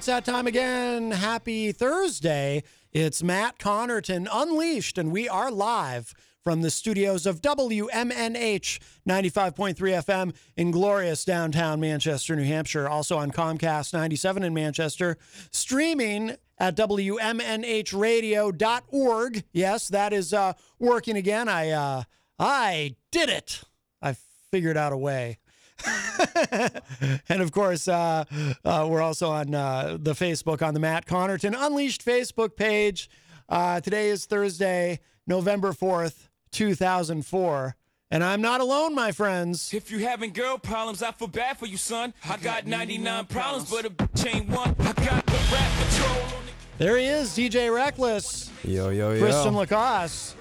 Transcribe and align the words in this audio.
It's 0.00 0.06
that 0.06 0.24
time 0.24 0.46
again. 0.46 1.10
Happy 1.10 1.72
Thursday. 1.72 2.62
It's 2.90 3.22
Matt 3.22 3.58
Connarton 3.58 4.26
Unleashed, 4.32 4.96
and 4.96 5.12
we 5.12 5.28
are 5.28 5.50
live 5.50 6.14
from 6.42 6.62
the 6.62 6.70
studios 6.70 7.26
of 7.26 7.42
WMNH 7.42 8.78
95.3 9.06 9.74
FM 9.74 10.34
in 10.56 10.70
glorious 10.70 11.26
downtown 11.26 11.80
Manchester, 11.80 12.34
New 12.34 12.44
Hampshire. 12.44 12.88
Also 12.88 13.18
on 13.18 13.30
Comcast 13.30 13.92
97 13.92 14.42
in 14.42 14.54
Manchester. 14.54 15.18
Streaming 15.50 16.34
at 16.56 16.74
WMNHradio.org. 16.76 19.44
Yes, 19.52 19.88
that 19.88 20.14
is 20.14 20.32
uh, 20.32 20.54
working 20.78 21.18
again. 21.18 21.46
I, 21.46 21.72
uh, 21.72 22.04
I 22.38 22.96
did 23.12 23.28
it. 23.28 23.64
I 24.00 24.16
figured 24.50 24.78
out 24.78 24.94
a 24.94 24.96
way. 24.96 25.39
and 27.28 27.42
of 27.42 27.52
course, 27.52 27.88
uh, 27.88 28.24
uh, 28.64 28.86
we're 28.90 29.02
also 29.02 29.30
on 29.30 29.54
uh, 29.54 29.96
the 30.00 30.12
Facebook 30.12 30.66
on 30.66 30.74
the 30.74 30.80
Matt 30.80 31.06
Connarton 31.06 31.54
Unleashed 31.56 32.04
Facebook 32.04 32.56
page. 32.56 33.08
Uh, 33.48 33.80
today 33.80 34.08
is 34.10 34.26
Thursday, 34.26 35.00
November 35.26 35.72
4th, 35.72 36.28
2004. 36.52 37.76
And 38.12 38.24
I'm 38.24 38.40
not 38.40 38.60
alone, 38.60 38.94
my 38.94 39.12
friends. 39.12 39.72
If 39.72 39.90
you 39.90 40.00
having 40.00 40.32
girl 40.32 40.58
problems, 40.58 41.02
I 41.02 41.12
feel 41.12 41.28
bad 41.28 41.58
for 41.58 41.66
you, 41.66 41.76
son. 41.76 42.12
I 42.28 42.36
got 42.38 42.66
99 42.66 43.26
problems, 43.26 43.70
but 43.70 43.84
a 43.84 43.90
bitch 43.90 44.34
ain't 44.34 44.48
one. 44.48 44.74
I 44.80 44.92
got 44.92 45.24
the 45.26 45.32
rap 45.52 45.72
patrol 45.78 46.40
There 46.78 46.98
he 46.98 47.04
is, 47.04 47.30
DJ 47.30 47.72
Reckless, 47.72 48.50
Yo, 48.64 48.88
yo, 48.88 49.12
yo. 49.12 49.20
Christian 49.20 49.54
LaCoss. 49.54 50.34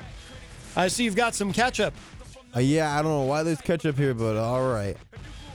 I 0.76 0.88
see 0.88 1.04
you've 1.04 1.16
got 1.16 1.36
some 1.36 1.54
ketchup. 1.54 1.94
Uh, 2.56 2.60
yeah, 2.60 2.98
I 2.98 3.04
don't 3.04 3.12
know 3.12 3.24
why 3.24 3.44
there's 3.44 3.62
ketchup 3.62 3.98
here, 3.98 4.16
but 4.16 4.36
all 4.36 4.68
right. 4.72 4.98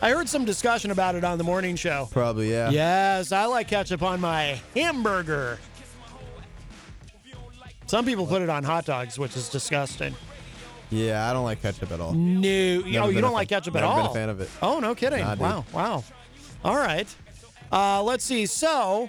I 0.04 0.10
heard 0.10 0.28
some 0.28 0.44
discussion 0.44 0.90
about 0.90 1.14
it 1.14 1.24
on 1.24 1.38
the 1.38 1.44
morning 1.44 1.76
show. 1.76 2.10
Probably, 2.10 2.50
yeah. 2.50 2.68
Yes, 2.68 3.32
I 3.32 3.46
like 3.46 3.68
ketchup 3.68 4.02
on 4.02 4.20
my 4.20 4.60
hamburger. 4.74 5.58
Some 7.86 8.04
people 8.04 8.26
put 8.26 8.42
it 8.42 8.50
on 8.50 8.64
hot 8.64 8.84
dogs, 8.84 9.18
which 9.18 9.34
is 9.34 9.48
disgusting. 9.48 10.14
Yeah, 10.90 11.30
I 11.30 11.32
don't 11.32 11.44
like 11.44 11.62
ketchup 11.62 11.90
at 11.90 12.02
all. 12.02 12.12
No, 12.12 12.48
oh, 12.48 12.50
you 12.52 12.92
don't 12.92 13.14
fan- 13.14 13.32
like 13.32 13.48
ketchup 13.48 13.76
at 13.76 13.82
all. 13.82 13.96
never 13.96 14.08
all. 14.08 14.12
been 14.12 14.22
a 14.22 14.26
fan 14.26 14.28
of 14.28 14.40
it. 14.42 14.50
Oh, 14.60 14.78
no 14.78 14.94
kidding. 14.94 15.20
Nah, 15.20 15.36
wow, 15.36 15.64
wow. 15.72 16.04
All 16.62 16.76
right. 16.76 17.08
Uh, 17.72 18.02
let's 18.02 18.26
see. 18.26 18.44
So, 18.44 19.08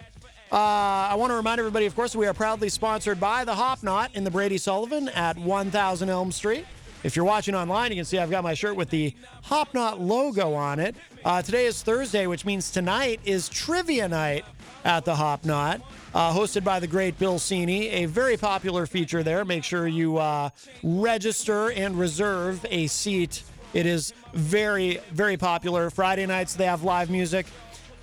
uh, 0.49 0.55
I 0.55 1.15
want 1.15 1.31
to 1.31 1.35
remind 1.35 1.59
everybody, 1.59 1.87
of 1.87 1.95
course, 1.97 2.15
we 2.15 2.25
are 2.25 2.33
proudly 2.33 2.69
sponsored 2.69 3.19
by 3.19 3.43
the 3.43 3.53
Hop 3.55 3.83
Knot 3.83 4.11
in 4.13 4.23
the 4.23 4.31
Brady 4.31 4.57
Sullivan 4.57 5.09
at 5.09 5.37
1000 5.37 6.09
Elm 6.09 6.31
Street. 6.31 6.65
If 7.05 7.15
you're 7.15 7.23
watching 7.23 7.53
online, 7.53 7.91
you 7.91 7.97
can 7.97 8.05
see 8.05 8.17
I've 8.17 8.31
got 8.31 8.43
my 8.43 8.55
shirt 8.55 8.75
with 8.75 8.89
the 8.89 9.13
Hop 9.43 9.75
Knot 9.75 10.01
logo 10.01 10.55
on 10.55 10.79
it. 10.79 10.95
Uh, 11.23 11.39
today 11.39 11.67
is 11.67 11.83
Thursday, 11.83 12.25
which 12.25 12.45
means 12.45 12.71
tonight 12.71 13.19
is 13.23 13.47
trivia 13.47 14.07
night 14.07 14.43
at 14.85 15.05
the 15.05 15.13
Hop 15.13 15.45
Knot, 15.45 15.81
uh, 16.15 16.33
hosted 16.33 16.63
by 16.63 16.79
the 16.79 16.87
great 16.87 17.19
Bill 17.19 17.35
Cini. 17.35 17.91
A 17.93 18.05
very 18.05 18.37
popular 18.37 18.87
feature 18.87 19.21
there. 19.21 19.45
Make 19.45 19.63
sure 19.63 19.85
you 19.87 20.17
uh, 20.17 20.49
register 20.81 21.69
and 21.69 21.95
reserve 21.95 22.65
a 22.71 22.87
seat. 22.87 23.43
It 23.75 23.85
is 23.85 24.11
very, 24.33 24.97
very 25.11 25.37
popular. 25.37 25.91
Friday 25.91 26.25
nights 26.25 26.55
they 26.55 26.65
have 26.65 26.81
live 26.81 27.11
music. 27.11 27.45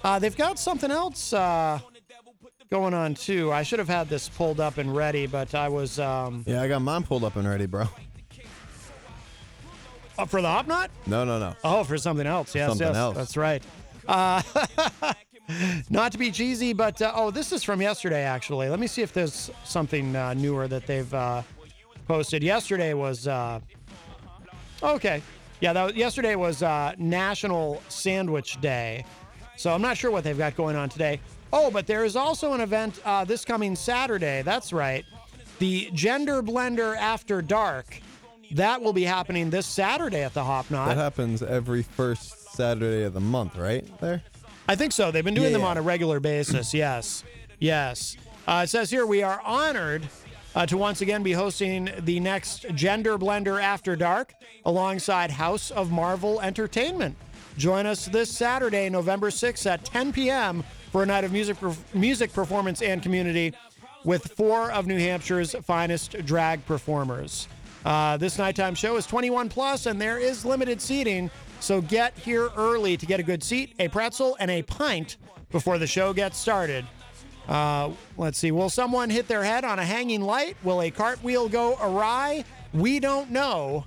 Uh, 0.05 0.21
they've 0.21 0.37
got 0.37 0.61
something 0.61 0.93
else 0.93 1.33
uh, 1.33 1.81
going 2.71 2.95
on 2.95 3.15
too. 3.15 3.51
I 3.51 3.65
should 3.65 3.81
have 3.81 3.89
had 3.89 4.09
this 4.09 4.29
pulled 4.29 4.61
up 4.61 4.79
and 4.79 4.95
ready, 4.95 5.27
but 5.27 5.57
I 5.57 5.69
was 5.71 5.99
um, 5.99 6.45
Yeah, 6.47 6.63
I 6.63 6.69
got 6.69 6.83
mine 6.83 7.03
pulled 7.03 7.25
up 7.25 7.35
and 7.35 7.49
ready, 7.49 7.67
bro. 7.67 7.89
Up 10.19 10.29
for 10.29 10.43
the 10.43 10.49
Hop 10.49 10.67
Knot. 10.67 10.91
No, 11.07 11.25
no, 11.25 11.39
no. 11.39 11.55
Oh, 11.65 11.85
for 11.85 11.99
something 11.99 12.27
else. 12.27 12.55
Yes, 12.55 12.71
Something 12.71 12.89
yes, 12.89 12.97
else. 12.97 13.17
that's 13.17 13.37
right. 13.37 13.63
Uh, 14.07 14.43
not 15.91 16.13
to 16.13 16.19
be 16.19 16.31
cheesy, 16.31 16.73
but 16.73 17.01
uh, 17.01 17.13
oh, 17.15 17.31
this 17.31 17.53
is 17.53 17.63
from 17.63 17.81
yesterday. 17.81 18.23
Actually, 18.23 18.69
let 18.69 18.81
me 18.81 18.87
see 18.87 19.03
if 19.03 19.13
there's 19.13 19.51
something 19.65 20.15
uh, 20.17 20.35
newer 20.35 20.69
that 20.69 20.87
they've 20.87 21.13
uh, 21.15 21.43
posted. 22.07 22.43
Yesterday 22.43 22.95
was 22.95 23.27
uh, 23.27 23.61
okay. 24.83 25.23
Yeah, 25.61 25.73
that 25.73 25.85
was, 25.85 25.95
yesterday 25.95 26.35
was 26.35 26.63
uh, 26.63 26.95
National 26.99 27.81
Sandwich 27.89 28.61
Day, 28.61 29.05
so 29.57 29.73
I'm 29.73 29.83
not 29.83 29.97
sure 29.97 30.11
what 30.11 30.25
they've 30.25 30.39
got 30.39 30.57
going 30.57 30.77
on 30.77 30.89
today. 30.89 31.21
Oh, 31.53 31.71
but 31.71 31.87
there 31.87 32.05
is 32.05 32.17
also 32.17 32.55
an 32.55 32.61
event 32.61 33.01
uh, 33.05 33.25
this 33.25 33.45
coming 33.45 33.77
Saturday. 33.77 34.43
That's 34.43 34.73
right, 34.73 35.05
the 35.59 35.91
Gender 35.93 36.43
Blender 36.43 36.97
After 36.97 37.43
Dark. 37.43 38.01
That 38.53 38.83
will 38.83 38.93
be 38.93 39.05
happening 39.05 39.51
this 39.51 39.67
Saturday 39.67 40.23
at 40.23 40.35
the 40.35 40.45
Hop 40.45 40.71
Knot. 40.71 40.89
That 40.89 40.97
happens 40.99 41.43
every 41.43 41.83
first 41.83 42.53
Saturday 42.53 43.05
of 43.05 43.15
the 43.15 43.21
month, 43.21 43.57
right? 43.57 43.87
There? 44.01 44.23
I 44.69 44.77
think 44.77 44.93
so. 44.93 45.11
They've 45.11 45.25
been 45.25 45.35
doing 45.35 45.47
Yeah, 45.49 45.53
them 45.55 45.63
yeah. 45.63 45.69
on 45.69 45.77
a 45.79 45.83
regular 45.83 46.21
basis. 46.21 46.75
Yes. 46.75 47.25
Yes. 47.59 48.17
Uh, 48.47 48.63
it 48.65 48.69
says 48.71 48.91
here 48.91 49.07
we 49.07 49.23
are 49.23 49.41
honored 49.45 50.07
uh, 50.55 50.67
to 50.67 50.77
once 50.77 51.01
again 51.01 51.23
be 51.23 51.33
hosting 51.33 51.91
the 52.01 52.21
next 52.21 52.67
Gender 52.75 53.17
Blender 53.19 53.61
After 53.63 53.97
Dark 53.97 54.35
alongside 54.67 55.31
House 55.31 55.71
of 55.71 55.91
Marvel 55.91 56.41
Entertainment. 56.41 57.17
Join 57.57 57.87
us 57.87 58.07
this 58.07 58.31
Saturday, 58.31 58.89
November 58.91 59.31
6th 59.31 59.65
at 59.67 59.85
10 59.85 60.13
p.m. 60.13 60.63
for 60.91 61.03
a 61.03 61.07
night 61.07 61.25
of 61.25 61.33
music, 61.33 61.57
music 61.95 62.33
performance 62.33 62.83
and 62.83 63.03
community 63.03 63.53
with 64.05 64.33
four 64.37 64.71
of 64.73 64.87
New 64.87 64.99
Hampshire's 64.99 65.55
finest 65.65 66.13
drag 66.27 66.65
performers. 66.67 67.49
Uh, 67.85 68.17
this 68.17 68.39
nighttime 68.39 68.75
show 68.75 68.97
is 68.97 69.07
21 69.07 69.49
plus, 69.49 69.87
and 69.87 70.01
there 70.01 70.19
is 70.19 70.45
limited 70.45 70.81
seating. 70.81 71.31
So 71.61 71.81
get 71.81 72.17
here 72.19 72.51
early 72.57 72.97
to 72.97 73.07
get 73.07 73.21
a 73.21 73.23
good 73.23 73.43
seat, 73.43 73.75
a 73.79 73.89
pretzel, 73.89 74.37
and 74.41 74.51
a 74.51 74.63
pint 74.63 75.17
before 75.51 75.79
the 75.79 75.87
show 75.87 76.13
gets 76.13 76.39
started. 76.39 76.85
Uh, 77.49 77.91
let's 78.17 78.39
see. 78.39 78.53
Will 78.53 78.71
someone 78.71 79.11
hit 79.11 79.29
their 79.29 79.43
head 79.43 79.65
on 79.65 79.79
a 79.79 79.85
hanging 79.85 80.23
light? 80.23 80.57
Will 80.63 80.83
a 80.83 80.91
cartwheel 80.91 81.49
go 81.49 81.77
awry? 81.81 82.45
We 82.73 83.01
don't 83.01 83.31
know. 83.31 83.85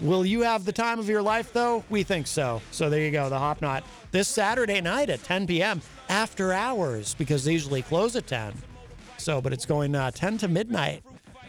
Will 0.00 0.26
you 0.26 0.42
have 0.42 0.64
the 0.64 0.72
time 0.72 0.98
of 0.98 1.08
your 1.08 1.22
life, 1.22 1.52
though? 1.52 1.82
We 1.88 2.02
think 2.02 2.26
so. 2.26 2.60
So 2.70 2.90
there 2.90 3.00
you 3.00 3.10
go, 3.10 3.30
the 3.30 3.38
Hop 3.38 3.62
Knot. 3.62 3.82
This 4.10 4.28
Saturday 4.28 4.80
night 4.80 5.08
at 5.08 5.22
10 5.22 5.46
p.m. 5.46 5.80
after 6.08 6.52
hours 6.52 7.14
because 7.14 7.44
they 7.44 7.52
usually 7.52 7.82
close 7.82 8.14
at 8.14 8.26
10. 8.26 8.52
So, 9.16 9.40
but 9.40 9.52
it's 9.52 9.64
going 9.64 9.94
uh, 9.94 10.10
10 10.10 10.38
to 10.38 10.48
midnight 10.48 11.02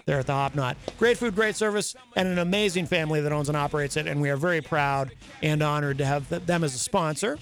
there 0.07 0.17
at 0.17 0.25
the 0.25 0.33
Hop 0.33 0.55
Knot. 0.55 0.75
Great 0.97 1.17
food, 1.17 1.35
great 1.35 1.55
service, 1.55 1.95
and 2.15 2.27
an 2.27 2.39
amazing 2.39 2.87
family 2.87 3.21
that 3.21 3.31
owns 3.31 3.49
and 3.49 3.57
operates 3.57 3.95
it. 3.97 4.07
And 4.07 4.19
we 4.19 4.31
are 4.31 4.37
very 4.37 4.61
proud 4.61 5.11
and 5.43 5.61
honored 5.61 5.99
to 5.99 6.05
have 6.05 6.47
them 6.47 6.63
as 6.63 6.73
a 6.73 6.79
sponsor. 6.79 7.37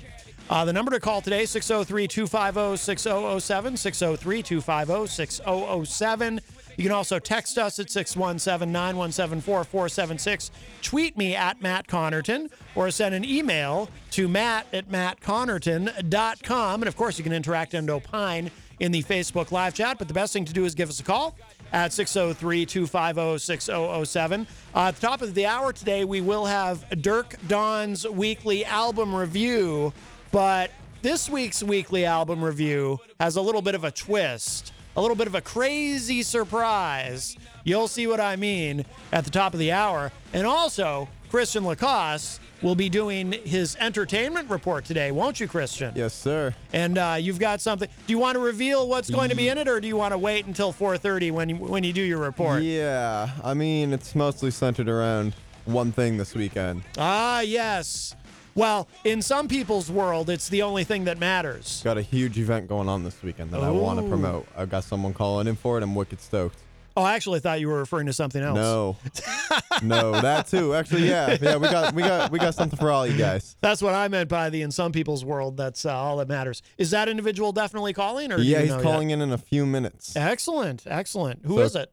Uh, 0.50 0.66
the 0.66 0.74
number 0.74 0.92
to 0.92 1.00
call 1.00 1.22
today, 1.22 1.46
603 1.46 2.08
250 2.08 2.78
6007, 2.78 3.78
603 3.78 4.44
250 4.44 5.08
6007. 5.08 6.42
You 6.78 6.84
can 6.84 6.92
also 6.92 7.20
text 7.20 7.58
us 7.58 7.80
at 7.80 7.90
617 7.90 8.72
917 8.72 9.42
4476. 9.42 10.52
Tweet 10.82 11.18
me 11.18 11.36
at 11.36 11.62
Matt 11.62 11.88
Connarton 11.88 12.52
or 12.76 12.92
send 12.92 13.16
an 13.16 13.24
email 13.24 13.90
to 14.12 14.28
matt 14.28 14.68
at 14.74 14.90
mattconnarton.com. 14.90 16.82
And 16.82 16.88
of 16.88 16.98
course, 16.98 17.18
you 17.18 17.24
can 17.24 17.34
interact 17.34 17.74
and 17.74 17.90
opine 17.90 18.52
in 18.80 18.92
the 18.92 19.04
Facebook 19.04 19.52
live 19.52 19.74
chat. 19.74 19.98
But 19.98 20.08
the 20.08 20.14
best 20.14 20.34
thing 20.34 20.46
to 20.46 20.54
do 20.54 20.66
is 20.66 20.76
give 20.76 20.90
us 20.90 21.00
a 21.00 21.04
call 21.04 21.38
at 21.76 21.92
603 21.92 22.66
250 22.66 23.38
6007. 23.38 24.48
Uh, 24.74 24.80
at 24.80 24.96
the 24.96 25.02
top 25.02 25.22
of 25.22 25.34
the 25.36 25.46
hour 25.46 25.74
today, 25.74 26.06
we 26.06 26.22
will 26.22 26.46
have 26.46 26.90
Dirk 27.02 27.36
Don's 27.50 28.08
weekly 28.08 28.64
album 28.64 29.14
review. 29.14 29.92
But 30.32 30.72
this 31.02 31.30
week's 31.30 31.62
weekly 31.62 32.06
album 32.06 32.42
review 32.42 33.00
has 33.20 33.36
a 33.36 33.42
little 33.42 33.62
bit 33.62 33.76
of 33.76 33.84
a 33.84 33.92
twist, 33.92 34.72
a 34.96 35.02
little 35.02 35.18
bit 35.18 35.28
of 35.28 35.36
a 35.36 35.42
crazy 35.42 36.24
surprise. 36.24 37.36
You'll 37.66 37.90
see 37.90 38.08
what 38.08 38.22
I 38.22 38.38
mean 38.38 38.86
at 39.12 39.26
the 39.26 39.32
top 39.32 39.54
of 39.54 39.60
the 39.60 39.74
hour. 39.74 40.14
And 40.32 40.48
also, 40.48 41.10
Christian 41.30 41.66
LaCoss 41.66 42.40
will 42.66 42.76
be 42.76 42.90
doing 42.90 43.32
his 43.32 43.78
entertainment 43.80 44.50
report 44.50 44.84
today, 44.86 45.12
won't 45.12 45.40
you, 45.40 45.48
Christian? 45.48 45.94
Yes, 45.96 46.16
sir. 46.16 46.54
And 46.74 46.98
uh, 46.98 47.16
you've 47.20 47.38
got 47.38 47.62
something. 47.62 47.88
Do 48.08 48.12
you 48.12 48.18
want 48.18 48.36
to 48.36 48.40
reveal 48.40 48.90
what's 48.90 49.10
going 49.10 49.30
to 49.30 49.36
be 49.36 49.50
in 49.50 49.60
it, 49.60 49.68
or 49.68 49.80
do 49.80 49.88
you 49.88 49.96
want 49.96 50.14
to 50.14 50.18
wait 50.18 50.48
until 50.48 50.74
4:30 50.74 51.32
when 51.32 51.50
you, 51.50 51.56
when 51.58 51.84
you 51.84 51.94
do 51.94 52.02
your 52.02 52.18
report? 52.18 52.64
Yeah, 52.64 53.30
I 53.44 53.54
mean, 53.54 53.94
it's 53.94 54.16
mostly 54.16 54.50
centered 54.50 54.90
around 54.90 55.36
one 55.66 55.92
thing 55.92 56.18
this 56.18 56.34
weekend. 56.34 56.82
Ah, 56.98 57.42
yes. 57.42 58.16
Well, 58.56 58.88
in 59.04 59.22
some 59.22 59.48
people's 59.48 59.92
world, 59.92 60.30
it's 60.30 60.50
the 60.50 60.64
only 60.64 60.86
thing 60.86 61.04
that 61.04 61.20
matters. 61.20 61.82
Got 61.84 61.98
a 61.98 62.02
huge 62.02 62.40
event 62.40 62.68
going 62.68 62.90
on 62.90 63.04
this 63.04 63.22
weekend 63.22 63.52
that 63.52 63.62
I 63.62 63.70
want 63.70 64.00
to 64.00 64.08
promote. 64.08 64.48
I've 64.58 64.70
got 64.70 64.86
someone 64.86 65.14
calling 65.14 65.46
in 65.48 65.56
for 65.56 65.78
it. 65.78 65.84
I'm 65.84 65.94
wicked 65.94 66.20
stoked. 66.20 66.58
Oh, 66.98 67.04
I 67.04 67.16
actually 67.16 67.42
thought 67.42 67.60
you 67.60 67.68
were 67.68 67.80
referring 67.80 68.06
to 68.08 68.14
something 68.14 68.42
else. 68.42 68.56
No, 68.56 68.96
no, 69.84 70.12
that 70.22 70.48
too. 70.48 70.74
Actually, 70.74 71.08
yeah, 71.10 71.38
yeah. 71.42 71.58
We 71.58 71.68
got, 71.70 71.94
we 71.94 72.02
got, 72.02 72.32
we 72.32 72.40
got 72.40 72.54
something 72.56 72.78
for 72.80 72.92
all 72.92 73.06
you 73.08 73.18
guys. 73.18 73.56
That's 73.62 73.82
what 73.82 73.94
I 73.94 74.08
meant 74.08 74.30
by 74.30 74.50
the 74.50 74.62
in 74.62 74.72
some 74.72 74.92
people's 74.92 75.24
world. 75.26 75.58
That's 75.58 75.86
uh, 75.86 75.94
all 75.96 76.18
that 76.18 76.28
matters. 76.28 76.62
Is 76.78 76.92
that 76.92 77.08
individual 77.10 77.52
definitely 77.52 77.94
calling, 77.94 78.32
or 78.32 78.38
Yeah, 78.40 78.58
you 78.60 78.64
he's 78.66 78.76
know 78.76 78.82
calling 78.82 79.10
in 79.12 79.22
in 79.22 79.32
a 79.32 79.38
few 79.38 79.66
minutes. 79.66 80.16
Excellent, 80.16 80.84
excellent. 80.86 81.46
Who 81.46 81.56
So- 81.58 81.62
is 81.64 81.76
it? 81.76 81.92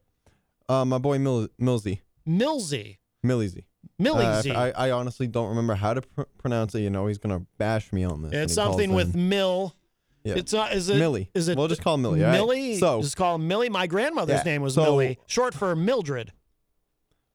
Uh, 0.69 0.85
my 0.85 0.99
boy 0.99 1.19
Mil- 1.19 1.49
Millsy, 1.61 2.01
Millsy. 2.27 2.99
Millsy. 3.25 3.65
Millie 3.99 4.25
Uh. 4.25 4.43
I, 4.55 4.71
I 4.71 4.91
honestly 4.93 5.27
don't 5.27 5.49
remember 5.51 5.75
how 5.75 5.95
to 5.95 6.03
pr- 6.03 6.23
pronounce 6.39 6.75
it. 6.75 6.81
You 6.81 6.91
know, 6.91 7.07
he's 7.09 7.19
gonna 7.19 7.43
bash 7.59 7.93
me 7.93 8.05
on 8.05 8.23
this. 8.23 8.33
it's 8.33 8.55
something 8.55 8.93
with 8.93 9.15
in. 9.15 9.29
Mill. 9.29 9.75
Yeah. 10.25 10.35
It's 10.37 10.53
not. 10.53 10.73
Is 10.73 10.89
it 10.89 10.99
Millie. 10.99 11.29
Is 11.35 11.49
it? 11.49 11.59
We'll 11.59 11.69
just 11.69 11.83
call 11.83 11.97
him 11.97 12.03
Millie, 12.03 12.21
all 12.25 12.31
right? 12.31 12.37
Millie. 12.37 12.77
So- 12.79 13.03
just 13.03 13.17
call 13.17 13.35
him 13.37 13.49
Millie. 13.49 13.69
My 13.69 13.87
grandmother's 13.87 14.39
Yeah, 14.39 14.43
name 14.53 14.63
was 14.63 14.75
so- 14.75 14.85
Millie, 14.85 15.19
short 15.27 15.53
for 15.53 15.75
Mildred. 15.77 16.33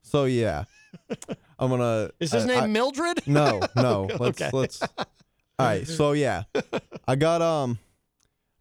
So 0.07 0.25
yeah, 0.25 0.63
I'm 1.59 1.69
gonna. 1.69 2.09
Is 2.19 2.31
his 2.31 2.44
I- 2.45 2.48
name 2.48 2.63
I- 2.63 2.68
Mildred? 2.68 3.27
No, 3.27 3.62
no. 3.75 4.07
Let's 4.19 4.42
Okay. 4.42 4.50
let's. 4.54 4.81
All 4.81 5.06
right. 5.59 5.88
So 5.88 6.13
yeah, 6.13 6.44
I 7.07 7.15
got 7.15 7.42
um, 7.42 7.77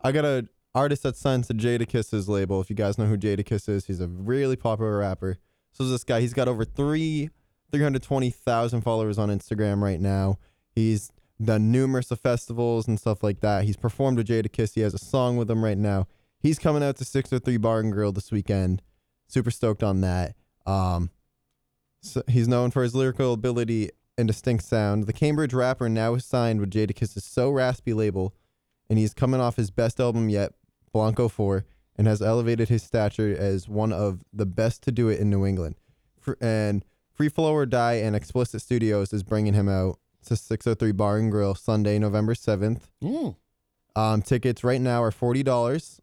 I 0.01 0.13
got 0.13 0.25
a 0.25 0.49
artist 0.75 1.05
that 1.05 1.17
signed 1.17 1.45
to 1.45 1.55
Jadakiss' 1.55 2.29
label. 2.29 2.61
If 2.61 2.69
you 2.71 2.77
guys 2.77 2.99
know 2.99 3.07
who 3.07 3.17
Jadakiss 3.17 3.69
is, 3.69 3.87
he's 3.87 4.01
a 4.01 4.09
really 4.09 4.57
popular 4.57 4.99
rapper. 4.99 5.39
So 5.73 5.85
this 5.85 6.05
guy, 6.05 6.21
he's 6.21 6.33
got 6.35 6.49
over 6.49 6.65
three, 6.65 7.31
three 7.71 7.83
hundred 7.83 8.03
twenty 8.03 8.31
thousand 8.31 8.81
followers 8.83 9.19
on 9.19 9.29
Instagram 9.29 9.83
right 9.83 10.01
now. 10.01 10.39
He's 10.75 11.11
done 11.43 11.71
numerous 11.71 12.11
of 12.11 12.19
festivals 12.21 12.89
and 12.89 12.99
stuff 12.99 13.23
like 13.23 13.41
that. 13.41 13.65
He's 13.65 13.77
performed 13.77 14.17
with 14.19 14.27
Jadakiss. 14.29 14.75
He 14.75 14.81
has 14.81 14.95
a 14.95 14.99
song 14.99 15.37
with 15.37 15.51
him 15.51 15.63
right 15.63 15.77
now. 15.79 16.09
He's 16.41 16.59
coming 16.59 16.83
out 16.83 16.97
to 16.97 17.05
603 17.05 17.57
Bar 17.59 17.81
and 17.81 17.93
Grill 17.93 18.13
this 18.13 18.31
weekend. 18.33 18.81
Super 19.29 19.51
stoked 19.51 19.83
on 19.83 20.01
that. 20.01 20.35
Um, 20.67 21.11
so 22.13 22.23
he's 22.29 22.49
known 22.49 22.71
for 22.71 22.83
his 22.83 22.95
lyrical 22.95 23.33
ability 23.33 23.91
and 24.19 24.27
distinct 24.27 24.65
sound. 24.65 25.07
The 25.07 25.13
Cambridge 25.13 25.53
rapper 25.53 25.89
now 25.89 26.15
is 26.15 26.25
signed 26.25 26.61
with 26.61 26.71
Jadakiss' 26.71 27.21
So 27.23 27.51
Raspy 27.51 27.93
label, 27.93 28.35
and 28.89 28.99
he's 28.99 29.15
coming 29.15 29.41
off 29.41 29.57
his 29.57 29.71
best 29.71 30.01
album 30.01 30.29
yet, 30.29 30.53
Blanco 30.93 31.29
4, 31.29 31.65
and 31.97 32.07
has 32.07 32.23
elevated 32.23 32.69
his 32.69 32.83
stature 32.83 33.35
as 33.37 33.69
one 33.69 33.93
of 33.93 34.23
the 34.33 34.47
best 34.47 34.83
to 34.85 34.93
do 34.93 35.09
it 35.09 35.21
in 35.21 35.31
New 35.31 35.45
England. 35.45 35.77
Fr- 36.19 36.35
and 36.41 36.85
Free 37.13 37.29
Flow 37.29 37.53
or 37.53 37.67
Die 37.67 37.95
and 37.95 38.15
Explicit 38.15 38.61
Studios 38.61 39.13
is 39.13 39.23
bringing 39.23 39.55
him 39.55 39.69
out 39.69 39.99
to 40.27 40.37
603 40.37 40.93
Bar 40.93 41.19
and 41.19 41.31
Grill 41.31 41.55
Sunday, 41.55 41.99
November 41.99 42.35
7th. 42.35 42.83
Mm. 43.03 43.37
Um, 43.95 44.21
tickets 44.21 44.63
right 44.63 44.81
now 44.81 45.03
are 45.03 45.11
forty 45.11 45.43
dollars, 45.43 46.03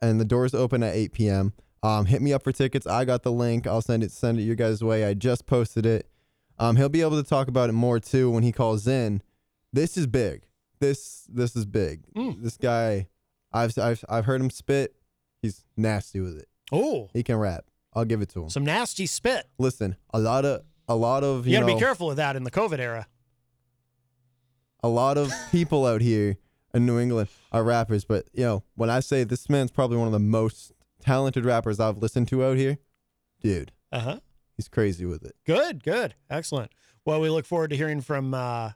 and 0.00 0.18
the 0.18 0.24
doors 0.24 0.54
open 0.54 0.82
at 0.82 0.94
eight 0.94 1.12
p.m. 1.12 1.52
Um, 1.82 2.06
hit 2.06 2.22
me 2.22 2.32
up 2.32 2.42
for 2.44 2.52
tickets. 2.52 2.86
I 2.86 3.04
got 3.04 3.22
the 3.24 3.32
link. 3.32 3.66
I'll 3.66 3.82
send 3.82 4.04
it 4.04 4.12
send 4.12 4.38
it 4.38 4.42
your 4.42 4.54
guys' 4.54 4.82
way. 4.84 5.04
I 5.04 5.14
just 5.14 5.46
posted 5.46 5.84
it. 5.84 6.08
Um, 6.58 6.76
he'll 6.76 6.88
be 6.88 7.00
able 7.00 7.20
to 7.22 7.28
talk 7.28 7.48
about 7.48 7.68
it 7.70 7.72
more 7.72 7.98
too 7.98 8.30
when 8.30 8.42
he 8.44 8.52
calls 8.52 8.86
in. 8.86 9.22
This 9.72 9.96
is 9.96 10.06
big. 10.06 10.42
This 10.80 11.26
this 11.28 11.56
is 11.56 11.64
big. 11.66 12.02
This 12.40 12.56
guy, 12.56 13.08
I've 13.52 13.76
I've 13.78 14.04
I've 14.08 14.24
heard 14.26 14.40
him 14.40 14.50
spit. 14.50 14.94
He's 15.40 15.64
nasty 15.76 16.20
with 16.20 16.38
it. 16.38 16.48
Oh, 16.70 17.08
He 17.12 17.22
can 17.22 17.36
rap. 17.36 17.64
I'll 17.94 18.04
give 18.04 18.22
it 18.22 18.28
to 18.30 18.44
him. 18.44 18.48
some 18.48 18.64
nasty 18.64 19.06
spit. 19.06 19.48
Listen, 19.58 19.96
a 20.14 20.18
lot 20.20 20.44
of 20.44 20.62
a 20.88 20.94
lot 20.96 21.24
of 21.24 21.46
You, 21.46 21.52
you, 21.52 21.58
got 21.58 21.66
to 21.66 21.72
know, 21.72 21.74
be 21.78 21.80
careful 21.80 22.06
with 22.08 22.16
that 22.18 22.36
in 22.36 22.44
the 22.44 22.50
COVID 22.50 22.78
era. 22.78 23.06
a 24.82 24.88
lot 24.88 25.18
of 25.18 25.32
people 25.52 25.84
out 25.86 26.00
here 26.00 26.36
in 26.74 26.86
New 26.86 26.98
England 26.98 27.28
are 27.50 27.62
rappers, 27.64 28.04
but 28.04 28.26
you 28.32 28.44
know, 28.44 28.62
when 28.74 28.88
I 28.90 29.00
say 29.00 29.24
this 29.24 29.48
man's 29.48 29.70
probably 29.70 29.96
one 29.96 30.06
of 30.06 30.12
the 30.12 30.18
most 30.18 30.72
talented 31.02 31.44
rappers 31.44 31.78
I've 31.80 31.98
listened 31.98 32.28
to 32.28 32.44
out 32.44 32.56
here, 32.56 32.78
dude, 33.40 33.72
Uh 33.92 34.00
huh. 34.00 34.20
he's 34.56 34.68
crazy 34.68 35.04
with 35.04 35.22
it. 35.24 35.34
Good, 35.44 35.82
good, 35.84 36.14
excellent. 36.30 36.70
Well, 37.04 37.20
we 37.20 37.28
look 37.28 37.44
forward 37.44 37.70
to 37.70 37.76
hearing 37.76 38.00
from. 38.00 38.32
Uh, 38.32 38.68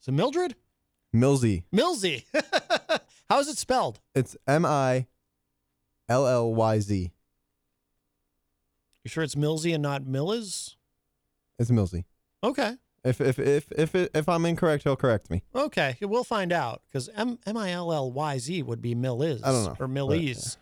is 0.00 0.08
it 0.08 0.12
Mildred? 0.12 0.54
Millsy, 1.14 1.64
Millsy. 1.74 2.24
How 3.30 3.40
is 3.40 3.48
it 3.48 3.58
spelled? 3.58 4.00
it's 4.14 4.36
M 4.46 4.64
I 4.64 5.06
L 6.08 6.26
L 6.26 6.54
Y 6.54 6.78
Z. 6.80 7.12
You 9.04 9.08
sure 9.08 9.22
it's 9.24 9.34
Millsy 9.34 9.72
and 9.74 9.82
not 9.82 10.02
Millis? 10.02 10.76
It's 11.58 11.70
Millsy. 11.70 12.04
Okay. 12.44 12.74
If 13.04 13.20
if 13.20 13.38
if 13.38 13.72
if 13.72 13.94
if 13.94 14.28
I'm 14.28 14.44
incorrect, 14.44 14.82
he'll 14.84 14.96
correct 14.96 15.30
me. 15.30 15.42
Okay, 15.54 15.96
we'll 16.02 16.24
find 16.24 16.52
out 16.52 16.82
because 16.88 17.08
M 17.14 17.38
M 17.46 17.56
I 17.56 17.70
L 17.72 17.92
L 17.92 18.10
Y 18.12 18.38
Z 18.38 18.62
would 18.64 18.82
be 18.82 18.94
Milliz. 18.94 19.40
I 19.44 19.52
don't 19.52 19.64
know, 19.64 19.76
Or 19.80 19.88
Milliz. 19.88 20.56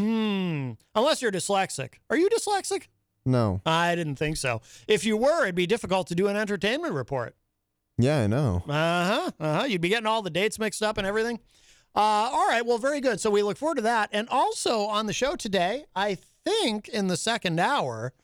Hmm. 0.00 0.72
Unless 0.94 1.20
you're 1.20 1.30
dyslexic. 1.30 1.94
Are 2.08 2.16
you 2.16 2.30
dyslexic? 2.30 2.84
No. 3.26 3.60
I 3.66 3.94
didn't 3.94 4.16
think 4.16 4.38
so. 4.38 4.62
If 4.88 5.04
you 5.04 5.16
were, 5.16 5.42
it'd 5.42 5.54
be 5.54 5.66
difficult 5.66 6.06
to 6.08 6.14
do 6.14 6.26
an 6.28 6.36
entertainment 6.36 6.94
report. 6.94 7.34
Yeah, 7.98 8.20
I 8.22 8.26
know. 8.26 8.62
Uh 8.66 8.72
huh. 8.72 9.30
Uh 9.38 9.58
huh. 9.58 9.64
You'd 9.64 9.82
be 9.82 9.90
getting 9.90 10.06
all 10.06 10.22
the 10.22 10.30
dates 10.30 10.58
mixed 10.58 10.82
up 10.82 10.96
and 10.96 11.06
everything. 11.06 11.38
Uh, 11.94 12.30
all 12.32 12.48
right. 12.48 12.64
Well, 12.64 12.78
very 12.78 13.00
good. 13.00 13.20
So 13.20 13.30
we 13.30 13.42
look 13.42 13.58
forward 13.58 13.74
to 13.76 13.82
that. 13.82 14.08
And 14.10 14.26
also 14.30 14.80
on 14.86 15.04
the 15.06 15.12
show 15.12 15.36
today, 15.36 15.84
I 15.94 16.16
think 16.46 16.88
in 16.88 17.08
the 17.08 17.16
second 17.16 17.60
hour, 17.60 18.14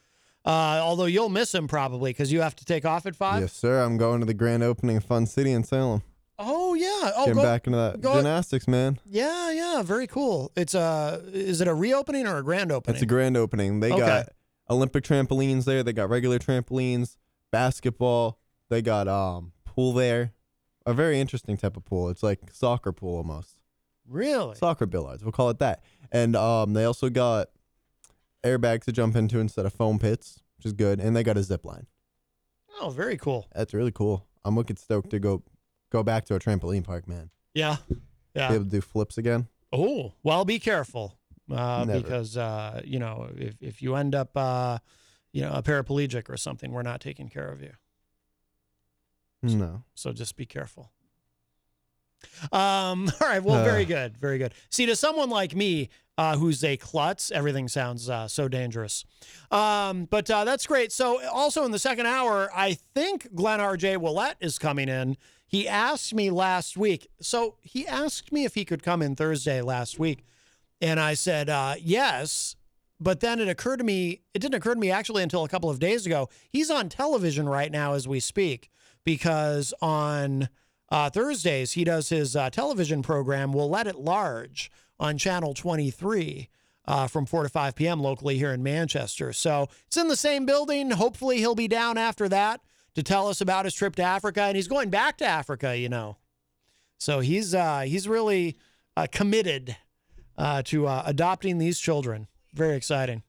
uh, 0.47 0.80
although 0.83 1.04
you'll 1.04 1.28
miss 1.28 1.54
him 1.54 1.68
probably 1.68 2.11
because 2.11 2.33
you 2.33 2.40
have 2.40 2.56
to 2.56 2.64
take 2.64 2.87
off 2.87 3.04
at 3.04 3.16
five. 3.16 3.42
Yes, 3.42 3.52
sir. 3.52 3.83
I'm 3.83 3.99
going 3.99 4.21
to 4.21 4.26
the 4.26 4.35
grand 4.35 4.62
opening 4.62 4.97
of 4.97 5.04
Fun 5.04 5.26
City 5.26 5.52
in 5.52 5.62
Salem. 5.62 6.02
Oh 6.38 6.75
yeah. 6.75 7.12
Oh, 7.16 7.25
Getting 7.26 7.35
go, 7.35 7.43
back 7.43 7.66
into 7.66 7.78
that 7.78 8.00
go- 8.00 8.14
gymnastics, 8.16 8.69
man. 8.69 8.99
Yeah, 9.07 9.50
yeah, 9.52 9.83
very 9.83 10.07
cool. 10.07 10.52
It's 10.57 10.75
a 10.75 11.23
is 11.33 11.61
it 11.61 11.69
a 11.69 11.75
reopening 11.75 12.26
or 12.26 12.37
a 12.38 12.43
grand 12.43 12.71
opening? 12.73 12.95
It's 12.95 13.02
a 13.02 13.07
grand 13.07 13.37
opening. 13.37 13.81
They 13.81 13.90
Okay. 13.93 14.00
got 14.00 14.28
Olympic 14.69 15.02
trampolines 15.05 15.64
there. 15.64 15.83
They 15.83 15.93
got 15.95 16.11
regular 16.11 16.38
trampolines, 16.38 17.16
basketball. 17.52 18.38
They 18.69 18.83
got 18.83 19.09
um 19.09 19.52
pool 19.64 19.93
there. 19.95 20.33
A 20.85 20.93
very 20.93 21.19
interesting 21.21 21.57
type 21.57 21.76
of 21.76 21.85
pool. 21.85 22.11
It's 22.11 22.23
like 22.23 22.40
soccer 22.52 22.93
pool 22.93 23.16
almost. 23.16 23.62
really? 24.07 24.55
Soccer 24.57 24.87
billiards. 24.87 25.23
We'll 25.25 25.33
call 25.33 25.50
it 25.50 25.59
that. 25.61 25.83
And 26.12 26.37
um 26.37 26.75
they 26.75 26.85
also 26.85 27.09
got 27.09 27.49
airbags 28.45 28.85
to 28.85 28.93
jump 28.93 29.16
into 29.16 29.38
instead 29.40 29.66
of 29.66 29.73
foam 29.73 29.99
pits, 29.99 30.43
which 30.59 30.66
is 30.66 30.73
good. 30.75 31.00
And 31.00 31.16
they 31.16 31.23
got 31.25 31.37
a 31.38 31.43
zip 31.43 31.64
line. 31.64 31.87
Oh, 32.81 32.90
very 32.90 33.16
cool. 33.16 33.49
That's 33.55 33.73
really 33.73 33.90
cool. 33.90 34.26
I'm 34.45 34.55
looking 34.55 34.76
stoked 34.76 35.11
to 35.11 35.19
go 35.19 35.43
go 35.90 36.02
back 36.02 36.25
to 36.26 36.35
a 36.35 36.38
trampoline 36.38 36.85
park, 36.85 37.09
man. 37.09 37.31
Yeah, 37.55 37.76
Yeah. 38.35 38.49
Be 38.49 38.55
able 38.57 38.64
to 38.66 38.71
do 38.71 38.81
flips 38.81 39.16
again. 39.19 39.49
Oh, 39.73 40.12
well, 40.23 40.45
be 40.45 40.59
careful 40.59 41.19
uh, 41.50 41.85
Never. 41.87 42.00
because 42.00 42.37
uh, 42.37 42.81
you 42.85 42.99
know 42.99 43.28
if 43.37 43.55
if 43.61 43.83
you 43.83 43.95
end 43.95 44.14
up 44.14 44.37
uh, 44.37 44.78
you 45.33 45.43
know 45.43 45.52
a 45.52 45.62
paraplegic 45.62 46.28
or 46.28 46.37
something, 46.37 46.71
we're 46.73 46.83
not 46.83 47.00
taking 47.00 47.28
care 47.28 47.49
of 47.49 47.62
you. 47.62 47.73
No. 49.43 49.85
So 49.95 50.12
just 50.12 50.37
be 50.37 50.47
careful. 50.47 50.90
Um, 52.52 53.11
all 53.21 53.28
right. 53.28 53.43
Well, 53.43 53.62
very 53.62 53.85
good. 53.85 54.16
Very 54.16 54.38
good. 54.38 54.52
See, 54.71 54.87
to 54.87 54.97
someone 54.97 55.31
like 55.31 55.55
me, 55.55 55.88
uh, 56.19 56.37
who's 56.37 56.64
a 56.64 56.76
klutz, 56.76 57.31
everything 57.31 57.69
sounds 57.69 58.09
uh, 58.09 58.26
so 58.26 58.49
dangerous. 58.49 59.05
Um, 59.50 60.07
but 60.07 60.28
uh, 60.31 60.45
that's 60.45 60.66
great. 60.66 60.90
So, 60.90 61.25
also 61.28 61.64
in 61.64 61.71
the 61.71 61.78
second 61.78 62.07
hour, 62.07 62.50
I 62.55 62.75
think 62.95 63.35
Glenn 63.35 63.61
R.J. 63.61 63.99
Willett 63.99 64.37
is 64.40 64.59
coming 64.59 64.88
in. 64.88 65.16
He 65.47 65.69
asked 65.69 66.15
me 66.15 66.31
last 66.31 66.76
week. 66.76 67.09
So, 67.21 67.57
he 67.62 67.87
asked 67.87 68.33
me 68.33 68.45
if 68.45 68.55
he 68.55 68.65
could 68.65 68.83
come 68.83 69.03
in 69.03 69.15
Thursday 69.15 69.62
last 69.62 69.99
week. 69.99 70.25
And 70.81 71.00
I 71.00 71.15
said, 71.15 71.49
uh, 71.49 71.75
yes. 71.81 72.57
But 72.99 73.21
then 73.21 73.41
it 73.41 73.49
occurred 73.49 73.79
to 73.79 73.85
me, 73.85 74.23
it 74.35 74.41
didn't 74.41 74.55
occur 74.55 74.75
to 74.75 74.81
me 74.81 74.91
actually 74.91 75.23
until 75.23 75.45
a 75.45 75.49
couple 75.49 75.71
of 75.71 75.79
days 75.79 76.07
ago. 76.07 76.29
He's 76.49 76.71
on 76.71 76.88
television 76.88 77.49
right 77.49 77.71
now 77.71 77.93
as 77.93 78.09
we 78.09 78.21
speak 78.21 78.71
because 79.05 79.75
on 79.81 80.49
uh, 80.91 81.11
Thursdays 81.11 81.73
he 81.73 81.85
does 81.85 82.09
his 82.09 82.35
uh, 82.35 82.50
television 82.50 83.03
program, 83.03 83.53
We'll 83.53 83.69
Let 83.69 83.87
It 83.87 83.97
Large, 83.97 84.71
on 84.99 85.19
Channel 85.19 85.53
23 85.53 86.49
uh, 86.87 87.07
from 87.07 87.26
4 87.26 87.45
to 87.45 87.49
5 87.49 87.75
p.m. 87.75 88.00
locally 88.00 88.38
here 88.38 88.53
in 88.53 88.62
Manchester. 88.62 89.33
So 89.33 89.69
it's 89.87 89.97
in 89.97 90.09
the 90.09 90.17
same 90.17 90.47
building. 90.47 90.91
Hopefully 90.93 91.38
he'll 91.38 91.55
be 91.55 91.69
down 91.69 91.99
after 91.99 92.29
that 92.29 92.61
to 92.97 93.03
tell 93.03 93.29
us 93.29 93.43
about 93.43 93.67
his 93.67 93.75
trip 93.75 93.95
to 93.95 94.03
Africa. 94.03 94.43
And 94.43 94.57
he's 94.57 94.69
going 94.69 94.88
back 94.88 95.19
to 95.19 95.26
Africa, 95.26 95.76
you 95.76 95.91
know. 95.91 96.17
So 96.99 97.21
he's 97.21 97.55
uh, 97.55 97.81
he's 97.81 98.09
really 98.09 98.57
uh, 98.97 99.07
committed 99.12 99.76
uh, 100.38 100.62
to 100.62 100.87
uh, 100.87 101.03
adopting 101.05 101.59
these 101.59 101.79
children. 101.79 102.26
Very 102.55 102.75
exciting. 102.75 103.23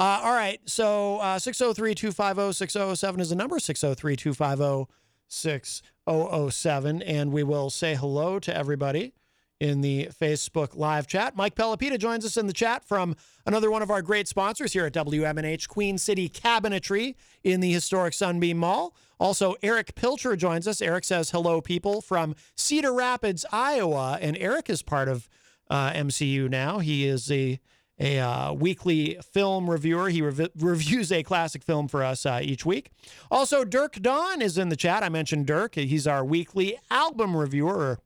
Uh, 0.00 0.22
all 0.24 0.32
right. 0.32 0.58
So 0.64 1.18
603 1.38 1.94
250 1.94 2.52
6007 2.54 3.20
is 3.20 3.28
the 3.28 3.36
number 3.36 3.58
603 3.58 4.16
250 4.16 4.90
6007. 5.28 7.02
And 7.02 7.30
we 7.30 7.42
will 7.42 7.68
say 7.68 7.94
hello 7.94 8.38
to 8.38 8.56
everybody 8.56 9.12
in 9.60 9.80
the 9.80 10.08
Facebook 10.20 10.76
live 10.76 11.06
chat. 11.06 11.36
Mike 11.36 11.54
Pelopita 11.54 11.98
joins 11.98 12.24
us 12.24 12.36
in 12.36 12.46
the 12.46 12.52
chat 12.52 12.84
from 12.84 13.16
another 13.46 13.70
one 13.70 13.82
of 13.82 13.90
our 13.90 14.02
great 14.02 14.28
sponsors 14.28 14.72
here 14.72 14.86
at 14.86 14.92
WMNH, 14.92 15.68
Queen 15.68 15.98
City 15.98 16.28
Cabinetry 16.28 17.14
in 17.42 17.60
the 17.60 17.72
historic 17.72 18.14
Sunbeam 18.14 18.58
Mall. 18.58 18.94
Also, 19.20 19.54
Erich 19.62 19.94
Pilcher 19.94 20.36
joins 20.36 20.66
us. 20.66 20.82
Eric 20.82 21.04
says, 21.04 21.30
hello, 21.30 21.60
people 21.60 22.00
from 22.00 22.34
Cedar 22.56 22.92
Rapids, 22.92 23.46
Iowa. 23.52 24.18
And 24.20 24.36
Eric 24.38 24.68
is 24.68 24.82
part 24.82 25.08
of 25.08 25.28
uh, 25.70 25.92
MCU 25.92 26.50
now. 26.50 26.78
He 26.80 27.06
is 27.06 27.30
a 27.30 27.60
a 27.98 28.18
uh, 28.18 28.52
weekly 28.52 29.16
film 29.22 29.70
reviewer. 29.70 30.08
He 30.08 30.20
rev- 30.20 30.50
reviews 30.58 31.12
a 31.12 31.22
classic 31.22 31.62
film 31.62 31.86
for 31.86 32.02
us 32.02 32.26
uh, 32.26 32.40
each 32.42 32.66
week. 32.66 32.90
Also, 33.30 33.64
Dirk 33.64 33.94
Don 34.02 34.42
is 34.42 34.58
in 34.58 34.68
the 34.68 34.76
chat. 34.76 35.04
I 35.04 35.08
mentioned 35.08 35.46
Dirk. 35.46 35.76
He's 35.76 36.06
our 36.06 36.24
weekly 36.24 36.76
album 36.90 37.36
reviewer 37.36 38.00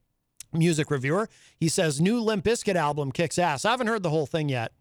music 0.53 0.91
reviewer. 0.91 1.29
He 1.57 1.69
says 1.69 2.01
new 2.01 2.21
Limp 2.21 2.45
Bizkit 2.45 2.77
album 2.77 3.13
kicks 3.13 3.39
ass. 3.39 3.65
I 3.65 3.71
haven't 3.71 3.87
heard 3.87 4.03
the 4.03 4.11
whole 4.11 4.27
thing 4.27 4.49
yet, 4.49 4.73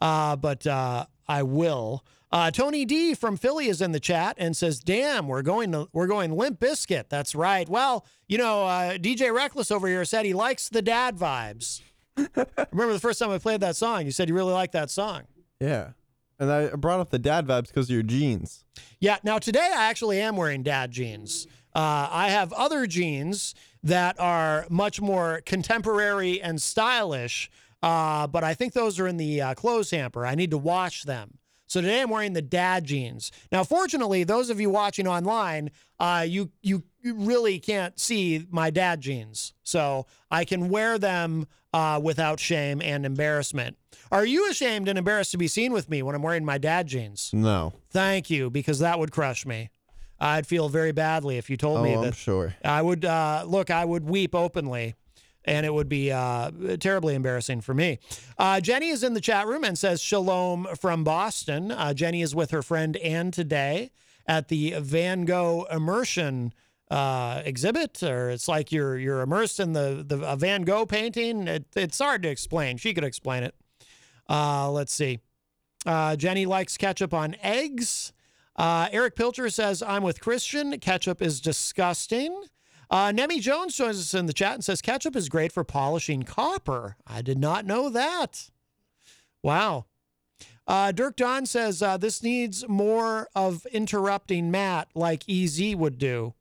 uh, 0.00 0.36
but 0.36 0.66
uh, 0.66 1.06
I 1.26 1.42
will. 1.42 2.04
Uh, 2.30 2.50
Tony 2.50 2.84
D 2.84 3.14
from 3.14 3.36
Philly 3.38 3.68
is 3.68 3.80
in 3.80 3.92
the 3.92 4.00
chat 4.00 4.36
and 4.38 4.56
says, 4.56 4.80
"Damn, 4.80 5.28
we're 5.28 5.42
going 5.42 5.72
to 5.72 5.88
we're 5.92 6.06
going 6.06 6.32
Limp 6.32 6.60
Bizkit." 6.60 7.04
That's 7.08 7.34
right. 7.34 7.66
Well, 7.68 8.04
you 8.26 8.36
know, 8.36 8.66
uh, 8.66 8.98
DJ 8.98 9.34
Reckless 9.34 9.70
over 9.70 9.88
here 9.88 10.04
said 10.04 10.26
he 10.26 10.34
likes 10.34 10.68
the 10.68 10.82
dad 10.82 11.16
vibes. 11.16 11.80
Remember 12.16 12.92
the 12.92 13.00
first 13.00 13.18
time 13.18 13.30
I 13.30 13.38
played 13.38 13.60
that 13.60 13.76
song? 13.76 14.04
You 14.04 14.10
said 14.10 14.28
you 14.28 14.34
really 14.34 14.52
liked 14.52 14.74
that 14.74 14.90
song. 14.90 15.22
Yeah. 15.60 15.90
And 16.38 16.52
I 16.52 16.68
brought 16.68 17.00
up 17.00 17.10
the 17.10 17.18
dad 17.18 17.46
vibes 17.46 17.68
because 17.68 17.86
of 17.86 17.94
your 17.94 18.02
jeans. 18.02 18.64
Yeah. 19.00 19.16
Now 19.22 19.38
today 19.38 19.70
I 19.74 19.88
actually 19.88 20.20
am 20.20 20.36
wearing 20.36 20.62
dad 20.62 20.90
jeans. 20.90 21.46
Uh, 21.74 22.08
I 22.10 22.30
have 22.30 22.52
other 22.52 22.86
jeans 22.86 23.54
that 23.82 24.18
are 24.18 24.66
much 24.68 25.00
more 25.00 25.42
contemporary 25.46 26.40
and 26.40 26.60
stylish, 26.60 27.50
uh, 27.82 28.26
but 28.26 28.44
I 28.44 28.54
think 28.54 28.72
those 28.72 28.98
are 28.98 29.06
in 29.06 29.16
the 29.16 29.40
uh, 29.40 29.54
clothes 29.54 29.90
hamper. 29.90 30.26
I 30.26 30.34
need 30.34 30.50
to 30.50 30.58
wash 30.58 31.04
them. 31.04 31.38
So 31.66 31.80
today 31.82 32.00
I'm 32.00 32.10
wearing 32.10 32.32
the 32.32 32.42
dad 32.42 32.84
jeans. 32.84 33.30
Now, 33.52 33.62
fortunately, 33.62 34.24
those 34.24 34.48
of 34.48 34.58
you 34.58 34.70
watching 34.70 35.06
online, 35.06 35.70
uh, 36.00 36.24
you 36.26 36.50
you 36.62 36.82
really 37.04 37.58
can't 37.58 37.98
see 38.00 38.46
my 38.50 38.70
dad 38.70 39.00
jeans, 39.00 39.54
so 39.62 40.06
I 40.30 40.44
can 40.44 40.70
wear 40.70 40.98
them 40.98 41.46
uh, 41.72 42.00
without 42.02 42.40
shame 42.40 42.80
and 42.82 43.04
embarrassment. 43.04 43.76
Are 44.10 44.24
you 44.24 44.50
ashamed 44.50 44.88
and 44.88 44.98
embarrassed 44.98 45.30
to 45.32 45.38
be 45.38 45.46
seen 45.46 45.72
with 45.72 45.90
me 45.90 46.02
when 46.02 46.14
I'm 46.14 46.22
wearing 46.22 46.44
my 46.44 46.58
dad 46.58 46.86
jeans? 46.86 47.30
No. 47.32 47.74
Thank 47.90 48.30
you, 48.30 48.50
because 48.50 48.78
that 48.78 48.98
would 48.98 49.12
crush 49.12 49.44
me. 49.44 49.68
I'd 50.20 50.46
feel 50.46 50.68
very 50.68 50.92
badly 50.92 51.38
if 51.38 51.48
you 51.50 51.56
told 51.56 51.78
Oh, 51.78 51.82
me 51.82 51.94
I'm 51.94 52.12
sure. 52.12 52.54
I 52.64 52.82
would 52.82 53.04
uh, 53.04 53.44
look. 53.46 53.70
I 53.70 53.84
would 53.84 54.04
weep 54.04 54.34
openly, 54.34 54.94
and 55.44 55.64
it 55.64 55.72
would 55.72 55.88
be 55.88 56.10
uh, 56.10 56.50
terribly 56.80 57.14
embarrassing 57.14 57.60
for 57.60 57.72
me. 57.74 57.98
Uh, 58.36 58.60
Jenny 58.60 58.88
is 58.88 59.02
in 59.04 59.14
the 59.14 59.20
chat 59.20 59.46
room 59.46 59.62
and 59.64 59.78
says 59.78 60.02
shalom 60.02 60.66
from 60.80 61.04
Boston. 61.04 61.70
Uh, 61.70 61.94
Jenny 61.94 62.22
is 62.22 62.34
with 62.34 62.50
her 62.50 62.62
friend 62.62 62.96
Ann 62.96 63.30
today 63.30 63.90
at 64.26 64.48
the 64.48 64.74
Van 64.80 65.24
Gogh 65.24 65.66
immersion 65.70 66.52
uh, 66.90 67.42
exhibit, 67.44 68.02
or 68.02 68.30
it's 68.30 68.48
like 68.48 68.72
you're 68.72 68.98
you're 68.98 69.20
immersed 69.20 69.60
in 69.60 69.72
the 69.72 70.04
the 70.06 70.20
a 70.28 70.36
Van 70.36 70.62
Gogh 70.62 70.84
painting. 70.86 71.46
It, 71.46 71.66
it's 71.76 71.98
hard 71.98 72.22
to 72.24 72.28
explain. 72.28 72.76
She 72.76 72.92
could 72.92 73.04
explain 73.04 73.42
it. 73.44 73.54
Uh, 74.28 74.70
let's 74.70 74.92
see. 74.92 75.20
Uh, 75.86 76.16
Jenny 76.16 76.44
likes 76.44 76.76
ketchup 76.76 77.14
on 77.14 77.36
eggs. 77.42 78.12
Uh, 78.58 78.88
Erich 78.90 79.14
Pilcher 79.14 79.48
says, 79.50 79.82
I'm 79.82 80.02
with 80.02 80.20
Christian. 80.20 80.78
Ketchup 80.80 81.22
is 81.22 81.40
disgusting. 81.40 82.42
Uh, 82.90 83.12
Nemi 83.12 83.38
Jones 83.38 83.76
joins 83.76 83.98
us 83.98 84.14
in 84.14 84.26
the 84.26 84.32
chat 84.32 84.54
and 84.54 84.64
says, 84.64 84.82
Ketchup 84.82 85.14
is 85.14 85.28
great 85.28 85.52
for 85.52 85.62
polishing 85.62 86.24
copper. 86.24 86.96
I 87.06 87.22
did 87.22 87.38
not 87.38 87.64
know 87.64 87.88
that. 87.88 88.50
Wow. 89.42 89.86
Uh, 90.66 90.90
Dirk 90.90 91.16
Don 91.16 91.46
says, 91.46 91.82
uh, 91.82 91.96
This 91.96 92.22
needs 92.22 92.68
more 92.68 93.28
of 93.34 93.64
interrupting 93.66 94.50
Matt 94.50 94.88
like 94.94 95.22
EZ 95.28 95.76
would 95.76 95.96
do. 95.98 96.34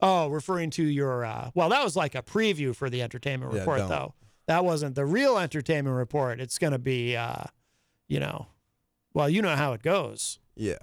Oh, 0.00 0.28
referring 0.28 0.70
to 0.70 0.84
your, 0.84 1.24
uh, 1.24 1.50
well, 1.54 1.68
that 1.70 1.82
was 1.82 1.96
like 1.96 2.14
a 2.14 2.22
preview 2.22 2.74
for 2.74 2.88
the 2.88 3.02
entertainment 3.02 3.52
report, 3.52 3.80
don't. 3.80 3.88
though. 3.88 4.14
That 4.46 4.64
wasn't 4.64 4.94
the 4.94 5.04
real 5.04 5.36
entertainment 5.36 5.96
report. 5.96 6.40
It's 6.40 6.58
going 6.58 6.72
to 6.72 6.78
be, 6.78 7.16
uh, 7.16 7.44
you 8.08 8.20
know, 8.20 8.46
well, 9.12 9.28
you 9.28 9.42
know 9.42 9.56
how 9.56 9.72
it 9.72 9.82
goes. 9.82 10.38
Yeah. 10.56 10.78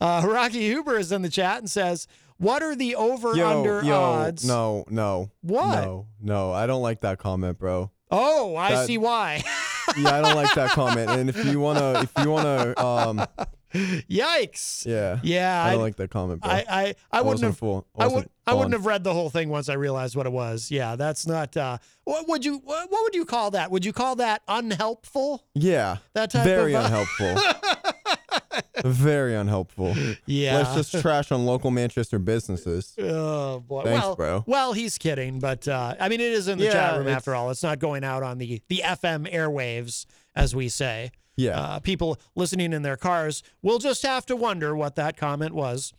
Uh, 0.00 0.22
Rocky 0.26 0.60
Huber 0.62 0.98
is 0.98 1.12
in 1.12 1.22
the 1.22 1.28
chat 1.28 1.58
and 1.58 1.70
says, 1.70 2.06
"What 2.38 2.62
are 2.62 2.74
the 2.74 2.94
over 2.96 3.34
Yo, 3.36 3.58
under 3.60 3.82
yo, 3.84 3.94
odds?" 4.00 4.44
no, 4.46 4.84
no. 4.88 5.30
What? 5.42 5.84
No, 5.84 6.06
no. 6.20 6.52
I 6.52 6.66
don't 6.66 6.82
like 6.82 7.00
that 7.00 7.18
comment, 7.18 7.58
bro. 7.58 7.90
Oh, 8.10 8.56
I 8.56 8.70
That- 8.72 8.86
see 8.86 8.98
why. 8.98 9.42
Yeah, 9.98 10.16
I 10.16 10.22
don't 10.22 10.34
like 10.34 10.54
that 10.54 10.70
comment. 10.70 11.10
And 11.10 11.28
if 11.28 11.44
you 11.44 11.60
wanna, 11.60 12.00
if 12.02 12.24
you 12.24 12.30
wanna, 12.30 12.72
um, 12.78 13.26
Yikes. 13.74 14.86
yeah, 14.86 15.18
Yeah, 15.22 15.62
I 15.64 15.72
don't 15.72 15.82
like 15.82 15.96
that 15.96 16.10
comment, 16.10 16.40
bro. 16.40 16.50
I, 16.50 16.64
I, 16.68 16.82
I 16.86 16.94
I 17.12 17.20
wouldn't 17.20 17.42
have. 17.44 17.58
full. 17.58 17.86
I 17.96 18.06
would. 18.06 18.12
wasn't 18.14 18.30
I 18.46 18.54
wouldn't 18.54 18.72
have 18.72 18.86
read 18.86 19.04
the 19.04 19.12
whole 19.12 19.30
thing 19.30 19.50
once 19.50 19.68
I 19.68 19.74
realized 19.74 20.16
what 20.16 20.26
it 20.26 20.32
was. 20.32 20.70
Yeah, 20.70 20.96
that's 20.96 21.26
not. 21.26 21.56
Uh, 21.56 21.78
what 22.04 22.26
would 22.28 22.44
you? 22.44 22.58
What, 22.64 22.90
what 22.90 23.02
would 23.04 23.14
you 23.14 23.24
call 23.24 23.50
that? 23.52 23.70
Would 23.70 23.84
you 23.84 23.92
call 23.92 24.16
that 24.16 24.42
unhelpful? 24.48 25.44
Yeah, 25.54 25.98
That 26.14 26.30
type 26.30 26.44
very 26.44 26.74
of, 26.74 26.84
uh, 26.84 26.86
unhelpful. 26.86 27.92
very 28.84 29.34
unhelpful. 29.34 29.94
Yeah. 30.26 30.58
Let's 30.58 30.90
just 30.90 31.02
trash 31.02 31.32
on 31.32 31.46
local 31.46 31.70
Manchester 31.70 32.18
businesses. 32.18 32.94
Oh 32.98 33.60
boy. 33.60 33.84
Thanks, 33.84 34.04
well, 34.04 34.16
bro. 34.16 34.44
well, 34.46 34.72
he's 34.72 34.98
kidding, 34.98 35.38
but 35.40 35.66
uh, 35.68 35.94
I 36.00 36.08
mean, 36.08 36.20
it 36.20 36.32
is 36.32 36.48
in 36.48 36.58
the 36.58 36.64
Yeah, 36.66 36.72
chat 36.72 36.98
room 36.98 37.08
after 37.08 37.34
all. 37.34 37.50
It's 37.50 37.62
not 37.62 37.78
going 37.78 38.04
out 38.04 38.22
on 38.22 38.38
the 38.38 38.62
the 38.68 38.82
FM 38.84 39.32
airwaves, 39.32 40.06
as 40.34 40.54
we 40.54 40.68
say. 40.68 41.10
Yeah. 41.36 41.58
Uh, 41.60 41.78
people 41.80 42.18
listening 42.36 42.72
in 42.72 42.82
their 42.82 42.96
cars 42.96 43.42
will 43.62 43.78
just 43.78 44.02
have 44.04 44.24
to 44.26 44.36
wonder 44.36 44.76
what 44.76 44.94
that 44.96 45.16
comment 45.16 45.52
was, 45.52 45.92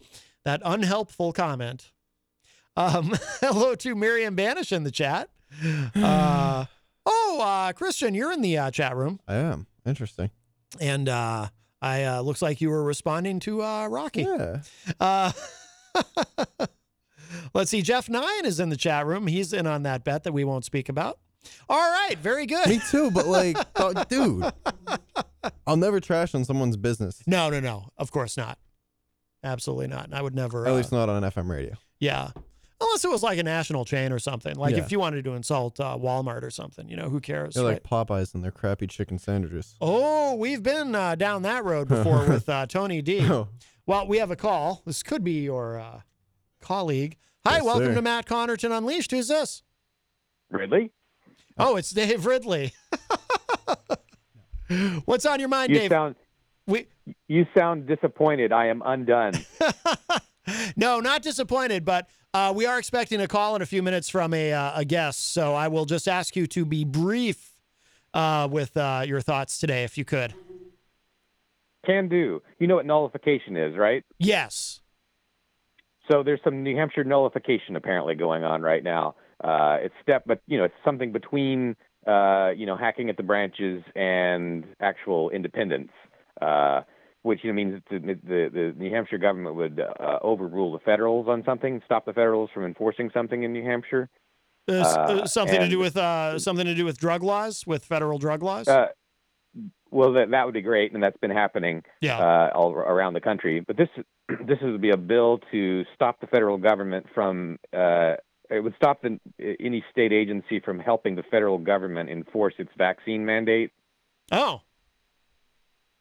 that 0.46 0.62
unhelpful 0.64 1.34
comment. 1.34 1.92
Um, 2.78 3.14
hello 3.42 3.76
to 3.76 3.96
Miriam 3.96 4.36
Banish 4.36 4.72
in 4.72 4.84
the 4.84 4.92
chat. 4.92 5.30
Uh, 5.96 6.66
oh, 7.06 7.40
uh, 7.42 7.74
Christian, 7.74 8.14
you're 8.14 8.32
in 8.32 8.42
the 8.42 8.58
uh, 8.58 8.72
chat 8.72 8.96
room, 8.96 9.20
I 9.28 9.36
am 9.36 9.68
interesting. 9.86 10.30
and 10.80 11.08
uh, 11.10 11.48
I 11.86 12.04
uh, 12.06 12.22
looks 12.22 12.42
like 12.42 12.62
you 12.62 12.72
were 12.72 12.84
responding 12.84 13.40
to 13.42 13.62
uh, 13.62 13.86
Rocky. 13.86 14.24
Yeah. 14.24 14.62
Uh, 15.00 15.32
let's 17.54 17.70
see. 17.70 17.84
Jeff 17.84 18.10
Nine 18.10 18.44
is 18.44 18.60
in 18.60 18.70
the 18.70 18.76
chat 18.76 19.06
room. 19.06 19.28
He's 19.28 19.54
in 19.54 19.68
on 19.68 19.84
that 19.84 20.04
bet 20.04 20.24
that 20.24 20.32
we 20.34 20.44
won't 20.44 20.66
speak 20.66 20.90
about. 20.90 21.20
All 21.70 21.78
right, 21.78 22.18
very 22.18 22.48
good. 22.48 22.68
Me 22.68 22.82
too, 22.90 23.12
but 23.12 23.28
like, 23.28 23.56
dude, 24.10 24.52
I'll 25.68 25.78
never 25.78 26.00
trash 26.00 26.34
on 26.34 26.44
someone's 26.44 26.76
business. 26.76 27.22
No, 27.28 27.52
no, 27.52 27.60
no. 27.60 27.90
Of 28.00 28.12
course 28.12 28.36
not. 28.36 28.58
Absolutely 29.44 29.86
not. 29.86 30.12
I 30.12 30.24
would 30.24 30.34
never. 30.34 30.66
At 30.66 30.72
uh, 30.72 30.76
least 30.78 30.92
not 30.92 31.08
on 31.08 31.22
FM 31.22 31.48
radio. 31.48 31.76
yeah. 32.00 32.32
Unless 32.82 33.06
it 33.06 33.10
was 33.10 33.24
like 33.24 33.38
a 33.40 33.44
national 33.44 33.86
chain 33.86 34.12
or 34.12 34.20
something. 34.20 34.56
Like 34.56 34.76
Yeah. 34.76 34.84
if 34.84 34.92
you 34.92 35.00
wanted 35.00 35.24
to 35.26 35.34
insult 35.34 35.80
uh, 35.80 35.98
Walmart 35.98 36.44
or 36.44 36.50
something, 36.50 36.90
you 36.90 36.98
know, 36.98 37.10
who 37.10 37.20
cares? 37.22 37.54
They're 37.56 37.64
right? 37.64 37.82
like 37.82 37.84
Popeyes 37.84 38.34
and 38.36 38.44
their 38.44 38.52
crappy 38.52 38.86
chicken 38.88 39.18
sandwiches. 39.18 39.76
oh, 39.80 40.36
we've 40.36 40.62
been 40.62 40.94
uh, 40.94 41.16
down 41.16 41.44
that 41.44 41.64
road 41.64 41.88
before 41.88 42.26
with 42.30 42.50
uh, 42.50 42.66
Tony 42.66 43.02
D. 43.02 43.22
Oh. 43.30 43.48
Well, 43.86 44.08
we 44.08 44.18
have 44.18 44.30
a 44.32 44.36
call. 44.36 44.82
This 44.86 45.04
could 45.04 45.24
be 45.24 45.44
your 45.44 45.80
uh, 45.80 46.02
colleague. 46.62 47.18
Hi, 47.46 47.58
Yes, 47.58 47.64
welcome 47.64 47.86
sir. 47.88 47.96
to 47.96 48.02
Matt 48.02 48.26
Connarton 48.26 48.76
Unleashed. 48.78 49.12
Who's 49.12 49.28
this? 49.28 49.62
Ridley? 50.50 50.92
Oh, 51.58 51.76
it's 51.78 51.92
Dave 51.92 52.26
Ridley. 52.26 52.74
What's 55.06 55.26
on 55.26 55.40
your 55.40 55.48
mind, 55.50 55.72
You 55.72 55.80
Dave? 55.80 55.92
sound 55.92 56.16
we 56.68 56.88
you 57.28 57.46
sound 57.56 57.86
disappointed. 57.86 58.52
I 58.52 58.68
am 58.68 58.82
undone. 58.84 59.34
no, 60.76 61.00
not 61.00 61.22
disappointed, 61.22 61.86
but 61.86 62.10
uh, 62.34 62.54
we 62.56 62.66
are 62.66 62.78
expecting 62.78 63.22
a 63.22 63.28
call 63.28 63.56
in 63.56 63.62
a 63.62 63.66
few 63.66 63.82
minutes 63.82 64.10
from 64.10 64.34
a 64.34 64.54
uh, 64.54 64.80
a 64.80 64.86
guest. 64.86 65.34
So 65.34 65.54
I 65.54 65.68
will 65.68 65.86
just 65.86 66.08
ask 66.08 66.36
you 66.36 66.48
to 66.48 66.66
be 66.66 66.84
brief 66.84 67.52
uh, 68.14 68.48
with 68.52 68.76
uh, 68.78 69.04
your 69.06 69.22
thoughts 69.22 69.60
today, 69.60 69.84
if 69.84 69.98
you 69.98 70.06
could. 70.06 70.34
Can 71.86 72.10
do. 72.10 72.42
You 72.60 72.68
know 72.68 72.76
what 72.76 72.86
nullification 72.86 73.56
is, 73.58 73.78
right? 73.78 74.04
Yes. 74.18 74.82
So 76.12 76.24
there's 76.24 76.40
some 76.44 76.64
New 76.64 76.76
Hampshire 76.76 77.04
nullification 77.04 77.76
apparently 77.76 78.16
going 78.16 78.44
on 78.44 78.62
right 78.62 78.84
now. 78.84 79.16
Uh, 79.44 79.78
it's 79.82 79.94
step, 80.02 80.24
but 80.26 80.42
you 80.48 80.58
know, 80.58 80.64
it's 80.64 80.76
something 80.84 81.12
between 81.12 81.76
uh, 82.08 82.52
you 82.56 82.66
know 82.66 82.78
hacking 82.78 83.10
at 83.10 83.18
the 83.18 83.24
branches 83.24 83.84
and 83.96 84.66
actual 84.80 85.30
independence, 85.30 85.92
uh, 86.42 86.82
which 87.26 87.44
you 87.44 87.50
know 87.52 87.56
means 87.56 87.82
that 87.90 88.02
the, 88.02 88.14
the 88.24 88.50
the 88.54 88.74
New 88.78 88.92
Hampshire 88.92 89.18
government 89.18 89.56
would 89.56 89.80
uh, 89.80 90.20
overrule 90.22 90.72
the 90.72 90.80
federals 90.80 91.28
on 91.28 91.44
something, 91.44 91.82
stop 91.86 92.06
the 92.06 92.14
federals 92.14 92.52
from 92.54 92.66
enforcing 92.66 93.10
something 93.14 93.44
in 93.44 93.52
New 93.52 93.64
Hampshire. 93.64 94.10
Uh, 94.68 94.74
uh, 94.74 95.26
something 95.26 95.60
to 95.60 95.68
do 95.68 95.80
with 95.80 95.98
uh, 95.98 96.38
something 96.40 96.66
to 96.66 96.76
do 96.76 96.86
with 96.86 97.00
drug 97.00 97.24
laws, 97.24 97.66
with 97.66 97.84
federal 97.84 98.20
drug 98.20 98.44
laws. 98.44 98.68
Uh, 98.68 98.88
well, 99.90 100.14
that 100.14 100.30
that 100.32 100.46
would 100.46 100.54
be 100.54 100.62
great, 100.62 100.94
and 100.94 101.02
that's 101.02 101.18
been 101.18 101.32
happening 101.32 101.84
Yeah. 102.02 102.20
uh, 102.20 102.52
all 102.54 102.74
around 102.74 103.14
the 103.14 103.22
country. 103.22 103.60
But 103.60 103.78
this 103.78 103.90
this 104.46 104.60
would 104.62 104.82
be 104.82 104.92
a 104.92 104.98
bill 104.98 105.40
to 105.52 105.84
stop 105.96 106.20
the 106.22 106.28
federal 106.28 106.58
government 106.58 107.08
from. 107.14 107.58
Uh, 107.74 108.16
it 108.52 108.60
would 108.60 108.76
stop 108.76 109.02
the, 109.02 109.20
any 109.60 109.84
state 109.92 110.14
agency 110.14 110.60
from 110.60 110.80
helping 110.80 111.16
the 111.16 111.24
federal 111.24 111.58
government 111.58 112.12
enforce 112.12 112.54
its 112.60 112.70
vaccine 112.78 113.26
mandate, 113.26 113.72
oh. 114.32 114.62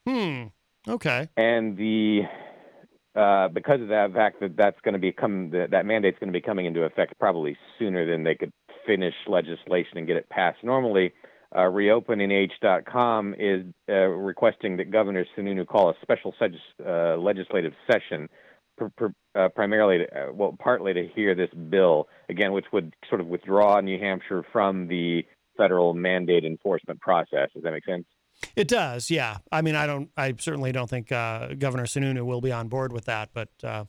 Hmm. 0.06 0.48
Okay. 0.88 1.28
and 1.36 1.76
the 1.76 2.22
uh, 3.14 3.48
because 3.48 3.80
of 3.80 3.88
that 3.88 4.12
fact 4.12 4.40
that 4.40 4.56
that's 4.56 4.80
going 4.82 4.94
to 4.94 4.98
become 4.98 5.50
that, 5.50 5.70
that 5.70 5.86
mandate's 5.86 6.18
going 6.18 6.32
to 6.32 6.36
be 6.36 6.40
coming 6.40 6.66
into 6.66 6.82
effect 6.82 7.18
probably 7.18 7.56
sooner 7.78 8.10
than 8.10 8.24
they 8.24 8.34
could 8.34 8.52
finish 8.86 9.14
legislation 9.26 9.98
and 9.98 10.06
get 10.06 10.16
it 10.16 10.28
passed. 10.28 10.58
Normally, 10.62 11.12
uh, 11.54 11.60
reopennh.com 11.60 13.34
is 13.38 13.64
uh, 13.88 13.92
requesting 13.92 14.76
that 14.78 14.90
Governor 14.90 15.24
Sununu 15.36 15.66
call 15.66 15.90
a 15.90 15.94
special 16.02 16.34
uh, 16.40 17.16
legislative 17.16 17.72
session, 17.90 18.28
pr- 18.76 18.86
pr- 18.96 19.06
uh, 19.36 19.48
primarily, 19.50 19.98
to, 19.98 20.04
uh, 20.04 20.32
well, 20.32 20.56
partly 20.58 20.92
to 20.92 21.08
hear 21.14 21.34
this 21.34 21.50
bill 21.70 22.08
again, 22.28 22.52
which 22.52 22.66
would 22.72 22.94
sort 23.08 23.20
of 23.20 23.28
withdraw 23.28 23.80
New 23.80 23.98
Hampshire 24.00 24.44
from 24.52 24.88
the 24.88 25.24
federal 25.56 25.94
mandate 25.94 26.44
enforcement 26.44 27.00
process. 27.00 27.50
Does 27.54 27.62
that 27.62 27.70
make 27.70 27.84
sense? 27.84 28.04
It 28.56 28.68
does. 28.68 29.10
Yeah. 29.10 29.38
I 29.50 29.62
mean, 29.62 29.74
I 29.74 29.86
don't. 29.86 30.10
I 30.16 30.34
certainly 30.38 30.70
don't 30.72 30.88
think 30.88 31.10
uh, 31.10 31.54
Governor 31.54 31.84
Sununu 31.84 32.24
will 32.24 32.40
be 32.40 32.52
on 32.52 32.68
board 32.68 32.92
with 32.92 33.06
that, 33.06 33.30
but 33.34 33.48
uh, 33.62 33.84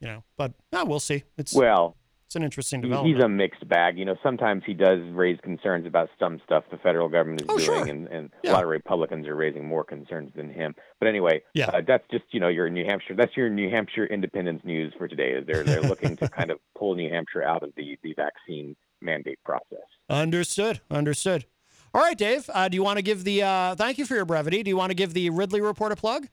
you 0.00 0.06
know, 0.08 0.24
but 0.36 0.52
no, 0.72 0.84
we'll 0.84 1.00
see. 1.00 1.24
It's 1.36 1.52
Well, 1.54 1.96
it's 2.26 2.36
an 2.36 2.42
interesting 2.42 2.80
development. 2.80 3.16
He's 3.16 3.24
a 3.24 3.28
mixed 3.28 3.66
bag. 3.68 3.98
You 3.98 4.04
know, 4.04 4.16
sometimes 4.22 4.62
he 4.66 4.74
does 4.74 4.98
raise 5.12 5.38
concerns 5.42 5.86
about 5.86 6.08
some 6.18 6.40
stuff 6.44 6.64
the 6.70 6.76
federal 6.76 7.08
government 7.08 7.42
is 7.42 7.46
Oh, 7.48 7.56
doing, 7.56 7.64
sure. 7.66 7.86
and, 7.88 8.06
and 8.08 8.30
Yeah. 8.44 8.50
a 8.50 8.54
lot 8.54 8.62
of 8.64 8.68
Republicans 8.68 9.26
are 9.26 9.34
raising 9.34 9.66
more 9.66 9.82
concerns 9.84 10.32
than 10.36 10.50
him. 10.50 10.74
But 11.00 11.08
anyway, 11.08 11.42
Yeah. 11.54 11.66
uh, 11.70 11.80
that's 11.86 12.04
just 12.10 12.24
you 12.32 12.40
know 12.40 12.48
your 12.48 12.68
New 12.68 12.84
Hampshire. 12.84 13.14
That's 13.16 13.36
your 13.36 13.48
New 13.48 13.70
Hampshire 13.70 14.06
independence 14.06 14.62
news 14.64 14.92
for 14.98 15.08
today. 15.08 15.40
They're 15.46 15.64
they're 15.64 15.80
looking 15.82 16.16
to 16.16 16.28
kind 16.28 16.50
of 16.50 16.58
pull 16.76 16.94
New 16.96 17.08
Hampshire 17.10 17.42
out 17.42 17.62
of 17.62 17.70
the 17.76 17.96
the 18.02 18.12
vaccine 18.14 18.76
mandate 19.00 19.38
process. 19.44 19.86
Understood. 20.10 20.80
Understood. 20.90 21.46
All 21.94 22.02
right, 22.02 22.16
Dave. 22.16 22.48
Uh, 22.52 22.68
do 22.68 22.76
you 22.76 22.82
want 22.82 22.98
to 22.98 23.02
give 23.02 23.24
the? 23.24 23.42
Uh, 23.42 23.74
thank 23.74 23.98
you 23.98 24.04
for 24.04 24.14
your 24.14 24.24
brevity. 24.24 24.62
Do 24.62 24.68
you 24.68 24.76
want 24.76 24.90
to 24.90 24.94
give 24.94 25.14
the 25.14 25.30
Ridley 25.30 25.60
report 25.60 25.92
a 25.92 25.96
plug? 25.96 26.28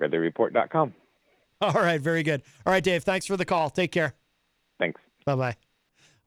RidleyReport.com. 0.00 0.94
All 1.60 1.72
right. 1.72 2.00
Very 2.00 2.22
good. 2.22 2.42
All 2.66 2.72
right, 2.72 2.82
Dave. 2.82 3.04
Thanks 3.04 3.26
for 3.26 3.36
the 3.36 3.44
call. 3.44 3.70
Take 3.70 3.92
care. 3.92 4.14
Thanks. 4.78 5.00
Bye 5.24 5.36
bye. 5.36 5.56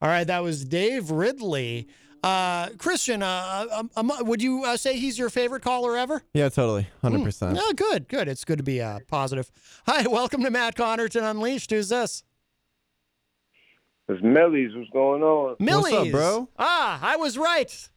All 0.00 0.08
right, 0.08 0.26
that 0.26 0.42
was 0.42 0.64
Dave 0.64 1.10
Ridley. 1.10 1.88
Uh, 2.22 2.68
Christian, 2.78 3.22
uh, 3.22 3.66
um, 3.72 3.90
um, 3.96 4.12
would 4.20 4.42
you 4.42 4.64
uh, 4.64 4.76
say 4.76 4.98
he's 4.98 5.18
your 5.18 5.30
favorite 5.30 5.62
caller 5.62 5.96
ever? 5.96 6.22
Yeah, 6.34 6.48
totally, 6.48 6.88
hundred 7.00 7.22
percent. 7.24 7.58
Oh, 7.60 7.72
good, 7.72 8.08
good. 8.08 8.28
It's 8.28 8.44
good 8.44 8.58
to 8.58 8.64
be 8.64 8.82
uh, 8.82 9.00
positive. 9.08 9.50
Hi, 9.86 10.06
welcome 10.06 10.42
to 10.42 10.50
Matt 10.50 10.76
Connarton 10.76 11.22
Unleashed. 11.30 11.70
Who's 11.70 11.88
this? 11.88 12.24
It's 14.08 14.22
Millyz. 14.22 14.76
What's 14.76 14.90
going 14.90 15.22
on? 15.22 15.56
Millyz. 15.56 16.06
up, 16.06 16.10
bro? 16.10 16.48
Ah, 16.58 16.98
I 17.02 17.16
was 17.16 17.38
right 17.38 17.88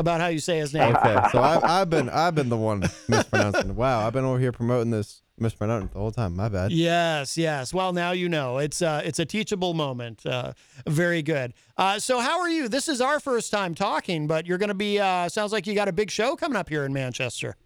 about 0.00 0.20
how 0.20 0.26
you 0.26 0.38
say 0.40 0.58
his 0.58 0.74
name. 0.74 0.96
Okay, 0.96 1.16
so 1.30 1.40
I've, 1.40 1.62
I've 1.64 1.90
been 1.90 2.08
I've 2.08 2.34
been 2.34 2.48
the 2.48 2.56
one 2.56 2.82
mispronouncing. 3.08 3.76
Wow, 3.76 4.06
I've 4.06 4.12
been 4.12 4.24
over 4.24 4.38
here 4.38 4.52
promoting 4.52 4.90
this 4.90 5.22
mispronouncing 5.38 5.90
the 5.92 5.98
whole 5.98 6.10
time. 6.10 6.36
My 6.36 6.48
bad. 6.48 6.72
Yes, 6.72 7.38
yes. 7.38 7.72
Well, 7.72 7.92
now 7.92 8.10
you 8.12 8.28
know. 8.28 8.58
It's 8.58 8.82
uh, 8.82 9.02
it's 9.04 9.18
a 9.18 9.24
teachable 9.24 9.74
moment. 9.74 10.24
Uh, 10.26 10.52
very 10.86 11.22
good. 11.22 11.54
Uh, 11.76 11.98
so, 11.98 12.20
how 12.20 12.40
are 12.40 12.50
you? 12.50 12.68
This 12.68 12.88
is 12.88 13.00
our 13.00 13.20
first 13.20 13.50
time 13.50 13.74
talking, 13.74 14.26
but 14.26 14.46
you're 14.46 14.58
going 14.58 14.68
to 14.68 14.74
be. 14.74 14.98
Uh, 14.98 15.28
sounds 15.28 15.52
like 15.52 15.66
you 15.66 15.74
got 15.74 15.88
a 15.88 15.92
big 15.92 16.10
show 16.10 16.36
coming 16.36 16.56
up 16.56 16.68
here 16.68 16.84
in 16.84 16.92
Manchester. 16.92 17.56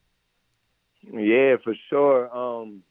Yeah, 1.12 1.56
for 1.62 1.74
sure. 1.90 2.34
Um, 2.34 2.82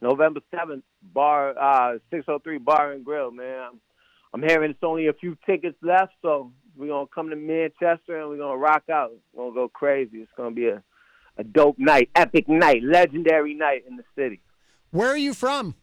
November 0.00 0.40
seventh, 0.50 0.84
bar 1.02 1.58
uh 1.58 1.98
six 2.10 2.24
oh 2.28 2.38
three 2.38 2.58
Bar 2.58 2.92
and 2.92 3.04
Grill, 3.04 3.30
man. 3.30 3.60
I'm, 3.72 3.80
I'm 4.32 4.42
hearing 4.48 4.70
it's 4.70 4.82
only 4.82 5.08
a 5.08 5.12
few 5.12 5.36
tickets 5.44 5.76
left, 5.82 6.12
so 6.22 6.52
we're 6.80 6.88
gonna 6.88 7.06
come 7.14 7.28
to 7.28 7.36
Manchester 7.36 8.18
and 8.20 8.30
we're 8.30 8.38
gonna 8.38 8.56
rock 8.56 8.84
out. 8.90 9.12
We're 9.32 9.44
gonna 9.44 9.54
go 9.54 9.68
crazy. 9.68 10.18
It's 10.18 10.32
gonna 10.36 10.50
be 10.52 10.68
a, 10.68 10.82
a 11.36 11.44
dope 11.44 11.78
night, 11.78 12.08
epic 12.14 12.48
night, 12.48 12.82
legendary 12.82 13.54
night 13.54 13.84
in 13.86 13.96
the 13.96 14.04
city. 14.16 14.40
Where 14.90 15.08
are 15.08 15.16
you 15.16 15.34
from? 15.34 15.74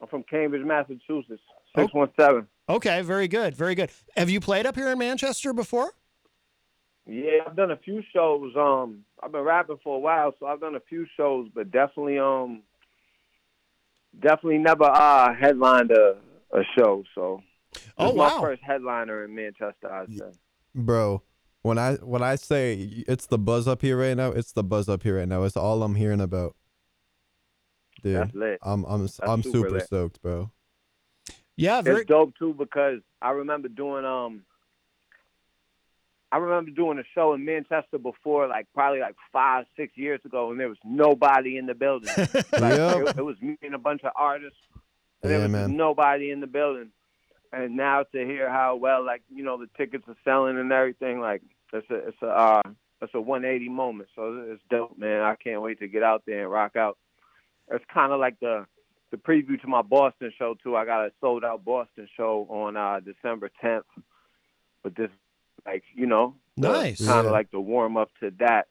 I'm 0.00 0.08
from 0.08 0.24
Cambridge, 0.24 0.66
Massachusetts. 0.66 1.40
Six 1.76 1.94
one 1.94 2.10
seven. 2.18 2.48
Okay, 2.68 3.00
very 3.02 3.28
good, 3.28 3.54
very 3.54 3.74
good. 3.74 3.90
Have 4.16 4.28
you 4.28 4.40
played 4.40 4.66
up 4.66 4.74
here 4.74 4.88
in 4.88 4.98
Manchester 4.98 5.52
before? 5.52 5.92
Yeah, 7.06 7.44
I've 7.46 7.54
done 7.54 7.70
a 7.70 7.76
few 7.76 8.02
shows. 8.12 8.52
Um, 8.56 9.04
I've 9.22 9.30
been 9.30 9.42
rapping 9.42 9.78
for 9.84 9.96
a 9.96 10.00
while, 10.00 10.34
so 10.40 10.46
I've 10.46 10.60
done 10.60 10.74
a 10.74 10.80
few 10.80 11.06
shows, 11.16 11.48
but 11.54 11.70
definitely, 11.70 12.18
um, 12.18 12.62
definitely 14.18 14.58
never 14.58 14.84
uh 14.84 15.32
headlined 15.34 15.92
a, 15.92 16.16
a 16.52 16.62
show. 16.76 17.04
So, 17.14 17.42
Oh, 17.98 18.08
this 18.08 18.16
my 18.16 18.28
wow. 18.28 18.40
first 18.40 18.62
headliner 18.62 19.24
in 19.24 19.34
Manchester. 19.34 19.92
I'd 19.92 20.12
say. 20.12 20.30
Bro, 20.74 21.22
when 21.62 21.78
I 21.78 21.94
when 21.96 22.22
I 22.22 22.36
say 22.36 23.04
it's 23.08 23.26
the 23.26 23.38
buzz 23.38 23.66
up 23.66 23.82
here 23.82 23.98
right 23.98 24.16
now, 24.16 24.30
it's 24.30 24.52
the 24.52 24.62
buzz 24.64 24.88
up 24.88 25.02
here 25.02 25.18
right 25.18 25.28
now. 25.28 25.42
It's 25.44 25.56
all 25.56 25.82
I'm 25.82 25.94
hearing 25.94 26.20
about. 26.20 26.54
Dude, 28.02 28.16
That's 28.16 28.34
lit. 28.34 28.58
I'm 28.62 28.84
I'm 28.84 29.02
That's 29.02 29.20
I'm 29.20 29.42
super 29.42 29.68
super 29.70 29.80
stoked, 29.80 30.22
bro. 30.22 30.50
Yeah, 31.56 31.80
very. 31.80 32.02
It's 32.02 32.08
dope 32.08 32.34
too 32.38 32.54
because 32.54 33.00
I 33.22 33.30
remember 33.30 33.68
doing 33.68 34.04
um. 34.04 34.42
I 36.32 36.38
remember 36.38 36.70
doing 36.72 36.98
a 36.98 37.04
show 37.14 37.34
in 37.34 37.44
Manchester 37.44 37.98
before, 37.98 38.48
like 38.48 38.66
probably 38.74 39.00
like 39.00 39.14
five, 39.32 39.64
six 39.76 39.96
years 39.96 40.20
ago, 40.24 40.50
and 40.50 40.58
there 40.60 40.68
was 40.68 40.76
nobody 40.84 41.56
in 41.56 41.66
the 41.66 41.74
building. 41.74 42.10
Like, 42.16 42.44
Yep. 42.52 42.96
it, 42.96 43.18
it 43.18 43.24
was 43.24 43.40
me 43.40 43.56
and 43.62 43.74
a 43.74 43.78
bunch 43.78 44.02
of 44.02 44.10
artists. 44.16 44.58
And 45.22 45.30
there 45.32 45.38
was 45.40 45.50
man. 45.50 45.76
nobody 45.76 46.30
in 46.30 46.40
the 46.40 46.46
building. 46.48 46.90
And 47.52 47.76
now 47.76 48.02
to 48.12 48.24
hear 48.24 48.50
how 48.50 48.76
well, 48.76 49.04
like 49.04 49.22
you 49.34 49.44
know, 49.44 49.56
the 49.58 49.68
tickets 49.76 50.04
are 50.08 50.16
selling 50.24 50.58
and 50.58 50.72
everything, 50.72 51.20
like 51.20 51.42
it's 51.72 51.88
a 51.90 51.94
it's 52.08 52.22
a 52.22 52.26
uh, 52.26 52.62
it's 53.02 53.14
a 53.14 53.20
180 53.20 53.68
moment. 53.68 54.08
So 54.14 54.44
it's 54.50 54.62
dope, 54.70 54.98
man. 54.98 55.20
I 55.22 55.36
can't 55.36 55.62
wait 55.62 55.78
to 55.80 55.88
get 55.88 56.02
out 56.02 56.22
there 56.26 56.42
and 56.42 56.50
rock 56.50 56.76
out. 56.76 56.98
It's 57.70 57.84
kind 57.92 58.12
of 58.12 58.20
like 58.20 58.38
the 58.40 58.66
the 59.10 59.16
preview 59.16 59.60
to 59.60 59.68
my 59.68 59.82
Boston 59.82 60.32
show 60.38 60.54
too. 60.62 60.76
I 60.76 60.84
got 60.84 61.06
a 61.06 61.12
sold 61.20 61.44
out 61.44 61.64
Boston 61.64 62.08
show 62.16 62.46
on 62.50 62.76
uh, 62.76 63.00
December 63.00 63.50
10th. 63.62 63.82
But 64.82 64.96
this, 64.96 65.10
like 65.64 65.84
you 65.94 66.06
know, 66.06 66.34
Nice. 66.56 67.04
kind 67.06 67.20
of 67.20 67.24
Yeah. 67.26 67.30
like 67.30 67.50
the 67.50 67.60
warm 67.60 67.96
up 67.96 68.10
to 68.20 68.30
that. 68.38 68.66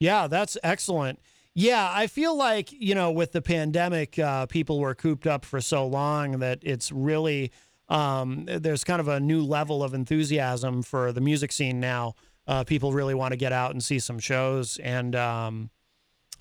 Yeah, 0.00 0.26
that's 0.26 0.56
excellent. 0.62 1.20
Yeah, 1.54 1.88
I 1.92 2.08
feel 2.08 2.36
like, 2.36 2.72
you 2.72 2.96
know, 2.96 3.12
with 3.12 3.30
the 3.30 3.40
pandemic, 3.40 4.18
uh, 4.18 4.46
people 4.46 4.80
were 4.80 4.94
cooped 4.94 5.26
up 5.26 5.44
for 5.44 5.60
so 5.60 5.86
long 5.86 6.40
that 6.40 6.58
it's 6.62 6.90
really, 6.90 7.52
um, 7.88 8.44
there's 8.46 8.82
kind 8.82 9.00
of 9.00 9.06
a 9.06 9.20
new 9.20 9.42
level 9.42 9.84
of 9.84 9.94
enthusiasm 9.94 10.82
for 10.82 11.12
the 11.12 11.20
music 11.20 11.52
scene 11.52 11.78
now. 11.78 12.14
Uh, 12.48 12.64
people 12.64 12.92
really 12.92 13.14
want 13.14 13.32
to 13.32 13.36
get 13.36 13.52
out 13.52 13.70
and 13.70 13.82
see 13.82 14.00
some 14.00 14.18
shows. 14.18 14.78
And 14.78 15.14
um, 15.14 15.70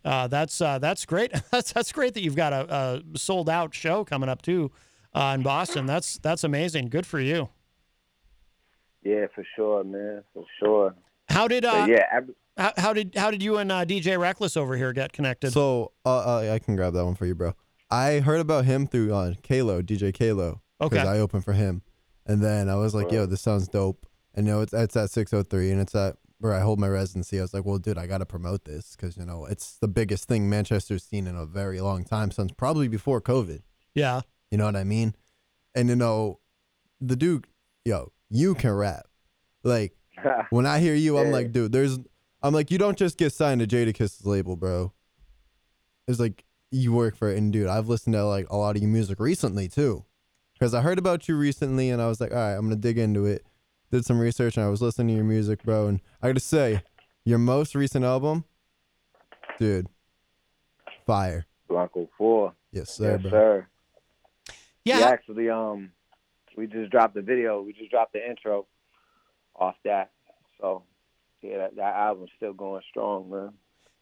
uh, 0.04 0.28
that's 0.28 0.60
uh, 0.60 0.80
that's 0.80 1.06
great. 1.06 1.32
that's, 1.52 1.72
that's 1.72 1.92
great 1.92 2.16
that 2.16 2.24
you've 2.24 2.36
got 2.36 2.52
a, 2.52 3.04
a 3.14 3.18
sold 3.18 3.50
out 3.50 3.76
show 3.76 4.04
coming 4.04 4.30
up 4.30 4.42
too 4.42 4.72
uh, 5.14 5.34
in 5.36 5.44
Boston. 5.44 5.86
That's, 5.86 6.18
that's 6.18 6.44
amazing. 6.44 6.90
Good 6.90 7.06
for 7.06 7.20
you. 7.20 7.50
Yeah, 9.04 9.28
for 9.36 9.46
sure, 9.56 9.84
man, 9.84 10.24
for 10.34 10.46
sure. 10.60 10.96
How 11.30 11.48
did, 11.48 11.64
But 11.64 11.84
uh, 11.84 11.86
yeah, 11.86 12.06
every, 12.12 12.34
how, 12.58 12.74
how 12.78 12.94
did, 12.94 13.16
how 13.16 13.32
did 13.32 13.42
you 13.44 13.58
and 13.58 13.72
uh, 13.72 13.86
DJ 13.86 14.20
Reckless 14.20 14.56
over 14.58 14.76
here 14.78 14.94
get 14.94 15.12
connected? 15.14 15.52
So 15.54 15.92
uh, 16.06 16.38
uh, 16.40 16.52
I 16.54 16.60
can 16.60 16.76
grab 16.76 16.94
that 16.94 17.06
one 17.06 17.16
for 17.16 17.26
you, 17.26 17.36
bro. 17.36 17.54
I 17.90 18.20
heard 18.20 18.40
about 18.40 18.66
him 18.66 18.88
through 18.88 19.14
uh, 19.14 19.34
Kalo, 19.44 19.82
DJ 19.82 20.14
Kalo. 20.14 20.62
because 20.80 21.08
I 21.08 21.20
opened 21.20 21.46
for 21.46 21.54
him, 21.54 21.82
and 22.26 22.42
then 22.44 22.70
I 22.70 22.76
was 22.76 22.96
like, 22.96 23.12
"Yo, 23.12 23.26
this 23.26 23.42
sounds 23.42 23.68
dope." 23.68 24.06
And 24.34 24.48
you 24.48 24.54
know, 24.54 24.62
it's 24.62 24.74
it's 24.74 24.96
at 24.96 25.10
603, 25.12 25.72
and 25.72 25.80
it's 25.82 25.94
at 25.94 26.16
where 26.40 26.54
I 26.54 26.62
hold 26.62 26.80
my 26.80 26.88
residency. 26.88 27.38
I 27.40 27.44
was 27.44 27.54
like, 27.54 27.66
"Well, 27.66 27.78
dude, 27.78 27.98
I 28.00 28.08
got 28.08 28.18
to 28.20 28.26
promote 28.26 28.66
this 28.66 28.96
because 28.96 29.16
you 29.16 29.26
know 29.26 29.46
it's 29.46 29.78
the 29.78 29.88
biggest 29.88 30.28
thing 30.28 30.50
Manchester's 30.50 31.04
seen 31.04 31.28
in 31.28 31.36
a 31.36 31.46
very 31.46 31.82
long 31.82 32.04
time 32.04 32.32
since 32.32 32.52
probably 32.52 32.88
before 32.88 33.22
COVID." 33.22 33.62
Yeah. 33.94 34.22
You 34.50 34.58
know 34.58 34.66
what 34.66 34.76
I 34.76 34.84
mean? 34.84 35.16
And 35.76 35.88
you 35.90 35.96
know, 35.96 36.40
the 37.00 37.16
dude, 37.16 37.46
yo, 37.86 38.12
you 38.30 38.56
can 38.56 38.72
rap. 38.72 39.06
Like 39.64 39.96
when 40.50 40.66
I 40.66 40.80
hear 40.80 40.96
you, 40.96 41.18
I'm 41.20 41.28
Yeah. 41.28 41.32
like, 41.34 41.52
dude, 41.52 41.72
there's, 41.72 42.00
I'm 42.44 42.54
like, 42.54 42.70
you 42.70 42.78
don't 42.78 42.98
just 42.98 43.18
get 43.18 43.32
signed 43.32 43.62
to 43.62 43.68
Jadakiss' 43.68 44.26
label, 44.26 44.58
bro. 44.58 44.92
It's 46.08 46.20
like 46.20 46.44
you 46.72 46.92
work 46.92 47.16
for 47.16 47.30
it, 47.30 47.38
and 47.38 47.54
dude, 47.54 47.68
I've 47.68 47.88
listened 47.88 48.14
to 48.16 48.26
like 48.26 48.50
a 48.50 48.58
lot 48.58 48.76
of 48.76 48.82
your 48.82 48.92
music 48.92 49.20
recently 49.20 49.70
too, 49.70 50.04
because 50.54 50.74
I 50.74 50.82
heard 50.82 51.00
about 51.00 51.30
you 51.30 51.38
recently, 51.38 51.90
and 51.90 52.02
I 52.02 52.08
was 52.08 52.20
like, 52.20 52.32
all 52.32 52.38
right, 52.38 52.54
I'm 52.54 52.64
gonna 52.64 52.76
dig 52.76 52.98
into 52.98 53.26
it. 53.26 53.46
Did 53.92 54.06
some 54.06 54.20
research, 54.20 54.58
and 54.58 54.66
I 54.66 54.70
was 54.70 54.82
listening 54.82 55.10
to 55.10 55.14
your 55.14 55.24
music, 55.24 55.64
bro, 55.64 55.88
and 55.88 56.02
I 56.22 56.28
gotta 56.28 56.40
say, 56.42 56.82
your 57.24 57.38
most 57.38 57.76
recent 57.76 58.04
album, 58.04 58.44
dude, 59.58 59.88
fire. 61.06 61.46
Blanco 61.70 62.10
Four. 62.18 62.54
Yes, 62.72 62.90
sir, 62.90 63.12
yes, 63.14 63.22
bro. 63.22 63.32
sir. 63.32 63.68
Yeah. 64.84 64.98
We 64.98 65.04
actually 65.04 65.50
um 65.50 65.92
we 66.58 66.68
just 66.68 66.92
dropped 66.92 67.16
the 67.16 67.22
video. 67.22 67.62
We 67.62 67.72
just 67.74 67.90
dropped 67.90 68.14
the 68.14 68.28
intro 68.28 68.66
off 69.56 69.76
that. 69.86 70.12
So 70.60 70.84
yeah, 71.44 71.58
that, 71.58 71.76
that 71.76 71.96
album's 71.96 72.32
still 72.38 72.54
going 72.54 72.82
strong, 72.90 73.30
man. 73.30 73.54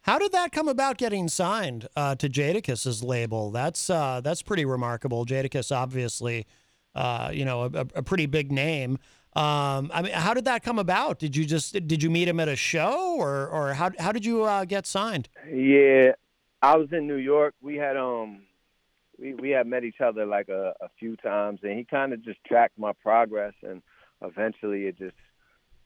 How 0.03 0.17
did 0.17 0.31
that 0.31 0.51
come 0.51 0.67
about 0.67 0.97
getting 0.97 1.27
signed 1.27 1.87
uh, 1.95 2.15
to 2.15 2.29
Jadakiss's 2.29 3.03
label? 3.03 3.51
That's 3.51 3.89
uh, 3.89 4.21
that's 4.23 4.41
pretty 4.41 4.65
remarkable. 4.65 5.25
Jadakiss, 5.25 5.75
obviously, 5.75 6.47
uh, 6.95 7.29
you 7.33 7.45
know, 7.45 7.65
a, 7.65 7.85
a 7.95 8.03
pretty 8.03 8.25
big 8.25 8.51
name. 8.51 8.97
Um, 9.33 9.91
I 9.93 10.01
mean, 10.01 10.11
how 10.11 10.33
did 10.33 10.45
that 10.45 10.63
come 10.63 10.79
about? 10.79 11.19
Did 11.19 11.35
you 11.35 11.45
just 11.45 11.73
did 11.87 12.03
you 12.03 12.09
meet 12.09 12.27
him 12.27 12.39
at 12.39 12.47
a 12.47 12.55
show, 12.55 13.15
or 13.17 13.47
or 13.47 13.73
how 13.73 13.91
how 13.99 14.11
did 14.11 14.25
you 14.25 14.43
uh, 14.43 14.65
get 14.65 14.85
signed? 14.85 15.29
Yeah, 15.49 16.13
I 16.61 16.77
was 16.77 16.89
in 16.91 17.07
New 17.07 17.15
York. 17.15 17.53
We 17.61 17.75
had 17.75 17.95
um 17.95 18.41
we 19.19 19.35
we 19.35 19.49
had 19.51 19.67
met 19.67 19.83
each 19.83 20.01
other 20.01 20.25
like 20.25 20.49
a, 20.49 20.73
a 20.81 20.89
few 20.99 21.15
times, 21.15 21.59
and 21.63 21.77
he 21.77 21.85
kind 21.85 22.11
of 22.11 22.25
just 22.25 22.43
tracked 22.45 22.77
my 22.77 22.91
progress, 23.03 23.53
and 23.61 23.81
eventually 24.21 24.87
it 24.87 24.97
just 24.97 25.15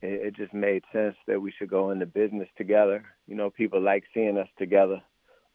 it, 0.01 0.27
it 0.27 0.35
just 0.35 0.53
made 0.53 0.83
sense 0.91 1.15
that 1.27 1.41
we 1.41 1.51
should 1.51 1.69
go 1.69 1.91
into 1.91 2.05
business 2.05 2.49
together. 2.57 3.03
You 3.27 3.35
know, 3.35 3.49
people 3.49 3.81
like 3.81 4.03
seeing 4.13 4.37
us 4.37 4.49
together. 4.57 5.01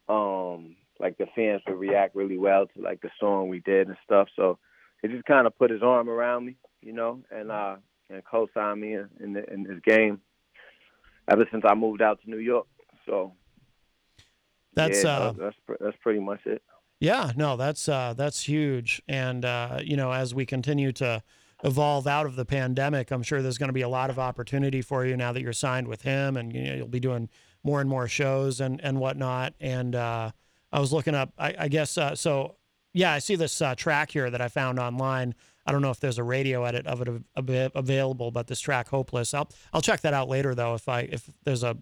Um, 0.09 0.77
like 0.99 1.17
the 1.19 1.27
fans 1.35 1.63
would 1.67 1.79
react 1.79 2.15
really 2.15 2.37
well 2.37 2.67
to 2.67 2.83
like 2.83 3.01
the 3.01 3.11
song 3.19 3.49
we 3.49 3.61
did 3.61 3.89
and 3.89 3.97
stuff. 4.05 4.29
So 4.37 4.59
it 5.03 5.11
just 5.11 5.25
kind 5.25 5.47
of 5.47 5.57
put 5.57 5.71
his 5.71 5.83
arm 5.83 6.11
around 6.11 6.45
me, 6.45 6.57
you 6.83 6.93
know, 6.93 7.21
and 7.31 7.51
uh 7.51 7.77
and 8.11 8.23
co-signed 8.25 8.81
me 8.81 8.95
in 8.95 9.09
in, 9.19 9.33
the, 9.33 9.53
in 9.53 9.63
this 9.63 9.79
game. 9.85 10.21
Ever 11.31 11.47
since 11.51 11.65
I 11.67 11.75
moved 11.75 12.03
out 12.03 12.21
to 12.23 12.31
New 12.31 12.39
York, 12.39 12.67
so 13.07 13.33
That's 14.75 15.05
yeah, 15.05 15.11
uh, 15.11 15.33
that's 15.33 15.57
that's 15.81 15.97
pretty 16.03 16.21
much 16.21 16.41
it. 16.45 16.63
Yeah, 17.01 17.33
no, 17.35 17.57
that's 17.57 17.89
uh, 17.89 18.15
that's 18.17 18.43
huge. 18.43 19.01
And 19.09 19.45
uh, 19.45 19.81
you 19.83 19.97
know, 19.97 20.13
as 20.13 20.35
we 20.35 20.45
continue 20.45 20.93
to 20.93 21.23
evolve 21.65 22.07
out 22.07 22.27
of 22.27 22.37
the 22.37 22.45
pandemic, 22.45 23.11
I'm 23.11 23.23
sure 23.23 23.43
there's 23.43 23.59
going 23.59 23.69
to 23.69 23.75
be 23.75 23.83
a 23.83 23.89
lot 23.89 24.11
of 24.11 24.19
opportunity 24.19 24.83
for 24.83 25.05
you 25.05 25.17
now 25.17 25.33
that 25.33 25.43
you're 25.43 25.53
signed 25.53 25.89
with 25.89 26.03
him, 26.03 26.37
and 26.37 26.55
you 26.55 26.65
know, 26.65 26.75
you'll 26.75 26.89
be 26.89 27.01
doing 27.01 27.29
more 27.63 27.81
and 27.81 27.91
more 27.91 28.09
shows 28.09 28.61
and 28.61 28.81
and 28.83 28.99
whatnot. 28.99 29.55
And 29.61 29.95
uh, 29.95 30.31
I 30.73 30.81
was 30.81 30.93
looking 30.93 31.15
up, 31.15 31.33
I, 31.39 31.55
I 31.59 31.69
guess, 31.69 31.99
uh, 31.99 32.15
so 32.15 32.57
yeah, 32.93 33.13
I 33.13 33.19
see 33.19 33.37
this 33.37 33.61
uh, 33.63 33.75
track 33.75 34.11
here 34.11 34.31
that 34.31 34.41
I 34.41 34.49
found 34.49 34.79
online. 34.79 35.35
I 35.67 35.73
don't 35.73 35.83
know 35.83 35.91
if 35.91 36.01
there's 36.01 36.19
a 36.19 36.25
radio 36.25 36.65
edit 36.65 36.87
of 36.87 37.03
it 37.03 37.09
av- 37.37 37.73
available, 37.75 38.31
but 38.31 38.47
this 38.47 38.61
track, 38.61 38.89
"Hopeless," 38.89 39.35
I'll 39.35 39.49
I'll 39.73 39.83
check 39.83 40.01
that 40.01 40.15
out 40.15 40.29
later 40.29 40.55
though. 40.55 40.75
If 40.75 40.89
I 40.89 41.03
if 41.03 41.31
there's 41.45 41.63
a 41.63 41.77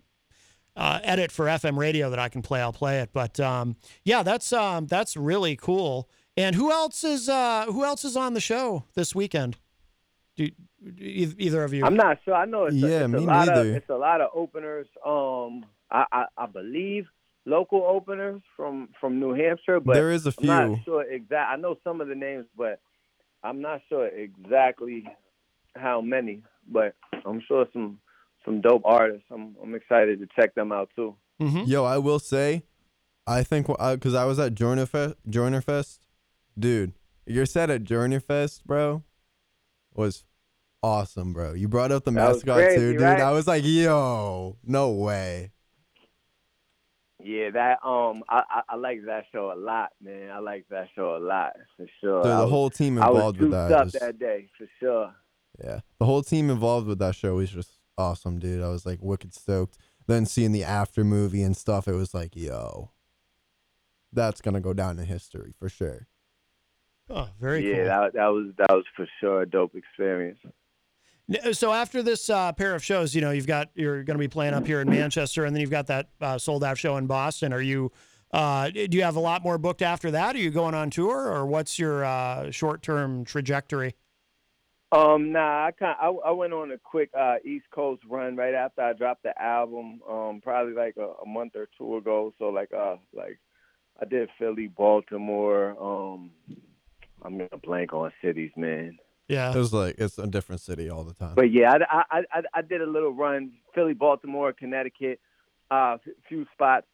uh, 0.76 1.00
edit 1.02 1.32
for 1.32 1.46
FM 1.46 1.76
radio 1.76 2.10
that 2.10 2.18
I 2.18 2.28
can 2.28 2.42
play, 2.42 2.60
I'll 2.60 2.72
play 2.72 3.00
it. 3.00 3.10
But 3.12 3.40
um, 3.40 3.76
yeah, 4.04 4.22
that's 4.22 4.52
um, 4.52 4.86
that's 4.86 5.16
really 5.16 5.56
cool. 5.56 6.08
And 6.36 6.54
who 6.54 6.70
else 6.70 7.02
is 7.02 7.28
uh, 7.28 7.66
who 7.66 7.84
else 7.84 8.04
is 8.04 8.16
on 8.16 8.34
the 8.34 8.40
show 8.40 8.84
this 8.94 9.14
weekend? 9.14 9.56
Do 10.38 10.44
e- 10.98 11.34
either 11.38 11.64
of 11.64 11.74
you? 11.74 11.84
I'm 11.84 11.96
not 11.96 12.18
sure. 12.24 12.34
I 12.34 12.44
know 12.44 12.64
it's, 12.66 12.76
a, 12.76 12.78
Yeah, 12.78 13.00
it's 13.00 13.08
me 13.08 13.24
a 13.24 13.26
lot 13.26 13.48
of 13.48 13.56
neither. 13.56 13.76
it's 13.76 13.88
a 13.90 13.96
lot 13.96 14.20
of 14.20 14.30
openers. 14.34 14.86
Um, 15.04 15.64
I, 15.90 16.04
I 16.12 16.24
I 16.36 16.46
believe 16.46 17.06
local 17.44 17.82
openers 17.84 18.40
from 18.56 18.88
from 19.00 19.18
New 19.18 19.32
Hampshire, 19.34 19.80
but 19.80 19.94
There 19.94 20.12
is 20.12 20.26
a 20.26 20.32
I'm 20.38 20.46
not 20.46 20.66
few. 20.68 20.80
sure 20.84 21.02
exact. 21.02 21.50
I 21.52 21.56
know 21.56 21.76
some 21.82 22.00
of 22.00 22.08
the 22.08 22.14
names, 22.14 22.46
but 22.56 22.80
I'm 23.42 23.60
not 23.60 23.80
sure 23.88 24.06
exactly 24.06 25.06
how 25.76 26.00
many. 26.00 26.42
But 26.70 26.94
I'm 27.26 27.42
sure 27.48 27.66
some 27.72 27.98
some 28.44 28.60
dope 28.60 28.82
artists. 28.84 29.26
I'm 29.32 29.56
I'm 29.62 29.74
excited 29.74 30.20
to 30.20 30.28
check 30.36 30.54
them 30.54 30.70
out 30.72 30.90
too. 30.94 31.16
Mm-hmm. 31.40 31.64
Yo, 31.66 31.84
I 31.84 31.98
will 31.98 32.18
say, 32.20 32.62
I 33.26 33.42
think 33.42 33.66
because 33.66 34.14
I 34.14 34.24
was 34.24 34.38
at 34.38 34.54
Joiner 34.54 34.86
Fest, 34.86 35.14
Joiner 35.28 35.60
Fest, 35.62 36.06
dude, 36.58 36.92
your 37.26 37.46
set 37.46 37.70
at 37.70 37.82
Joiner 37.84 38.20
Fest, 38.20 38.66
bro, 38.66 39.02
was 39.94 40.24
awesome, 40.82 41.32
bro. 41.32 41.52
You 41.54 41.68
brought 41.68 41.92
up 41.92 42.04
the 42.04 42.10
That 42.12 42.28
mascot 42.32 42.56
crazy, 42.56 42.76
too, 42.76 42.92
dude. 42.92 43.00
right? 43.02 43.20
I 43.20 43.32
was 43.32 43.46
like, 43.46 43.62
yo, 43.64 44.56
no 44.64 44.90
way. 44.92 45.52
Yeah, 47.22 47.50
that 47.50 47.78
um, 47.84 48.22
I, 48.28 48.42
I 48.48 48.62
I 48.70 48.76
like 48.76 49.00
that 49.06 49.24
show 49.32 49.52
a 49.52 49.58
lot, 49.58 49.90
man. 50.00 50.30
I 50.30 50.38
like 50.38 50.66
that 50.70 50.88
show 50.94 51.16
a 51.16 51.18
lot 51.18 51.52
for 51.76 51.86
sure. 52.00 52.22
Dude, 52.22 52.30
I 52.32 52.36
the 52.36 52.42
was- 52.42 52.50
whole 52.50 52.70
team 52.70 52.96
I 53.02 53.08
was 53.10 53.16
involved 53.16 53.40
with 53.40 53.50
that 53.50 53.72
up 53.72 53.84
was- 53.86 53.92
that 53.94 54.18
day 54.18 54.48
for 54.56 54.66
sure. 54.78 55.14
Yeah, 55.62 55.80
the 55.98 56.04
whole 56.06 56.22
team 56.22 56.48
involved 56.48 56.86
with 56.86 57.00
that 57.00 57.16
show 57.16 57.34
was 57.34 57.50
just 57.50 57.72
awesome, 57.98 58.38
dude. 58.38 58.62
I 58.62 58.68
was 58.68 58.86
like 58.86 59.00
wicked 59.02 59.34
stoked. 59.34 59.76
Then 60.06 60.24
seeing 60.26 60.52
the 60.52 60.62
after 60.62 61.02
movie 61.02 61.42
and 61.42 61.56
stuff, 61.56 61.88
it 61.88 61.92
was 61.94 62.14
like, 62.14 62.36
yo, 62.36 62.92
that's 64.12 64.40
gonna 64.40 64.60
go 64.60 64.72
down 64.72 65.00
in 65.00 65.06
history 65.06 65.52
for 65.58 65.68
sure. 65.68 66.06
Oh, 67.10 67.28
very 67.40 67.68
yeah, 67.68 67.76
cool. 67.78 67.84
that 67.86 68.12
that 68.14 68.26
was 68.28 68.46
that 68.58 68.70
was 68.70 68.84
for 68.94 69.08
sure 69.20 69.42
a 69.42 69.46
dope 69.46 69.74
experience. 69.74 70.38
So 71.52 71.72
after 71.72 72.02
this 72.02 72.30
uh, 72.30 72.52
pair 72.52 72.74
of 72.74 72.82
shows, 72.82 73.14
you 73.14 73.20
know, 73.20 73.32
you've 73.32 73.46
got 73.46 73.68
you're 73.74 74.02
going 74.02 74.16
to 74.16 74.18
be 74.18 74.28
playing 74.28 74.54
up 74.54 74.66
here 74.66 74.80
in 74.80 74.88
Manchester, 74.88 75.44
and 75.44 75.54
then 75.54 75.60
you've 75.60 75.70
got 75.70 75.86
that 75.88 76.08
uh, 76.20 76.38
sold 76.38 76.64
out 76.64 76.78
show 76.78 76.96
in 76.96 77.06
Boston. 77.06 77.52
Are 77.52 77.60
you? 77.60 77.92
Uh, 78.30 78.70
do 78.70 78.88
you 78.90 79.02
have 79.02 79.16
a 79.16 79.20
lot 79.20 79.42
more 79.42 79.58
booked 79.58 79.82
after 79.82 80.10
that? 80.10 80.36
Are 80.36 80.38
you 80.38 80.50
going 80.50 80.74
on 80.74 80.90
tour, 80.90 81.30
or 81.30 81.46
what's 81.46 81.78
your 81.78 82.04
uh, 82.04 82.50
short 82.50 82.82
term 82.82 83.24
trajectory? 83.24 83.94
Um, 84.90 85.32
nah, 85.32 85.66
I 85.66 85.70
kind 85.78 85.96
I, 86.00 86.06
I 86.06 86.30
went 86.30 86.54
on 86.54 86.72
a 86.72 86.78
quick 86.78 87.10
uh, 87.18 87.36
East 87.44 87.66
Coast 87.70 88.02
run 88.08 88.34
right 88.36 88.54
after 88.54 88.80
I 88.80 88.94
dropped 88.94 89.22
the 89.22 89.38
album. 89.40 90.00
Um, 90.08 90.40
probably 90.42 90.72
like 90.72 90.96
a, 90.96 91.10
a 91.22 91.26
month 91.26 91.56
or 91.56 91.68
two 91.76 91.96
ago. 91.96 92.32
So 92.38 92.46
like 92.46 92.72
uh 92.72 92.96
like 93.14 93.38
I 94.00 94.06
did 94.06 94.30
Philly, 94.38 94.68
Baltimore. 94.68 95.76
Um, 95.78 96.30
I'm 97.22 97.36
gonna 97.36 97.60
blank 97.62 97.92
on 97.92 98.12
cities, 98.22 98.52
man. 98.56 98.98
Yeah, 99.28 99.50
It 99.52 99.56
was 99.56 99.74
like 99.74 99.96
it's 99.98 100.18
a 100.18 100.26
different 100.26 100.62
city 100.62 100.88
all 100.88 101.04
the 101.04 101.14
time. 101.14 101.34
But 101.34 101.52
yeah, 101.52 101.74
I, 101.90 102.02
I 102.10 102.22
I 102.32 102.42
I 102.54 102.62
did 102.62 102.80
a 102.80 102.86
little 102.86 103.12
run 103.12 103.52
Philly, 103.74 103.92
Baltimore, 103.92 104.52
Connecticut, 104.52 105.20
uh, 105.70 105.96
a 105.96 106.00
few 106.28 106.46
spots. 106.54 106.86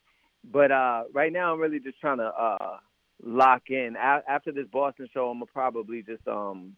But 0.42 0.73
uh, 0.73 1.05
right 1.12 1.33
now, 1.33 1.55
I'm 1.55 1.61
really 1.61 1.81
just 1.81 2.01
trying 2.01 2.18
to 2.18 2.27
uh, 2.27 2.79
lock 3.23 3.62
in. 3.68 3.94
A- 3.97 4.23
after 4.29 4.53
this 4.53 4.66
Boston 4.70 5.09
show, 5.14 5.31
I'm 5.31 5.37
gonna 5.38 5.47
probably 5.47 6.03
just 6.03 6.27
um, 6.27 6.77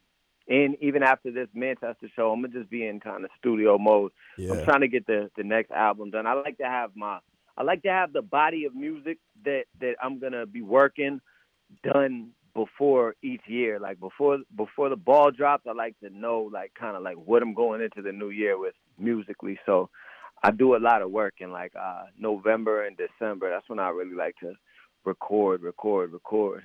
and 0.49 0.77
even 0.81 1.03
after 1.03 1.33
this 1.33 1.49
Manchester 1.55 2.09
show, 2.15 2.31
I'm 2.33 2.43
gonna 2.43 2.53
just 2.53 2.71
be 2.71 2.87
in 2.87 3.01
kind 3.01 3.25
of 3.25 3.31
studio 3.39 3.79
mode. 3.79 4.13
Yeah. 4.39 4.53
I'm 4.53 4.65
trying 4.65 4.83
to 4.83 4.89
get 4.89 5.07
the 5.07 5.31
the 5.37 5.43
next 5.43 5.71
album 5.71 6.11
done. 6.11 6.27
I 6.27 6.35
like 6.35 6.59
to 6.59 6.65
have 6.65 6.91
my 6.95 7.19
I 7.57 7.63
like 7.63 7.83
to 7.83 7.89
have 7.91 8.13
the 8.13 8.23
body 8.23 8.67
of 8.67 8.75
music 8.75 9.19
that 9.45 9.65
that 9.81 9.95
I'm 10.03 10.19
gonna 10.19 10.47
be 10.47 10.63
working 10.63 11.21
done 11.83 12.31
before 12.57 13.15
each 13.23 13.43
year. 13.47 13.79
Like 13.79 14.01
before 14.01 14.39
before 14.57 14.89
the 14.89 14.97
ball 14.97 15.31
drops, 15.31 15.67
I 15.69 15.73
like 15.73 15.95
to 16.01 16.11
know 16.11 16.51
like 16.53 16.73
kind 16.75 16.97
of 16.97 17.03
like 17.03 17.17
what 17.17 17.43
I'm 17.43 17.55
going 17.55 17.83
into 17.83 18.03
the 18.03 18.13
new 18.13 18.31
year 18.31 18.59
with 18.59 18.75
musically. 18.99 19.61
So 19.67 19.91
I 20.43 20.51
do 20.51 20.75
a 20.75 20.79
lot 20.79 21.03
of 21.03 21.11
work 21.11 21.35
in 21.39 21.53
like 21.53 21.73
uh 21.81 22.05
November 22.19 22.87
and 22.87 22.97
December. 22.97 23.51
That's 23.51 23.69
when 23.69 23.79
I 23.79 23.91
really 23.91 24.17
like 24.17 24.35
to 24.41 24.55
record, 25.05 25.63
record, 25.63 26.13
record. 26.13 26.65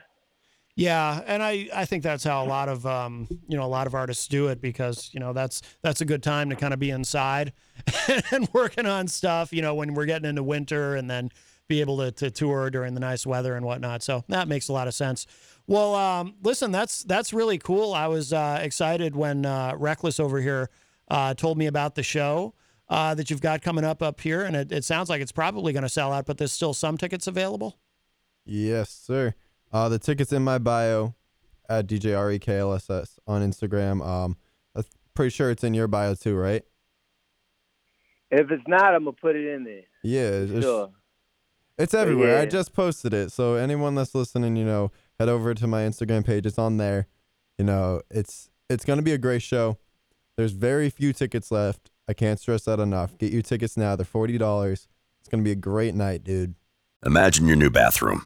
Yeah, 0.75 1.21
and 1.27 1.43
I, 1.43 1.67
I 1.75 1.83
think 1.83 2.01
that's 2.01 2.23
how 2.23 2.45
a 2.45 2.47
lot 2.47 2.69
of 2.69 2.85
um, 2.85 3.27
you 3.49 3.57
know 3.57 3.65
a 3.65 3.67
lot 3.67 3.87
of 3.87 3.93
artists 3.93 4.27
do 4.27 4.47
it 4.47 4.61
because 4.61 5.09
you 5.13 5.19
know 5.19 5.33
that's 5.33 5.61
that's 5.81 5.99
a 5.99 6.05
good 6.05 6.23
time 6.23 6.49
to 6.49 6.55
kind 6.55 6.73
of 6.73 6.79
be 6.79 6.91
inside 6.91 7.51
and 8.31 8.47
working 8.53 8.85
on 8.85 9.09
stuff. 9.09 9.51
You 9.51 9.61
know 9.61 9.75
when 9.75 9.93
we're 9.93 10.05
getting 10.05 10.29
into 10.29 10.43
winter 10.43 10.95
and 10.95 11.09
then 11.09 11.29
be 11.71 11.79
able 11.79 11.97
to, 11.99 12.11
to 12.11 12.29
tour 12.29 12.69
during 12.69 12.93
the 12.93 12.99
nice 12.99 13.25
weather 13.25 13.55
and 13.55 13.65
whatnot. 13.65 14.03
So 14.03 14.25
that 14.27 14.49
makes 14.49 14.67
a 14.67 14.73
lot 14.73 14.89
of 14.89 14.93
sense. 14.93 15.25
Well, 15.67 15.95
um, 15.95 16.35
listen, 16.43 16.71
that's 16.71 17.03
that's 17.03 17.31
really 17.31 17.57
cool. 17.57 17.93
I 17.93 18.07
was 18.07 18.33
uh, 18.33 18.59
excited 18.61 19.15
when 19.15 19.45
uh, 19.45 19.73
Reckless 19.77 20.19
over 20.19 20.41
here 20.41 20.69
uh, 21.07 21.33
told 21.33 21.57
me 21.57 21.67
about 21.67 21.95
the 21.95 22.03
show 22.03 22.53
uh, 22.89 23.15
that 23.15 23.29
you've 23.29 23.41
got 23.41 23.61
coming 23.61 23.85
up 23.85 24.01
up 24.01 24.19
here, 24.19 24.41
and 24.41 24.53
it, 24.53 24.71
it 24.71 24.83
sounds 24.83 25.09
like 25.09 25.21
it's 25.21 25.31
probably 25.31 25.71
going 25.71 25.83
to 25.83 25.89
sell 25.89 26.11
out, 26.11 26.25
but 26.25 26.37
there's 26.37 26.51
still 26.51 26.73
some 26.73 26.97
tickets 26.97 27.25
available. 27.25 27.77
Yes, 28.43 28.89
sir. 28.89 29.33
Uh, 29.71 29.87
the 29.87 29.97
tickets 29.99 30.33
in 30.33 30.43
my 30.43 30.57
bio 30.57 31.15
at 31.69 31.87
DJ 31.87 32.11
REKLSS 32.17 33.17
on 33.27 33.41
Instagram. 33.41 34.05
Um, 34.05 34.35
I'm 34.75 34.83
pretty 35.13 35.29
sure 35.29 35.49
it's 35.51 35.63
in 35.63 35.73
your 35.73 35.87
bio 35.87 36.15
too, 36.15 36.35
right? 36.35 36.63
If 38.29 38.51
it's 38.51 38.67
not, 38.67 38.93
I'm 38.93 39.05
gonna 39.05 39.15
put 39.21 39.37
it 39.37 39.45
in 39.55 39.63
there. 39.63 39.83
Yeah, 40.03 40.59
Sure. 40.61 40.89
It's 41.77 41.93
oh, 41.93 41.99
everywhere. 41.99 42.39
I 42.39 42.45
just 42.45 42.73
posted 42.73 43.13
it, 43.13 43.31
so 43.31 43.55
anyone 43.55 43.95
that's 43.95 44.13
listening, 44.15 44.55
you 44.55 44.65
know, 44.65 44.91
head 45.19 45.29
over 45.29 45.53
to 45.53 45.67
my 45.67 45.83
Instagram 45.83 46.25
page. 46.25 46.45
It's 46.45 46.59
on 46.59 46.77
there. 46.77 47.07
You 47.57 47.65
know, 47.65 48.01
it's 48.09 48.49
it's 48.69 48.85
gonna 48.85 49.01
be 49.01 49.13
a 49.13 49.17
great 49.17 49.41
show. 49.41 49.77
There's 50.37 50.51
very 50.51 50.89
few 50.89 51.13
tickets 51.13 51.51
left. 51.51 51.91
I 52.07 52.13
can't 52.13 52.39
stress 52.39 52.65
that 52.65 52.79
enough. 52.79 53.17
Get 53.17 53.31
your 53.31 53.41
tickets 53.41 53.77
now. 53.77 53.95
They're 53.95 54.05
forty 54.05 54.37
dollars. 54.37 54.87
It's 55.19 55.29
gonna 55.29 55.43
be 55.43 55.51
a 55.51 55.55
great 55.55 55.95
night, 55.95 56.23
dude. 56.23 56.55
Imagine 57.05 57.47
your 57.47 57.55
new 57.55 57.69
bathroom. 57.69 58.25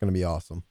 It's 0.00 0.06
gonna 0.06 0.12
be 0.12 0.24
awesome. 0.24 0.64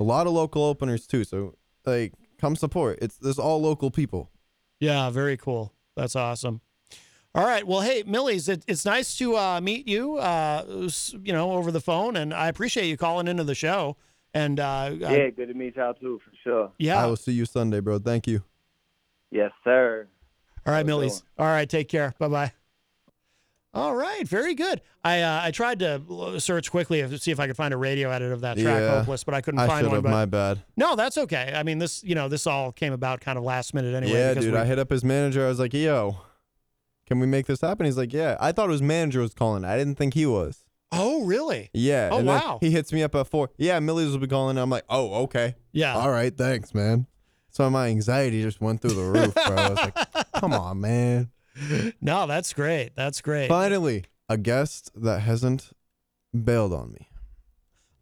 A 0.00 0.02
lot 0.04 0.26
of 0.26 0.32
local 0.32 0.64
openers 0.64 1.06
too. 1.06 1.22
So 1.22 1.54
like, 1.86 2.12
come 2.40 2.56
support. 2.56 2.98
It's 3.00 3.16
there's 3.16 3.38
all 3.38 3.62
local 3.62 3.92
people. 3.92 4.32
Yeah, 4.80 5.10
very 5.10 5.36
cool. 5.36 5.72
That's 5.96 6.16
awesome. 6.16 6.60
All 7.36 7.44
right. 7.46 7.64
Well, 7.64 7.82
hey, 7.82 8.02
Millyz, 8.02 8.48
it, 8.48 8.64
it's 8.66 8.84
nice 8.84 9.16
to 9.18 9.36
uh, 9.36 9.60
meet 9.60 9.86
you, 9.86 10.16
uh, 10.16 10.88
you 11.22 11.32
know, 11.32 11.52
over 11.52 11.70
the 11.70 11.80
phone, 11.80 12.16
and 12.16 12.34
I 12.34 12.48
appreciate 12.48 12.86
you 12.88 12.96
calling 12.96 13.28
into 13.28 13.44
the 13.44 13.54
show. 13.54 13.96
And 14.34 14.58
uh, 14.58 14.90
Yeah, 14.98 15.30
good 15.30 15.46
to 15.48 15.54
meet 15.54 15.76
y'all 15.76 15.94
too, 15.94 16.20
for 16.24 16.32
sure. 16.42 16.72
yeah. 16.78 17.00
I 17.00 17.06
will 17.06 17.16
see 17.16 17.32
you 17.32 17.44
Sunday, 17.46 17.78
bro. 17.78 18.00
Thank 18.00 18.26
you. 18.26 18.42
Yes, 19.30 19.52
sir. 19.62 20.08
All 20.66 20.72
right, 20.72 20.78
Have 20.78 20.88
a 20.88 20.90
good 20.90 21.10
Millyz. 21.10 21.22
All 21.38 21.46
right, 21.46 21.68
take 21.68 21.88
care. 21.88 22.12
Bye 22.18 22.28
bye. 22.28 22.52
All 23.74 23.94
right, 23.94 24.26
very 24.26 24.54
good. 24.54 24.80
I 25.04 25.20
uh, 25.20 25.40
I 25.44 25.50
tried 25.50 25.78
to 25.80 26.00
search 26.40 26.70
quickly 26.70 27.00
to 27.02 27.18
see 27.18 27.30
if 27.30 27.38
I 27.38 27.46
could 27.46 27.56
find 27.56 27.72
a 27.74 27.76
radio 27.76 28.10
edit 28.10 28.32
of 28.32 28.40
that 28.40 28.56
track, 28.58 28.80
Yeah. 28.80 28.98
Hopeless, 29.00 29.24
but 29.24 29.34
I 29.34 29.40
couldn't 29.42 29.60
I 29.60 29.66
find 29.66 29.80
should 29.84 29.86
one. 29.88 29.96
have. 29.96 30.04
But 30.04 30.10
My 30.10 30.24
bad. 30.24 30.62
no, 30.76 30.96
that's 30.96 31.18
okay. 31.18 31.52
I 31.54 31.62
mean, 31.62 31.78
this 31.78 32.02
you 32.02 32.14
know 32.14 32.28
this 32.28 32.46
all 32.46 32.72
came 32.72 32.92
about 32.92 33.20
kind 33.20 33.36
of 33.38 33.44
last 33.44 33.74
minute 33.74 33.94
anyway. 33.94 34.18
yeah, 34.18 34.34
dude. 34.34 34.52
we- 34.52 34.58
I 34.58 34.64
hit 34.64 34.78
up 34.78 34.90
his 34.90 35.04
manager. 35.04 35.44
I 35.44 35.48
was 35.48 35.60
like, 35.60 35.74
"Yo, 35.74 36.16
can 37.06 37.20
we 37.20 37.26
make 37.26 37.46
this 37.46 37.60
happen?" 37.60 37.84
He's 37.86 37.98
like, 37.98 38.12
"Yeah." 38.12 38.36
I 38.40 38.52
thought 38.52 38.70
his 38.70 38.82
manager 38.82 39.20
was 39.20 39.34
calling. 39.34 39.64
I 39.64 39.76
didn't 39.76 39.96
think 39.96 40.14
he 40.14 40.24
was. 40.26 40.64
oh, 40.90 41.24
really? 41.26 41.68
Yeah. 41.74 42.08
Oh, 42.10 42.18
and 42.18 42.26
wow. 42.26 42.58
He 42.62 42.70
hits 42.70 42.90
me 42.94 43.02
up 43.02 43.14
at 43.14 43.28
four. 43.28 43.50
Yeah, 43.58 43.78
Millyz 43.80 44.10
will 44.12 44.18
be 44.18 44.26
calling. 44.26 44.56
I'm 44.56 44.70
like, 44.70 44.84
"Oh, 44.88 45.24
okay. 45.24 45.56
Yeah. 45.72 45.94
All 45.94 46.10
right, 46.10 46.34
thanks, 46.36 46.74
man." 46.74 47.06
So 47.50 47.68
my 47.68 47.88
anxiety 47.88 48.42
just 48.42 48.60
went 48.62 48.80
through 48.80 48.92
the 48.94 49.02
roof, 49.02 49.34
bro. 49.34 49.56
I 49.56 49.68
was 49.68 49.78
like, 49.78 50.32
"Come 50.36 50.54
on, 50.54 50.80
man." 50.80 51.30
No, 52.00 52.26
that's 52.26 52.52
great. 52.52 52.94
That's 52.94 53.20
great. 53.20 53.48
Finally, 53.48 54.04
a 54.28 54.36
guest 54.36 54.90
that 54.94 55.20
hasn't 55.20 55.70
bailed 56.44 56.72
on 56.72 56.92
me. 56.92 57.08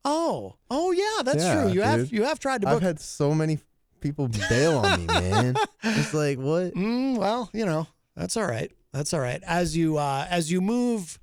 Oh, 0.05 0.55
oh 0.71 0.93
yeah, 0.93 1.23
that's 1.25 1.43
Yeah, 1.45 1.63
true. 1.63 1.73
You 1.73 1.81
have 1.83 2.13
you 2.13 2.25
have 2.25 2.39
tried 2.39 2.61
to 2.63 2.67
book. 2.69 2.77
I've 2.77 2.83
had 2.83 3.01
so 3.01 3.35
many 3.35 3.59
people 4.01 4.29
bail 4.49 4.77
on 4.79 5.01
me, 5.01 5.07
man. 5.13 5.57
It's 5.83 6.15
like 6.15 6.39
what? 6.39 6.75
Mm, 6.75 7.17
well, 7.19 7.51
you 7.53 7.65
know, 7.67 7.87
that's 8.15 8.37
all 8.37 8.47
right. 8.47 8.71
That's 8.93 9.13
all 9.15 9.21
right. 9.21 9.43
As 9.45 9.77
you 9.77 9.97
uh, 9.99 10.27
as 10.31 10.51
you 10.51 10.61
move 10.61 11.19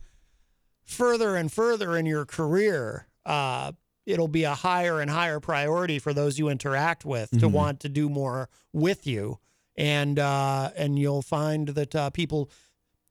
further 0.84 1.36
and 1.36 1.52
further 1.52 1.96
in 1.98 2.06
your 2.06 2.26
career, 2.26 3.08
uh, 3.26 3.72
it'll 4.06 4.28
be 4.28 4.44
a 4.44 4.54
higher 4.54 5.00
and 5.00 5.10
higher 5.10 5.40
priority 5.40 5.98
for 6.00 6.14
those 6.14 6.38
you 6.38 6.50
interact 6.50 7.06
with 7.06 7.32
to 7.32 7.48
Mhm. 7.48 7.52
want 7.52 7.80
to 7.82 7.90
do 7.90 8.10
more 8.10 8.50
with 8.74 9.08
you, 9.08 9.40
and 9.76 10.20
uh, 10.20 10.72
and 10.76 10.98
you'll 11.00 11.22
find 11.22 11.70
that 11.70 11.96
uh, 11.96 12.10
people, 12.10 12.50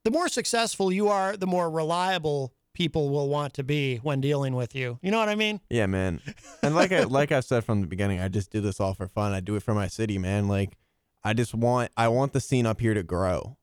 the 0.04 0.10
more 0.10 0.28
successful 0.28 0.92
you 0.92 1.08
are, 1.08 1.36
the 1.36 1.46
more 1.46 1.70
reliable 1.70 2.54
people 2.74 3.10
will 3.10 3.28
want 3.28 3.52
to 3.54 3.62
be 3.62 3.96
when 3.98 4.20
dealing 4.20 4.54
with 4.54 4.74
you. 4.74 4.98
You 5.02 5.10
know 5.10 5.18
what 5.18 5.28
I 5.28 5.34
mean? 5.34 5.60
Yeah, 5.68 5.86
man. 5.86 6.20
And 6.62 6.74
like 6.74 6.92
I 6.92 7.02
like 7.04 7.32
I 7.32 7.40
said 7.40 7.64
from 7.64 7.80
the 7.80 7.86
beginning, 7.86 8.20
I 8.20 8.28
just 8.28 8.50
do 8.50 8.60
this 8.60 8.80
all 8.80 8.94
for 8.94 9.08
fun. 9.08 9.32
I 9.32 9.40
do 9.40 9.56
it 9.56 9.62
for 9.62 9.74
my 9.74 9.88
city, 9.88 10.18
man. 10.18 10.48
Like 10.48 10.76
I 11.24 11.34
just 11.34 11.54
want 11.54 11.90
I 11.96 12.08
want 12.08 12.32
the 12.32 12.40
scene 12.40 12.66
up 12.66 12.80
here 12.80 12.94
to 12.94 13.02
grow. 13.02 13.56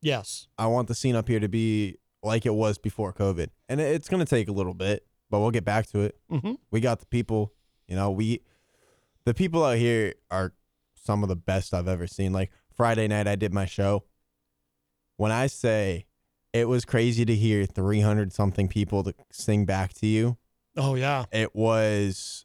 Yes. 0.00 0.46
I 0.58 0.66
want 0.66 0.88
the 0.88 0.94
scene 0.94 1.16
up 1.16 1.28
here 1.28 1.40
to 1.40 1.48
be 1.48 1.96
like 2.22 2.46
it 2.46 2.54
was 2.54 2.78
before 2.78 3.12
COVID. 3.12 3.48
And 3.68 3.80
it's 3.80 4.08
going 4.08 4.24
to 4.24 4.28
take 4.28 4.48
a 4.48 4.52
little 4.52 4.74
bit, 4.74 5.06
but 5.30 5.40
we'll 5.40 5.50
get 5.50 5.64
back 5.64 5.86
to 5.88 6.00
it. 6.00 6.16
hmm 6.28 6.54
We 6.70 6.80
got 6.80 7.00
the 7.00 7.06
people, 7.06 7.52
you 7.88 7.96
know, 7.96 8.10
we 8.10 8.42
the 9.24 9.34
people 9.34 9.64
out 9.64 9.78
here 9.78 10.14
are 10.30 10.52
some 11.06 11.22
of 11.22 11.28
the 11.28 11.36
best 11.36 11.72
I've 11.72 11.88
ever 11.88 12.06
seen. 12.06 12.32
Like 12.32 12.50
Friday 12.74 13.08
night 13.08 13.26
I 13.26 13.36
did 13.36 13.54
my 13.54 13.64
show. 13.64 14.04
When 15.16 15.32
I 15.32 15.46
say 15.46 16.06
it 16.52 16.68
was 16.68 16.84
crazy 16.84 17.24
to 17.24 17.34
hear 17.34 17.64
300 17.64 18.32
something 18.32 18.68
people 18.68 19.02
to 19.04 19.14
sing 19.30 19.64
back 19.64 19.94
to 19.94 20.06
you, 20.06 20.36
Oh 20.76 20.94
yeah. 20.94 21.24
it 21.32 21.54
was 21.54 22.44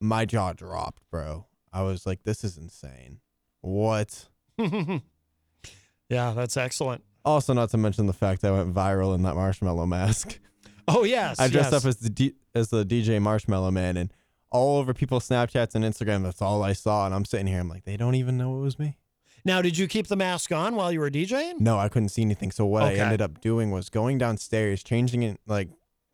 my 0.00 0.24
jaw 0.24 0.52
dropped, 0.52 1.02
bro. 1.10 1.46
I 1.72 1.82
was 1.82 2.04
like, 2.06 2.24
this 2.24 2.42
is 2.44 2.58
insane. 2.58 3.20
What? 3.60 4.28
yeah, 4.58 5.02
that's 6.08 6.56
excellent. 6.56 7.04
Also, 7.24 7.52
not 7.52 7.70
to 7.70 7.78
mention 7.78 8.06
the 8.06 8.12
fact 8.12 8.42
that 8.42 8.52
I 8.52 8.56
went 8.56 8.74
viral 8.74 9.14
in 9.14 9.22
that 9.22 9.34
marshmallow 9.34 9.86
mask. 9.86 10.38
Oh 10.88 11.04
yes. 11.04 11.38
I 11.40 11.48
dressed 11.48 11.72
yes. 11.72 11.84
up 11.84 11.88
as 11.88 11.96
the 11.96 12.10
D- 12.10 12.34
as 12.54 12.68
the 12.68 12.84
DJ 12.84 13.20
Marshmallow 13.20 13.70
Man, 13.70 13.96
and 13.96 14.12
all 14.50 14.78
over 14.78 14.92
people's 14.94 15.28
Snapchats 15.28 15.74
and 15.74 15.84
Instagram, 15.84 16.22
that's 16.22 16.42
all 16.42 16.62
I 16.62 16.72
saw. 16.72 17.06
And 17.06 17.14
I'm 17.14 17.24
sitting 17.24 17.46
here, 17.46 17.60
I'm 17.60 17.68
like, 17.68 17.84
they 17.84 17.96
don't 17.96 18.14
even 18.14 18.36
know 18.36 18.58
it 18.58 18.60
was 18.60 18.78
me. 18.78 18.96
Now, 19.44 19.62
did 19.62 19.78
you 19.78 19.88
keep 19.88 20.06
the 20.08 20.16
mask 20.16 20.52
on 20.52 20.76
while 20.76 20.92
you 20.92 21.00
were 21.00 21.10
DJing? 21.10 21.60
No, 21.60 21.78
I 21.78 21.88
couldn't 21.88 22.10
see 22.10 22.22
anything. 22.22 22.50
So 22.50 22.66
what 22.66 22.82
Okay. 22.82 23.00
I 23.00 23.04
ended 23.04 23.22
up 23.22 23.40
doing 23.40 23.70
was 23.70 23.88
going 23.88 24.18
downstairs, 24.18 24.82
changing 24.82 25.22
it, 25.22 25.40
like 25.46 25.70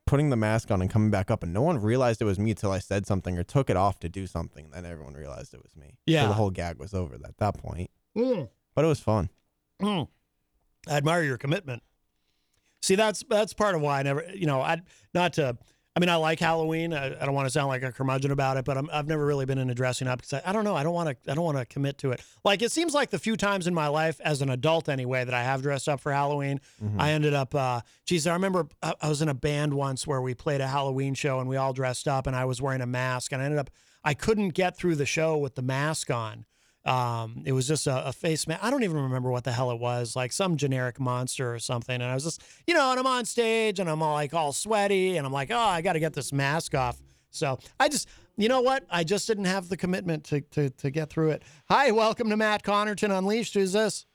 putting 0.07 0.31
the 0.31 0.37
mask 0.37 0.71
on 0.71 0.81
and 0.81 0.89
coming 0.89 1.11
back 1.11 1.31
up, 1.31 1.43
and 1.43 1.53
no 1.53 1.63
one 1.63 1.79
realized 1.81 2.23
it 2.23 2.27
was 2.27 2.39
me 2.39 2.55
till 2.55 2.71
I 2.71 2.79
said 2.79 3.05
something 3.07 3.37
or 3.37 3.43
took 3.43 3.69
it 3.69 3.77
off 3.77 3.99
to 4.01 4.09
do 4.09 4.29
something. 4.29 4.71
Then 4.73 4.87
everyone 4.87 5.15
realized 5.15 5.53
it 5.55 5.63
was 5.63 5.75
me. 5.75 5.99
Yeah. 6.07 6.23
So 6.23 6.29
the 6.29 6.35
whole 6.35 6.51
gag 6.51 6.79
was 6.79 6.95
over 6.95 7.15
at 7.17 7.37
that 7.39 7.59
point. 7.59 7.91
Mm. 8.17 8.49
But 8.77 8.85
it 8.85 8.89
was 8.89 9.01
fun. 9.01 9.31
Mm. 9.83 10.07
I 10.89 10.93
admire 10.97 11.25
your 11.25 11.37
commitment. 11.39 11.83
See, 12.83 12.95
that's 12.95 13.25
that's 13.29 13.53
part 13.55 13.75
of 13.75 13.81
why 13.81 13.99
I 13.99 14.03
never, 14.05 14.25
you 14.33 14.47
know, 14.47 14.61
I 14.61 14.83
not 15.13 15.33
to. 15.35 15.57
I 15.97 15.99
mean, 15.99 16.11
I 16.11 16.17
like 16.17 16.39
Halloween. 16.39 16.93
I, 16.93 17.07
I 17.07 17.25
don't 17.25 17.35
want 17.35 17.47
to 17.47 17.51
sound 17.51 17.69
like 17.69 17.83
a 17.83 17.91
curmudgeon 17.91 18.31
about 18.31 18.59
it, 18.59 18.67
but 18.67 18.77
I'm, 18.77 18.91
I've 18.93 19.07
never 19.07 19.25
really 19.25 19.47
been 19.47 19.57
into 19.57 19.75
dressing 19.75 20.07
up 20.07 20.19
because 20.21 20.35
I, 20.35 20.51
I 20.51 20.53
don't 20.53 20.65
know. 20.65 20.77
I 20.77 20.83
don't 20.83 20.93
want 20.93 21.09
to. 21.09 21.33
I 21.33 21.35
don't 21.35 21.45
want 21.45 21.57
to 21.57 21.65
commit 21.65 21.97
to 21.99 22.13
it. 22.13 22.21
Like 22.45 22.61
it 22.61 22.71
seems 22.71 22.93
like 22.93 23.09
the 23.09 23.19
few 23.19 23.35
times 23.35 23.67
in 23.67 23.73
my 23.73 23.89
life, 23.89 24.21
as 24.23 24.43
an 24.43 24.51
adult 24.51 24.91
anyway, 24.91 25.25
that 25.25 25.33
I 25.33 25.43
have 25.43 25.63
dressed 25.63 25.89
up 25.89 26.01
for 26.01 26.13
Halloween, 26.13 26.61
I 26.99 27.13
ended 27.13 27.33
up. 27.33 27.55
Uh, 27.55 27.81
geez, 28.05 28.27
I 28.27 28.35
remember 28.35 28.69
I, 28.83 28.93
I 29.01 29.09
was 29.09 29.23
in 29.23 29.31
a 29.31 29.35
band 29.35 29.73
once 29.73 30.07
where 30.07 30.21
we 30.21 30.35
played 30.35 30.61
a 30.61 30.67
Halloween 30.67 31.15
show 31.15 31.41
and 31.41 31.49
we 31.49 31.57
all 31.57 31.73
dressed 31.73 32.07
up, 32.07 32.27
and 32.27 32.37
I 32.37 32.45
was 32.45 32.61
wearing 32.61 32.83
a 32.83 32.87
mask, 32.87 33.33
and 33.33 33.41
I 33.41 33.47
ended 33.47 33.59
up. 33.59 33.71
I 34.05 34.13
couldn't 34.13 34.51
get 34.51 34.77
through 34.77 34.97
the 34.97 35.07
show 35.07 35.39
with 35.39 35.55
the 35.55 35.63
mask 35.63 36.11
on. 36.11 36.45
Um, 36.87 37.43
it 37.45 37.53
was 37.53 37.67
just 37.67 37.89
a, 37.89 38.07
a 38.07 38.13
face 38.13 38.47
mask. 38.47 38.63
I 38.63 38.71
don't 38.71 38.85
even 38.85 38.97
remember 38.97 39.29
what 39.31 39.43
the 39.43 39.51
hell 39.51 39.73
it 39.73 39.81
was, 39.81 40.15
like 40.15 40.33
some 40.33 40.57
generic 40.57 41.01
monster 41.01 41.53
or 41.53 41.59
something. 41.59 41.95
And 41.95 42.05
I 42.05 42.15
was 42.15 42.23
just, 42.23 42.43
you 42.65 42.75
know, 42.75 42.93
and 42.93 43.01
I'm 43.01 43.07
on 43.07 43.25
stage 43.25 43.81
and 43.81 43.91
I'm 43.91 44.03
all 44.03 44.15
like 44.15 44.33
all 44.33 44.53
sweaty 44.53 45.17
and 45.17 45.27
I'm 45.27 45.33
like, 45.33 45.51
oh, 45.51 45.59
I 45.59 45.83
got 45.83 45.95
to 45.95 46.01
get 46.01 46.13
this 46.13 46.33
mask 46.33 46.77
off. 46.77 47.01
So 47.31 47.59
I 47.81 47.89
just, 47.89 48.09
you 48.37 48.49
know 48.49 48.61
what? 48.61 48.85
I 48.89 49.03
just 49.03 49.27
didn't 49.27 49.47
have 49.47 49.69
the 49.69 49.77
commitment 49.77 50.23
to, 50.25 50.41
to, 50.53 50.71
to 50.71 50.91
get 50.91 51.11
through 51.11 51.31
it. 51.31 51.43
Hi, 51.69 51.91
welcome 51.91 52.31
to 52.31 52.37
Matt 52.37 52.63
Connarton 52.63 53.17
Unleashed. 53.17 53.55
Who's 53.55 53.73
this? 53.73 54.07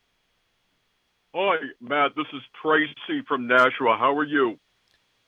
Hi, 1.36 1.58
Matt. 1.82 2.12
This 2.16 2.28
is 2.34 2.42
Tracie 2.62 3.22
from 3.28 3.48
Nashua. 3.48 3.98
How 3.98 4.16
are 4.18 4.24
you? 4.24 4.58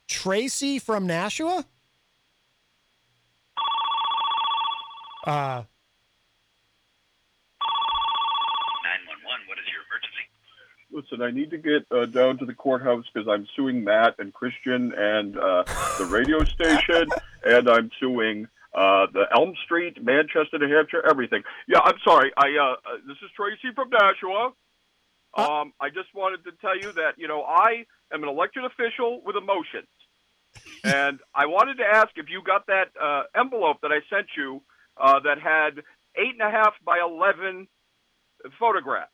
Tracie 0.08 0.80
from 0.80 1.08
Nashua? 1.08 1.66
Uh, 5.26 5.64
911, 8.84 9.48
what 9.48 9.58
is 9.58 9.66
your 9.72 9.82
emergency? 9.88 10.28
Listen, 10.94 11.24
I 11.24 11.32
need 11.32 11.50
to 11.50 11.58
get 11.58 11.88
uh, 11.92 12.06
down 12.06 12.38
to 12.38 12.46
the 12.46 12.54
courthouse 12.54 13.06
because 13.12 13.28
I'm 13.28 13.48
suing 13.56 13.84
Matt 13.84 14.20
and 14.20 14.32
Christian 14.32 14.94
and 14.96 15.36
uh, 15.36 15.64
the 15.98 16.06
radio 16.06 16.44
station, 16.44 17.10
and 17.44 17.68
I'm 17.68 17.90
suing 18.00 18.48
uh, 18.76 19.08
the 19.12 19.26
Elm 19.36 19.56
Street, 19.66 20.04
Manchester, 20.04 20.60
New 20.60 20.72
Hampshire, 20.72 21.04
everything. 21.04 21.42
Yeah, 21.68 21.80
I'm 21.84 21.98
sorry. 22.06 22.32
I 22.38 22.46
uh, 22.60 22.74
uh, 22.74 22.98
this 23.08 23.18
is 23.24 23.32
Tracie 23.36 23.74
from 23.74 23.90
Nashua. 23.90 24.54
Um, 25.36 25.74
I 25.82 25.90
just 25.90 26.14
wanted 26.14 26.44
to 26.44 26.52
tell 26.62 26.78
you 26.78 26.92
that 26.92 27.14
you 27.18 27.28
know 27.28 27.42
I 27.42 27.86
am 28.14 28.22
an 28.22 28.30
elected 28.30 28.64
official 28.64 29.20
with 29.26 29.36
emotions, 29.36 29.90
and 30.84 31.20
I 31.34 31.48
wanted 31.48 31.78
to 31.78 31.86
ask 31.86 32.10
if 32.18 32.30
you 32.30 32.44
got 32.44 32.68
that 32.68 32.90
uh, 33.02 33.24
envelope 33.36 33.78
that 33.82 33.92
I 33.92 34.02
sent 34.16 34.28
you 34.38 34.62
uh, 35.02 35.20
that 35.22 35.40
had 35.40 35.80
eight 36.16 36.34
and 36.40 36.42
a 36.42 36.52
half 36.52 36.76
by 36.86 37.00
eleven 37.04 37.68
photographs 38.60 39.10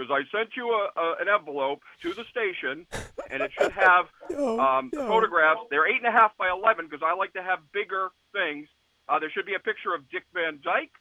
because 0.00 0.10
I 0.10 0.24
sent 0.36 0.56
you 0.56 0.70
a, 0.70 0.98
a, 0.98 1.16
an 1.20 1.28
envelope 1.28 1.80
to 2.02 2.14
the 2.14 2.24
station, 2.30 2.86
and 3.30 3.42
it 3.42 3.50
should 3.52 3.72
have 3.72 4.06
um, 4.38 4.90
photographs. 4.90 5.60
They're 5.70 5.86
eight 5.86 5.98
and 5.98 6.06
a 6.06 6.10
half 6.10 6.32
by 6.38 6.48
eleven 6.48 6.86
because 6.88 7.04
I 7.04 7.14
like 7.14 7.34
to 7.34 7.42
have 7.42 7.58
bigger 7.72 8.08
things. 8.32 8.66
Uh, 9.08 9.18
there 9.18 9.30
should 9.30 9.44
be 9.44 9.54
a 9.54 9.58
picture 9.58 9.94
of 9.94 10.08
Dick 10.08 10.24
Van 10.32 10.58
Dyke. 10.64 10.92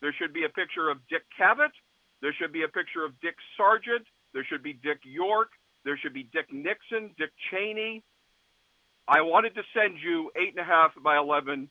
There 0.00 0.14
should 0.16 0.32
be 0.32 0.44
a 0.44 0.48
picture 0.48 0.88
of 0.88 0.98
Dick 1.08 1.22
Cavett. 1.38 1.74
There 2.20 2.32
should 2.38 2.52
be 2.52 2.62
a 2.62 2.68
picture 2.68 3.04
of 3.04 3.18
Dick 3.20 3.34
Sargent. 3.56 4.06
There 4.32 4.44
should 4.44 4.62
be 4.62 4.74
Dick 4.74 5.00
York. 5.02 5.48
There 5.84 5.98
should 5.98 6.14
be 6.14 6.28
Dick 6.32 6.52
Nixon, 6.52 7.10
Dick 7.18 7.30
Cheney. 7.50 8.04
I 9.08 9.22
wanted 9.22 9.54
to 9.56 9.62
send 9.74 9.96
you 10.02 10.30
eight 10.36 10.50
and 10.56 10.60
a 10.60 10.64
half 10.64 10.92
by 11.02 11.16
eleven 11.18 11.68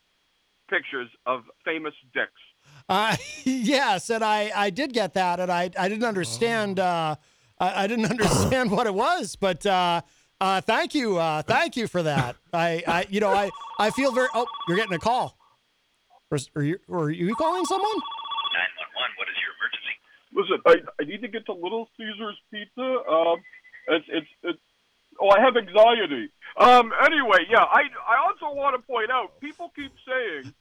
pictures 0.70 1.10
of 1.26 1.44
famous 1.64 1.94
dicks. 2.14 2.42
Uh, 2.90 3.16
yes, 3.44 4.10
and 4.10 4.24
I, 4.24 4.52
I 4.56 4.70
did 4.70 4.94
get 4.94 5.14
that, 5.14 5.40
and 5.40 5.52
I, 5.52 5.70
I 5.78 5.88
didn't 5.88 6.06
understand. 6.06 6.80
Uh, 6.80 7.16
I, 7.60 7.84
I 7.84 7.88
didn't 7.88 8.06
understand 8.12 8.72
what 8.72 8.88
it 8.88 8.94
was, 8.94 9.36
but 9.36 9.66
uh, 9.66 10.02
uh, 10.42 10.62
thank 10.62 10.94
you, 10.96 11.18
uh, 11.18 11.42
thank 11.42 11.78
you 11.78 11.88
for 11.88 12.04
that. 12.04 12.36
I, 12.54 12.84
I, 12.88 13.06
you 13.10 13.20
know, 13.20 13.30
I, 13.30 13.50
I 13.80 13.90
feel 13.92 14.12
very. 14.12 14.28
Oh, 14.34 14.48
you're 14.68 14.78
getting 14.78 14.94
a 14.94 15.00
call. 15.00 15.38
Or, 16.32 16.38
or, 16.56 16.64
you, 16.64 16.80
or 16.88 17.04
are 17.06 17.12
you 17.12 17.36
calling 17.36 17.66
someone? 17.66 17.96
911, 17.96 19.18
what 19.18 19.28
is 19.30 19.38
your 19.38 19.54
emergency? 19.54 19.94
Listen, 20.34 20.58
I, 20.66 21.04
I 21.04 21.06
need 21.06 21.22
to 21.22 21.28
get 21.28 21.46
to 21.46 21.54
Little 21.54 21.88
Caesars 21.98 22.38
Pizza. 22.52 23.10
Um, 23.10 23.38
it's 23.88 24.06
it's 24.10 24.28
it's. 24.44 24.60
Oh, 25.22 25.30
I 25.30 25.40
have 25.42 25.56
anxiety. 25.56 26.32
Um. 26.58 26.92
Anyway, 27.06 27.46
yeah. 27.50 27.64
I 27.64 27.84
I 28.08 28.18
also 28.26 28.56
want 28.56 28.76
to 28.76 28.82
point 28.82 29.12
out 29.12 29.40
people 29.40 29.72
keep 29.76 29.92
saying 30.08 30.54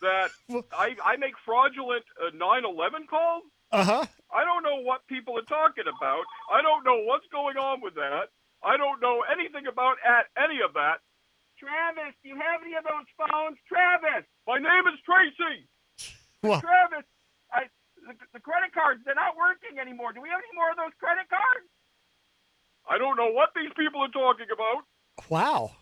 that 0.00 0.30
I 0.72 0.96
I 1.04 1.16
make 1.16 1.34
fraudulent 1.44 2.04
uh, 2.20 2.30
9/11 2.34 3.06
calls. 3.08 3.44
Uh 3.72 3.84
huh. 3.84 4.04
I 4.32 4.44
don't 4.44 4.62
know 4.62 4.80
what 4.82 5.06
people 5.08 5.36
are 5.38 5.48
talking 5.48 5.84
about. 5.88 6.24
I 6.52 6.62
don't 6.62 6.84
know 6.84 7.02
what's 7.04 7.26
going 7.32 7.56
on 7.56 7.80
with 7.80 7.94
that. 7.94 8.28
I 8.64 8.76
don't 8.76 9.00
know 9.00 9.22
anything 9.30 9.66
about 9.66 9.96
at 10.04 10.26
any 10.36 10.60
of 10.64 10.74
that. 10.74 10.98
Travis, 11.58 12.14
do 12.22 12.28
you 12.30 12.36
have 12.36 12.62
any 12.64 12.74
of 12.74 12.84
those 12.84 13.08
phones? 13.18 13.58
Travis, 13.68 14.24
my 14.46 14.58
name 14.58 14.84
is 14.92 14.98
Tracie. 15.04 15.66
Well- 16.42 16.60
Travis, 16.60 17.04
I, 17.52 17.64
the, 18.06 18.14
the 18.32 18.40
credit 18.40 18.72
cards, 18.72 19.00
they're 19.04 19.14
not 19.18 19.34
working 19.36 19.78
anymore. 19.78 20.12
Do 20.12 20.20
we 20.22 20.28
have 20.28 20.38
any 20.38 20.54
more 20.54 20.70
of 20.70 20.76
those 20.76 20.94
credit 21.00 21.26
cards? 21.28 21.66
I 22.88 22.96
don't 22.96 23.16
know 23.16 23.30
what 23.32 23.50
these 23.56 23.72
people 23.76 24.00
are 24.02 24.08
talking 24.14 24.46
about, 24.54 24.84
Wow. 25.28 25.72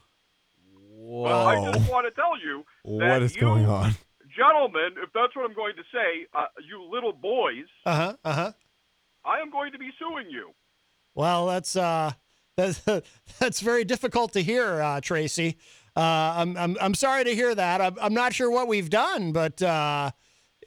but 1.22 1.46
I 1.46 1.72
just 1.72 1.90
want 1.90 2.06
to 2.08 2.10
tell 2.12 2.40
you 2.40 2.64
that 2.98 3.20
What 3.20 3.22
is 3.22 3.34
you 3.36 3.40
going 3.42 3.66
on? 3.66 3.92
Gentlemen, 4.36 5.02
if 5.02 5.10
that's 5.14 5.34
what 5.34 5.48
I'm 5.48 5.54
going 5.54 5.74
to 5.76 5.82
say, 5.92 6.26
uh, 6.34 6.46
you 6.68 6.82
little 6.90 7.12
boys, 7.12 7.64
Uh 7.84 7.94
huh. 7.94 8.16
Uh 8.24 8.32
huh. 8.32 8.52
I 9.24 9.40
am 9.40 9.50
going 9.50 9.72
to 9.72 9.78
be 9.78 9.90
suing 9.98 10.26
you. 10.30 10.50
Well, 11.14 11.46
that's 11.46 11.74
uh, 11.76 12.12
that's 12.56 12.80
that's 13.38 13.60
very 13.60 13.84
difficult 13.84 14.32
to 14.34 14.42
hear, 14.42 14.80
uh, 14.82 15.00
Tracie. 15.00 15.56
Uh, 15.96 16.00
I'm 16.36 16.56
I'm 16.56 16.76
I'm 16.80 16.94
sorry 16.94 17.24
to 17.24 17.34
hear 17.34 17.54
that. 17.54 17.80
I'm 17.80 17.96
I'm 18.00 18.14
not 18.14 18.34
sure 18.34 18.50
what 18.50 18.68
we've 18.68 18.90
done, 18.90 19.32
but 19.32 19.62
uh, 19.62 20.10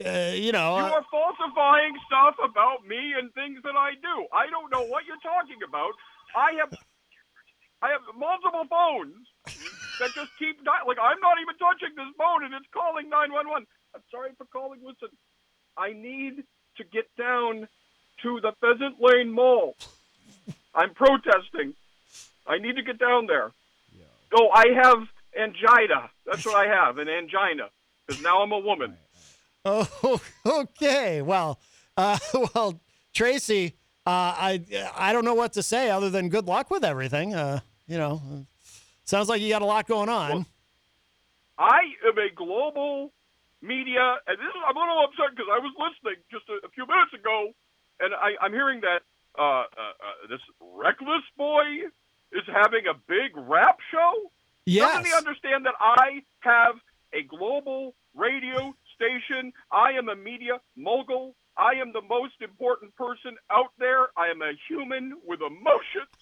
uh, 0.04 0.32
you 0.34 0.52
know. 0.52 0.78
You 0.78 0.86
uh, 0.86 0.90
are 0.90 1.06
falsifying 1.12 1.94
stuff 2.08 2.36
about 2.44 2.88
me 2.88 3.14
and 3.18 3.32
things 3.34 3.60
that 3.64 3.76
I 3.78 3.92
do. 4.02 4.26
I 4.34 4.50
don't 4.50 4.72
know 4.72 4.86
what 4.88 5.04
you're 5.06 5.22
talking 5.22 5.60
about. 5.68 5.92
I 6.36 6.54
have 6.60 6.74
I 7.82 7.90
have 7.92 8.02
multiple 8.18 8.66
phones 8.70 9.28
that 10.00 10.14
just 10.16 10.32
keep 10.40 10.64
di- 10.64 10.86
like 10.88 10.98
I'm 11.02 11.20
not 11.20 11.38
even 11.42 11.56
touching 11.58 11.96
this 11.96 12.14
phone 12.18 12.44
and 12.44 12.54
it's 12.54 12.66
calling 12.74 13.10
911. 13.10 13.68
I'm 13.96 14.02
sorry 14.12 14.32
for 14.38 14.46
calling. 14.46 14.80
Listen, 14.84 15.10
I 15.78 15.94
need 15.94 16.44
to 16.78 16.84
get 16.84 17.06
down 17.18 17.68
to 18.24 18.40
the 18.42 18.52
Pheasant 18.62 19.02
Lane 19.02 19.32
Mall. 19.32 19.76
I'm 20.76 20.94
protesting. 20.94 21.74
I 22.48 22.58
need 22.58 22.76
to 22.76 22.84
get 22.84 23.00
down 23.00 23.28
there. 23.28 23.52
Oh, 24.34 24.50
I 24.54 24.68
have 24.76 25.08
angina. 25.38 26.10
That's 26.26 26.46
what 26.46 26.56
I 26.56 26.68
have, 26.68 26.98
an 27.00 27.08
angina. 27.10 27.70
Because 28.06 28.22
now 28.22 28.42
I'm 28.42 28.52
a 28.52 28.60
woman. 28.60 28.96
Oh, 29.66 30.22
okay. 30.46 31.22
Well, 31.22 31.60
uh, 31.98 32.18
well, 32.56 32.80
Tracie, 33.14 33.74
uh, 34.08 34.10
I 34.10 34.64
I 34.96 35.12
don't 35.12 35.26
know 35.26 35.34
what 35.34 35.52
to 35.54 35.62
say 35.62 35.90
other 35.90 36.10
than 36.10 36.30
good 36.30 36.46
luck 36.48 36.72
with 36.72 36.86
everything. 36.86 37.36
Uh, 37.36 37.60
you 37.86 37.98
know, 37.98 38.22
sounds 39.10 39.28
like 39.28 39.42
you 39.42 39.50
got 39.50 39.62
a 39.62 39.66
lot 39.66 39.88
going 39.88 40.08
on. 40.08 40.46
I 41.58 41.82
am 42.08 42.18
a 42.18 42.30
global 42.34 43.12
media, 43.62 44.16
and 44.28 44.38
this 44.38 44.48
is, 44.48 44.62
I'm 44.64 44.78
a 44.78 44.80
little 44.80 45.04
upset 45.04 45.36
because 45.36 45.50
I 45.52 45.60
was 45.60 45.74
listening 45.76 46.22
just 46.32 46.48
a, 46.48 46.66
a 46.66 46.70
few 46.70 46.86
minutes 46.88 47.12
ago, 47.14 47.52
and 48.00 48.14
I, 48.14 48.38
I'm 48.40 48.54
hearing 48.54 48.80
that 48.82 49.02
uh, 49.38 49.42
uh, 49.42 49.66
uh, 49.66 50.28
this 50.30 50.40
reckless 50.62 51.26
boy 51.38 51.90
is 52.32 52.46
having 52.48 52.86
a 52.88 52.94
big 53.10 53.36
rap 53.36 53.78
show. 53.92 54.32
Doesn't 54.70 55.04
he 55.04 55.12
Yes. 55.12 55.18
understand 55.18 55.66
that 55.66 55.76
I 55.82 56.22
have 56.42 56.76
a 57.12 57.24
global 57.24 57.96
radio 58.16 58.74
station? 58.96 59.52
I 59.72 59.98
am 59.98 60.08
a 60.08 60.16
media 60.16 60.62
mogul. 60.78 61.36
I 61.58 61.82
am 61.82 61.92
the 61.92 62.06
most 62.08 62.40
important 62.42 62.96
person 62.96 63.36
out 63.52 63.74
there. 63.80 64.08
I 64.16 64.30
am 64.30 64.42
a 64.42 64.54
human 64.70 65.18
with 65.26 65.42
emotions. 65.42 66.14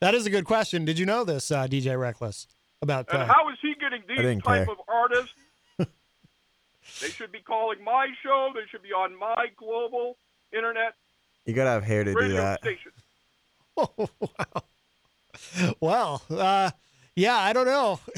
That 0.00 0.14
is 0.14 0.26
a 0.26 0.30
good 0.30 0.44
question. 0.44 0.84
Did 0.84 0.98
you 0.98 1.06
know 1.06 1.24
this, 1.24 1.50
uh, 1.50 1.66
DJ 1.66 1.98
Reckless? 1.98 2.46
About 2.82 3.06
And 3.12 3.22
uh, 3.22 3.26
how 3.26 3.48
is 3.50 3.58
he 3.60 3.74
getting 3.74 4.02
these 4.08 4.42
type 4.42 4.66
care. 4.66 4.70
of 4.70 4.78
artists? 4.88 5.34
they 5.78 7.08
should 7.10 7.30
be 7.30 7.40
calling 7.40 7.84
my 7.84 8.08
show. 8.22 8.50
They 8.54 8.62
should 8.70 8.82
be 8.82 8.92
on 8.92 9.14
my 9.18 9.48
global 9.56 10.16
internet 10.52 10.94
You 11.44 11.52
gotta 11.52 11.70
have 11.70 11.84
hair 11.84 12.04
to 12.04 12.12
do 12.14 12.18
radio 12.18 12.36
that. 12.36 12.60
station. 12.60 12.92
well, 15.80 16.22
uh, 16.30 16.70
yeah, 17.14 17.36
I 17.36 17.52
don't 17.52 17.66
know. 17.66 18.00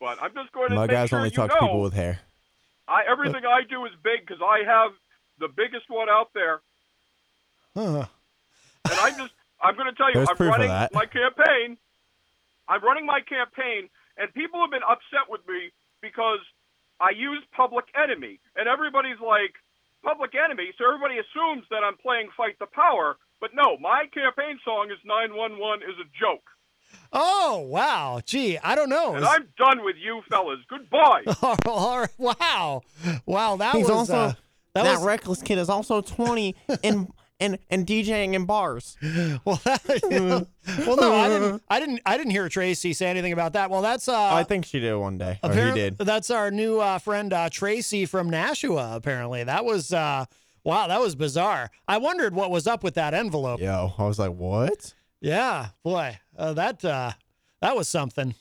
But 0.00 0.22
I'm 0.22 0.34
just 0.34 0.52
going 0.52 0.68
to 0.68 0.74
My 0.74 0.82
make 0.82 0.90
guys 0.90 1.08
sure 1.08 1.18
only 1.18 1.30
you 1.30 1.34
talk 1.36 1.48
know, 1.48 1.54
to 1.54 1.60
people 1.62 1.80
with 1.80 1.94
hair. 1.94 2.20
I, 2.86 3.04
everything 3.10 3.46
I 3.46 3.62
do 3.66 3.86
is 3.86 3.92
big 4.02 4.20
because 4.20 4.42
I 4.42 4.62
have 4.66 4.90
the 5.38 5.48
biggest 5.48 5.88
one 5.88 6.10
out 6.10 6.28
there. 6.34 6.60
Huh. 7.74 8.04
And 8.84 8.94
I'm 9.00 9.16
just, 9.16 9.32
I'm 9.64 9.74
going 9.76 9.88
to 9.88 9.96
tell 9.96 10.08
you, 10.08 10.20
There's 10.20 10.28
I'm 10.28 10.36
proof 10.36 10.52
of 10.52 10.60
running 10.60 10.68
that. 10.68 10.92
my 10.92 11.06
campaign. 11.06 11.76
I'm 12.68 12.82
running 12.84 13.06
my 13.06 13.20
campaign, 13.20 13.88
and 14.16 14.32
people 14.34 14.60
have 14.60 14.70
been 14.70 14.84
upset 14.84 15.28
with 15.28 15.40
me 15.48 15.72
because 16.00 16.40
I 17.00 17.10
use 17.10 17.42
Public 17.56 17.86
Enemy, 17.96 18.40
and 18.56 18.68
everybody's 18.68 19.20
like, 19.20 19.56
Public 20.04 20.32
Enemy, 20.36 20.72
so 20.76 20.84
everybody 20.84 21.16
assumes 21.16 21.64
that 21.70 21.80
I'm 21.82 21.96
playing 21.96 22.28
Fight 22.36 22.58
the 22.60 22.66
Power. 22.66 23.16
But 23.40 23.50
no, 23.54 23.76
my 23.80 24.04
campaign 24.12 24.60
song 24.64 24.90
is 24.92 24.98
911 25.04 25.88
is 25.88 25.96
a 25.96 26.08
joke. 26.12 26.44
Oh, 27.12 27.66
wow. 27.68 28.20
Gee, 28.24 28.58
I 28.58 28.74
don't 28.74 28.88
know. 28.88 29.14
And 29.14 29.24
I'm 29.24 29.48
done 29.58 29.82
with 29.82 29.96
you 29.96 30.22
fellas. 30.30 30.60
Goodbye. 30.68 31.24
All 31.66 32.00
right. 32.00 32.08
wow. 32.18 32.82
Wow, 33.26 33.56
that 33.56 33.74
He's 33.74 33.88
was 33.88 33.90
also 33.90 34.14
uh, 34.14 34.32
that, 34.74 34.84
that, 34.84 34.94
was 34.96 35.04
reckless 35.04 35.42
kid 35.42 35.58
is 35.58 35.68
also 35.68 36.00
20 36.00 36.54
and 36.82 37.08
and 37.44 37.58
and 37.70 37.86
DJing 37.86 38.34
in 38.34 38.44
bars. 38.44 38.96
well, 39.44 39.60
that, 39.64 40.46
well, 40.86 40.96
no, 40.96 41.14
I 41.14 41.28
didn't. 41.28 41.62
I 41.68 41.80
didn't. 41.80 42.00
I 42.06 42.16
didn't 42.16 42.30
hear 42.30 42.48
Tracie 42.48 42.92
say 42.92 43.06
anything 43.06 43.32
about 43.32 43.52
that. 43.52 43.70
Well, 43.70 43.82
that's 43.82 44.08
uh, 44.08 44.34
I 44.34 44.44
think 44.44 44.64
she 44.64 44.80
did 44.80 44.94
one 44.94 45.18
day. 45.18 45.38
Or 45.42 45.52
he 45.52 45.72
did. 45.72 45.98
That's 45.98 46.30
our 46.30 46.50
new 46.50 46.80
uh, 46.80 46.98
friend 46.98 47.32
uh, 47.32 47.48
Tracie 47.50 48.06
from 48.06 48.30
Nashua. 48.30 48.96
Apparently, 48.96 49.44
that 49.44 49.64
was 49.64 49.92
uh, 49.92 50.24
wow. 50.64 50.86
That 50.88 51.00
was 51.00 51.14
bizarre. 51.14 51.70
I 51.86 51.98
wondered 51.98 52.34
what 52.34 52.50
was 52.50 52.66
up 52.66 52.82
with 52.82 52.94
that 52.94 53.14
envelope. 53.14 53.60
Yo, 53.60 53.92
I 53.98 54.04
was 54.04 54.18
like, 54.18 54.32
what? 54.32 54.94
Yeah, 55.20 55.68
boy, 55.82 56.18
uh, 56.36 56.52
that 56.54 56.84
uh, 56.84 57.12
that 57.60 57.76
was 57.76 57.88
something. 57.88 58.34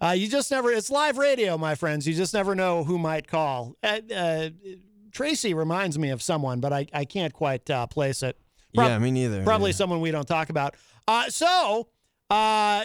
Uh, 0.00 0.10
you 0.10 0.28
just 0.28 0.50
never. 0.50 0.70
It's 0.70 0.90
live 0.90 1.16
radio, 1.16 1.56
my 1.56 1.74
friends. 1.74 2.06
You 2.06 2.14
just 2.14 2.34
never 2.34 2.54
know 2.54 2.84
who 2.84 2.98
might 2.98 3.26
call. 3.26 3.76
Uh, 3.82 4.00
uh, 4.14 4.48
Tracie 5.16 5.54
reminds 5.54 5.98
me 5.98 6.10
of 6.10 6.20
someone, 6.20 6.60
but 6.60 6.74
I, 6.74 6.86
I 6.92 7.06
can't 7.06 7.32
quite 7.32 7.70
uh, 7.70 7.86
place 7.86 8.22
it. 8.22 8.36
Prob- 8.74 8.88
yeah, 8.88 8.98
me 8.98 9.10
neither. 9.10 9.42
Probably 9.44 9.70
yeah. 9.70 9.76
someone 9.76 10.02
we 10.02 10.10
don't 10.10 10.28
talk 10.28 10.50
about. 10.50 10.74
Uh, 11.08 11.30
so, 11.30 11.88
uh, 12.28 12.84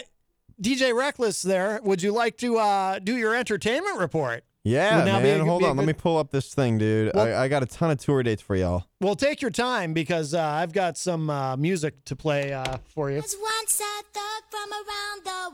DJ 0.60 0.96
Reckless, 0.96 1.42
there. 1.42 1.78
Would 1.84 2.00
you 2.00 2.12
like 2.12 2.38
to 2.38 2.56
uh, 2.56 3.00
do 3.00 3.18
your 3.18 3.34
entertainment 3.34 3.98
report? 3.98 4.44
Yeah, 4.64 5.04
now 5.04 5.20
man. 5.20 5.42
a- 5.42 5.44
Hold 5.44 5.60
be 5.60 5.66
a 5.66 5.70
on. 5.70 5.76
Let 5.76 5.86
me 5.86 5.92
pull 5.92 6.16
up 6.16 6.30
this 6.30 6.54
thing, 6.54 6.78
dude. 6.78 7.10
Well- 7.14 7.26
I, 7.26 7.44
I 7.44 7.48
got 7.48 7.62
a 7.62 7.66
ton 7.66 7.90
of 7.90 7.98
tour 7.98 8.22
dates 8.22 8.40
for 8.40 8.56
y'all. 8.56 8.84
Well, 9.02 9.14
take 9.14 9.42
your 9.42 9.50
time 9.50 9.92
because 9.92 10.32
uh, 10.32 10.42
I've 10.42 10.72
got 10.72 10.96
some 10.96 11.28
uh, 11.28 11.58
music 11.58 12.02
to 12.06 12.16
play 12.16 12.54
uh, 12.54 12.78
for 12.86 13.10
you. 13.10 13.22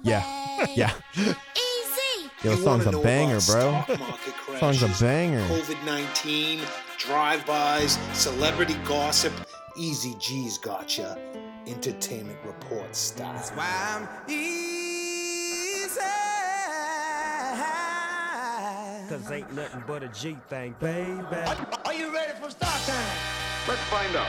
Yeah. 0.05 0.67
yeah. 0.77 1.35
Easy. 2.41 2.49
Yo, 2.49 2.55
You 2.55 2.63
song's 2.63 2.87
a 2.87 2.93
banger, 2.93 3.41
bro. 3.47 3.83
stock 3.83 3.89
market 3.99 4.35
Song's 4.61 4.83
a 4.83 5.05
banger. 5.05 5.41
COVID 5.49 5.85
19, 5.85 6.61
drive 6.99 7.45
bys, 7.47 7.99
celebrity 8.13 8.75
gossip. 8.85 9.33
Easy 9.77 10.15
G's 10.21 10.59
gotcha. 10.59 11.19
Entertainment 11.67 12.39
report 12.45 12.95
style. 12.95 13.33
That's 13.35 13.51
why 13.51 13.67
I'm 13.95 14.09
Cause 19.09 19.33
ain't 19.33 19.51
nothing 19.55 19.83
but 19.87 20.03
a 20.03 20.09
G 20.09 20.37
thing, 20.51 20.75
baby. 20.81 21.11
Are 21.85 21.95
you 21.95 22.13
ready 22.13 22.33
for 22.41 22.51
start 22.51 22.81
time? 22.83 23.17
Let's 23.67 23.81
find 23.85 24.15
out. 24.15 24.29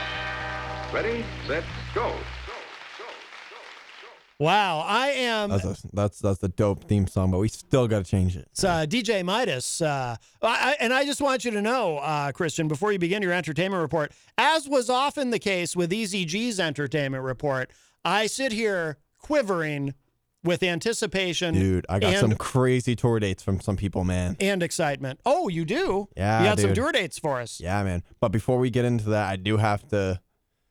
Ready, 0.92 1.22
set, 1.46 1.64
go. 1.94 2.14
Wow, 4.40 4.82
I 4.86 5.08
am. 5.08 5.50
That's 5.50 5.64
a, 5.64 5.76
that's 5.92 6.18
that's 6.18 6.38
the 6.38 6.48
dope 6.48 6.84
theme 6.84 7.06
song, 7.06 7.30
but 7.30 7.38
we 7.38 7.48
still 7.48 7.86
got 7.86 8.02
to 8.02 8.10
change 8.10 8.38
it. 8.38 8.48
It's 8.52 8.64
uh, 8.64 8.86
DJ 8.86 9.22
Midas. 9.22 9.82
Uh, 9.82 10.16
I, 10.40 10.76
and 10.80 10.94
I 10.94 11.04
just 11.04 11.20
want 11.20 11.44
you 11.44 11.50
to 11.50 11.60
know, 11.60 11.98
uh, 11.98 12.32
Christian, 12.32 12.66
before 12.66 12.90
you 12.90 12.98
begin 12.98 13.22
your 13.22 13.34
entertainment 13.34 13.82
report, 13.82 14.12
as 14.38 14.66
was 14.66 14.88
often 14.88 15.28
the 15.28 15.38
case 15.38 15.76
with 15.76 15.92
Easy 15.92 16.24
G's 16.24 16.58
entertainment 16.58 17.22
report, 17.22 17.70
I 18.02 18.28
sit 18.28 18.50
here 18.50 18.96
quivering 19.18 19.92
with 20.42 20.62
anticipation 20.62 21.52
Dude, 21.52 21.84
I 21.90 21.98
got 21.98 22.14
and, 22.14 22.20
some 22.20 22.34
crazy 22.36 22.96
tour 22.96 23.20
dates 23.20 23.42
from 23.42 23.60
some 23.60 23.76
people, 23.76 24.04
man. 24.04 24.38
and 24.40 24.62
excitement. 24.62 25.20
Oh, 25.26 25.48
you 25.48 25.66
do? 25.66 26.08
Yeah, 26.16 26.40
You 26.40 26.46
got 26.46 26.60
some 26.60 26.72
tour 26.72 26.92
dates 26.92 27.18
for 27.18 27.42
us. 27.42 27.60
Yeah, 27.60 27.82
man. 27.84 28.02
But 28.20 28.30
before 28.30 28.58
we 28.58 28.70
get 28.70 28.86
into 28.86 29.10
that, 29.10 29.28
I 29.28 29.36
do 29.36 29.58
have 29.58 29.86
to 29.88 30.18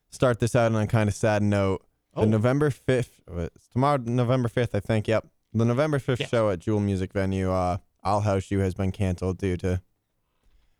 start 0.10 0.40
this 0.40 0.56
out 0.56 0.74
on 0.74 0.82
a 0.82 0.88
kind 0.88 1.08
of 1.08 1.14
sad 1.14 1.44
note. 1.44 1.84
Oh. 2.16 2.22
The 2.22 2.28
November 2.28 2.70
5th, 2.70 3.10
uh, 3.32 3.38
it's 3.42 3.68
tomorrow, 3.70 3.98
November 4.04 4.50
5th, 4.50 4.74
I 4.74 4.80
think. 4.80 5.08
Yep. 5.08 5.28
The 5.54 5.66
November 5.66 6.00
5th 6.00 6.28
show 6.28 6.50
at 6.50 6.60
Jewel 6.60 6.80
Music 6.80 7.14
Venue, 7.14 7.52
uh, 7.52 7.78
I'll 8.04 8.22
House 8.22 8.50
You 8.52 8.60
has 8.60 8.74
been 8.74 8.92
canceled 8.92 9.38
due 9.38 9.58
to 9.58 9.82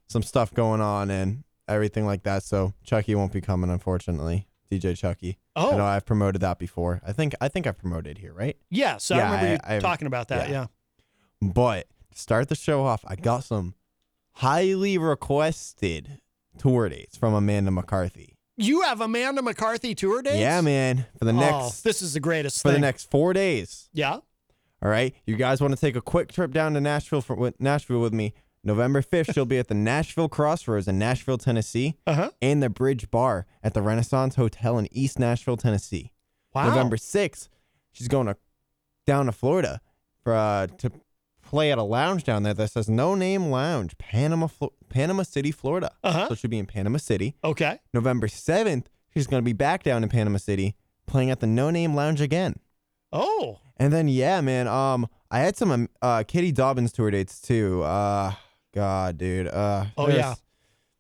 some 0.08 0.24
stuff 0.24 0.54
going 0.54 0.82
on 0.82 1.10
and 1.12 1.44
everything 1.68 2.06
like 2.06 2.24
that. 2.24 2.44
So 2.44 2.74
Chucky 2.84 3.14
won't 3.16 3.32
be 3.32 3.42
coming, 3.42 3.70
unfortunately. 3.70 4.48
DJ 4.72 4.96
Chucky. 4.98 5.38
Oh. 5.56 5.72
I 5.74 5.78
know 5.78 5.86
I've 5.86 6.06
promoted 6.06 6.42
that 6.42 6.60
before. 6.60 7.02
I 7.06 7.12
think 7.12 7.34
I 7.42 7.48
think 7.48 7.66
I've 7.68 7.78
promoted 7.80 8.20
here, 8.20 8.34
right? 8.34 8.56
Yes, 8.70 9.10
I 9.12 9.18
Yeah, 9.18 9.24
remember 9.32 9.52
you 9.54 9.58
I- 9.64 9.76
I- 9.78 9.80
talking 9.80 10.06
about 10.08 10.28
that. 10.28 10.50
yeah. 10.50 10.68
Yeah. 11.42 11.50
But 11.54 11.88
to 12.14 12.20
start 12.20 12.50
the 12.50 12.56
show 12.56 12.84
off, 12.86 13.04
I 13.08 13.16
got 13.16 13.44
some 13.44 13.74
highly 14.34 14.98
requested 14.98 16.20
tour 16.58 16.90
dates 16.90 17.18
from 17.18 17.34
Amanda 17.34 17.72
McCarthy. 17.72 18.38
You 18.60 18.82
have 18.82 19.00
Amanda 19.00 19.42
McCarthy 19.42 19.96
tour 19.96 20.22
dates? 20.22 20.38
Yeah, 20.38 20.60
man. 20.60 21.06
For 21.18 21.26
the 21.26 21.32
Oh, 21.32 21.40
next 21.40 21.82
this 21.82 22.02
is 22.02 22.14
the 22.14 22.20
greatest 22.20 22.62
for 22.62 22.70
thing. 22.70 22.74
the 22.74 22.80
next 22.88 23.10
four 23.10 23.32
days. 23.34 23.90
Yeah. 23.94 24.20
All 24.82 24.90
right. 24.90 25.16
You 25.26 25.38
guys 25.38 25.62
want 25.62 25.74
to 25.74 25.80
take 25.80 25.96
a 25.96 26.02
quick 26.02 26.32
trip 26.32 26.52
down 26.52 26.74
to 26.74 26.82
Nashville 26.82 27.22
for 27.22 27.36
with 27.36 27.60
Nashville 27.60 28.02
with 28.02 28.14
me? 28.14 28.34
November 28.62 29.02
5th, 29.02 29.34
she'll 29.34 29.46
be 29.46 29.58
at 29.58 29.70
the 29.70 29.74
Nashville 29.74 30.28
Crossroads 30.28 30.90
in 30.90 31.00
Nashville, 31.00 31.38
Tennessee, 31.38 31.96
uh-huh. 32.06 32.32
and 32.42 32.62
the 32.62 32.70
Bridge 32.70 33.10
Bar 33.10 33.46
at 33.64 33.74
the 33.74 33.82
Renaissance 33.82 34.36
Hotel 34.36 34.78
in 34.78 34.90
East 34.92 35.18
Nashville, 35.18 35.56
Tennessee. 35.56 36.12
Wow. 36.54 36.68
November 36.68 36.98
6th, 36.98 37.48
she's 37.94 38.10
going 38.10 38.28
to 38.28 38.36
down 39.06 39.28
to 39.28 39.32
Florida 39.32 39.80
for 40.22 40.34
uh, 40.34 40.68
to 40.80 40.92
play 41.50 41.72
at 41.72 41.78
a 41.80 41.84
lounge 41.84 42.24
down 42.24 42.44
there 42.44 42.54
that 42.54 42.70
says 42.72 42.88
No 42.88 43.16
Name 43.16 43.50
Lounge, 43.50 43.98
Panama, 43.98 44.46
Flo- 44.48 44.74
Panama 44.90 45.24
City, 45.24 45.52
Florida. 45.52 45.92
Uh-huh. 46.04 46.28
So 46.30 46.36
she'll 46.36 46.50
be 46.50 46.60
in 46.60 46.68
Panama 46.68 46.98
City. 47.00 47.36
Okay. 47.44 47.80
November 47.94 48.28
7th, 48.28 48.86
she's 49.14 49.26
going 49.26 49.42
to 49.42 49.46
be 49.46 49.54
back 49.54 49.82
down 49.84 50.04
in 50.04 50.10
Panama 50.10 50.38
City 50.38 50.76
playing 51.08 51.32
at 51.32 51.40
the 51.40 51.48
No 51.48 51.72
Name 51.72 51.96
Lounge 51.96 52.22
again. 52.22 52.56
Oh. 53.12 53.60
And 53.78 53.92
then 53.92 54.08
yeah, 54.08 54.42
man, 54.42 54.68
um 54.68 55.08
I 55.32 55.40
had 55.40 55.56
some 55.58 55.72
um, 55.72 55.90
uh 56.02 56.24
Katie 56.28 56.52
Dobbins 56.52 56.92
tour 56.92 57.10
dates 57.10 57.40
too. 57.42 57.82
Uh 57.82 58.34
god, 58.76 59.18
dude. 59.18 59.48
Uh 59.48 59.86
Oh 59.98 60.06
there's- 60.08 60.20
yeah, 60.20 60.36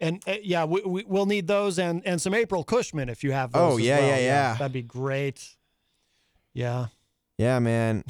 and 0.07 0.23
uh, 0.27 0.35
yeah, 0.41 0.65
we, 0.65 0.81
we 0.81 1.03
we'll 1.05 1.25
need 1.27 1.45
those 1.45 1.77
and 1.77 2.01
and 2.07 2.19
some 2.21 2.33
April 2.33 2.63
Cushman 2.63 3.09
if 3.09 3.23
you 3.23 3.31
have 3.33 3.51
those. 3.51 3.73
Oh, 3.73 3.77
yeah, 3.77 3.99
well. 3.99 4.07
yeah, 4.07 4.17
yeah. 4.17 4.53
That'd 4.57 4.71
be 4.73 4.81
great. 4.81 5.45
Yeah. 6.53 6.87
Yeah, 7.37 7.59
man. 7.59 8.03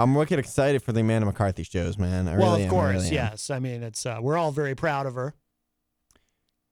I'm 0.00 0.14
wicked 0.14 0.38
excited 0.38 0.82
for 0.82 0.92
the 0.92 1.00
Amanda 1.00 1.26
McCarthy 1.26 1.62
shows, 1.62 1.98
man. 1.98 2.26
I 2.28 2.36
well, 2.36 2.52
really 2.52 2.64
of 2.64 2.68
am, 2.72 2.74
I 2.74 2.80
course, 2.80 2.94
really 2.94 3.08
am. 3.08 3.12
yes. 3.30 3.50
I 3.50 3.58
mean, 3.58 3.82
it's 3.82 4.06
uh, 4.06 4.18
we're 4.20 4.36
all 4.36 4.50
very 4.52 4.74
proud 4.74 5.06
of 5.06 5.14
her. 5.14 5.34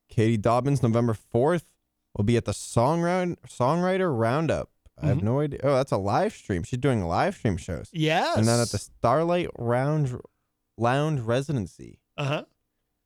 Katie 0.08 0.36
Dobbins, 0.38 0.82
November 0.82 1.14
4th, 1.34 1.64
will 2.16 2.24
be 2.24 2.36
at 2.36 2.44
the 2.46 2.52
Songwriter 2.52 3.36
Songwriter 3.46 4.16
Roundup. 4.16 4.70
I 5.00 5.06
have 5.08 5.18
Mhm. 5.18 5.22
no 5.22 5.40
idea. 5.40 5.60
Oh, 5.62 5.76
that's 5.76 5.92
a 5.92 5.96
live 5.96 6.32
stream. 6.32 6.62
She's 6.64 6.78
doing 6.80 7.04
live 7.04 7.36
stream 7.36 7.56
shows. 7.56 7.88
Yes. 7.92 8.36
And 8.36 8.48
then 8.48 8.58
at 8.60 8.70
the 8.70 8.78
Starlight 8.78 9.60
Lounge 9.60 10.12
Lounge 10.76 11.20
Residency. 11.20 12.00
Uh 12.16 12.24
huh. 12.24 12.44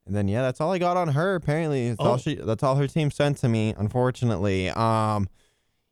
And 0.06 0.16
then 0.16 0.26
yeah, 0.28 0.42
that's 0.42 0.60
all 0.60 0.72
I 0.72 0.78
got 0.78 0.96
on 0.96 1.08
her. 1.08 1.34
Apparently, 1.34 1.88
that's 1.90 2.00
all 2.00 2.14
Oh. 2.14 2.16
she. 2.16 2.36
That's 2.36 2.62
all 2.62 2.76
her 2.76 2.86
team 2.86 3.10
sent 3.10 3.38
to 3.38 3.48
me. 3.48 3.74
Unfortunately, 3.76 4.70
um, 4.70 5.28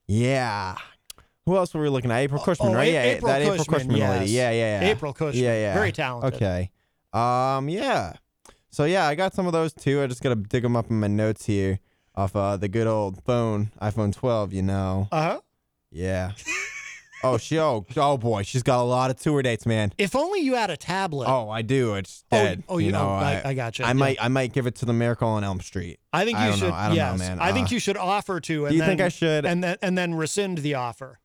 yeah. 0.07 0.76
Who 1.47 1.57
else 1.57 1.72
were 1.74 1.80
we 1.82 1.88
looking 1.88 2.11
at? 2.11 2.18
April 2.18 2.43
Cushman, 2.43 2.70
oh, 2.70 2.74
right? 2.74 2.88
A- 2.88 2.93
yeah, 2.93 3.03
April 3.03 3.28
that 3.32 3.43
April 3.43 3.57
Cushman, 3.59 3.78
Cushman 3.80 3.97
yes. 3.97 4.20
lady. 4.20 4.32
Yeah, 4.32 4.51
yeah, 4.51 4.80
yeah. 4.82 4.91
April 4.91 5.12
Cushman, 5.12 5.43
Yeah, 5.43 5.55
yeah. 5.55 5.74
very 5.74 5.93
talented. 5.93 6.34
Okay. 6.34 6.70
Um, 7.12 7.68
yeah. 7.68 8.12
So 8.70 8.84
yeah, 8.84 9.07
I 9.07 9.14
got 9.14 9.34
some 9.34 9.47
of 9.47 9.53
those 9.53 9.72
too. 9.72 10.01
I 10.03 10.07
just 10.07 10.22
gotta 10.22 10.36
dig 10.36 10.62
them 10.62 10.76
up 10.76 10.91
in 10.91 11.01
my 11.01 11.09
notes 11.09 11.47
here 11.47 11.80
off 12.14 12.36
uh, 12.36 12.57
the 12.57 12.68
good 12.68 12.86
old 12.86 13.22
phone, 13.24 13.72
iPhone 13.80 14.14
12. 14.14 14.53
You 14.53 14.62
know. 14.62 15.09
Uh 15.11 15.22
huh. 15.22 15.41
Yeah. 15.91 16.32
oh, 17.24 17.36
she. 17.36 17.59
Oh, 17.59 17.84
oh 17.97 18.16
boy, 18.16 18.43
she's 18.43 18.62
got 18.62 18.80
a 18.80 18.84
lot 18.84 19.11
of 19.11 19.16
tour 19.18 19.43
dates, 19.43 19.66
man. 19.66 19.93
If 19.99 20.14
only 20.14 20.41
you 20.41 20.55
had 20.55 20.70
a 20.70 20.76
tablet. 20.76 21.26
Oh, 21.28 21.51
I 21.51 21.62
do. 21.62 21.95
It's 21.95 22.22
Oh, 22.30 22.36
dead. 22.36 22.62
oh, 22.68 22.78
you 22.78 22.86
you- 22.86 22.93
know. 22.93 23.09
oh, 23.09 23.14
I- 23.14 23.43
I 23.45 23.55
gotcha, 23.55 23.82
I 23.84 23.88
yeah. 23.88 23.93
might. 23.95 24.18
I 24.22 24.28
might 24.28 24.53
give 24.53 24.68
it 24.68 24.76
to 24.76 24.86
the 24.86 24.93
Miracle 24.93 25.26
on 25.28 25.43
Elm 25.43 25.61
Street. 25.61 25.99
I 26.12 26.24
think 26.24 26.38
you 26.38 26.45
don't 26.47 26.59
should. 26.59 26.68
Know. 26.68 26.74
I 26.74 26.86
don't 26.88 26.97
yes, 26.97 27.18
know, 27.18 27.26
man. 27.26 27.41
I 27.41 27.51
think 27.53 27.68
Uh, 27.68 27.74
you 27.74 27.80
should 27.80 27.97
offer 27.97 28.38
to. 28.41 28.66
And 28.66 28.70
Do 28.70 28.74
you 28.76 28.80
then, 28.82 28.88
think 28.91 29.01
I 29.01 29.09
should? 29.09 29.45
And 29.47 29.64
then 29.64 29.78
and 29.82 29.99
then 29.99 30.14
rescind 30.14 30.59
the 30.59 30.74
offer. 30.74 31.18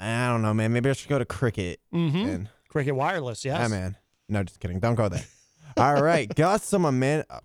I 0.00 0.28
don't 0.28 0.42
know, 0.42 0.54
man. 0.54 0.72
Maybe 0.72 0.88
I 0.90 0.92
should 0.92 1.08
go 1.08 1.18
to 1.18 1.24
Cricket. 1.24 1.80
Mm-hmm. 1.92 2.44
Cricket 2.68 2.94
Wireless. 2.94 3.44
Yes. 3.44 3.58
yeah, 3.60 3.68
man. 3.68 3.96
No, 4.28 4.42
just 4.44 4.60
kidding. 4.60 4.78
Don't 4.78 4.94
go 4.94 5.08
there. 5.08 5.24
All 5.76 6.02
right, 6.02 6.32
got 6.34 6.60
some 6.62 6.84
Amanda. 6.84 7.24
uh, 7.30 7.40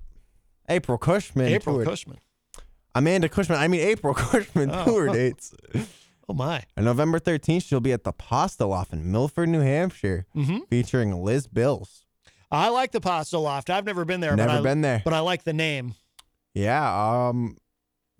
April 0.69 0.97
Cushman. 0.97 1.47
April 1.47 1.77
tour- 1.77 1.85
Cushman. 1.85 2.17
Amanda 2.95 3.27
Cushman. 3.29 3.57
I 3.59 3.67
mean 3.67 3.81
April 3.81 4.13
Cushman 4.17 4.69
Oh. 4.71 4.85
tour 4.85 5.07
dates. 5.09 5.53
Oh 6.29 6.33
my. 6.33 6.63
On 6.77 6.85
November 6.85 7.19
13th, 7.19 7.65
she'll 7.65 7.81
be 7.81 7.91
at 7.91 8.05
the 8.05 8.13
Pasta 8.13 8.65
Loft 8.65 8.93
in 8.93 9.11
Milford, 9.11 9.49
New 9.49 9.59
Hampshire, 9.59 10.25
Mhm. 10.33 10.61
featuring 10.69 11.13
Liz 11.21 11.47
Bills. 11.47 12.05
I 12.49 12.69
like 12.69 12.93
the 12.93 13.01
Pasta 13.01 13.37
Loft. 13.37 13.69
I've 13.69 13.83
never 13.85 14.05
been 14.05 14.21
there. 14.21 14.31
but 14.37 14.45
Never 14.45 14.59
I, 14.59 14.61
been 14.61 14.79
there. 14.79 15.01
But 15.03 15.13
I 15.13 15.19
like 15.19 15.43
the 15.43 15.51
name. 15.51 15.95
Yeah, 16.53 17.27
um, 17.27 17.57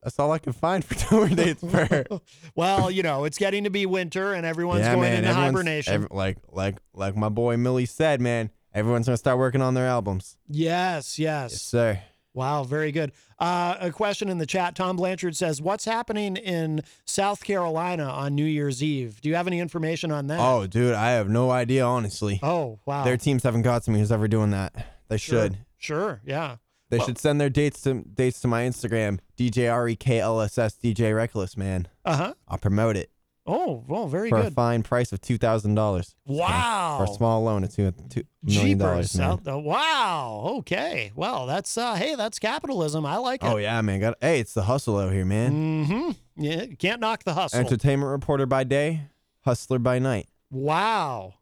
that's 0.04 0.20
all 0.20 0.32
I 0.32 0.38
can 0.39 0.54
find 0.54 0.84
for 0.84 0.93
tour 1.10 1.28
dates. 1.30 1.64
Well, 2.56 2.91
you 2.91 3.04
know, 3.04 3.24
it's 3.26 3.38
getting 3.38 3.64
to 3.64 3.70
be 3.70 3.86
winter 3.86 4.34
and 4.34 4.45
everyone's 4.45 4.82
yeah, 4.82 4.95
going 4.95 5.01
man. 5.10 5.18
into 5.20 5.30
everyone's- 5.30 5.54
hibernation. 5.56 5.93
ev- 5.93 6.08
like, 6.12 6.38
like, 6.51 6.78
like 6.93 7.16
my 7.16 7.30
boy 7.30 7.56
Millyz 7.56 7.89
said, 7.89 8.22
man. 8.22 8.49
Everyone's 8.74 9.06
gonna 9.06 9.18
start 9.18 9.38
working 9.38 9.62
on 9.62 9.76
their 9.76 9.86
albums. 9.88 10.38
yes, 10.47 11.20
yes. 11.20 11.51
Yes, 11.51 11.62
sir. 11.62 11.99
Wow, 12.36 12.64
very 12.64 12.91
good. 12.91 13.12
Uh, 13.38 13.76
a 13.80 13.91
question 13.91 14.28
in 14.30 14.39
the 14.39 14.47
chat. 14.47 14.74
Tom 14.76 14.95
Blanchard 14.95 15.36
says, 15.36 15.62
"What's 15.62 15.86
happening 15.86 16.36
in 16.38 16.82
South 17.06 17.43
Carolina 17.43 18.06
on 18.06 18.34
New 18.34 18.45
Year's 18.45 18.82
Eve? 18.82 19.22
Do 19.22 19.30
you 19.30 19.36
have 19.36 19.45
any 19.45 19.60
information 19.60 20.12
on 20.12 20.26
that?" 20.28 20.39
Oh, 20.39 20.66
dude, 20.66 20.95
I 20.95 21.12
have 21.12 21.30
no 21.30 21.51
idea, 21.51 21.86
honestly. 21.86 22.39
Oh, 22.41 22.80
wow. 22.88 23.04
Their 23.04 23.18
teams 23.18 23.43
haven't 23.43 23.62
got 23.62 23.84
to 23.84 23.91
me. 23.91 23.99
Who's 23.99 24.12
ever 24.12 24.28
doing 24.28 24.49
that? 24.49 24.74
They 25.10 25.18
Sure. 25.18 25.43
should. 25.43 25.58
Sure. 25.78 26.22
Yeah. 26.26 26.56
They 26.94 27.00
Well- 27.00 27.08
should 27.08 27.18
send 27.18 27.41
their 27.41 27.50
dates 27.50 27.82
to 27.82 28.04
dates 28.04 28.39
to 28.41 28.48
my 28.48 28.62
Instagram, 28.64 29.18
DJ 29.36 29.68
R 29.74 29.88
E 29.89 29.96
K 29.96 30.20
L 30.20 30.39
S 30.41 30.60
S 30.60 30.76
DJ 30.78 31.16
Reckless, 31.16 31.58
man. 31.58 31.88
Uh 32.06 32.16
huh. 32.16 32.34
I'll 32.48 32.60
promote 32.60 32.96
it 32.96 33.10
Oh, 33.48 33.84
well, 33.89 34.08
very 34.08 34.30
good. 34.30 34.41
for 34.44 34.48
a 34.48 34.52
fine 34.52 34.84
price 34.84 35.12
of 35.12 35.20
two 35.20 35.38
thousand 35.39 35.74
dollars. 35.76 36.14
Wow. 36.28 36.98
For 37.00 37.12
a 37.12 37.16
small 37.16 37.44
loan 37.44 37.64
of 37.64 37.76
two 37.76 37.91
two 38.10 38.24
million 38.44 38.78
dollars. 38.78 39.18
Wow. 39.18 40.44
Okay. 40.60 41.12
Well, 41.16 41.46
that's 41.48 41.76
uh 41.78 41.96
hey, 41.96 42.14
that's 42.16 42.38
capitalism. 42.39 43.06
I 43.06 43.18
like 43.18 43.44
it. 43.44 43.48
Oh 43.48 43.58
yeah, 43.58 43.82
man. 43.82 44.00
Got 44.00 44.18
hey, 44.22 44.39
it's 44.39 44.54
the 44.54 44.64
hustle 44.64 44.98
out 45.00 45.12
here, 45.12 45.26
man. 45.26 45.86
Mm-hmm. 45.88 46.44
Yeah, 46.44 46.66
can't 46.78 47.02
knock 47.02 47.24
the 47.24 47.34
hustle. 47.34 47.60
Entertainment 47.60 48.12
reporter 48.12 48.46
by 48.46 48.64
day, 48.64 49.08
hustler 49.41 49.80
by 49.80 50.00
night. 50.00 50.28
wow. 50.52 51.34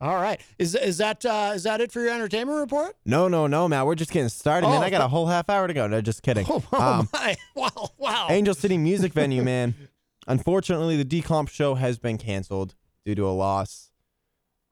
All 0.00 0.16
right. 0.16 0.40
Is 0.58 0.74
is 0.74 0.98
that 0.98 1.24
uh 1.24 1.52
is 1.54 1.62
that 1.62 1.80
it 1.80 1.90
for 1.90 2.00
your 2.02 2.12
entertainment 2.12 2.58
report? 2.58 2.96
No, 3.06 3.28
no, 3.28 3.46
no, 3.46 3.66
Matt. 3.66 3.86
We're 3.86 3.94
just 3.94 4.10
getting 4.10 4.28
started, 4.28 4.66
man. 4.66 4.82
Oh. 4.82 4.84
I 4.84 4.90
got 4.90 5.00
a 5.00 5.08
whole 5.08 5.26
half 5.26 5.48
hour 5.48 5.66
to 5.66 5.72
go. 5.72 5.86
No, 5.86 6.00
just 6.00 6.22
kidding. 6.22 6.46
Oh, 6.50 6.62
oh 6.72 6.80
Um, 7.00 7.08
my. 7.12 7.36
Wow. 7.54 7.90
Wow. 7.98 8.26
Angel 8.30 8.54
City 8.54 8.76
Music 8.76 9.12
Venue, 9.12 9.42
man. 9.42 9.74
Unfortunately, 10.26 11.02
the 11.02 11.04
Decomp 11.04 11.48
show 11.48 11.76
has 11.76 11.98
been 11.98 12.18
canceled 12.18 12.74
due 13.04 13.14
to 13.14 13.26
a 13.26 13.30
loss. 13.30 13.90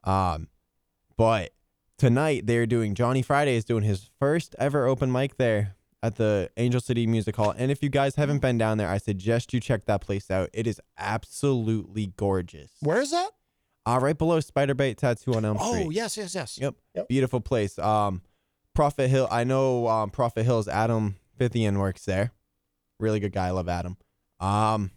Um, 0.03 0.49
but 1.17 1.53
tonight 1.97 2.45
they're 2.45 2.65
doing 2.67 2.93
Johnny 2.93 3.21
Friday 3.21 3.55
is 3.55 3.65
doing 3.65 3.83
his 3.83 4.09
first 4.19 4.53
ever 4.59 4.85
open 4.85 5.11
mic 5.11 5.37
there 5.37 5.75
at 6.03 6.17
the 6.17 6.51
Angel 6.57 6.81
City 6.81 7.07
Music 7.07 7.35
Hall. 7.35 7.53
And 7.57 7.71
if 7.71 7.81
you 7.81 7.89
guys 7.89 8.15
haven't 8.15 8.39
been 8.39 8.57
down 8.59 8.77
there, 8.77 8.89
I 8.89 8.99
suggest 8.99 9.53
you 9.53 9.59
check 9.59 9.85
that 9.85 10.01
place 10.01 10.29
out. 10.29 10.49
It 10.53 10.67
is 10.67 10.79
absolutely 10.99 12.13
gorgeous. 12.17 12.71
Where 12.81 13.01
is 13.01 13.09
that? 13.11 13.31
Uh, 13.85 13.99
right 14.01 14.17
below 14.17 14.39
Spider 14.39 14.73
Bait 14.73 14.97
Tattoo 14.97 15.33
on 15.35 15.45
Elm 15.45 15.57
Street. 15.57 15.83
Oh, 15.85 15.89
yes, 15.91 16.17
yes, 16.17 16.33
yes. 16.33 16.59
Yep. 16.59 17.07
Beautiful 17.07 17.39
place. 17.39 17.77
Um, 17.77 18.21
Prophet 18.73 19.07
Hill. 19.09 19.27
I 19.29 19.43
know 19.43 19.87
um, 19.87 20.09
Prophet 20.09 20.43
Hill's 20.43 20.67
Adam 20.67 21.17
Fithian 21.39 21.77
works 21.77 22.05
there. 22.05 22.31
Really 22.99 23.19
good 23.19 23.31
guy. 23.31 23.47
I 23.47 23.51
love 23.51 23.69
Adam. 23.69 23.97
Um, 24.39 24.91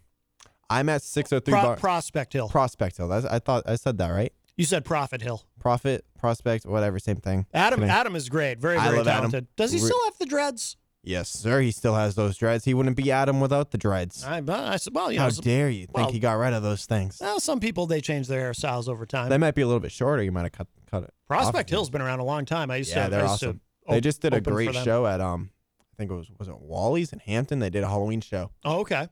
I'm 0.70 0.88
at 0.88 1.02
603 1.02 1.52
Pro- 1.52 1.62
Bar- 1.62 1.76
Prospect 1.76 2.32
Hill. 2.32 2.48
Prospect 2.48 2.96
Hill. 2.96 3.08
That's, 3.08 3.26
I 3.26 3.38
thought 3.38 3.64
I 3.66 3.76
said 3.76 3.98
that 3.98 4.08
right. 4.08 4.32
You 4.56 4.64
said 4.64 4.84
Prophet 4.84 5.22
Hill. 5.22 5.42
Prophet, 5.60 6.04
Prospect, 6.18 6.66
whatever, 6.66 6.98
same 6.98 7.16
thing. 7.16 7.46
Adam 7.54 7.82
Adam 7.84 8.16
is 8.16 8.28
great. 8.28 8.58
Very, 8.58 8.76
I 8.76 8.86
very 8.86 8.98
love 8.98 9.06
Adam. 9.08 9.30
talented. 9.30 9.56
Does 9.56 9.70
he 9.70 9.78
still 9.78 10.04
have 10.06 10.18
the 10.18 10.26
dreads? 10.26 10.76
Yes, 11.04 11.28
sir. 11.30 11.60
He 11.60 11.70
still 11.70 11.94
has 11.94 12.16
those 12.16 12.36
dreads. 12.36 12.64
He 12.64 12.74
wouldn't 12.74 12.96
be 12.96 13.10
Adam 13.10 13.40
without 13.40 13.70
the 13.70 13.78
dreads. 13.78 14.24
I, 14.24 14.42
I 14.46 14.76
said, 14.76 14.94
well, 14.94 15.10
you 15.12 15.18
How 15.20 15.28
know, 15.28 15.34
dare 15.40 15.70
you 15.70 15.86
think 15.86 15.96
well- 15.96 16.10
he 16.12 16.18
got 16.18 16.32
rid 16.34 16.52
of 16.52 16.62
those 16.62 16.84
things? 16.86 17.18
well, 17.20 17.40
some 17.40 17.60
people 17.60 17.86
they 17.86 18.00
change 18.00 18.26
their 18.28 18.50
hairstyles 18.50 18.88
over 18.88 19.06
time. 19.06 19.28
They 19.30 19.38
might 19.38 19.54
be 19.54 19.62
a 19.62 19.66
little 19.66 19.80
bit 19.80 19.92
shorter. 19.92 20.22
You 20.22 20.32
might 20.32 20.42
have 20.42 20.52
cut 20.52 20.66
cut 20.90 21.04
it. 21.04 21.14
Prospect 21.28 21.70
Hill's 21.70 21.88
been 21.90 22.00
around 22.02 22.18
a 22.20 22.24
long 22.24 22.44
time. 22.44 22.70
I 22.70 22.76
used 22.76 22.90
Yeah, 22.90 23.04
to. 23.04 23.10
they're 23.10 23.20
I 23.26 23.30
used 23.30 23.40
to 23.40 23.46
awesome. 23.48 23.60
They 23.88 23.96
op- 23.98 24.02
just 24.02 24.20
did 24.20 24.32
a 24.32 24.36
open 24.36 24.44
for 24.44 24.50
great 24.50 24.72
them. 24.72 24.84
show 24.84 25.06
at 25.06 25.20
um, 25.20 25.50
I 25.80 25.96
think 25.96 26.10
it 26.10 26.14
was 26.14 26.30
was 26.38 26.48
it 26.48 26.58
Wally's 26.58 27.12
in 27.12 27.20
Hampton. 27.20 27.58
They 27.60 27.70
did 27.70 27.84
a 27.84 27.88
Halloween 27.88 28.20
show. 28.20 28.50
Oh, 28.64 28.80
okay. 28.80 29.08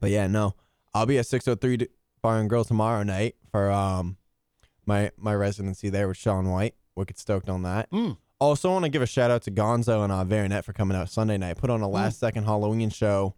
But 0.00 0.10
yeah, 0.10 0.26
no, 0.28 0.54
I'll 0.94 1.06
be 1.06 1.18
at 1.18 1.26
603 1.26 1.76
D- 1.78 1.88
Bar 2.22 2.38
and 2.38 2.48
Grill 2.48 2.64
tomorrow 2.64 3.02
night 3.02 3.34
for 3.50 3.70
um 3.70 4.18
my 4.86 5.10
my 5.16 5.34
residency 5.34 5.88
there 5.88 6.06
with 6.06 6.16
Sean 6.16 6.48
White. 6.48 6.74
Wicked 6.94 7.18
stoked 7.18 7.48
on 7.48 7.62
that. 7.62 7.90
Mm. 7.90 8.18
Also, 8.40 8.70
want 8.70 8.84
to 8.84 8.88
give 8.88 9.02
a 9.02 9.06
shout 9.06 9.30
out 9.30 9.42
to 9.42 9.50
Gonzo 9.50 10.04
and 10.04 10.12
uh, 10.12 10.24
Varinet 10.24 10.64
for 10.64 10.72
coming 10.72 10.96
out 10.96 11.10
Sunday 11.10 11.36
night. 11.38 11.56
Put 11.56 11.70
on 11.70 11.80
a 11.80 11.88
last 11.88 12.20
second 12.20 12.44
Halloween 12.44 12.90
show. 12.90 13.34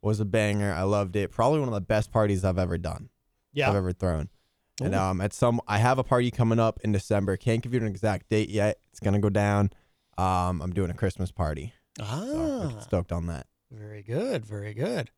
Was 0.00 0.20
a 0.20 0.24
banger. 0.24 0.72
I 0.72 0.82
loved 0.82 1.16
it. 1.16 1.30
Probably 1.32 1.58
one 1.60 1.68
of 1.68 1.74
the 1.74 1.80
best 1.80 2.12
parties 2.12 2.44
I've 2.44 2.58
ever 2.58 2.78
done. 2.78 3.08
Yeah. 3.52 3.70
I've 3.70 3.76
ever 3.76 3.92
thrown. 3.92 4.28
And 4.82 4.94
um, 4.94 5.20
at 5.20 5.32
some, 5.32 5.60
I 5.66 5.78
have 5.78 5.98
a 5.98 6.04
party 6.04 6.30
coming 6.30 6.58
up 6.58 6.78
in 6.84 6.92
December. 6.92 7.36
Can't 7.36 7.62
give 7.62 7.72
you 7.72 7.80
an 7.80 7.86
exact 7.86 8.28
date 8.28 8.48
yet. 8.50 8.78
It's 8.90 9.00
gonna 9.00 9.20
go 9.20 9.30
down. 9.30 9.70
Um, 10.18 10.60
I'm 10.60 10.72
doing 10.72 10.90
a 10.90 10.94
Christmas 10.94 11.30
party. 11.32 11.72
Ah, 12.00 12.66
Wicked 12.66 12.82
stoked 12.82 13.12
on 13.12 13.26
that. 13.28 13.46
very 13.70 14.02
good, 14.02 14.44
very 14.44 14.74
good. 14.74 15.10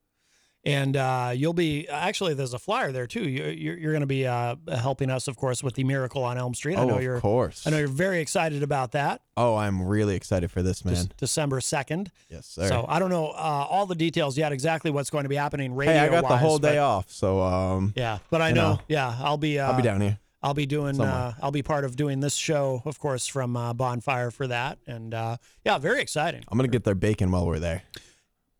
And 0.65 0.97
uh, 0.97 1.31
you'll 1.33 1.53
be 1.53 1.87
actually. 1.89 2.35
There's 2.35 2.53
a 2.53 2.59
flyer 2.59 2.91
there 2.91 3.07
too. 3.07 3.29
You, 3.29 3.45
you're 3.45 3.79
you're 3.79 3.93
going 3.93 4.01
to 4.01 4.07
be 4.07 4.27
uh, 4.27 4.57
helping 4.77 5.11
us, 5.11 5.29
of 5.29 5.37
course, 5.37 5.63
with 5.63 5.75
the 5.75 5.85
Miracle 5.85 6.25
on 6.25 6.39
Elm 6.39 6.55
Street. 6.55 6.77
I 6.77 6.83
Oh, 6.83 6.87
know 6.89 6.97
of 6.97 7.03
you're. 7.05 7.21
course. 7.21 7.65
I 7.67 7.71
know 7.71 7.79
you're 7.79 7.87
very 7.87 8.19
excited 8.21 8.65
about 8.65 8.91
that. 8.93 9.21
Oh, 9.37 9.55
I'm 9.55 9.81
really 9.83 10.17
excited 10.17 10.51
for 10.51 10.63
this, 10.63 10.85
man. 10.85 10.95
Dec- 10.97 11.17
December 11.19 11.61
second. 11.61 12.11
yes, 12.29 12.47
sir. 12.47 12.67
So 12.69 12.85
I 12.89 12.99
don't 12.99 13.11
know 13.11 13.27
uh, 13.29 13.67
all 13.71 13.87
the 13.87 13.95
details 13.95 14.37
yet, 14.37 14.51
exactly 14.51 14.91
what's 14.91 15.09
going 15.11 15.23
to 15.23 15.29
be 15.29 15.37
happening. 15.37 15.73
Radio 15.73 15.95
hey, 15.95 16.01
I 16.01 16.09
got 16.09 16.27
the 16.29 16.37
whole 16.37 16.59
day 16.59 16.77
but- 16.77 16.79
off, 16.79 17.11
so 17.13 17.43
um, 17.43 17.93
Yeah, 17.95 18.19
but 18.31 18.43
I 18.43 18.51
know, 18.51 18.73
know, 18.75 18.81
Yeah, 18.89 19.15
I'll 19.21 19.37
be. 19.39 19.61
Uh, 19.61 19.71
I'll 19.71 19.77
be 19.77 19.83
down 19.83 20.01
here. 20.01 20.19
I'll 20.43 20.55
be 20.55 20.67
doing. 20.67 21.01
Uh, 21.01 21.33
I'll 21.41 21.53
be 21.53 21.63
part 21.63 21.85
of 21.85 21.95
doing 21.95 22.19
this 22.21 22.35
show, 22.35 22.83
of 22.85 22.99
course, 22.99 23.27
from 23.29 23.57
uh, 23.57 23.73
Bonfire 23.73 24.31
for 24.33 24.47
that, 24.49 24.79
and 24.87 25.15
uh, 25.15 25.37
yeah, 25.65 25.79
very 25.79 26.01
exciting. 26.01 26.43
I'm 26.49 26.59
gonna 26.59 26.69
get 26.69 26.83
their 26.85 26.95
bacon 26.97 27.31
while 27.31 27.47
we're 27.47 27.59
there. 27.61 27.83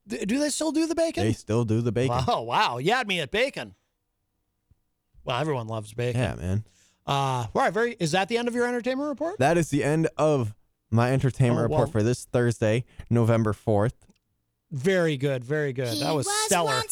Do 0.09 0.39
they 0.39 0.51
still 0.51 0.73
do 0.73 0.87
the 0.87 0.95
bacon? 0.95 1.25
They 1.25 1.33
still 1.33 1.65
do 1.65 1.81
the 1.81 1.93
bacon. 1.93 2.23
Oh, 2.29 2.43
wow, 2.43 2.79
you 2.79 2.93
had 2.93 3.09
me 3.09 3.21
at 3.21 3.31
bacon. 3.31 3.75
Well, 5.25 5.41
everyone 5.41 5.67
loves 5.67 5.93
bacon. 5.93 6.21
Yeah, 6.21 6.35
man. 6.37 6.65
Uh, 7.07 7.11
all 7.11 7.51
right, 7.55 7.73
very. 7.73 7.97
Is 7.99 8.13
that 8.13 8.29
the 8.29 8.39
end 8.39 8.47
of 8.49 8.55
your 8.55 8.67
entertainment 8.67 9.09
report? 9.09 9.39
That 9.39 9.59
is 9.59 9.71
the 9.71 9.83
end 9.83 10.09
of 10.17 10.55
my 10.91 11.13
entertainment 11.13 11.59
Oh, 11.61 11.63
report 11.65 11.81
well- 11.81 11.91
for 11.91 12.03
this 12.03 12.25
Thursday, 12.25 12.85
November 13.11 13.53
4th. 13.53 13.93
Very 14.73 15.17
good, 15.17 15.45
very 15.45 15.73
good. 15.73 15.99
That 15.99 16.15
was 16.15 16.29
stellar. 16.47 16.83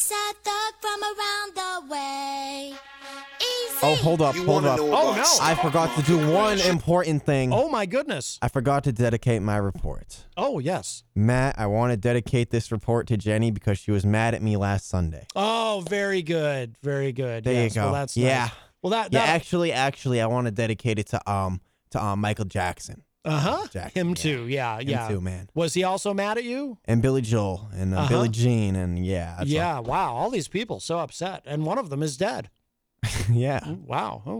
Oh, 3.87 3.95
hold 3.95 4.21
up, 4.21 4.35
You 4.35 4.45
hold 4.45 4.65
up. 4.65 4.79
Oh, 4.79 5.13
no. 5.15 5.45
I 5.45 5.53
forgot 5.55 5.95
to 5.97 6.01
do 6.03 6.31
one 6.31 6.59
important 6.59 7.23
thing. 7.23 7.53
Oh 7.53 7.69
my 7.69 7.85
goodness. 7.85 8.39
I 8.41 8.47
forgot 8.47 8.85
to 8.85 8.91
dedicate 8.91 9.41
my 9.41 9.57
report. 9.57 10.25
Oh 10.37 10.59
yes. 10.59 11.03
Matt, 11.13 11.59
I 11.59 11.67
want 11.67 11.91
to 11.91 11.97
dedicate 11.97 12.49
this 12.49 12.71
report 12.71 13.07
to 13.07 13.17
Jenny 13.17 13.51
because 13.51 13.77
she 13.77 13.91
was 13.91 14.05
mad 14.05 14.33
at 14.33 14.41
me 14.41 14.57
last 14.57 14.87
Sunday. 14.89 15.27
Oh, 15.35 15.83
very 15.87 16.21
good, 16.23 16.77
very 16.81 17.11
good. 17.11 17.43
There 17.43 17.53
yes. 17.53 17.75
you 17.75 17.81
go. 17.81 17.85
Well, 17.85 17.93
that's 17.93 18.17
yeah. 18.17 18.39
nice. 18.39 18.51
Well, 18.81 18.91
that, 18.91 19.13
yeah, 19.13 19.23
actually, 19.23 19.71
actually, 19.71 20.21
I 20.21 20.27
want 20.27 20.45
to 20.45 20.51
dedicate 20.51 20.97
it 20.97 21.07
to 21.07 21.31
um 21.31 21.61
to 21.91 22.03
um 22.03 22.21
Michael 22.21 22.45
Jackson 22.45 23.03
uh 23.25 23.39
huh. 23.39 23.67
Jackson, 23.71 23.99
Him 23.99 24.09
yeah. 24.09 24.13
too. 24.15 24.47
Yeah, 24.47 24.79
Him 24.79 24.89
yeah. 24.89 25.07
too, 25.07 25.21
man. 25.21 25.49
Was 25.53 25.73
he 25.73 25.83
also 25.83 26.13
mad 26.13 26.37
at 26.37 26.43
you? 26.43 26.77
and 26.85 27.01
Billy 27.01 27.21
Joel 27.21 27.69
and 27.73 27.93
uh, 27.93 27.97
Uh-huh. 27.99 28.09
Billie 28.09 28.29
Jean 28.29 28.75
and 28.75 29.03
yeah, 29.05 29.35
that's 29.37 29.49
yeah. 29.49 29.79
Wow. 29.79 30.13
All 30.13 30.29
these 30.29 30.47
people 30.47 30.79
so 30.79 30.99
upset, 30.99 31.43
and 31.45 31.65
one 31.65 31.77
of 31.77 31.89
them 31.89 32.01
is 32.03 32.17
dead. 32.17 32.49
yeah. 33.31 33.59
Wow. 33.85 34.21
Oh. 34.25 34.39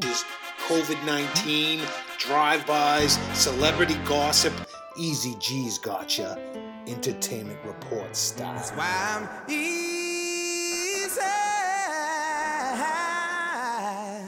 COVID 0.68 1.06
19, 1.06 1.82
drive 2.18 2.66
bys, 2.66 3.14
celebrity 3.34 3.96
gossip. 4.06 4.54
Easy 4.98 5.36
G's 5.40 5.78
gotcha. 5.78 6.40
Entertainment 6.88 7.60
report 7.66 8.16
style. 8.16 8.56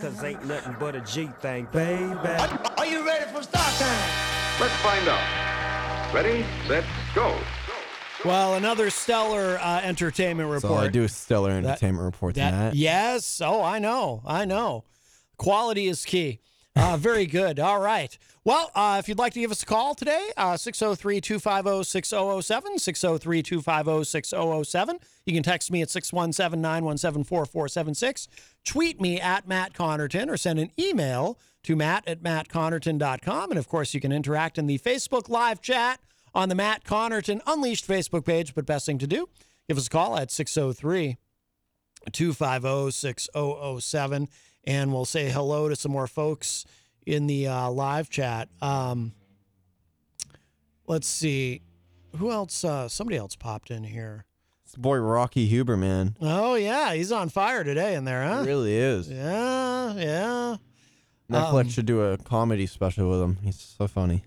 Cause 0.01 0.24
ain't 0.24 0.45
nothing 0.45 0.76
but 0.80 0.95
a 0.95 1.01
G 1.01 1.28
thing, 1.41 1.68
baby. 1.72 2.03
Are 2.78 2.86
you 2.86 3.07
Let's 4.60 4.74
find 4.78 5.08
out. 5.08 6.14
Ready, 6.14 6.43
set, 6.68 6.84
go. 7.14 7.38
Well, 8.26 8.55
another 8.55 8.89
stellar 8.89 9.60
uh, 9.62 9.82
entertainment 9.84 10.49
report. 10.49 10.72
all 10.74 10.78
I 10.80 10.88
do 10.88 11.03
is 11.03 11.16
stellar 11.16 11.49
That- 11.62 11.64
entertainment 11.66 12.05
report 12.05 12.34
That- 12.36 12.49
tonight. 12.51 12.74
yes. 12.74 13.39
Oh, 13.43 13.62
I 13.62 13.78
know. 13.78 14.24
I 14.26 14.45
know. 14.45 14.84
Quality 15.38 15.88
is 15.88 16.03
key. 16.05 16.39
Uh, 16.76 16.97
very 16.97 17.26
good. 17.39 17.60
All 17.60 17.80
right. 17.80 18.18
Well, 18.43 18.72
uh, 18.74 18.95
if 18.99 19.08
you'd 19.08 19.20
like 19.20 19.34
to 19.34 19.39
give 19.41 19.51
us 19.51 19.62
a 19.62 19.66
call 19.66 19.93
today, 19.93 20.32
uh, 20.38 20.58
603 20.58 21.22
250 21.22 21.84
6007, 21.84 22.80
603 22.80 23.43
250 23.43 24.03
6007. 24.05 24.99
You 25.26 25.34
can 25.34 25.43
text 25.43 25.70
me 25.70 25.82
at 25.84 25.91
617 25.91 26.60
917 26.62 27.24
4476. 27.26 28.28
Tweet 28.66 28.99
me 28.99 29.20
at 29.22 29.47
Matt 29.47 29.74
Connarton 29.74 30.30
or 30.30 30.38
send 30.38 30.58
an 30.60 30.72
email 30.80 31.38
to 31.68 31.76
matt 31.76 32.07
at 32.07 32.24
mattconnarton.com. 32.24 33.51
And 33.51 33.59
of 33.59 33.68
course, 33.68 33.93
you 33.93 33.99
can 33.99 34.13
interact 34.13 34.57
in 34.57 34.68
the 34.68 34.80
Facebook 34.80 35.28
live 35.28 35.61
chat 35.61 35.99
on 36.34 36.47
the 36.47 36.55
Matt 36.55 36.86
Connarton 36.86 37.41
Unleashed 37.45 37.86
Facebook 37.86 38.26
page. 38.26 38.55
But 38.55 38.65
best 38.65 38.86
thing 38.86 38.97
to 38.99 39.07
do, 39.07 39.28
give 39.68 39.78
us 39.78 39.88
a 39.88 39.89
call 39.89 40.18
at 40.18 40.32
603 40.32 41.18
250 42.13 42.91
6007 42.91 44.30
and 44.63 44.93
we'll 44.93 45.03
say 45.03 45.30
hello 45.30 45.68
to 45.68 45.76
some 45.76 45.91
more 45.91 46.07
folks 46.07 46.63
in 47.05 47.28
the 47.28 47.47
uh, 47.47 47.70
live 47.70 48.09
chat. 48.09 48.47
Um, 48.61 49.11
let's 50.88 51.07
see. 51.07 51.63
Who 52.15 52.32
else? 52.32 52.63
Uh, 52.63 52.88
somebody 52.88 53.18
else 53.18 53.36
popped 53.36 53.72
in 53.72 53.84
here. 53.84 54.24
It's 54.63 54.74
the 54.74 54.80
boy 54.80 54.99
Rocky 54.99 55.47
Huber, 55.47 55.76
man. 55.76 56.15
Oh, 56.22 56.55
yeah. 56.55 56.93
He's 56.93 57.11
on 57.11 57.28
fire 57.28 57.65
today 57.65 57.95
in 57.95 58.05
there, 58.05 58.24
huh? 58.26 58.43
He 58.43 58.47
really 58.47 58.76
is. 58.76 59.09
Yeah, 59.09 59.93
yeah. 59.95 60.57
Netflix 61.32 61.59
Um, 61.61 61.69
should 61.69 61.86
do 61.86 62.01
a 62.01 62.17
comedy 62.17 62.65
special 62.65 63.09
with 63.09 63.21
him. 63.21 63.38
He's 63.43 63.59
so 63.78 63.88
funny. 63.88 64.23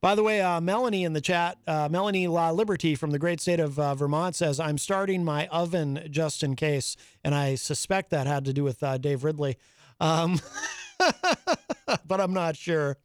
By 0.00 0.14
the 0.14 0.22
way, 0.22 0.42
uh, 0.42 0.60
Melanie 0.60 1.04
in 1.04 1.14
the 1.14 1.20
chat, 1.22 1.56
uh, 1.66 1.88
Melanie 1.90 2.28
La 2.28 2.50
Liberty 2.50 2.94
from 2.94 3.10
the 3.10 3.18
great 3.18 3.40
state 3.40 3.58
of 3.58 3.78
uh, 3.78 3.94
Vermont 3.94 4.36
says, 4.36 4.60
I'm 4.60 4.76
starting 4.76 5.24
my 5.24 5.46
oven 5.46 6.06
just 6.10 6.42
in 6.42 6.56
case. 6.56 6.94
And 7.24 7.34
I 7.34 7.54
suspect 7.54 8.10
that 8.10 8.26
had 8.26 8.44
to 8.44 8.52
do 8.52 8.62
with 8.64 8.82
uh, 8.82 8.98
Dave 8.98 9.24
Ridley. 9.24 9.56
Um, 10.00 10.40
but 12.06 12.20
I'm 12.20 12.34
not 12.34 12.54
sure. 12.56 12.98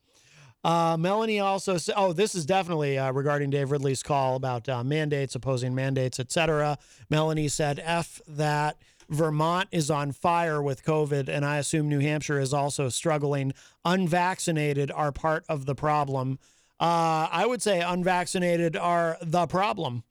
Uh, 0.61 0.97
Melanie 0.99 1.39
also 1.39 1.77
said, 1.77 1.95
oh, 1.97 2.11
this 2.11 2.35
is 2.35 2.45
definitely 2.45 2.97
uh, 2.97 3.13
regarding 3.13 3.49
Dave 3.49 3.71
Ridley's 3.71 4.03
call 4.03 4.35
about 4.35 4.67
uh, 4.67 4.83
mandates, 4.83 5.35
opposing 5.35 5.73
mandates, 5.73 6.19
etc. 6.19 6.77
Melanie 7.09 7.47
said, 7.47 7.79
F 7.81 8.19
that. 8.27 8.77
Vermont 9.09 9.69
is 9.71 9.89
on 9.89 10.11
fire 10.11 10.61
with 10.61 10.83
COVID, 10.83 11.27
and 11.27 11.45
I 11.45 11.57
assume 11.57 11.89
New 11.89 11.99
Hampshire 11.99 12.39
is 12.39 12.53
also 12.53 12.89
struggling. 12.89 13.53
Unvaccinated 13.83 14.91
are 14.91 15.11
part 15.11 15.45
of 15.49 15.65
the 15.65 15.75
problem. 15.75 16.39
Uh, 16.79 17.27
I 17.29 17.45
would 17.45 17.61
say 17.61 17.81
unvaccinated 17.81 18.77
are 18.77 19.17
the 19.21 19.47
problem. 19.47 20.03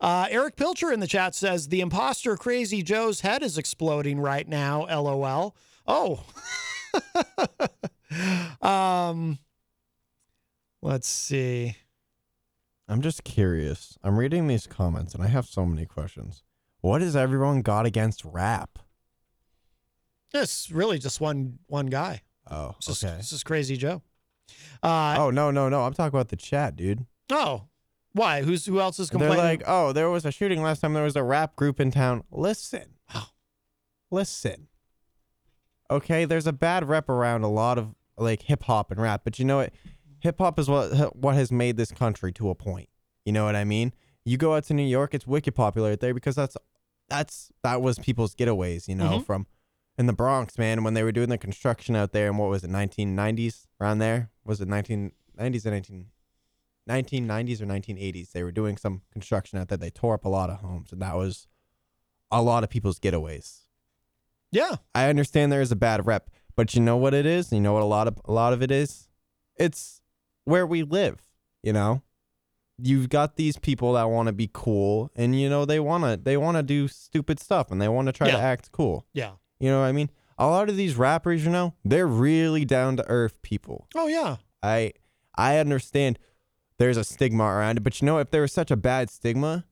Uh, 0.00 0.26
Erich 0.28 0.56
Pilcher 0.56 0.90
in 0.90 1.00
the 1.00 1.06
chat 1.06 1.34
says 1.34 1.68
the 1.68 1.80
imposter 1.80 2.36
Crazy 2.36 2.82
Joe's 2.82 3.20
head 3.20 3.42
is 3.42 3.58
exploding 3.58 4.18
right 4.18 4.48
now. 4.48 4.86
LOL. 4.86 5.54
Oh. 5.86 6.24
um. 8.66 9.38
Let's 10.82 11.08
see. 11.08 11.76
I'm 12.88 13.02
just 13.02 13.24
curious. 13.24 13.98
I'm 14.04 14.16
reading 14.16 14.46
these 14.46 14.66
comments 14.66 15.14
and 15.14 15.24
I 15.24 15.26
have 15.26 15.46
so 15.46 15.66
many 15.66 15.86
questions. 15.86 16.42
What 16.86 17.02
has 17.02 17.16
everyone 17.16 17.62
got 17.62 17.84
against 17.84 18.24
rap? 18.24 18.78
It's 20.32 20.70
really 20.70 21.00
just 21.00 21.20
one 21.20 21.58
one 21.66 21.86
guy. 21.86 22.22
Oh, 22.48 22.76
This 22.78 22.98
is, 22.98 23.04
okay. 23.04 23.16
this 23.16 23.32
is 23.32 23.42
Crazy 23.42 23.76
Joe. 23.76 24.02
Uh, 24.84 25.16
oh 25.18 25.30
no, 25.30 25.50
no, 25.50 25.68
no! 25.68 25.82
I'm 25.82 25.94
talking 25.94 26.16
about 26.16 26.28
the 26.28 26.36
chat, 26.36 26.76
dude. 26.76 27.04
oh, 27.32 27.64
why? 28.12 28.42
Who's 28.42 28.66
who 28.66 28.78
else 28.78 29.00
is 29.00 29.10
complaining? 29.10 29.36
They're 29.36 29.44
like, 29.44 29.62
oh, 29.66 29.90
there 29.92 30.08
was 30.10 30.24
a 30.24 30.30
shooting 30.30 30.62
last 30.62 30.78
time. 30.78 30.94
There 30.94 31.02
was 31.02 31.16
a 31.16 31.24
rap 31.24 31.56
group 31.56 31.80
in 31.80 31.90
town. 31.90 32.22
Listen, 32.30 32.94
listen. 34.12 34.68
Okay, 35.90 36.24
there's 36.24 36.46
a 36.46 36.52
bad 36.52 36.88
rep 36.88 37.08
around 37.08 37.42
a 37.42 37.50
lot 37.50 37.78
of 37.78 37.96
like 38.16 38.42
hip 38.42 38.62
hop 38.62 38.92
and 38.92 39.00
rap, 39.00 39.22
but 39.24 39.40
you 39.40 39.44
know 39.44 39.56
what? 39.56 39.72
Hip 40.20 40.38
hop 40.38 40.56
is 40.60 40.68
what 40.68 41.16
what 41.16 41.34
has 41.34 41.50
made 41.50 41.78
this 41.78 41.90
country 41.90 42.30
to 42.34 42.48
a 42.48 42.54
point. 42.54 42.88
You 43.24 43.32
know 43.32 43.44
what 43.44 43.56
I 43.56 43.64
mean? 43.64 43.92
You 44.24 44.36
go 44.36 44.54
out 44.54 44.62
to 44.64 44.74
New 44.74 44.86
York, 44.86 45.14
it's 45.14 45.26
wicked 45.26 45.56
popular 45.56 45.96
there 45.96 46.14
because 46.14 46.36
that's 46.36 46.56
that's 47.08 47.50
that 47.62 47.80
was 47.82 47.98
people's 47.98 48.34
getaways. 48.34 48.88
You 48.88 48.94
know, 48.96 49.18
Mhm. 49.18 49.24
from 49.26 49.46
in 49.98 50.06
the 50.06 50.12
Bronx, 50.12 50.58
man, 50.58 50.84
when 50.84 50.94
they 50.94 51.02
were 51.02 51.12
doing 51.12 51.28
the 51.30 51.38
construction 51.38 51.96
out 51.96 52.12
there 52.12 52.26
in 52.28 52.36
what 52.36 52.50
was 52.50 52.62
it, 52.64 52.70
1990s 52.70 53.66
around 53.80 53.98
there? 53.98 54.30
Was 54.44 54.60
it 54.60 54.68
1990s 54.68 55.66
or 55.66 55.70
19? 55.70 56.06
1990s 56.88 57.60
or 57.60 57.66
1980s. 57.66 58.30
They 58.32 58.42
were 58.42 58.52
doing 58.52 58.76
some 58.76 59.02
construction 59.10 59.58
out 59.58 59.68
there. 59.68 59.78
They 59.78 59.90
tore 59.90 60.14
up 60.14 60.24
a 60.24 60.28
lot 60.28 60.50
of 60.50 60.60
homes, 60.60 60.92
and 60.92 61.02
that 61.02 61.16
was 61.16 61.48
a 62.30 62.42
lot 62.42 62.62
of 62.64 62.70
people's 62.70 62.98
getaways. 63.00 63.62
yeah, 64.52 64.76
I 64.94 65.08
understand 65.08 65.50
there 65.52 65.60
is 65.60 65.72
a 65.72 65.76
bad 65.76 66.06
rep, 66.06 66.30
but 66.54 66.74
you 66.74 66.80
know 66.80 66.96
what 66.96 67.12
it 67.14 67.26
is? 67.26 67.52
You 67.52 67.60
know 67.60 67.72
what 67.72 67.82
a 67.82 67.86
lot 67.86 68.06
of 68.08 68.18
a 68.24 68.32
lot 68.32 68.52
of 68.52 68.62
it 68.62 68.70
is? 68.70 69.08
It's 69.56 70.00
where 70.44 70.64
we 70.66 70.82
live, 70.82 71.20
you 71.62 71.72
know? 71.72 72.02
You've 72.78 73.08
got 73.08 73.36
these 73.36 73.56
people 73.58 73.94
that 73.94 74.04
want 74.10 74.26
to 74.26 74.32
be 74.32 74.50
cool 74.52 75.10
and 75.16 75.38
you 75.40 75.48
know 75.48 75.64
they 75.64 75.80
want 75.80 76.04
to 76.04 76.16
they 76.22 76.36
want 76.36 76.56
to 76.58 76.62
do 76.62 76.88
stupid 76.88 77.40
stuff 77.40 77.70
and 77.70 77.80
they 77.80 77.88
want 77.88 78.06
to 78.06 78.12
try 78.12 78.30
to 78.30 78.38
act 78.38 78.70
cool. 78.72 79.06
yeah. 79.12 79.32
You 79.58 79.70
know 79.70 79.80
what 79.80 79.86
I 79.86 79.92
mean? 79.92 80.10
A 80.38 80.46
lot 80.46 80.68
of 80.68 80.76
these 80.76 80.96
rappers, 80.96 81.42
you 81.46 81.50
know, 81.50 81.72
they're 81.82 82.06
really 82.06 82.66
down 82.66 82.98
to 82.98 83.04
earth 83.08 83.40
people. 83.40 83.86
Oh 83.94 84.06
yeah. 84.08 84.36
I 84.62 84.92
I 85.36 85.56
understand 85.58 86.18
there's 86.78 86.98
a 86.98 87.04
stigma 87.04 87.44
around 87.44 87.78
it, 87.78 87.82
but 87.82 88.00
you 88.02 88.06
know, 88.06 88.18
if 88.18 88.30
there 88.30 88.42
was 88.42 88.52
such 88.52 88.70
a 88.70 88.76
bad 88.76 89.08
stigma, 89.08 89.64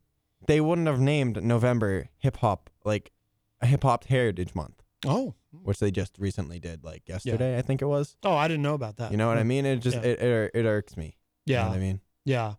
they 0.46 0.60
wouldn't 0.62 0.86
have 0.88 1.00
named 1.00 1.42
November 1.44 2.08
hip 2.16 2.38
hop 2.38 2.70
like 2.86 3.12
a 3.60 3.66
hip 3.66 3.82
hop 3.82 4.04
heritage 4.04 4.54
month, 4.54 4.82
Oh. 5.06 5.34
which 5.52 5.78
they 5.80 5.90
just 5.90 6.16
recently 6.18 6.58
did, 6.58 6.82
like 6.84 7.06
yesterday, 7.06 7.58
I 7.58 7.62
think 7.62 7.82
it 7.82 7.86
was. 7.86 8.16
Oh, 8.24 8.34
I 8.34 8.48
didn't 8.48 8.62
know 8.62 8.74
about 8.74 8.96
that. 8.96 9.10
You 9.10 9.18
know 9.18 9.28
what 9.28 9.36
I 9.36 9.42
mean? 9.52 9.66
It 9.66 9.80
just 9.80 9.98
Yeah. 9.98 10.04
it, 10.04 10.22
it 10.22 10.50
it 10.54 10.64
irks 10.64 10.96
me. 10.96 11.18
You 11.44 11.56
know 11.56 11.60
Yeah. 11.60 11.68
what 11.68 11.76
I 11.76 11.80
mean? 11.80 12.00
Yeah. 12.24 12.54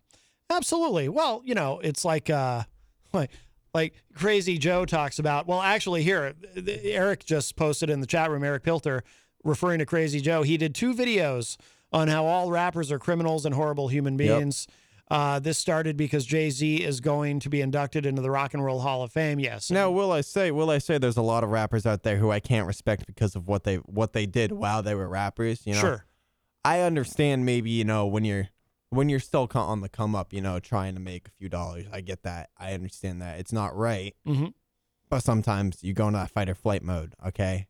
Absolutely. 0.50 1.08
Well, 1.08 1.42
you 1.44 1.54
know, 1.54 1.80
it's 1.82 2.04
like 2.04 2.30
uh 2.30 2.62
like 3.12 3.30
like 3.74 3.94
Crazy 4.14 4.58
Joe 4.58 4.84
talks 4.84 5.18
about. 5.18 5.46
Well, 5.46 5.60
actually 5.60 6.02
here 6.02 6.34
Eric 6.66 7.24
just 7.24 7.56
posted 7.56 7.90
in 7.90 8.00
the 8.00 8.06
chat 8.06 8.30
room 8.30 8.44
Erich 8.44 8.62
Pilcher 8.62 9.02
referring 9.44 9.78
to 9.80 9.86
Crazy 9.86 10.20
Joe. 10.20 10.42
He 10.42 10.56
did 10.56 10.74
two 10.74 10.94
videos 10.94 11.56
on 11.92 12.08
how 12.08 12.26
all 12.26 12.50
rappers 12.50 12.90
are 12.90 12.98
criminals 12.98 13.44
and 13.46 13.54
horrible 13.54 13.88
human 13.88 14.18
Yep. 14.18 14.38
beings. 14.38 14.66
Uh, 15.08 15.38
this 15.38 15.56
started 15.56 15.96
because 15.96 16.26
Jay 16.26 16.50
Z 16.50 16.82
is 16.82 17.00
going 17.00 17.38
to 17.38 17.48
be 17.48 17.60
inducted 17.60 18.04
into 18.04 18.20
the 18.22 18.30
Rock 18.30 18.54
and 18.54 18.64
Roll 18.64 18.80
Hall 18.80 19.04
of 19.04 19.12
Fame. 19.12 19.38
Yes. 19.38 19.70
Now, 19.70 19.88
will 19.88 20.10
I 20.10 20.20
say, 20.20 20.50
will 20.50 20.68
I 20.68 20.78
say, 20.78 20.98
there's 20.98 21.16
a 21.16 21.22
lot 21.22 21.44
of 21.44 21.50
rappers 21.50 21.86
out 21.86 22.02
there 22.02 22.16
who 22.16 22.32
I 22.32 22.40
can't 22.40 22.66
respect 22.66 23.06
because 23.06 23.36
of 23.36 23.46
what 23.46 23.62
they 23.62 23.76
what 23.76 24.14
they 24.14 24.26
did 24.26 24.50
while 24.50 24.82
they 24.82 24.96
were 24.96 25.08
rappers. 25.08 25.64
You 25.64 25.74
know, 25.74 25.80
Sure. 25.80 26.04
I 26.64 26.80
understand 26.80 27.46
maybe 27.46 27.70
you 27.70 27.84
know 27.84 28.04
when 28.06 28.24
you're 28.24 28.48
when 28.90 29.08
you're 29.08 29.20
still 29.20 29.48
on 29.54 29.80
the 29.80 29.88
come 29.88 30.14
up, 30.14 30.32
you 30.32 30.40
know, 30.40 30.58
trying 30.60 30.94
to 30.94 31.00
make 31.00 31.28
a 31.28 31.30
few 31.32 31.48
dollars. 31.48 31.86
I 31.92 32.00
get 32.00 32.22
that. 32.22 32.50
I 32.56 32.72
understand 32.72 33.20
that 33.22 33.38
it's 33.40 33.52
not 33.52 33.76
right, 33.76 34.14
Mhm. 34.26 34.52
but 35.08 35.20
sometimes 35.20 35.82
you 35.82 35.92
go 35.92 36.06
into 36.08 36.18
that 36.18 36.30
fight 36.30 36.48
or 36.48 36.54
flight 36.54 36.82
mode. 36.82 37.14
Okay, 37.26 37.66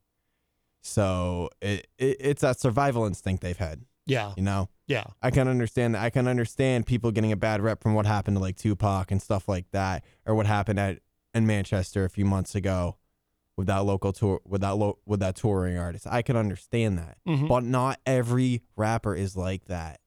so 0.82 1.50
it, 1.60 1.86
it 1.98 2.16
it's 2.20 2.42
that 2.42 2.60
survival 2.60 3.04
instinct 3.06 3.42
they've 3.42 3.56
had. 3.56 3.82
Yeah. 4.06 4.34
You 4.36 4.42
know. 4.44 4.68
Yeah. 4.86 5.04
I 5.20 5.32
can 5.32 5.48
understand 5.48 5.96
that. 5.96 6.02
I 6.04 6.10
can 6.10 6.28
understand 6.28 6.86
people 6.86 7.10
getting 7.10 7.32
a 7.32 7.36
bad 7.36 7.60
rep 7.60 7.82
from 7.82 7.94
what 7.94 8.06
happened 8.06 8.36
to 8.36 8.40
like 8.40 8.56
Tupac 8.56 9.10
and 9.10 9.20
stuff 9.20 9.48
like 9.48 9.68
that, 9.72 10.04
or 10.24 10.34
what 10.36 10.46
happened 10.46 10.78
at 10.78 11.00
in 11.34 11.44
Manchester 11.46 12.04
a 12.04 12.08
few 12.08 12.24
months 12.24 12.54
ago 12.54 12.96
with 13.56 13.66
that 13.66 13.84
local 13.84 14.12
tour 14.12 14.40
with 14.44 14.60
that 14.60 14.76
lo- 14.76 14.98
with 15.06 15.18
that 15.20 15.34
touring 15.34 15.76
artist. 15.76 16.06
I 16.08 16.22
can 16.22 16.36
understand 16.36 16.98
that, 16.98 17.18
Mhm. 17.26 17.48
but 17.48 17.64
not 17.64 17.98
every 18.06 18.62
rapper 18.76 19.14
is 19.16 19.36
like 19.36 19.64
that. 19.64 20.00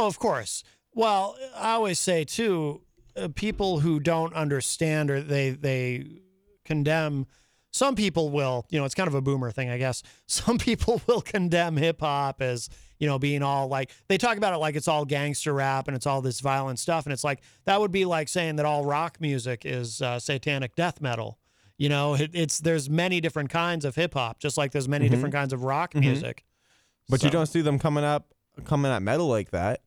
Oh, 0.00 0.06
of 0.06 0.18
course. 0.18 0.64
Well, 0.94 1.36
I 1.54 1.72
always 1.72 1.98
say 1.98 2.24
too, 2.24 2.80
uh, 3.16 3.28
people 3.34 3.80
who 3.80 4.00
don't 4.00 4.32
understand 4.34 5.10
or 5.10 5.20
they 5.20 5.50
they 5.50 6.22
condemn. 6.64 7.26
Some 7.72 7.94
people 7.94 8.30
will, 8.30 8.66
you 8.70 8.78
know, 8.78 8.84
it's 8.86 8.94
kind 8.94 9.06
of 9.08 9.14
a 9.14 9.20
boomer 9.20 9.50
thing, 9.52 9.68
I 9.68 9.76
guess. 9.78 10.02
Some 10.26 10.56
people 10.58 11.02
will 11.06 11.20
condemn 11.20 11.76
hip 11.76 12.00
hop 12.00 12.40
as, 12.40 12.68
you 12.98 13.06
know, 13.06 13.18
being 13.18 13.42
all 13.42 13.68
like 13.68 13.90
they 14.08 14.16
talk 14.16 14.38
about 14.38 14.54
it 14.54 14.56
like 14.56 14.74
it's 14.74 14.88
all 14.88 15.04
gangster 15.04 15.52
rap 15.52 15.86
and 15.86 15.94
it's 15.94 16.06
all 16.06 16.22
this 16.22 16.40
violent 16.40 16.78
stuff, 16.78 17.04
and 17.04 17.12
it's 17.12 17.22
like 17.24 17.40
that 17.66 17.78
would 17.78 17.92
be 17.92 18.06
like 18.06 18.28
saying 18.28 18.56
that 18.56 18.64
all 18.64 18.84
rock 18.86 19.20
music 19.20 19.62
is 19.66 20.00
uh, 20.00 20.18
satanic 20.18 20.74
death 20.76 21.00
metal. 21.02 21.38
You 21.76 21.90
know, 21.90 22.14
it, 22.14 22.30
it's 22.32 22.58
there's 22.58 22.88
many 22.88 23.20
different 23.20 23.50
kinds 23.50 23.84
of 23.84 23.96
hip 23.96 24.14
hop, 24.14 24.38
just 24.38 24.56
like 24.56 24.72
there's 24.72 24.88
many 24.88 25.08
Mhm. 25.08 25.10
different 25.10 25.34
kinds 25.34 25.52
of 25.52 25.62
rock 25.62 25.92
Mhm. 25.92 26.00
music. 26.00 26.44
But 27.10 27.22
you 27.22 27.28
don't 27.30 27.46
see 27.46 27.60
them 27.60 27.78
coming 27.78 28.04
up 28.04 28.32
coming 28.64 28.90
at 28.90 29.02
metal 29.02 29.26
like 29.28 29.50
that. 29.50 29.82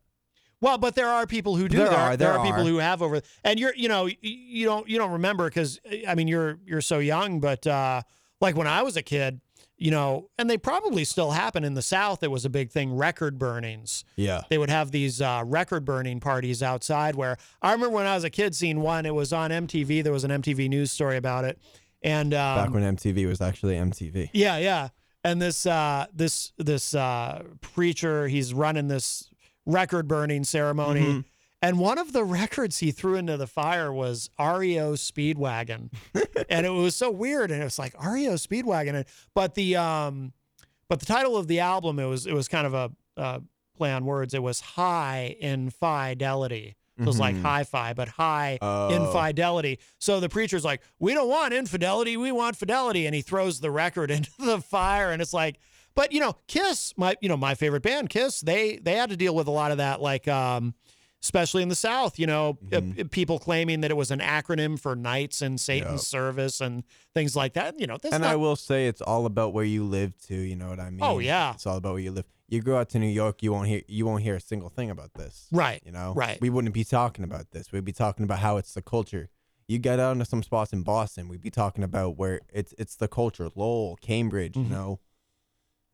Well, 0.63 0.77
but 0.77 0.95
there 0.95 1.09
are 1.09 1.27
people 1.27 1.57
who 1.57 1.67
do. 1.67 1.77
There 1.77 1.89
There, 1.89 1.97
are, 1.97 2.17
there 2.17 2.29
there 2.29 2.39
are 2.39 2.45
people 2.45 2.65
who 2.65 2.77
have 2.77 3.01
over, 3.01 3.19
and 3.43 3.59
you're, 3.59 3.75
you 3.75 3.89
know, 3.89 4.07
you 4.21 4.65
don't, 4.65 4.87
you 4.87 4.97
don't 4.97 5.11
remember 5.11 5.49
because 5.49 5.79
I 6.07 6.15
mean, 6.15 6.29
you're, 6.29 6.57
you're 6.65 6.79
so 6.79 6.99
young. 6.99 7.41
But 7.41 7.67
uh, 7.67 8.01
like 8.39 8.55
when 8.55 8.65
I 8.67 8.81
was 8.81 8.95
a 8.95 9.01
kid, 9.01 9.41
you 9.77 9.91
know, 9.91 10.29
and 10.37 10.49
they 10.49 10.57
probably 10.57 11.03
still 11.03 11.31
happen 11.31 11.65
in 11.65 11.73
the 11.73 11.81
South. 11.81 12.23
It 12.23 12.31
was 12.31 12.45
a 12.45 12.49
big 12.49 12.71
thing. 12.71 12.95
Record 12.95 13.37
burnings. 13.37 14.05
Yeah. 14.15 14.43
They 14.49 14.57
would 14.57 14.69
have 14.69 14.91
these 14.91 15.21
uh, 15.21 15.43
record 15.45 15.83
burning 15.83 16.21
parties 16.21 16.63
outside. 16.63 17.15
Where 17.15 17.35
I 17.61 17.73
remember 17.73 17.93
when 17.95 18.05
I 18.05 18.15
was 18.15 18.23
a 18.23 18.29
kid 18.29 18.55
seeing 18.55 18.79
one. 18.79 19.05
It 19.05 19.13
was 19.13 19.33
on 19.33 19.51
MTV. 19.51 20.01
There 20.01 20.13
was 20.13 20.23
an 20.23 20.31
MTV 20.31 20.69
news 20.69 20.91
story 20.93 21.17
about 21.17 21.43
it, 21.43 21.59
and 22.01 22.33
um, 22.33 22.55
Back 22.65 22.73
when 22.73 22.95
MTV 22.95 23.27
was 23.27 23.41
actually 23.41 23.75
MTV. 23.75 24.29
yeah, 24.31 24.57
yeah. 24.57 24.87
And 25.25 25.41
this 25.41 25.65
uh 25.65 26.05
this 26.13 26.51
this 26.57 26.93
uh 26.93 27.43
preacher, 27.61 28.27
he's 28.27 28.53
running 28.53 28.87
this 28.89 29.29
record 29.65 30.07
burning 30.07 30.43
ceremony. 30.43 31.01
Mhm. 31.01 31.25
And 31.61 31.79
one 31.79 31.97
of 31.97 32.11
the 32.11 32.25
records 32.25 32.79
he 32.79 32.91
threw 32.91 33.15
into 33.15 33.37
the 33.37 33.47
fire 33.47 33.91
was 33.93 34.29
REO 34.37 34.93
Speedwagon. 34.95 35.91
and 36.49 36.65
it 36.65 36.69
was 36.71 36.95
so 36.95 37.09
weird. 37.09 37.51
And 37.51 37.61
it 37.61 37.63
was 37.63 37.79
like 37.79 37.93
REO 38.03 38.33
Speedwagon. 38.33 38.95
And, 38.95 39.05
but 39.33 39.55
the 39.55 39.77
um 39.77 40.33
but 40.89 40.99
the 40.99 41.05
title 41.05 41.37
of 41.37 41.47
the 41.47 41.61
album, 41.61 41.99
it 41.99 42.05
was 42.05 42.27
it 42.27 42.33
was 42.33 42.47
kind 42.49 42.67
of 42.67 42.73
a 42.73 42.91
uh, 43.15 43.39
play 43.77 43.91
on 43.93 44.05
words. 44.05 44.33
It 44.33 44.43
was 44.43 44.59
high 44.59 45.35
in 45.39 45.69
fidelity. 45.69 46.75
So 46.97 47.03
it 47.03 47.07
was 47.07 47.19
like 47.19 47.35
Mhm. 47.35 47.41
hi-fi, 47.41 47.93
but 47.93 48.07
high 48.07 48.59
Oh. 48.61 48.89
infidelity. 48.93 49.79
So 49.99 50.19
the 50.19 50.29
preacher's 50.29 50.63
like, 50.63 50.81
"We 50.99 51.13
don't 51.15 51.27
want 51.29 51.51
infidelity, 51.53 52.17
we 52.17 52.31
want 52.31 52.55
fidelity," 52.55 53.07
and 53.07 53.15
he 53.15 53.21
throws 53.23 53.61
the 53.61 53.71
record 53.71 54.11
into 54.17 54.31
the 54.37 54.59
fire, 54.61 55.11
and 55.11 55.19
it's 55.21 55.33
like, 55.33 55.57
but 55.95 56.11
you 56.11 56.19
know, 56.19 56.35
Kiss, 56.47 56.93
my 56.97 57.15
you 57.21 57.29
know 57.29 57.37
my 57.37 57.55
favorite 57.55 57.83
band, 57.83 58.09
Kiss, 58.09 58.41
they 58.41 58.77
they 58.77 58.93
had 58.95 59.09
to 59.09 59.17
deal 59.17 59.35
with 59.35 59.47
a 59.47 59.51
lot 59.51 59.71
of 59.71 59.77
that, 59.77 60.01
like 60.01 60.27
um, 60.27 60.73
especially 61.21 61.63
in 61.63 61.69
the 61.69 61.75
South, 61.75 62.19
you 62.19 62.27
know, 62.27 62.57
uh, 62.71 62.77
Mm-hmm. 62.81 63.07
people 63.07 63.39
claiming 63.39 63.81
that 63.81 63.91
it 63.91 63.95
was 63.97 64.11
an 64.11 64.19
acronym 64.19 64.77
for 64.79 64.95
Knights 64.95 65.41
and 65.41 65.59
Satan's 65.59 66.05
Service 66.05 66.59
and 66.61 66.83
things 67.13 67.35
like 67.35 67.53
that. 67.53 67.79
You 67.79 67.87
know, 67.87 67.97
and 68.03 68.21
not, 68.21 68.31
I 68.31 68.35
will 68.35 68.55
say 68.55 68.87
it's 68.87 69.01
all 69.01 69.25
about 69.25 69.53
where 69.53 69.63
you 69.65 69.83
live 69.85 70.17
too. 70.17 70.35
You 70.35 70.55
know 70.55 70.69
what 70.69 70.79
I 70.79 70.89
mean? 70.89 70.99
Oh, 71.01 71.19
yeah. 71.19 71.53
it's 71.53 71.65
all 71.65 71.77
about 71.77 71.93
where 71.93 72.01
you 72.01 72.11
live. 72.11 72.25
You 72.49 72.61
go 72.61 72.77
out 72.77 72.89
to 72.89 72.99
New 72.99 73.07
York, 73.07 73.41
you 73.41 73.51
won't 73.51 73.67
hear 73.67 73.81
you 73.87 74.05
won't 74.05 74.21
hear 74.21 74.35
a 74.35 74.41
single 74.41 74.69
thing 74.69 74.89
about 74.91 75.13
this. 75.15 75.47
Right, 75.51 75.81
You 75.85 75.91
know. 75.91 76.13
right. 76.15 76.39
We 76.41 76.49
wouldn't 76.51 76.73
be 76.73 76.83
talking 76.83 77.23
about 77.23 77.51
this. 77.51 77.71
We'd 77.71 77.85
be 77.85 77.93
talking 77.93 78.23
about 78.25 78.39
how 78.39 78.57
it's 78.57 78.73
the 78.73 78.81
culture. 78.81 79.29
You 79.67 79.79
get 79.79 79.97
out 79.99 80.11
into 80.11 80.25
some 80.25 80.43
spots 80.43 80.73
in 80.73 80.83
Boston, 80.83 81.29
we'd 81.29 81.41
be 81.41 81.49
talking 81.49 81.83
about 81.85 82.17
where 82.17 82.41
it's 82.53 82.73
it's 82.77 82.95
the 82.97 83.07
culture. 83.07 83.49
Lowell, 83.55 83.97
Cambridge, 84.01 84.57
you 84.57 84.63
know, 84.65 84.99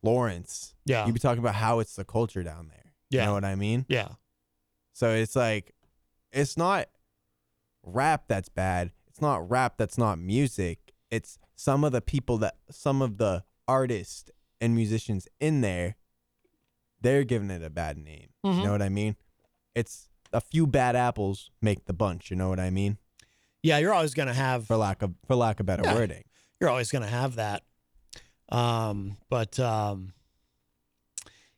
Lawrence. 0.02 0.74
Mm-hmm. 0.80 0.90
Yeah. 0.90 1.06
You'd 1.06 1.12
be 1.14 1.20
talking 1.20 1.40
about 1.40 1.54
how 1.56 1.78
it's 1.80 1.96
the 1.96 2.04
culture 2.04 2.42
down 2.42 2.68
there. 2.68 2.92
Yeah. 3.10 3.22
You 3.22 3.26
know 3.28 3.32
what 3.34 3.44
I 3.44 3.54
mean? 3.56 3.86
yeah, 3.88 4.08
So 4.92 5.10
it's 5.10 5.34
like, 5.36 5.74
it's 6.32 6.56
not 6.56 6.86
rap 7.82 8.24
that's 8.28 8.48
bad. 8.48 8.92
It's 9.08 9.20
not 9.20 9.48
rap 9.50 9.74
that's 9.76 9.98
not 9.98 10.18
music. 10.18 10.92
It's 11.10 11.38
some 11.56 11.82
of 11.84 11.92
the 11.92 12.00
people 12.00 12.38
that, 12.38 12.56
some 12.70 13.02
of 13.02 13.18
the 13.18 13.44
artists 13.66 14.30
and 14.60 14.74
musicians 14.74 15.26
in 15.40 15.60
there, 15.60 15.96
they're 17.00 17.24
giving 17.24 17.50
it 17.50 17.62
a 17.64 17.70
bad 17.70 17.96
name. 17.98 18.28
Mhm. 18.44 18.58
You 18.58 18.62
know 18.64 18.72
what 18.72 18.82
I 18.82 18.88
mean? 18.90 19.16
It's 19.74 20.08
a 20.32 20.40
few 20.40 20.66
bad 20.66 20.94
apples 20.96 21.50
make 21.60 21.86
the 21.86 21.92
bunch. 21.92 22.30
You 22.30 22.36
know 22.36 22.48
what 22.48 22.60
I 22.60 22.70
mean? 22.70 22.98
yeah. 23.62 23.78
You're 23.78 23.92
always 23.92 24.14
gonna 24.14 24.32
have 24.34 24.66
For 24.66 24.76
lack 24.76 25.02
of 25.02 25.14
for 25.26 25.34
lack 25.34 25.58
of 25.60 25.66
better 25.66 25.82
Yeah. 25.84 25.94
wording. 25.94 26.24
you're 26.60 26.70
always 26.70 26.90
going 26.92 27.02
to 27.02 27.08
have 27.08 27.36
that. 27.36 27.62
Um, 28.50 29.16
but 29.28 29.58
um, 29.60 30.12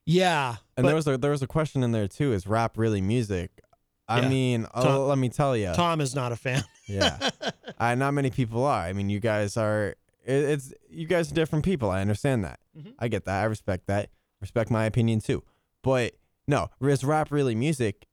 yeah, 0.04 0.56
And 0.76 0.84
but 0.84 0.88
there 0.88 0.94
was 0.96 1.06
a 1.06 1.16
there 1.18 1.30
was 1.30 1.42
a 1.42 1.46
question 1.46 1.82
in 1.82 1.92
there 1.92 2.08
too. 2.08 2.32
Is 2.32 2.46
rap 2.46 2.76
really 2.76 3.00
music? 3.00 3.60
I 4.08 4.20
Yeah. 4.20 4.28
mean, 4.28 4.66
uh, 4.74 4.82
Tom- 4.82 5.08
let 5.08 5.18
me 5.18 5.28
tell 5.28 5.56
you. 5.56 5.72
Tom 5.74 6.00
is 6.00 6.14
not 6.14 6.32
a 6.32 6.36
fan. 6.36 6.64
Yeah, 6.86 7.30
I, 7.78 7.94
not 7.94 8.12
many 8.14 8.30
people 8.30 8.64
are. 8.64 8.80
I 8.82 8.92
mean, 8.92 9.08
you 9.08 9.20
guys 9.20 9.56
are. 9.56 9.94
It, 10.24 10.34
it's 10.44 10.72
you 10.90 11.06
guys 11.06 11.30
are 11.30 11.34
different 11.34 11.64
people. 11.64 11.88
I 11.90 12.00
understand 12.00 12.44
that. 12.44 12.58
Mhm. 12.76 12.94
I 12.98 13.08
get 13.08 13.24
that. 13.26 13.40
I 13.42 13.44
respect 13.44 13.86
that. 13.86 14.10
Respect 14.40 14.70
my 14.70 14.84
opinion 14.84 15.20
too. 15.20 15.44
But 15.82 16.14
no, 16.48 16.68
is 16.80 17.04
rap 17.04 17.30
really 17.30 17.54
music? 17.54 18.06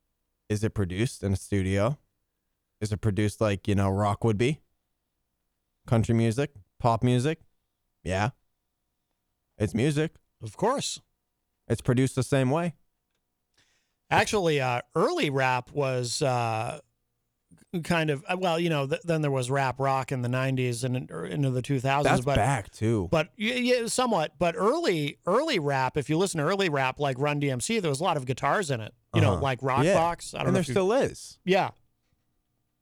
Is 0.47 0.63
it 0.63 0.73
produced 0.73 1.23
in 1.23 1.33
a 1.33 1.35
studio? 1.35 1.97
Is 2.81 2.91
it 2.91 3.01
produced 3.01 3.41
like, 3.41 3.67
you 3.67 3.75
know, 3.75 3.89
rock 3.89 4.23
would 4.23 4.37
be? 4.37 4.61
Country 5.85 6.15
music? 6.15 6.51
Pop 6.79 7.03
music? 7.03 7.39
Yeah. 8.03 8.29
It's 9.59 9.73
music. 9.75 10.13
Of 10.41 10.55
course. 10.57 11.01
It's 11.67 11.81
produced 11.81 12.15
the 12.15 12.23
same 12.23 12.49
way. 12.49 12.75
Actually, 14.09 14.59
uh, 14.59 14.81
early 14.95 15.29
rap 15.29 15.69
was 15.71 16.21
uh, 16.23 16.79
kind 17.83 18.09
of 18.09 18.23
well, 18.37 18.59
you 18.59 18.69
know. 18.69 18.87
Th- 18.87 19.01
then 19.03 19.21
there 19.21 19.29
was 19.29 19.51
rap 19.51 19.79
rock 19.79 20.11
in 20.11 20.23
the 20.23 20.29
'90s 20.29 20.83
and 20.83 20.95
into 21.31 21.51
the 21.51 21.61
2000s. 21.61 22.03
That's 22.03 22.21
but 22.25 22.37
back 22.37 22.71
too. 22.71 23.07
But 23.11 23.29
yeah, 23.37 23.85
somewhat. 23.85 24.33
But 24.39 24.55
early, 24.57 25.19
early 25.27 25.59
rap. 25.59 25.95
If 25.95 26.09
you 26.09 26.17
listen 26.17 26.39
to 26.39 26.43
early 26.45 26.69
rap, 26.69 26.99
like 26.99 27.19
Run 27.19 27.39
DMC, 27.39 27.81
there 27.81 27.89
was 27.91 27.99
a 27.99 28.03
lot 28.03 28.17
of 28.17 28.25
guitars 28.25 28.71
in 28.71 28.81
it. 28.81 28.93
You 29.13 29.21
know, 29.21 29.33
Uh-huh. 29.33 29.41
like 29.41 29.59
Rock 29.61 29.83
Yeah. 29.83 29.93
Box. 29.93 30.33
I 30.33 30.39
don't 30.39 30.47
and 30.47 30.53
know 30.53 30.57
there 30.61 30.63
still 30.63 30.91
is. 30.93 31.37
Yeah. 31.45 31.69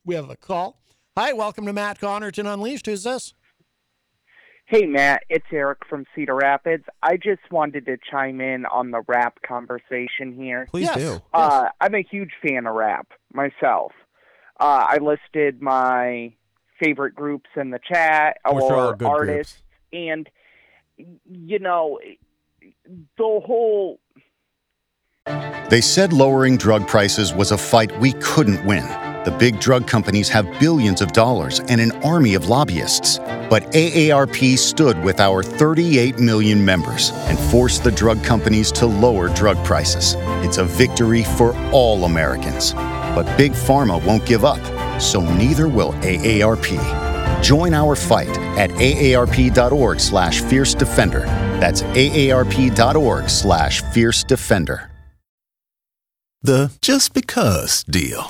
We 0.06 0.16
have 0.16 0.30
a 0.30 0.38
call. 0.38 0.82
Hi, 1.18 1.34
welcome 1.34 1.66
to 1.66 1.74
Matt 1.74 2.00
Connarton 2.00 2.46
Unleashed. 2.52 2.86
Who's 2.86 3.04
this? 3.04 3.34
Hey, 4.70 4.86
Matt, 4.86 5.24
it's 5.30 5.46
Eric 5.54 5.80
from 5.90 6.04
Cedar 6.14 6.36
Rapids. 6.36 6.84
I 7.02 7.16
just 7.16 7.40
wanted 7.50 7.86
to 7.86 7.96
chime 8.12 8.42
in 8.42 8.66
on 8.66 8.92
the 8.92 9.02
rap 9.08 9.40
conversation 9.42 10.34
here. 10.36 10.68
Please 10.70 10.88
Yes. 10.88 10.98
do. 10.98 11.22
Uh, 11.34 11.70
I'm 11.80 11.96
a 11.96 12.02
huge 12.04 12.32
fan 12.46 12.68
of 12.68 12.76
rap 12.76 13.08
myself. 13.32 13.94
Uh, 14.60 14.86
I 14.90 14.98
listed 14.98 15.62
my 15.62 16.34
favorite 16.84 17.16
groups 17.16 17.50
in 17.56 17.70
the 17.70 17.80
chat 17.80 18.40
Which 18.46 18.66
are 18.66 18.88
or 18.88 18.96
good 18.98 19.08
artists, 19.08 19.64
and 19.94 20.30
you 20.98 21.60
know, 21.60 22.00
the 22.86 23.42
whole 23.46 24.02
They 25.70 25.80
said 25.80 26.12
lowering 26.12 26.58
drug 26.58 26.86
prices 26.90 27.34
was 27.34 27.54
a 27.54 27.58
fight 27.58 27.98
we 28.02 28.12
couldn't 28.14 28.66
win. 28.66 28.84
The 29.26 29.36
big 29.38 29.60
drug 29.60 29.88
companies 29.88 30.30
have 30.30 30.60
billions 30.60 31.02
of 31.02 31.12
dollars 31.12 31.60
and 31.62 31.82
an 31.82 31.92
army 32.04 32.34
of 32.34 32.50
lobbyists. 32.50 33.20
But 33.50 33.64
AARP 33.72 34.58
stood 34.58 35.04
with 35.04 35.20
our 35.20 35.44
38 35.44 36.20
million 36.20 36.64
members 36.64 37.12
and 37.28 37.38
forced 37.38 37.84
the 37.84 37.92
drug 37.92 38.24
companies 38.24 38.72
to 38.74 38.86
lower 38.86 39.30
drug 39.30 39.64
prices. 39.66 40.16
It's 40.46 40.58
a 40.58 40.64
victory 40.64 41.24
for 41.24 41.56
all 41.72 42.06
Americans. 42.06 42.74
But 42.74 43.26
Big 43.38 43.54
Pharma 43.54 44.04
won't 44.06 44.26
give 44.26 44.46
up, 44.46 44.62
so 45.02 45.22
neither 45.22 45.68
will 45.68 45.94
AARP. 45.94 47.08
Join 47.42 47.74
our 47.74 47.96
fight 47.96 48.36
at 48.58 48.70
aarp.org 48.72 50.00
slash 50.00 50.42
fierce 50.42 50.74
defender. 50.74 51.22
That's 51.60 51.82
aarp.org 51.84 53.30
slash 53.30 53.82
fierce 53.82 54.24
defender. 54.24 54.92
The 56.42 56.72
just 56.82 57.14
because 57.14 57.84
deal. 57.84 58.30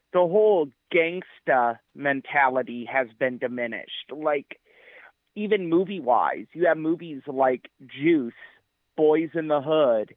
The 0.13 0.19
whole 0.19 0.69
gangsta 0.93 1.79
mentality 1.95 2.85
has 2.91 3.07
been 3.17 3.37
diminished. 3.37 4.11
Like, 4.11 4.59
even 5.35 5.69
movie 5.69 5.99
wise, 5.99 6.47
you 6.53 6.67
have 6.67 6.77
movies 6.77 7.21
like 7.27 7.69
Juice, 7.85 8.33
Boys 8.97 9.29
in 9.33 9.47
the 9.47 9.61
Hood, 9.61 10.13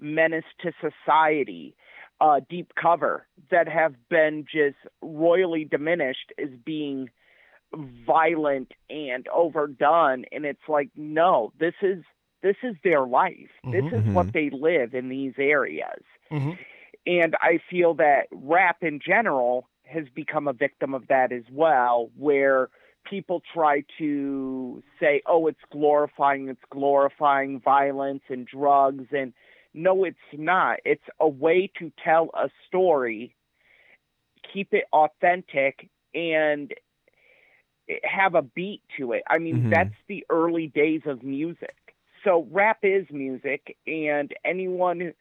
Menace 0.00 0.44
to 0.60 0.72
Society, 0.80 1.76
uh, 2.20 2.40
Deep 2.48 2.72
Cover, 2.80 3.26
that 3.50 3.68
have 3.68 3.94
been 4.08 4.44
just 4.50 4.76
royally 5.00 5.64
diminished 5.64 6.32
as 6.42 6.50
being 6.64 7.08
violent 8.06 8.72
and 8.90 9.28
overdone. 9.28 10.24
And 10.32 10.44
it's 10.44 10.68
like, 10.68 10.90
no, 10.96 11.52
this 11.58 11.74
is 11.82 12.02
this 12.42 12.56
is 12.62 12.76
their 12.84 13.06
life. 13.06 13.50
This 13.64 13.84
mm-hmm, 13.84 14.08
is 14.08 14.14
what 14.14 14.26
mm-hmm. 14.26 14.50
they 14.50 14.50
live 14.56 14.94
in 14.94 15.08
these 15.08 15.34
areas. 15.38 16.02
Mm-hmm. 16.30 16.52
And 17.06 17.36
I 17.40 17.60
feel 17.70 17.94
that 17.94 18.26
rap 18.32 18.82
in 18.82 19.00
general 19.00 19.68
has 19.84 20.08
become 20.14 20.48
a 20.48 20.52
victim 20.52 20.94
of 20.94 21.06
that 21.08 21.32
as 21.32 21.44
well, 21.50 22.10
where 22.16 22.68
people 23.08 23.40
try 23.54 23.84
to 23.98 24.82
say, 24.98 25.22
oh, 25.26 25.46
it's 25.46 25.60
glorifying, 25.70 26.48
it's 26.48 26.60
glorifying 26.70 27.60
violence 27.60 28.22
and 28.28 28.46
drugs. 28.46 29.06
And 29.12 29.32
no, 29.72 30.04
it's 30.04 30.18
not. 30.32 30.80
It's 30.84 31.04
a 31.20 31.28
way 31.28 31.70
to 31.78 31.92
tell 32.02 32.30
a 32.34 32.50
story, 32.66 33.36
keep 34.52 34.74
it 34.74 34.84
authentic, 34.92 35.88
and 36.14 36.74
have 38.02 38.34
a 38.34 38.42
beat 38.42 38.82
to 38.98 39.12
it. 39.12 39.22
I 39.28 39.38
mean, 39.38 39.64
Mhm. 39.64 39.70
that's 39.70 39.94
the 40.08 40.24
early 40.28 40.66
days 40.66 41.02
of 41.06 41.22
music. 41.22 41.76
So 42.24 42.48
rap 42.50 42.78
is 42.82 43.08
music, 43.10 43.76
and 43.86 44.34
anyone 44.44 45.14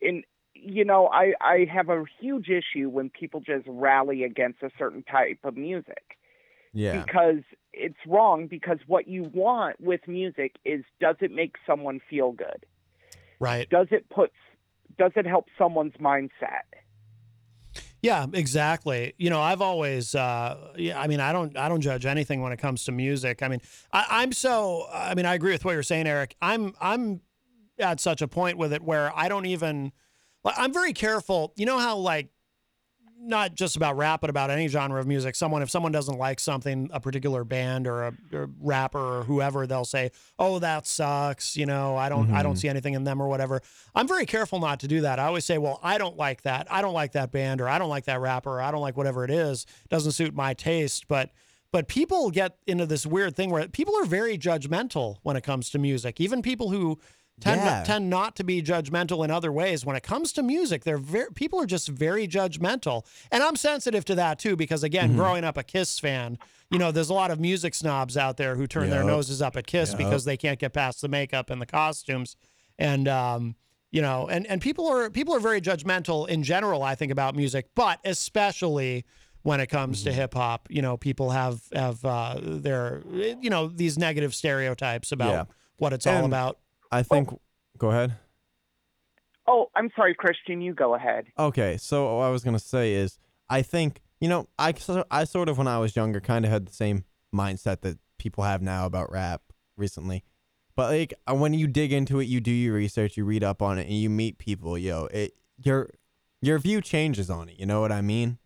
in 0.00 0.24
you 0.62 0.84
know, 0.84 1.08
I 1.08 1.32
I 1.40 1.66
have 1.72 1.88
a 1.88 2.04
huge 2.20 2.48
issue 2.48 2.88
when 2.88 3.10
people 3.10 3.40
just 3.40 3.64
rally 3.66 4.24
against 4.24 4.62
a 4.62 4.70
certain 4.78 5.02
type 5.02 5.38
of 5.44 5.56
music 5.56 6.18
Yeah. 6.72 7.02
because 7.04 7.42
it's 7.72 7.98
wrong. 8.06 8.46
Because 8.46 8.78
what 8.86 9.08
you 9.08 9.30
want 9.32 9.80
with 9.80 10.00
music 10.06 10.56
is 10.64 10.84
does 11.00 11.16
it 11.20 11.32
make 11.32 11.56
someone 11.66 12.00
feel 12.10 12.32
good? 12.32 12.66
Right. 13.38 13.68
Does 13.70 13.88
it 13.90 14.08
put 14.10 14.30
does 14.98 15.12
it 15.16 15.26
help 15.26 15.46
someone's 15.58 15.94
mindset? 16.00 16.68
Yeah, 18.02 18.26
exactly. 18.32 19.12
You 19.18 19.28
know, 19.28 19.42
I've 19.42 19.60
always, 19.60 20.14
uh, 20.14 20.72
yeah, 20.76 20.98
I 20.98 21.06
mean, 21.06 21.20
I 21.20 21.34
don't, 21.34 21.54
I 21.56 21.68
don't 21.68 21.82
judge 21.82 22.06
anything 22.06 22.40
when 22.40 22.50
it 22.50 22.58
comes 22.58 22.84
to 22.84 22.92
music. 22.92 23.42
I 23.42 23.48
mean, 23.48 23.60
I, 23.92 24.06
I'm 24.08 24.32
so, 24.32 24.86
I 24.90 25.14
mean, 25.14 25.26
I 25.26 25.34
agree 25.34 25.52
with 25.52 25.66
what 25.66 25.72
you're 25.72 25.82
saying, 25.82 26.06
Eric. 26.06 26.34
I'm, 26.40 26.74
I'm 26.80 27.20
at 27.78 28.00
such 28.00 28.22
a 28.22 28.28
point 28.28 28.56
with 28.56 28.72
it 28.72 28.80
where 28.82 29.12
I 29.14 29.28
don't 29.28 29.44
even, 29.44 29.92
I'm 30.44 30.72
very 30.72 30.92
careful. 30.92 31.52
You 31.56 31.66
know 31.66 31.78
how 31.78 31.96
like, 31.96 32.28
not 33.22 33.54
just 33.54 33.76
about 33.76 33.98
rap, 33.98 34.22
but 34.22 34.30
about 34.30 34.48
any 34.48 34.66
genre 34.66 34.98
of 34.98 35.06
music. 35.06 35.34
Someone, 35.34 35.60
if 35.60 35.68
someone 35.68 35.92
doesn't 35.92 36.16
like 36.16 36.40
something, 36.40 36.88
a 36.90 36.98
particular 37.00 37.44
band 37.44 37.86
or 37.86 38.04
a, 38.04 38.12
or 38.32 38.48
rapper 38.58 39.18
or 39.18 39.24
whoever, 39.24 39.66
they'll 39.66 39.84
say, 39.84 40.10
"Oh, 40.38 40.58
that 40.60 40.86
sucks." 40.86 41.54
You 41.54 41.66
know, 41.66 41.98
I 41.98 42.08
don't, 42.08 42.30
I 42.32 42.42
don't 42.42 42.54
Mhm. 42.54 42.58
see 42.60 42.68
anything 42.70 42.94
in 42.94 43.04
them 43.04 43.20
or 43.20 43.28
whatever. 43.28 43.60
I'm 43.94 44.08
very 44.08 44.24
careful 44.24 44.58
not 44.58 44.80
to 44.80 44.88
do 44.88 45.02
that. 45.02 45.18
I 45.18 45.26
always 45.26 45.44
say, 45.44 45.58
"Well, 45.58 45.78
I 45.82 45.98
don't 45.98 46.16
like 46.16 46.40
that. 46.42 46.66
I 46.72 46.80
don't 46.80 46.94
like 46.94 47.12
that 47.12 47.30
band, 47.30 47.60
or 47.60 47.68
I 47.68 47.78
don't 47.78 47.90
like 47.90 48.06
that 48.06 48.22
rapper, 48.22 48.52
or 48.52 48.62
I 48.62 48.70
don't 48.70 48.80
like 48.80 48.96
whatever 48.96 49.22
it 49.22 49.30
is. 49.30 49.66
Doesn't 49.90 50.12
suit 50.12 50.34
my 50.34 50.54
taste." 50.54 51.06
But 51.06 51.28
but 51.72 51.88
people 51.88 52.30
get 52.30 52.56
into 52.66 52.86
this 52.86 53.04
weird 53.06 53.36
thing 53.36 53.50
where 53.50 53.68
people 53.68 53.94
are 53.96 54.04
very 54.06 54.36
judgmental 54.38 55.18
when 55.22 55.36
it 55.36 55.42
comes 55.42 55.68
to 55.70 55.78
music. 55.78 56.20
Even 56.22 56.40
people 56.42 56.70
who 56.70 56.98
tend 57.40 57.60
Yeah. 57.60 57.82
tend 57.84 58.10
not 58.10 58.36
to 58.36 58.44
be 58.44 58.62
judgmental 58.62 59.24
in 59.24 59.30
other 59.30 59.50
ways. 59.50 59.84
When 59.84 59.96
it 59.96 60.02
comes 60.02 60.32
to 60.34 60.42
music, 60.42 60.84
they're 60.84 60.98
very 60.98 61.30
people 61.34 61.60
are 61.60 61.66
just 61.66 61.88
very 61.88 62.28
judgmental, 62.28 63.04
and 63.30 63.42
I'm 63.42 63.56
sensitive 63.56 64.04
to 64.06 64.14
that 64.16 64.38
too 64.38 64.56
because 64.56 64.82
again, 64.82 65.12
Mhm. 65.12 65.16
growing 65.16 65.44
up 65.44 65.56
a 65.56 65.62
Kiss 65.62 65.98
fan, 65.98 66.38
you 66.70 66.78
know, 66.78 66.92
there's 66.92 67.10
a 67.10 67.14
lot 67.14 67.30
of 67.30 67.40
music 67.40 67.74
snobs 67.74 68.16
out 68.16 68.36
there 68.36 68.54
who 68.56 68.66
turn 68.66 68.90
their 68.90 69.02
noses 69.04 69.42
up 69.42 69.56
at 69.56 69.66
Kiss 69.66 69.90
Yep. 69.90 69.98
because 69.98 70.24
they 70.24 70.36
can't 70.36 70.58
get 70.58 70.72
past 70.72 71.00
the 71.00 71.08
makeup 71.08 71.50
and 71.50 71.60
the 71.60 71.66
costumes, 71.66 72.36
and 72.78 73.08
um, 73.08 73.56
you 73.90 74.00
know, 74.02 74.28
and 74.28 74.46
and 74.46 74.60
people 74.60 74.86
are 74.88 75.10
people 75.10 75.34
are 75.34 75.40
very 75.40 75.60
judgmental 75.60 76.28
in 76.28 76.42
general. 76.44 76.82
I 76.82 76.94
think 76.94 77.10
about 77.10 77.34
music, 77.34 77.70
but 77.74 77.98
especially 78.04 79.04
when 79.42 79.58
it 79.58 79.66
comes 79.68 80.00
Mm-hmm. 80.00 80.10
to 80.10 80.12
hip 80.12 80.34
hop, 80.34 80.68
you 80.70 80.82
know, 80.82 80.96
people 80.96 81.30
have 81.30 81.62
have 81.74 82.04
uh, 82.04 82.36
their 82.40 83.02
you 83.10 83.50
know 83.50 83.66
these 83.68 83.98
negative 83.98 84.34
stereotypes 84.34 85.10
about 85.12 85.30
Yeah. 85.30 85.44
what 85.78 85.92
it's 85.92 86.06
all 86.06 86.24
about. 86.24 86.58
I 86.90 87.02
think. 87.02 87.30
Go 87.78 87.90
ahead. 87.90 88.16
Oh, 89.46 89.70
I'm 89.74 89.90
sorry, 89.96 90.14
Christian. 90.14 90.60
You 90.60 90.74
go 90.74 90.94
ahead. 90.94 91.26
Okay, 91.38 91.76
so 91.76 92.16
what 92.16 92.24
I 92.24 92.30
was 92.30 92.44
gonna 92.44 92.58
say 92.58 92.94
is, 92.94 93.18
I 93.48 93.62
think 93.62 94.02
you 94.20 94.28
know, 94.28 94.48
I 94.58 94.74
I 95.10 95.24
sort 95.24 95.48
of 95.48 95.58
when 95.58 95.66
I 95.66 95.78
was 95.78 95.96
younger 95.96 96.20
kind 96.20 96.44
of 96.44 96.50
had 96.50 96.66
the 96.66 96.72
same 96.72 97.04
mindset 97.34 97.80
that 97.80 97.98
people 98.18 98.44
have 98.44 98.60
now 98.60 98.86
about 98.86 99.10
rap 99.10 99.42
recently, 99.76 100.24
but 100.76 100.90
like 100.90 101.14
uh, 101.26 101.34
when 101.34 101.54
you 101.54 101.66
dig 101.66 101.92
into 101.92 102.20
it, 102.20 102.24
you 102.24 102.40
do 102.40 102.50
your 102.50 102.74
research, 102.74 103.16
you 103.16 103.24
read 103.24 103.42
up 103.42 103.62
on 103.62 103.78
it, 103.78 103.86
and 103.86 103.96
you 103.96 104.10
meet 104.10 104.38
people, 104.38 104.76
yo, 104.76 105.06
it 105.06 105.34
your 105.58 105.90
your 106.42 106.58
view 106.58 106.80
changes 106.80 107.30
on 107.30 107.48
it. 107.48 107.58
You 107.58 107.66
know 107.66 107.80
what 107.80 107.92
I 107.92 108.02
mean? 108.02 108.38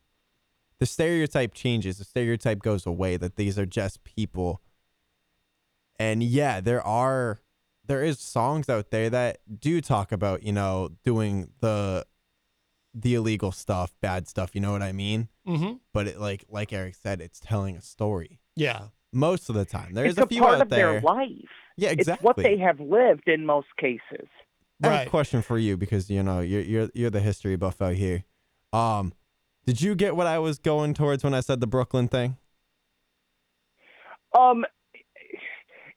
The 0.78 0.86
stereotype 0.86 1.54
changes. 1.54 1.98
The 1.98 2.04
stereotype 2.04 2.60
goes 2.60 2.86
away 2.86 3.16
that 3.16 3.36
these 3.36 3.58
are 3.58 3.66
just 3.66 4.04
people. 4.04 4.60
And 5.98 6.22
yeah, 6.22 6.60
there 6.60 6.84
are 6.84 7.40
there 7.86 8.02
is 8.02 8.18
songs 8.18 8.68
out 8.68 8.90
there 8.90 9.10
that 9.10 9.38
do 9.60 9.80
talk 9.80 10.12
about 10.12 10.42
you 10.42 10.52
know 10.52 10.90
doing 11.04 11.50
the 11.60 12.06
the 12.94 13.14
illegal 13.14 13.50
stuff, 13.52 13.92
bad 14.00 14.28
stuff. 14.28 14.54
You 14.54 14.60
know 14.60 14.70
what 14.72 14.82
I 14.82 14.92
mean? 14.92 15.28
Mhm. 15.46 15.80
But 15.92 16.06
it 16.06 16.20
like 16.20 16.44
like 16.48 16.72
Eric 16.72 16.94
said, 16.94 17.20
it's 17.20 17.40
telling 17.40 17.76
a 17.76 17.80
story 17.82 18.40
Yeah. 18.56 18.88
most 19.12 19.48
of 19.48 19.54
the 19.56 19.64
time. 19.64 19.94
There's 19.94 20.16
a 20.18 20.22
a 20.22 20.26
few 20.26 20.40
part 20.42 20.56
out 20.56 20.62
of 20.62 20.68
there. 20.70 20.92
their 20.92 21.00
life. 21.00 21.28
Yeah, 21.76 21.90
It's 21.90 22.08
what 22.22 22.36
they 22.36 22.56
have 22.58 22.78
lived 22.78 23.26
in 23.28 23.44
most 23.44 23.66
cases. 23.78 24.28
I 24.82 24.88
have 24.88 25.06
a 25.08 25.10
question 25.10 25.42
for 25.42 25.58
you 25.58 25.76
because 25.76 26.08
you 26.08 26.22
know 26.22 26.38
you're 26.40 26.60
you're 26.62 26.88
you're 26.94 27.10
the 27.10 27.20
history 27.20 27.56
buff 27.56 27.82
out 27.82 27.94
here. 27.94 28.24
Um, 28.72 29.12
did 29.66 29.80
you 29.80 29.94
get 29.94 30.14
what 30.14 30.26
I 30.26 30.38
was 30.38 30.58
going 30.58 30.94
towards 30.94 31.24
when 31.24 31.34
I 31.34 31.40
said 31.40 31.60
the 31.60 31.66
Brooklyn 31.66 32.06
thing? 32.06 32.36
Um, 34.38 34.64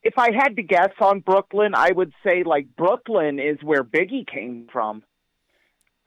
if 0.08 0.18
I 0.18 0.30
had 0.32 0.56
to 0.56 0.64
guess 0.64 0.94
on 1.02 1.20
Brooklyn, 1.20 1.74
I 1.76 1.92
would 1.92 2.14
say 2.24 2.44
like 2.44 2.68
Brooklyn 2.76 3.40
is 3.40 3.58
where 3.62 3.84
Biggie 3.84 4.26
came 4.28 4.68
from. 4.72 5.04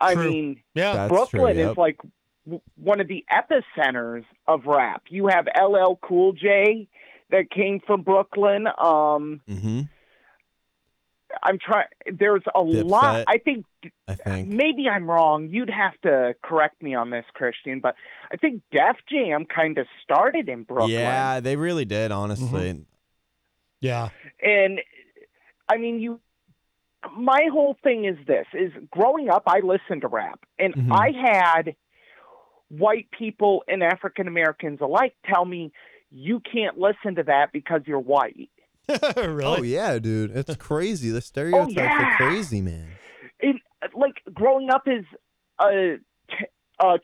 I 0.00 0.14
True. 0.14 0.30
mean, 0.30 0.62
Yeah. 0.74 0.94
That's 0.94 1.08
Brooklyn 1.12 1.54
true, 1.56 1.70
is 1.72 1.76
like 1.76 1.98
w- 2.46 2.62
one 2.76 3.00
of 3.00 3.08
the 3.08 3.24
epicenters 3.30 4.24
of 4.46 4.66
rap. 4.66 5.02
You 5.08 5.26
have 5.28 5.46
LL 5.54 5.96
Cool 6.00 6.32
J 6.32 6.88
that 7.30 7.50
came 7.50 7.80
from 7.86 8.02
Brooklyn. 8.02 8.66
Um, 8.66 9.40
Mm-hmm. 9.48 9.80
I'm 11.44 11.58
trying. 11.64 11.86
There's 12.12 12.42
a 12.56 12.60
lot. 12.60 13.18
Dipset. 13.18 13.24
I 13.28 13.38
think 13.38 13.64
I 14.08 14.14
think. 14.16 14.48
maybe 14.48 14.88
I'm 14.88 15.08
wrong. 15.08 15.48
You'd 15.48 15.70
have 15.70 15.92
to 16.02 16.34
correct 16.42 16.82
me 16.82 16.96
on 16.96 17.10
this, 17.10 17.24
Christian. 17.34 17.78
But 17.78 17.94
I 18.32 18.36
think 18.36 18.62
Def 18.72 18.96
Jam 19.08 19.44
kind 19.46 19.78
of 19.78 19.86
started 20.02 20.48
in 20.48 20.64
Brooklyn. 20.64 20.90
Yeah, 20.90 21.38
they 21.38 21.54
really 21.54 21.84
did. 21.84 22.10
Honestly, 22.10 22.84
Yeah. 23.80 24.10
And 24.42 24.80
I 25.68 25.76
mean, 25.78 26.00
you. 26.00 26.20
My 27.16 27.46
whole 27.50 27.76
thing 27.82 28.04
is 28.04 28.16
this: 28.26 28.46
is 28.52 28.72
growing 28.90 29.30
up, 29.30 29.44
I 29.46 29.60
listened 29.60 30.02
to 30.02 30.08
rap, 30.08 30.40
and 30.58 30.74
Mhm. 30.74 30.92
I 30.92 31.12
had 31.12 31.74
white 32.68 33.10
people 33.10 33.64
and 33.66 33.82
African 33.82 34.28
Americans 34.28 34.80
alike 34.80 35.14
tell 35.24 35.44
me 35.44 35.72
you 36.10 36.40
can't 36.40 36.78
listen 36.78 37.14
to 37.16 37.22
that 37.24 37.52
because 37.52 37.80
you're 37.86 37.98
white. 37.98 38.50
really? 39.16 39.44
Oh 39.44 39.62
yeah, 39.62 39.98
dude, 39.98 40.30
it's 40.36 40.54
crazy. 40.56 41.10
The 41.10 41.20
stereotypes 41.20 41.76
Oh, 41.78 41.82
yeah. 41.82 42.12
are 42.12 42.16
crazy, 42.16 42.60
man. 42.60 42.88
And 43.42 43.60
like 43.94 44.22
growing 44.34 44.68
up 44.70 44.86
as 44.86 45.04
a 45.60 45.96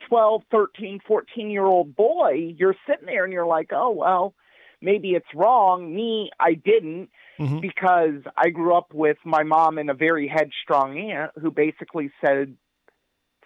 12, 0.07 0.41
13, 0.51 0.99
14 1.07 1.49
year 1.49 1.65
old 1.65 1.95
boy, 1.95 2.53
you're 2.57 2.75
sitting 2.87 3.05
there 3.07 3.23
and 3.23 3.33
you're 3.33 3.45
like, 3.47 3.71
oh, 3.73 3.91
well, 3.91 4.33
maybe 4.81 5.11
it's 5.11 5.27
wrong. 5.33 5.93
Me, 5.95 6.29
I 6.39 6.53
didn't 6.53 7.09
Mhm. 7.39 7.61
because 7.61 8.21
I 8.35 8.49
grew 8.49 8.75
up 8.75 8.93
with 8.93 9.17
my 9.25 9.43
mom 9.43 9.77
and 9.77 9.89
a 9.89 9.93
very 9.93 10.27
headstrong 10.27 10.97
aunt 10.97 11.31
who 11.41 11.51
basically 11.51 12.11
said, 12.23 12.55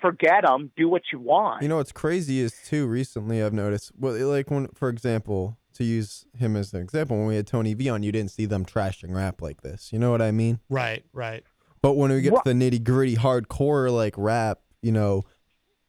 forget 0.01 0.43
them, 0.43 0.71
do 0.75 0.89
what 0.89 1.03
you 1.11 1.19
want. 1.19 1.61
You 1.61 1.67
know 1.69 1.77
what's 1.77 1.91
crazy 1.91 2.39
is 2.39 2.53
too. 2.65 2.87
Recently, 2.87 3.41
I've 3.43 3.53
noticed. 3.53 3.91
Well, 3.97 4.13
like 4.27 4.49
when, 4.49 4.67
for 4.69 4.89
example, 4.89 5.57
to 5.75 5.83
use 5.83 6.25
him 6.37 6.55
as 6.55 6.73
an 6.73 6.81
example, 6.81 7.17
when 7.17 7.27
we 7.27 7.35
had 7.35 7.47
Tony 7.47 7.73
V 7.73 7.89
on, 7.89 8.01
you 8.03 8.11
didn't 8.11 8.31
see 8.31 8.45
them 8.45 8.65
trashing 8.65 9.13
rap 9.15 9.41
like 9.41 9.61
this. 9.61 9.93
You 9.93 9.99
know 9.99 10.11
what 10.11 10.21
I 10.21 10.31
mean? 10.31 10.59
Right. 10.69 11.03
Right. 11.13 11.43
But 11.81 11.93
when 11.93 12.11
we 12.11 12.21
get 12.21 12.33
Right. 12.33 12.43
to 12.45 12.53
the 12.53 12.59
nitty 12.59 12.83
gritty, 12.83 13.15
hardcore 13.15 13.91
like 13.91 14.15
rap, 14.17 14.59
you 14.81 14.91
know, 14.91 15.23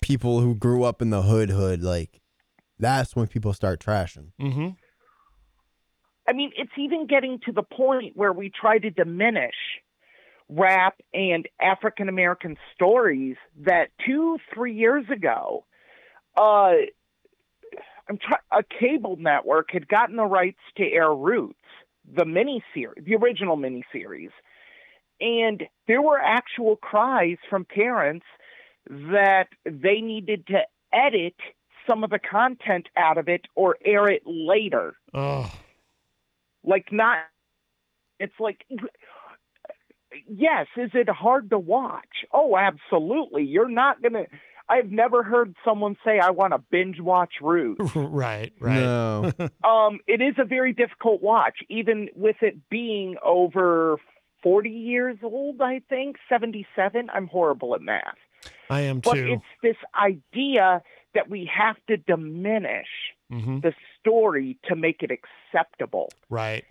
people 0.01 0.40
who 0.40 0.55
grew 0.55 0.84
up 0.84 1.01
in 1.03 1.11
the 1.11 1.22
hood, 1.22 1.51
hood, 1.51 1.82
like 1.82 2.20
that's 2.78 3.14
when 3.16 3.26
people 3.28 3.53
start 3.55 3.80
trashing. 3.80 4.32
Mm-hmm. 4.40 4.68
I 6.29 6.33
mean, 6.33 6.53
it's 6.57 6.73
even 6.79 7.07
getting 7.07 7.41
to 7.47 7.53
the 7.53 7.62
point 7.62 8.16
where 8.16 8.33
we 8.33 8.51
try 8.51 8.79
to 8.79 8.91
diminish 8.91 9.55
rap 10.49 11.01
and 11.12 11.49
African 11.61 12.09
American 12.09 12.57
stories 12.75 13.37
that 13.64 13.89
two, 14.05 14.39
three 14.55 14.75
years 14.75 15.05
ago, 15.11 15.64
uh, 16.37 16.75
I'm 18.09 18.18
try- 18.18 18.39
a 18.51 18.62
cable 18.62 19.16
network 19.16 19.70
had 19.73 19.89
gotten 19.89 20.16
the 20.16 20.25
rights 20.25 20.61
to 20.77 20.85
air 20.85 21.12
Roots, 21.12 21.59
the 22.05 22.25
miniseries, 22.25 23.05
the 23.05 23.16
original 23.16 23.57
miniseries, 23.57 24.31
and 25.20 25.62
there 25.87 26.03
were 26.03 26.20
actual 26.20 26.77
cries 26.77 27.39
from 27.49 27.64
parents 27.64 28.27
that 28.89 29.49
they 29.64 30.01
needed 30.01 30.47
to 30.49 30.61
edit 30.93 31.37
some 31.87 32.05
of 32.05 32.11
the 32.11 32.18
content 32.18 32.89
out 32.97 33.18
of 33.18 33.29
it 33.29 33.47
or 33.55 33.77
air 33.85 34.09
it 34.09 34.23
later 34.27 34.95
Oh. 35.14 35.51
Like 36.65 36.87
not 36.93 37.19
it's 38.19 38.39
like 38.41 38.65
yes 40.29 40.67
is 40.77 40.91
it 40.95 41.09
hard 41.09 41.51
to 41.51 41.59
watch 41.59 42.25
oh 42.33 42.57
absolutely 42.57 43.45
you're 43.45 43.69
not 43.69 44.03
gonna 44.03 44.25
i've 44.69 44.91
never 44.91 45.23
heard 45.23 45.55
someone 45.65 45.97
say 46.05 46.19
i 46.19 46.31
want 46.31 46.53
to 46.53 46.59
binge 46.71 47.01
watch 47.01 47.35
Roots. 47.41 47.95
right. 47.97 48.53
Right. 48.61 48.75
No. 48.81 49.33
um 49.65 50.01
it 50.07 50.21
is 50.21 50.35
a 50.39 50.45
very 50.45 50.73
difficult 50.73 51.23
watch 51.23 51.59
even 51.69 52.09
with 52.15 52.37
it 52.43 52.57
being 52.69 53.17
over 53.25 53.97
40 54.43 54.69
years 54.71 55.17
old 55.23 55.61
i 55.61 55.81
think 55.89 56.17
77 56.29 57.09
i'm 57.13 57.27
horrible 57.27 57.75
at 57.75 57.81
math 57.81 58.17
I 58.69 58.83
am 58.83 59.01
but 59.01 59.15
too. 59.15 59.35
it's 59.35 59.45
this 59.63 59.77
idea 59.99 60.83
that 61.15 61.31
we 61.31 61.51
have 61.55 61.77
to 61.89 61.97
diminish 61.97 62.89
Mm-hmm. 63.33 63.61
the 63.61 63.73
story 64.03 64.59
to 64.64 64.76
make 64.76 65.03
it 65.03 65.11
acceptable 65.11 66.11
Right. 66.28 66.64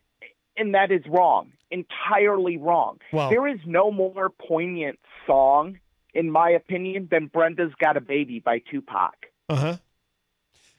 and 0.57 0.75
that 0.75 0.91
is 0.91 1.01
wrong, 1.07 1.53
entirely 1.71 2.57
wrong. 2.57 2.99
Well- 3.11 3.29
there 3.29 3.47
is 3.47 3.59
no 3.65 3.89
more 3.91 4.29
poignant 4.29 4.99
song, 5.25 5.79
in 6.13 6.29
my 6.29 6.49
opinion, 6.51 7.07
than 7.09 7.27
Brenda's 7.27 7.73
Got 7.79 7.97
a 7.97 8.01
Baby 8.01 8.39
by 8.39 8.59
Tupac. 8.59 9.15
Uh 9.49 9.55
huh. 9.55 9.77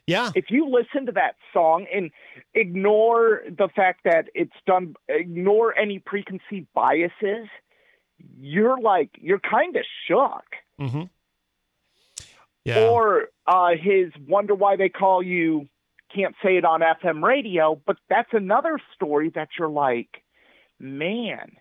Yeah. 0.07 0.31
If 0.35 0.51
you 0.51 0.69
listen 0.69 1.07
to 1.07 1.13
that 1.13 1.37
song 1.53 1.87
and 1.93 2.11
ignore 2.55 3.43
the 3.49 3.69
fact 3.75 4.01
that 4.05 4.29
it's 4.35 4.53
done, 4.67 4.95
ignore 5.09 5.77
any 5.79 6.01
preconceived 6.01 6.67
biases, 6.75 7.47
you're 8.37 8.81
like, 8.81 9.11
you're 9.21 9.39
kind 9.39 9.77
of 9.77 9.85
shook. 10.07 10.45
Mm-hmm. 10.81 11.03
Yeah. 12.65 12.89
Or 12.91 13.29
uh, 13.47 13.71
his 13.81 14.13
Wonder 14.29 14.55
Why 14.55 14.77
They 14.77 14.89
Call 14.89 15.23
You 15.23 15.69
Can't 16.15 16.35
Say 16.43 16.57
It 16.57 16.65
on 16.65 16.81
FM 16.81 17.23
radio, 17.23 17.81
but 17.87 17.97
that's 18.09 18.33
another 18.33 18.79
story 18.95 19.31
that 19.35 19.49
you're 19.59 19.69
like, 19.69 20.23
man, 20.79 21.53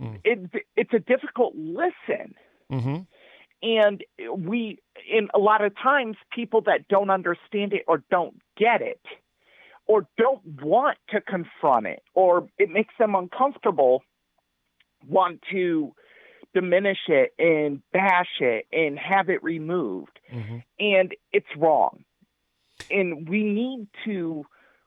Mm. 0.00 0.20
it, 0.24 0.64
it's 0.74 0.92
a 0.92 0.98
difficult 0.98 1.54
listen. 1.54 2.34
mm-hmm. 2.72 3.02
And 3.62 4.04
we, 4.36 4.80
in 5.08 5.28
a 5.32 5.38
lot 5.38 5.64
of 5.64 5.72
times, 5.80 6.16
people 6.34 6.62
that 6.62 6.88
don't 6.88 7.10
understand 7.10 7.72
it 7.72 7.84
or 7.86 8.02
don't 8.10 8.40
get 8.58 8.82
it 8.82 9.00
or 9.86 10.08
don't 10.18 10.40
want 10.60 10.98
to 11.10 11.20
confront 11.20 11.86
it 11.86 12.02
or 12.12 12.48
it 12.58 12.70
makes 12.70 12.92
them 12.98 13.14
uncomfortable 13.14 14.02
want 15.06 15.40
to 15.52 15.94
diminish 16.54 16.98
it 17.08 17.32
and 17.38 17.80
bash 17.92 18.40
it 18.40 18.66
and 18.72 18.98
have 18.98 19.28
it 19.28 19.42
removed 19.44 20.18
Mm-hmm. 20.32 20.58
and 20.80 21.14
it's 21.32 21.46
wrong 21.56 22.04
and 22.90 23.28
we 23.28 23.42
need 23.42 23.88
to 24.04 24.44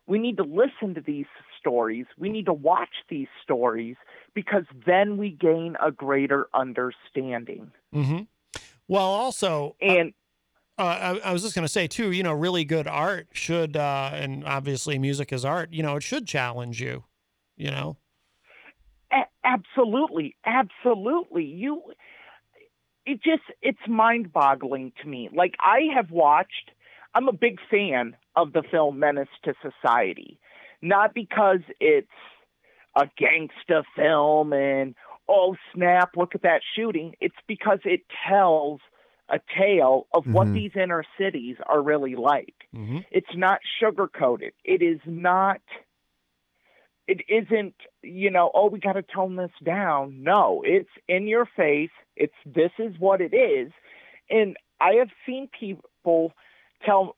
we 0.07 0.19
need 0.19 0.37
to 0.37 0.43
listen 0.43 0.93
to 0.95 1.01
these 1.01 1.25
stories 1.59 2.05
we 2.17 2.29
need 2.29 2.45
to 2.45 2.53
watch 2.53 3.03
these 3.09 3.27
stories 3.43 3.95
because 4.33 4.63
then 4.85 5.17
we 5.17 5.29
gain 5.29 5.75
a 5.81 5.91
greater 5.91 6.47
understanding 6.53 7.71
Mm-hmm. 7.93 8.23
Well, 8.87 9.05
also, 9.05 9.75
and 9.81 10.13
uh, 10.77 10.83
I, 10.83 11.29
I 11.29 11.33
was 11.33 11.41
just 11.41 11.55
going 11.55 11.65
to 11.65 11.71
say 11.71 11.87
too. 11.87 12.11
You 12.11 12.23
know, 12.23 12.33
really 12.33 12.63
good 12.63 12.87
art 12.87 13.27
should, 13.33 13.75
uh, 13.75 14.11
and 14.13 14.45
obviously 14.45 14.97
music 14.97 15.33
is 15.33 15.43
art. 15.43 15.73
You 15.73 15.83
know, 15.83 15.95
it 15.97 16.03
should 16.03 16.27
challenge 16.27 16.81
you. 16.81 17.03
You 17.55 17.71
know. 17.71 17.97
A- 19.11 19.29
absolutely, 19.43 20.35
absolutely. 20.45 21.45
You, 21.45 21.81
it 23.05 23.21
just 23.23 23.43
it's 23.61 23.79
mind 23.87 24.31
boggling 24.31 24.93
to 25.01 25.07
me. 25.07 25.29
Like 25.33 25.55
I 25.59 25.93
have 25.95 26.11
watched. 26.11 26.71
I'm 27.13 27.27
a 27.27 27.33
big 27.33 27.59
fan 27.69 28.15
of 28.35 28.53
the 28.53 28.63
film 28.69 28.99
Menace 28.99 29.27
to 29.43 29.53
Society, 29.61 30.39
not 30.81 31.13
because 31.13 31.59
it's 31.79 32.07
a 32.95 33.09
gangsta 33.19 33.83
film 33.95 34.53
and 34.53 34.95
oh 35.29 35.55
snap, 35.73 36.11
look 36.15 36.35
at 36.35 36.43
that 36.43 36.61
shooting. 36.75 37.15
It's 37.19 37.35
because 37.47 37.79
it 37.83 38.01
tells 38.27 38.79
a 39.29 39.39
tale 39.57 40.07
of 40.13 40.25
what 40.25 40.47
Mhm. 40.47 40.53
these 40.53 40.75
inner 40.75 41.03
cities 41.17 41.57
are 41.65 41.81
really 41.81 42.15
like. 42.15 42.55
Mm-hmm. 42.73 42.99
It's 43.11 43.35
not 43.35 43.59
sugar 43.79 44.07
coated. 44.07 44.53
It 44.63 44.81
is 44.81 45.01
not. 45.05 45.59
It 47.07 47.21
isn't, 47.29 47.75
you 48.03 48.29
know, 48.29 48.51
oh, 48.53 48.67
we 48.67 48.79
got 48.79 48.93
to 48.93 49.01
tone 49.01 49.35
this 49.37 49.51
down. 49.63 50.23
No, 50.23 50.61
it's 50.65 50.89
in 51.07 51.27
your 51.27 51.45
face. 51.45 51.91
It's 52.15 52.35
this 52.45 52.71
is 52.79 52.97
what 52.99 53.21
it 53.21 53.33
is. 53.33 53.71
And 54.29 54.57
I 54.79 54.93
have 54.95 55.09
seen 55.25 55.47
people 55.57 56.33
tell 56.85 57.15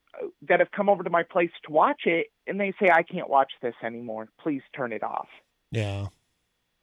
that 0.48 0.60
have 0.60 0.72
come 0.72 0.90
over 0.90 1.04
to 1.04 1.10
my 1.10 1.24
place 1.24 1.52
to 1.66 1.72
watch 1.72 2.02
it, 2.06 2.28
and 2.48 2.60
they 2.60 2.74
say, 2.80 2.90
I 2.92 3.04
can't 3.04 3.30
watch 3.30 3.52
this 3.62 3.76
anymore. 3.84 4.28
Please 4.42 4.62
turn 4.76 4.92
it 4.92 5.04
off. 5.04 5.28
Yeah. 5.72 6.08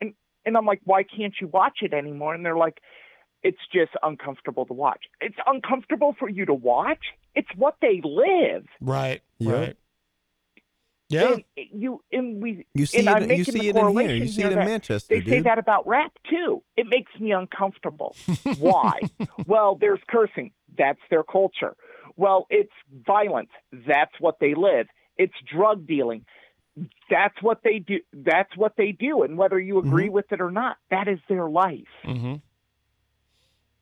And 0.01 0.14
and 0.45 0.57
I'm 0.57 0.64
like, 0.66 0.81
why 0.85 1.03
can't 1.03 1.35
you 1.41 1.49
watch 1.49 1.79
it 1.83 1.93
anymore? 1.93 2.35
And 2.35 2.45
they're 2.45 2.57
like, 2.57 2.81
it's 3.43 3.59
just 3.72 3.93
uncomfortable 4.03 4.64
to 4.66 4.72
watch. 4.72 5.05
It's 5.20 5.37
uncomfortable 5.47 6.14
for 6.18 6.29
you 6.29 6.47
to 6.47 6.55
watch. 6.55 7.05
It's 7.35 7.49
what 7.57 7.77
they 7.83 8.01
live. 8.03 8.64
Right. 8.81 9.22
Yep. 9.39 9.55
Right. 9.55 9.77
Yeah. 11.09 11.35
And 11.35 11.45
you 11.57 12.03
and 12.11 12.43
we 12.43 12.66
You 12.74 12.87
see 12.87 13.07
and 13.07 13.31
it- 13.31 13.37
you 13.39 13.45
see 13.45 13.68
it 13.68 13.77
in 13.77 13.89
here. 13.97 14.11
You 14.14 14.27
see 14.29 14.43
it 14.43 14.53
in 14.53 14.59
Manchester, 14.59 15.20
They 15.20 15.24
say 15.31 15.41
that 15.41 15.59
about 15.59 15.87
rap 15.87 16.12
too. 16.29 16.62
It 16.77 16.87
makes 16.89 17.12
me 17.20 17.33
uncomfortable. 17.33 18.16
Why? 18.59 19.01
well, 19.47 19.77
there's 19.77 20.01
cursing. 20.09 20.53
That's 20.77 20.99
their 21.11 21.22
culture. 21.22 21.77
Well, 22.17 22.47
it's 22.51 22.73
violence. 23.07 23.51
That's 23.87 24.12
what 24.21 24.37
they 24.41 24.55
live. 24.55 24.87
It's 25.17 25.35
drug 25.53 25.87
dealing. 25.87 26.25
That's 27.11 27.35
what 27.43 27.61
they 27.64 27.79
do. 27.79 28.01
That's 28.12 28.55
what 28.57 28.75
they 28.77 28.93
do. 28.93 29.23
And 29.23 29.39
whether 29.39 29.59
you 29.59 29.75
Mm-hmm. 29.77 29.89
agree 29.89 30.09
with 30.09 30.31
it 30.33 30.41
or 30.41 30.51
not, 30.51 30.77
that 30.91 31.09
is 31.09 31.19
their 31.29 31.49
life. 31.49 31.81
Mm-hmm. 32.05 32.35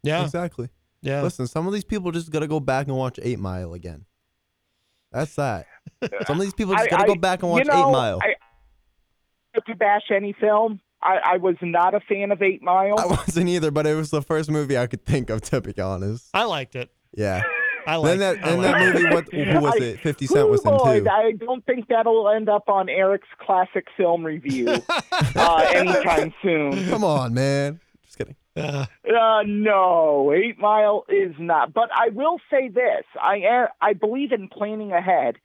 Yeah. 0.03 0.23
Exactly. 0.25 0.69
Yeah. 1.01 1.23
Listen, 1.23 1.47
some 1.47 1.67
of 1.67 1.73
these 1.73 1.85
people 1.85 2.13
just 2.13 2.31
gotta 2.31 2.47
go 2.47 2.61
back 2.61 2.87
and 2.89 2.97
watch 2.97 3.19
Eight 3.23 3.39
Mile 3.39 3.75
again. 3.75 4.05
That's 5.13 5.35
that. 5.37 5.67
Some 6.27 6.37
of 6.39 6.43
these 6.43 6.55
people 6.55 6.75
just 6.75 6.91
gotta 6.91 7.07
go 7.07 7.15
back 7.15 7.43
and 7.43 7.51
watch 7.51 7.67
you 7.67 7.73
know, 7.73 7.89
Eight 7.89 7.93
Mile. 7.93 8.19
I, 8.23 8.35
not 9.55 9.67
to 9.67 9.75
bash 9.77 10.11
any 10.11 10.33
film. 10.33 10.81
I, 11.03 11.35
I 11.35 11.37
was 11.37 11.57
not 11.63 11.95
a 11.95 12.01
fan 12.01 12.33
of 12.33 12.41
Eight 12.43 12.63
Mile. 12.63 12.99
I 12.99 13.07
wasn't 13.07 13.49
either, 13.49 13.71
but 13.71 13.87
it 13.87 13.95
was 13.95 14.11
the 14.11 14.23
first 14.23 14.51
movie 14.51 14.79
I 14.79 14.87
could 14.87 15.05
think 15.05 15.31
of. 15.31 15.41
To 15.43 15.61
be 15.61 15.79
honest, 15.81 16.29
I 16.35 16.45
liked 16.45 16.75
it. 16.77 16.91
yeah. 17.17 17.43
I 17.87 18.01
Then 18.03 18.19
that, 18.21 18.37
I 18.45 18.51
and 18.51 18.65
that 18.65 18.95
movie, 18.95 19.15
what 19.15 19.33
who 19.33 19.61
was 19.61 19.77
it? 19.77 20.01
Fifty 20.01 20.27
Cent 20.27 20.49
was 20.49 20.65
in 20.65 20.71
too. 20.71 21.09
I 21.11 21.33
don't 21.33 21.65
think 21.67 21.89
that'll 21.89 22.29
end 22.29 22.49
up 22.49 22.69
on 22.69 22.89
Eric's 22.89 23.29
classic 23.39 23.87
film 23.97 24.25
review 24.25 24.69
uh, 25.37 25.67
anytime 25.75 26.33
soon. 26.43 26.89
Come 26.89 27.05
on, 27.05 27.35
man. 27.35 27.81
Just 28.05 28.19
kidding. 28.19 28.37
Uh, 28.57 28.87
Uh, 29.05 29.43
no, 29.47 30.33
Eight 30.33 30.59
Mile 30.59 31.05
is 31.09 31.35
not. 31.39 31.73
But 31.75 31.91
I 31.93 32.11
will 32.11 32.39
say 32.51 32.69
this: 32.69 33.05
I 33.21 33.67
I 33.81 33.93
believe 33.95 34.33
in 34.33 34.49
planning 34.49 34.93
ahead. 34.93 35.37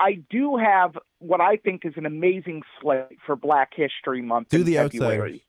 I 0.00 0.14
do 0.28 0.56
have 0.56 0.98
what 1.18 1.40
I 1.40 1.56
think 1.56 1.84
is 1.84 1.92
an 1.96 2.04
amazing 2.06 2.62
slate 2.80 3.18
for 3.24 3.36
Black 3.36 3.72
History 3.76 4.22
Month 4.22 4.48
Do 4.48 4.64
the 4.64 4.74
February. 4.74 5.20
Outsiders. 5.20 5.40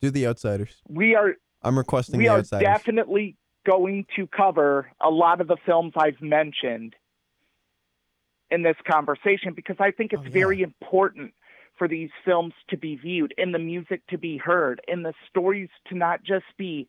Do 0.00 0.10
the 0.10 0.26
Outsiders. 0.26 0.82
We 0.88 1.14
are 1.14 1.34
I'm 1.62 1.76
requesting 1.78 2.18
we 2.18 2.24
the 2.24 2.30
are 2.30 2.38
Outsiders. 2.38 2.64
definitely 2.66 3.36
going 3.66 4.06
to 4.16 4.26
cover 4.26 4.90
a 5.00 5.10
lot 5.10 5.40
of 5.40 5.48
the 5.48 5.56
films 5.66 5.92
I've 5.96 6.20
mentioned 6.22 6.94
in 8.50 8.62
this 8.62 8.76
conversation 8.90 9.52
because 9.54 9.76
I 9.78 9.90
think 9.90 10.12
Oh, 10.16 10.20
it's 10.20 10.32
very 10.32 10.62
important 10.62 11.34
for 11.78 11.88
these 11.88 12.10
films 12.24 12.52
to 12.68 12.76
be 12.76 12.96
viewed 12.96 13.32
and 13.38 13.54
the 13.54 13.58
music 13.58 14.06
to 14.08 14.18
be 14.18 14.36
heard 14.38 14.80
and 14.88 15.04
the 15.04 15.14
stories 15.28 15.68
to 15.88 15.96
not 15.96 16.22
just 16.22 16.44
be 16.58 16.88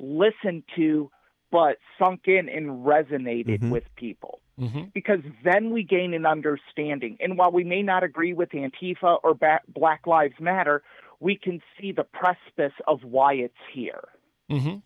listened 0.00 0.62
to 0.76 1.10
but 1.50 1.76
sunk 1.98 2.22
in 2.26 2.48
and 2.48 2.84
resonated 2.84 3.58
Mm-hmm. 3.60 3.70
with 3.70 3.84
people 3.96 4.40
mhm. 4.58 4.92
because 4.92 5.20
then 5.44 5.70
we 5.70 5.84
gain 5.84 6.12
an 6.14 6.26
understanding. 6.26 7.16
And 7.20 7.38
while 7.38 7.52
we 7.52 7.62
may 7.64 7.82
not 7.82 8.02
agree 8.02 8.32
with 8.32 8.48
Antifa 8.50 9.18
or 9.22 9.34
ba- 9.34 9.60
Black 9.68 10.06
Lives 10.06 10.34
Matter, 10.40 10.82
we 11.20 11.36
can 11.36 11.62
see 11.80 11.92
the 11.92 12.02
precipice 12.04 12.72
of 12.88 13.04
why 13.04 13.34
it's 13.34 13.54
here. 13.72 14.08
Mm-hmm. 14.50 14.78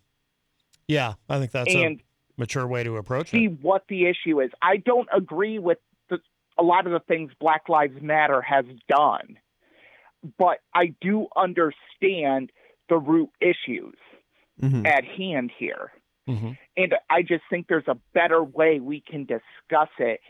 Yeah, 0.88 1.14
I 1.28 1.38
think 1.38 1.52
that's 1.52 1.72
And 1.74 2.00
a 2.00 2.40
mature 2.40 2.66
way 2.66 2.82
to 2.82 2.96
approach 2.96 3.30
see 3.30 3.44
it. 3.44 3.50
See 3.50 3.58
what 3.62 3.84
the 3.88 4.06
issue 4.06 4.40
is. 4.40 4.50
I 4.62 4.78
don't 4.78 5.08
agree 5.14 5.58
with 5.58 5.78
the, 6.08 6.18
a 6.58 6.62
lot 6.62 6.86
of 6.86 6.92
the 6.92 7.00
things 7.00 7.30
Black 7.38 7.68
Lives 7.68 8.00
Matter 8.02 8.40
has 8.42 8.64
done, 8.88 9.38
but 10.38 10.58
I 10.74 10.94
do 11.00 11.28
understand 11.36 12.50
the 12.88 12.96
root 12.96 13.30
issues 13.40 13.94
Mhm. 14.62 14.86
at 14.86 15.04
hand 15.04 15.52
here. 15.56 15.92
Mm-hmm. 16.28 16.52
And 16.76 16.94
I 17.08 17.22
just 17.22 17.44
think 17.48 17.68
there's 17.68 17.86
a 17.86 17.96
better 18.12 18.42
way 18.42 18.80
we 18.80 19.00
can 19.00 19.24
discuss 19.24 19.88
it 19.98 20.20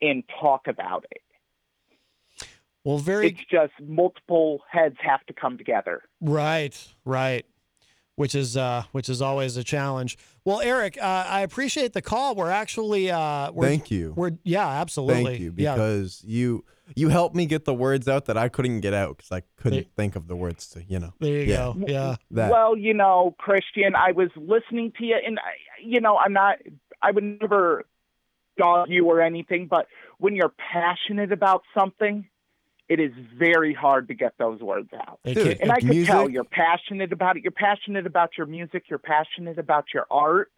and 0.00 0.22
talk 0.40 0.66
about 0.68 1.04
it. 1.10 1.22
Well, 2.84 2.98
very 2.98 3.28
It's 3.28 3.44
just 3.50 3.72
multiple 3.80 4.62
heads 4.70 4.96
have 5.00 5.24
to 5.26 5.32
come 5.32 5.58
together. 5.58 6.02
Right, 6.20 6.76
right. 7.04 7.44
Which 8.22 8.36
is 8.36 8.56
uh, 8.56 8.84
which 8.92 9.08
is 9.08 9.20
always 9.20 9.56
a 9.56 9.64
challenge. 9.64 10.16
Well, 10.44 10.60
Eric, 10.60 10.96
uh, 10.96 11.24
I 11.26 11.40
appreciate 11.40 11.92
the 11.92 12.00
call. 12.02 12.36
We're 12.36 12.52
actually 12.52 13.10
uh, 13.10 13.50
we're, 13.50 13.66
Thank 13.66 13.90
you. 13.90 14.12
We're 14.16 14.38
yeah, 14.44 14.68
absolutely. 14.68 15.24
Thank 15.24 15.40
you 15.40 15.52
yeah. 15.56 15.74
because 15.74 16.22
you 16.24 16.64
you 16.94 17.08
helped 17.08 17.34
me 17.34 17.46
get 17.46 17.64
the 17.64 17.74
words 17.74 18.06
out 18.06 18.26
that 18.26 18.38
I 18.38 18.48
couldn't 18.48 18.78
get 18.78 18.94
out 18.94 19.16
because 19.16 19.32
I 19.32 19.42
couldn't 19.56 19.78
There- 19.80 19.90
think 19.96 20.14
of 20.14 20.28
the 20.28 20.36
words 20.36 20.68
to 20.68 20.84
you 20.84 21.00
know. 21.00 21.12
There 21.18 21.32
you 21.32 21.46
yeah. 21.46 21.56
go. 21.56 21.84
Yeah. 21.84 22.16
That. 22.30 22.52
Well, 22.52 22.76
you 22.76 22.94
know, 22.94 23.34
Christian, 23.38 23.96
I 23.96 24.12
was 24.12 24.28
listening 24.36 24.92
to 24.98 25.04
you, 25.04 25.16
and 25.26 25.40
I, 25.40 25.54
you 25.84 26.00
know, 26.00 26.16
I'm 26.16 26.32
not. 26.32 26.58
I 27.02 27.10
would 27.10 27.24
never 27.40 27.86
dog 28.56 28.88
you 28.88 29.04
or 29.06 29.20
anything, 29.20 29.66
but 29.66 29.88
when 30.18 30.36
you're 30.36 30.54
passionate 30.72 31.32
about 31.32 31.62
something, 31.76 32.28
it 32.92 32.98
is 33.00 33.12
very 33.38 33.72
hard 33.84 34.04
to 34.08 34.14
get 34.14 34.32
those 34.38 34.60
words 34.60 34.90
out. 35.02 35.18
Dude, 35.24 35.36
can't- 35.36 35.60
And 35.62 35.70
I 35.72 35.78
can 35.80 35.88
music, 35.88 36.10
tell 36.12 36.28
you're 36.28 36.44
passionate 36.64 37.12
about 37.12 37.36
it. 37.36 37.42
You're 37.44 37.52
passionate 37.68 38.06
about 38.06 38.30
your 38.36 38.46
music. 38.46 38.82
You're 38.90 38.98
passionate 39.16 39.58
about 39.58 39.86
your 39.94 40.06
art. 40.10 40.48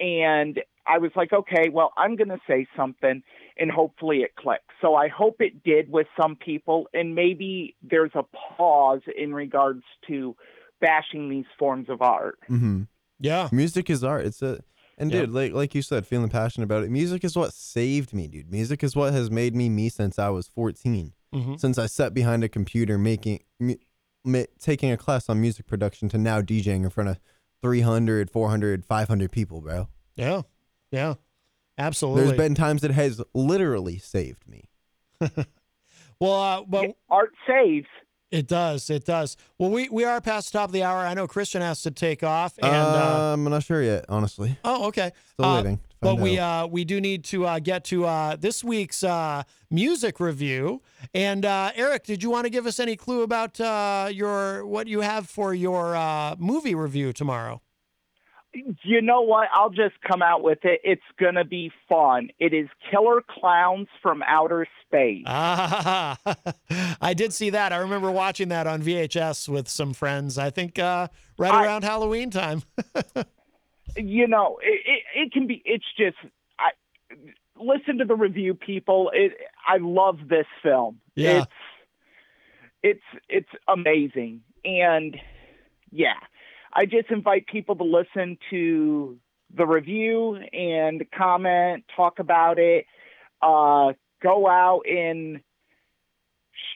And 0.00 0.60
I 0.86 0.98
was 0.98 1.10
like, 1.16 1.32
okay, 1.32 1.68
well, 1.70 1.92
I'm 1.96 2.14
going 2.16 2.28
to 2.28 2.40
say 2.46 2.66
something 2.76 3.22
and 3.58 3.70
hopefully 3.70 4.18
it 4.18 4.36
clicks. 4.36 4.62
So 4.80 4.94
I 4.94 5.08
hope 5.08 5.36
it 5.40 5.64
did 5.64 5.90
with 5.90 6.06
some 6.20 6.36
people. 6.36 6.86
And 6.94 7.14
maybe 7.14 7.74
there's 7.82 8.12
a 8.14 8.22
pause 8.56 9.00
in 9.16 9.34
regards 9.34 9.82
to 10.08 10.36
bashing 10.80 11.28
these 11.28 11.46
forms 11.58 11.88
of 11.88 12.00
art. 12.02 12.38
hmm 12.46 12.82
yeah. 13.20 13.48
Music 13.50 13.90
is 13.90 14.04
art. 14.04 14.24
It's 14.26 14.42
a 14.42 14.62
and 14.98 15.10
Yeah. 15.10 15.20
dude, 15.20 15.30
like 15.32 15.52
like 15.52 15.74
you 15.74 15.82
said, 15.82 16.06
feeling 16.06 16.28
passionate 16.28 16.64
about 16.64 16.84
it. 16.84 16.90
Music 16.90 17.24
is 17.24 17.36
what 17.36 17.54
saved 17.54 18.12
me, 18.12 18.28
dude. 18.28 18.50
Music 18.50 18.82
is 18.84 18.94
what 18.94 19.12
has 19.14 19.30
made 19.30 19.54
me 19.54 19.68
me 19.68 19.88
since 19.88 20.18
I 20.18 20.28
was 20.28 20.48
14. 20.48 21.12
Mhm. 21.34 21.58
Since 21.60 21.78
I 21.78 21.86
sat 21.86 22.12
behind 22.14 22.42
a 22.44 22.48
computer 22.48 22.98
making 22.98 23.40
mu- 23.60 23.76
ma- 24.24 24.44
taking 24.58 24.90
a 24.90 24.96
class 24.96 25.28
on 25.28 25.40
music 25.40 25.66
production 25.66 26.08
to 26.10 26.18
now 26.18 26.40
DJing 26.42 26.84
in 26.84 26.90
front 26.90 27.10
of 27.10 27.18
300, 27.62 28.30
400, 28.30 28.84
500 28.84 29.32
people, 29.32 29.60
bro. 29.60 29.88
Yeah. 30.16 30.42
Yeah. 30.90 31.14
Absolutely. 31.76 32.24
There's 32.24 32.36
been 32.36 32.54
times 32.54 32.82
it 32.84 32.90
has 32.90 33.22
literally 33.34 33.98
saved 33.98 34.48
me. 34.48 34.68
well, 36.20 36.32
uh, 36.32 36.62
well, 36.68 36.96
Art 37.10 37.32
saves. 37.46 37.86
It 38.30 38.46
does. 38.46 38.90
It 38.90 39.04
does. 39.04 39.36
Well, 39.58 39.70
we 39.70 39.88
we 39.88 40.04
are 40.04 40.20
past 40.20 40.52
the 40.52 40.58
top 40.58 40.68
of 40.68 40.72
the 40.72 40.82
hour. 40.82 40.98
I 40.98 41.14
know 41.14 41.26
Christian 41.26 41.62
has 41.62 41.82
to 41.82 41.90
take 41.90 42.22
off, 42.22 42.58
and 42.62 42.70
uh, 42.74 43.32
um, 43.34 43.46
I'm 43.46 43.52
not 43.52 43.62
sure 43.62 43.82
yet, 43.82 44.04
honestly. 44.08 44.58
oh, 44.64 44.86
okay. 44.88 45.12
Still 45.32 45.46
Uh, 45.46 45.56
waiting. 45.56 45.80
But 46.00 46.10
find 46.12 46.22
we 46.22 46.38
uh, 46.38 46.66
we 46.66 46.84
do 46.84 47.00
need 47.00 47.24
to 47.24 47.44
uh, 47.46 47.58
get 47.58 47.84
to 47.86 48.04
uh, 48.06 48.36
this 48.36 48.62
week's 48.62 49.02
uh, 49.02 49.42
music 49.70 50.20
review. 50.20 50.80
And 51.12 51.44
uh, 51.44 51.72
Eric, 51.74 52.04
did 52.04 52.22
you 52.22 52.30
want 52.30 52.44
to 52.44 52.50
give 52.50 52.66
us 52.66 52.78
any 52.78 52.94
clue 52.94 53.22
about 53.22 53.58
uh, 53.60 54.08
your 54.12 54.64
what 54.64 54.86
you 54.86 55.00
have 55.00 55.28
for 55.28 55.54
your 55.54 55.96
uh, 55.96 56.36
movie 56.38 56.74
review 56.76 57.12
tomorrow? 57.12 57.60
You 58.82 59.02
know 59.02 59.22
what? 59.22 59.48
I'll 59.52 59.70
just 59.70 59.94
come 60.06 60.22
out 60.22 60.42
with 60.42 60.64
it. 60.64 60.80
It's 60.84 61.02
going 61.18 61.34
to 61.34 61.44
be 61.44 61.70
fun. 61.88 62.30
It 62.38 62.52
is 62.54 62.68
Killer 62.90 63.22
Clowns 63.28 63.88
from 64.02 64.22
Outer 64.26 64.66
Space. 64.86 65.24
Ah, 65.26 66.18
I 67.00 67.14
did 67.14 67.32
see 67.32 67.50
that. 67.50 67.72
I 67.72 67.76
remember 67.78 68.10
watching 68.10 68.48
that 68.48 68.66
on 68.66 68.82
VHS 68.82 69.48
with 69.48 69.68
some 69.68 69.92
friends. 69.92 70.38
I 70.38 70.50
think 70.50 70.78
uh, 70.78 71.08
right 71.38 71.52
I- 71.52 71.64
around 71.64 71.84
Halloween 71.84 72.30
time. 72.30 72.62
you 73.96 74.26
know, 74.26 74.58
it, 74.62 74.80
it, 74.86 75.02
it 75.26 75.32
can 75.32 75.46
be. 75.46 75.62
It's 75.64 75.84
just. 75.96 76.16
I 76.58 76.70
listen 77.60 77.98
to 77.98 78.04
the 78.04 78.16
review, 78.16 78.54
people. 78.54 79.10
It. 79.12 79.32
I 79.66 79.76
love 79.80 80.18
this 80.28 80.46
film. 80.62 81.00
Yeah. 81.14 81.42
It's 81.42 81.52
it's 82.82 83.22
it's 83.28 83.48
amazing, 83.66 84.42
and 84.64 85.16
yeah, 85.90 86.14
I 86.78 86.86
just 86.86 87.10
invite 87.10 87.48
people 87.48 87.74
to 87.74 87.82
listen 87.82 88.38
to 88.50 89.18
the 89.52 89.66
review 89.66 90.36
and 90.52 91.04
comment, 91.10 91.82
talk 91.96 92.20
about 92.20 92.60
it. 92.60 92.86
Uh, 93.42 93.94
go 94.22 94.46
out 94.46 94.82
and 94.88 95.40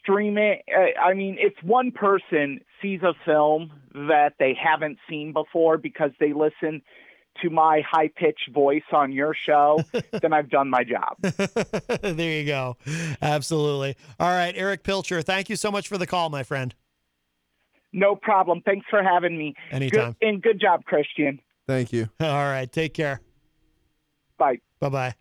stream 0.01 0.39
it. 0.39 0.63
Uh, 0.77 0.99
I 1.01 1.15
mean, 1.15 1.37
if 1.39 1.53
one 1.63 1.93
person 1.93 2.63
sees 2.83 3.03
a 3.05 3.15
film 3.25 3.71
that 3.95 4.35
they 4.41 4.59
haven't 4.61 4.99
seen 5.09 5.33
before 5.33 5.79
because 5.79 6.11
they 6.19 6.33
listen 6.33 6.83
to 7.41 7.51
my 7.51 7.83
high 7.89 8.09
pitched 8.09 8.51
voice 8.53 8.83
on 8.91 9.13
your 9.13 9.35
show, 9.35 9.85
then 10.21 10.33
I've 10.33 10.51
done 10.51 10.69
my 10.69 10.83
job. 10.83 11.17
there 12.03 12.41
you 12.41 12.45
go. 12.45 12.77
Absolutely. 13.23 13.95
All 14.19 14.31
right, 14.31 14.57
Erich 14.57 14.83
Pilcher, 14.83 15.23
thank 15.23 15.49
you 15.49 15.55
so 15.55 15.71
much 15.71 15.87
for 15.87 15.97
the 15.97 16.09
call, 16.09 16.29
my 16.29 16.43
friend. 16.43 16.75
No 17.93 18.17
problem. 18.17 18.63
Thanks 18.65 18.87
for 18.89 19.03
having 19.03 19.37
me. 19.37 19.55
Anytime. 19.71 20.17
Good, 20.21 20.29
and 20.29 20.43
good 20.43 20.61
job, 20.61 20.85
Christian. 20.85 21.41
Thank 21.67 21.93
you. 21.93 22.09
All 22.21 22.45
right, 22.45 22.71
take 22.71 22.95
care. 22.95 23.21
Bye. 24.39 24.59
Bye 24.81 24.89
bye. 24.89 25.15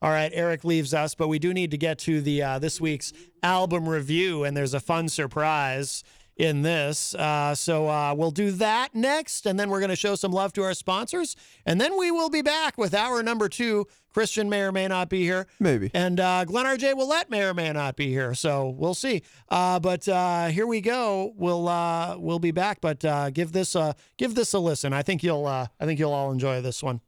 All 0.00 0.10
right, 0.10 0.30
Eric 0.32 0.62
leaves 0.62 0.94
us, 0.94 1.16
but 1.16 1.26
we 1.26 1.40
do 1.40 1.52
need 1.52 1.72
to 1.72 1.78
get 1.78 1.98
to 2.00 2.20
the 2.20 2.40
uh, 2.40 2.58
this 2.60 2.80
week's 2.80 3.12
album 3.42 3.88
review, 3.88 4.44
and 4.44 4.56
there's 4.56 4.74
a 4.74 4.80
fun 4.80 5.08
surprise 5.08 6.04
in 6.38 6.62
this. 6.62 7.14
Uh, 7.16 7.54
so 7.54 7.88
uh, 7.88 8.14
we'll 8.16 8.30
do 8.30 8.52
that 8.52 8.94
next, 8.94 9.44
and 9.44 9.58
then 9.58 9.68
we're 9.68 9.80
going 9.80 9.90
to 9.90 9.96
show 9.96 10.14
some 10.14 10.32
love 10.32 10.52
to 10.54 10.62
our 10.62 10.72
sponsors, 10.72 11.36
and 11.66 11.80
then 11.80 11.98
we 11.98 12.10
will 12.10 12.30
be 12.30 12.42
back 12.42 12.78
with 12.78 12.94
hour 12.94 13.22
number 13.22 13.48
two. 13.48 13.86
Christian 14.10 14.48
may 14.48 14.62
or 14.62 14.72
may 14.72 14.88
not 14.88 15.08
be 15.08 15.22
here. 15.22 15.46
Maybe. 15.60 15.90
And 15.94 16.18
uh, 16.18 16.44
Glenn 16.44 16.64
RJ 16.64 16.96
Willett 16.96 17.30
may 17.30 17.42
or 17.42 17.54
may 17.54 17.70
not 17.72 17.94
be 17.94 18.08
here. 18.08 18.34
So 18.34 18.68
we'll 18.70 18.94
see. 18.94 19.22
Uh, 19.48 19.78
but 19.78 20.08
uh, 20.08 20.46
here 20.48 20.66
we 20.66 20.80
go. 20.80 21.34
We'll 21.36 21.68
uh, 21.68 22.16
we'll 22.18 22.40
be 22.40 22.50
back. 22.50 22.80
But 22.80 23.04
uh, 23.04 23.30
give 23.30 23.52
this 23.52 23.76
uh, 23.76 23.92
give 24.16 24.34
this 24.34 24.54
a 24.54 24.58
listen. 24.58 24.92
I 24.92 25.02
think 25.02 25.22
you'll 25.22 25.46
uh, 25.46 25.66
I 25.78 25.84
think 25.84 26.00
you'll 26.00 26.14
all 26.14 26.32
enjoy 26.32 26.60
this 26.62 26.82
one. 26.82 27.00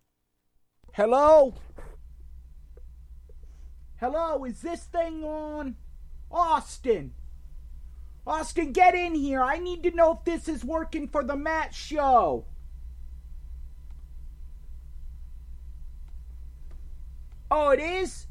Hello? 0.93 1.55
Hello, 3.99 4.45
is 4.45 4.61
this 4.63 4.85
thing 4.85 5.25
on? 5.25 5.77
Austin. 6.31 7.13
Austin, 8.27 8.73
get 8.73 8.95
in 8.95 9.15
here. 9.15 9.43
I 9.43 9.59
need 9.59 9.83
to 9.85 9.91
know 9.91 10.13
if 10.13 10.25
this 10.25 10.49
is 10.49 10.65
working 10.65 11.09
for 11.09 11.25
the 11.25 11.37
Matt 11.37 11.75
show. 11.75 12.45
Oh, 17.51 17.71
it 17.71 17.81
is? 17.81 18.27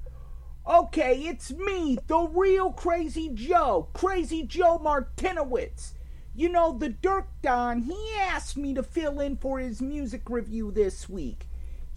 Okay, 0.67 1.23
it's 1.23 1.51
me, 1.51 1.97
the 2.07 2.19
real 2.19 2.71
Crazy 2.71 3.29
Joe, 3.33 3.89
Crazy 3.93 4.43
Joe 4.43 4.79
Martiniwitz. 4.79 5.93
You 6.35 6.47
know, 6.47 6.77
the 6.77 6.89
Dirk 6.89 7.27
Don, 7.41 7.81
he 7.81 8.13
asked 8.17 8.55
me 8.55 8.73
to 8.75 8.83
fill 8.83 9.19
in 9.19 9.35
for 9.35 9.59
his 9.59 9.81
music 9.81 10.29
review 10.29 10.71
this 10.71 11.09
week. 11.09 11.47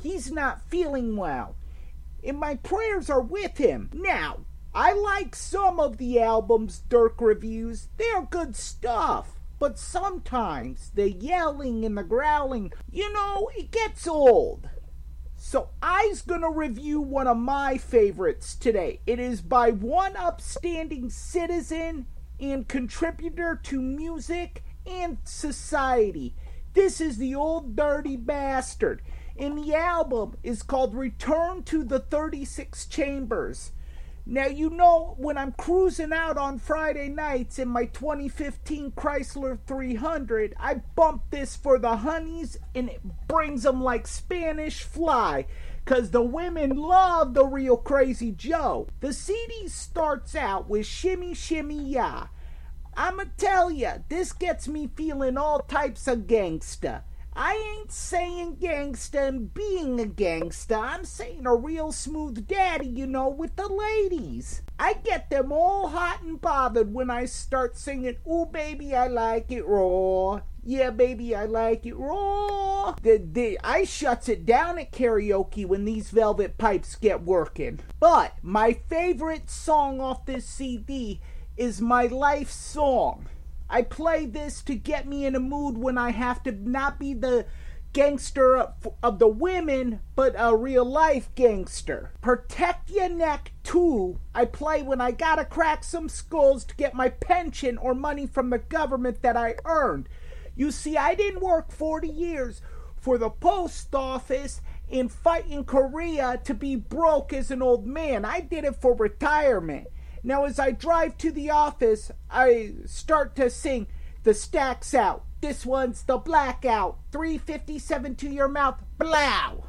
He's 0.01 0.33
not 0.33 0.69
feeling 0.69 1.17
well, 1.17 1.55
and 2.25 2.39
my 2.39 2.57
prayers 2.57 3.11
are 3.11 3.21
with 3.21 3.59
him. 3.59 3.91
Now, 3.93 4.39
I 4.75 4.93
like 4.95 5.37
some 5.37 5.79
of 5.79 5.99
the 5.99 6.21
album's 6.21 6.79
Dirk 6.89 7.21
reviews, 7.21 7.89
they're 7.99 8.23
good 8.23 8.57
stuff. 8.57 9.39
But 9.59 9.79
sometimes 9.79 10.91
the 10.95 11.13
yelling 11.13 11.85
and 11.85 11.97
the 11.97 12.03
growling, 12.03 12.73
you 12.91 13.13
know, 13.13 13.51
it 13.55 13.71
gets 13.71 14.07
old. 14.07 14.69
So 15.37 15.69
I's 15.83 16.23
gonna 16.23 16.51
review 16.51 17.01
one 17.01 17.27
of 17.27 17.37
my 17.37 17.77
favorites 17.77 18.55
today. 18.55 19.01
It 19.07 19.21
is 19.21 19.43
by 19.43 19.71
one 19.71 20.17
upstanding 20.17 21.11
citizen 21.11 22.07
and 22.41 22.67
contributor 22.67 23.61
to 23.65 23.81
music 23.81 24.65
and 24.87 25.19
society. 25.25 26.35
This 26.73 27.01
is 27.01 27.19
the 27.19 27.35
old 27.35 27.77
dirty 27.77 28.17
bastard. 28.17 29.03
And 29.37 29.59
the 29.59 29.75
album 29.75 30.37
is 30.43 30.63
called 30.63 30.95
Return 30.95 31.63
to 31.65 31.85
the 31.85 31.99
36 31.99 32.87
Chambers. 32.87 33.73
Now, 34.25 34.47
you 34.47 34.71
know, 34.71 35.17
when 35.19 35.37
I'm 35.37 35.53
cruising 35.53 36.13
out 36.13 36.39
on 36.39 36.61
Friday 36.61 37.09
nights 37.09 37.59
in 37.59 37.69
my 37.69 37.87
2015 37.87 38.93
Chrysler 38.93 39.59
300, 39.67 40.55
I 40.61 40.75
bump 40.95 41.25
this 41.31 41.57
for 41.57 41.79
the 41.79 41.97
honeys 41.97 42.57
and 42.73 42.89
it 42.89 43.01
brings 43.27 43.65
them 43.65 43.83
like 43.83 44.07
Spanish 44.07 44.83
fly. 44.85 45.47
Cause 45.85 46.13
the 46.13 46.23
women 46.23 46.77
love 46.77 47.35
the 47.35 47.45
real 47.45 47.77
Crazy 47.77 48.31
Joe. 48.31 48.87
The 49.01 49.13
CD 49.13 49.67
starts 49.67 50.37
out 50.37 50.69
with 50.69 50.87
Shimmy 50.87 51.35
Shimmy 51.35 51.83
Ya. 51.83 52.29
I'ma 52.97 53.25
tell 53.37 53.73
ya, 53.73 53.99
this 54.09 54.33
gets 54.33 54.69
me 54.69 54.89
feeling 54.95 55.37
all 55.37 55.59
types 55.61 56.07
of 56.07 56.29
gangsta. 56.29 57.03
I 57.35 57.79
ain't 57.79 57.91
saying 57.91 58.57
gangsta 58.57 59.29
and 59.29 59.55
being 59.55 59.99
a 59.99 60.05
gangsta. 60.05 60.79
I'm 60.79 61.05
saying 61.07 61.47
a 61.47 61.55
real 61.55 61.91
smooth 61.91 62.47
daddy, 62.47 62.87
you 62.87 63.07
know, 63.07 63.29
with 63.29 63.57
the 63.57 63.69
ladies. 63.69 64.61
I 64.79 64.95
get 64.95 65.31
them 65.31 65.51
all 65.51 65.89
hot 65.89 66.23
and 66.23 66.39
bothered 66.39 66.93
when 66.93 67.09
I 67.09 67.25
start 67.25 67.79
singing, 67.79 68.17
Ooh, 68.31 68.45
baby, 68.45 68.95
I 68.95 69.07
like 69.07 69.51
it 69.51 69.67
raw. 69.67 70.43
Yeah, 70.63 70.91
baby, 70.91 71.35
I 71.35 71.47
like 71.47 71.87
it 71.87 71.97
raw. 71.97 72.95
The, 73.03 73.23
the, 73.33 73.59
I 73.65 73.85
shuts 73.85 74.29
it 74.29 74.45
down 74.45 74.79
at 74.79 74.93
karaoke 74.93 75.67
when 75.67 75.87
these 75.87 76.11
velvet 76.11 76.59
pipes 76.59 76.97
get 76.97 77.23
working. 77.23 77.81
But 77.99 78.35
my 78.43 78.75
favorite 78.75 79.49
song 79.49 80.01
off 80.01 80.27
this 80.27 80.45
CD 80.45 81.21
is 81.57 81.81
my 81.81 82.07
life 82.07 82.51
song. 82.51 83.27
I 83.73 83.81
play 83.81 84.27
this 84.27 84.61
to 84.65 84.75
get 84.75 85.09
me 85.09 85.25
in 85.25 85.35
a 85.35 85.41
mood 85.41 85.79
when 85.79 85.97
I 85.97 86.11
have 86.11 86.43
to 86.43 86.53
not 86.53 86.99
be 86.99 87.15
the 87.15 87.47
gangster 87.95 88.59
of, 88.59 88.89
of 89.03 89.19
the 89.19 89.27
women, 89.27 90.01
but 90.15 90.35
a 90.37 90.55
real 90.55 90.85
life 90.85 91.35
gangster. 91.35 92.13
Protect 92.21 92.91
Your 92.91 93.09
Neck 93.09 93.53
too. 93.65 94.21
I 94.35 94.45
play 94.45 94.83
when 94.83 95.01
I 95.01 95.11
gotta 95.11 95.47
crack 95.47 95.85
some 95.85 96.11
skulls 96.11 96.67
to 96.67 96.77
get 96.77 96.95
my 96.95 97.09
pension 97.09 97.79
or 97.79 97.95
money 97.95 98.27
from 98.27 98.51
the 98.51 98.59
government 98.59 99.23
that 99.23 99.39
I 99.39 99.55
earned. 99.65 100.07
You 100.55 100.71
see, 100.71 100.99
I 100.99 101.15
didn't 101.15 101.41
work 101.41 101.73
40 101.73 102.09
years 102.09 102.61
for 103.01 103.17
the 103.17 103.31
post 103.31 103.95
office 103.95 104.61
and 104.91 105.11
fight 105.11 105.47
in 105.49 105.65
Korea 105.65 106.39
to 106.45 106.53
be 106.53 106.77
broke 106.77 107.33
as 107.33 107.51
an 107.51 107.63
old 107.63 107.87
man. 107.87 108.27
I 108.27 108.41
did 108.41 108.65
it 108.65 108.77
for 108.77 108.95
retirement. 108.95 109.89
Now, 110.25 110.45
as 110.45 110.59
I 110.59 110.71
drive 110.71 111.19
to 111.19 111.33
the 111.33 111.51
office, 111.51 112.11
I 112.31 112.75
start 112.87 113.35
to 113.37 113.51
sing 113.51 113.89
the 114.23 114.35
stacks 114.35 114.95
out. 114.95 115.25
This 115.41 115.67
one's 115.67 116.05
the 116.05 116.19
blackout. 116.19 116.99
357 117.11 118.15
to 118.17 118.31
your 118.31 118.49
mouth. 118.49 118.81
Blow. 118.99 119.65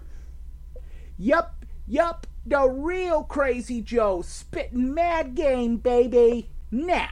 Yup, 1.18 1.66
yup, 1.88 2.28
the 2.46 2.70
real 2.70 3.24
Crazy 3.24 3.82
Joe 3.82 4.22
spitting 4.22 4.94
mad 4.94 5.34
game, 5.34 5.78
baby. 5.78 6.52
Now, 6.70 7.10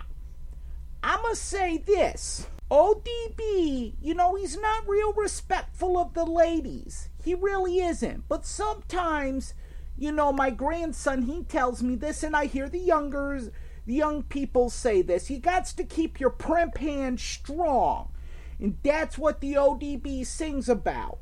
I'ma 1.02 1.34
say 1.34 1.78
this. 1.78 2.48
ODB, 2.70 3.96
you 4.02 4.14
know, 4.14 4.36
he's 4.36 4.58
not 4.58 4.88
real 4.88 5.12
respectful 5.14 5.98
of 5.98 6.14
the 6.14 6.26
ladies. 6.26 7.10
He 7.24 7.36
really 7.36 7.80
isn't. 7.80 8.28
But 8.30 8.46
sometimes 8.46 9.54
you 10.02 10.12
know, 10.12 10.34
my 10.34 10.50
grandson, 10.50 11.22
he 11.22 11.44
tells 11.44 11.84
me 11.84 11.96
this, 11.96 12.24
and 12.24 12.36
I 12.36 12.48
hear 12.48 12.68
the 12.68 12.80
youngers, 12.80 13.52
the 13.86 13.94
young 13.94 14.24
people 14.24 14.72
say 14.72 15.04
this. 15.04 15.30
You 15.30 15.38
got 15.38 15.68
to 15.68 15.84
keep 15.84 16.20
your 16.20 16.32
primp 16.32 16.78
hand 16.80 17.20
strong. 17.20 18.12
And 18.60 18.78
that's 18.84 19.20
what 19.20 19.42
the 19.42 19.54
ODB 19.54 20.26
sings 20.26 20.68
about. 20.68 21.20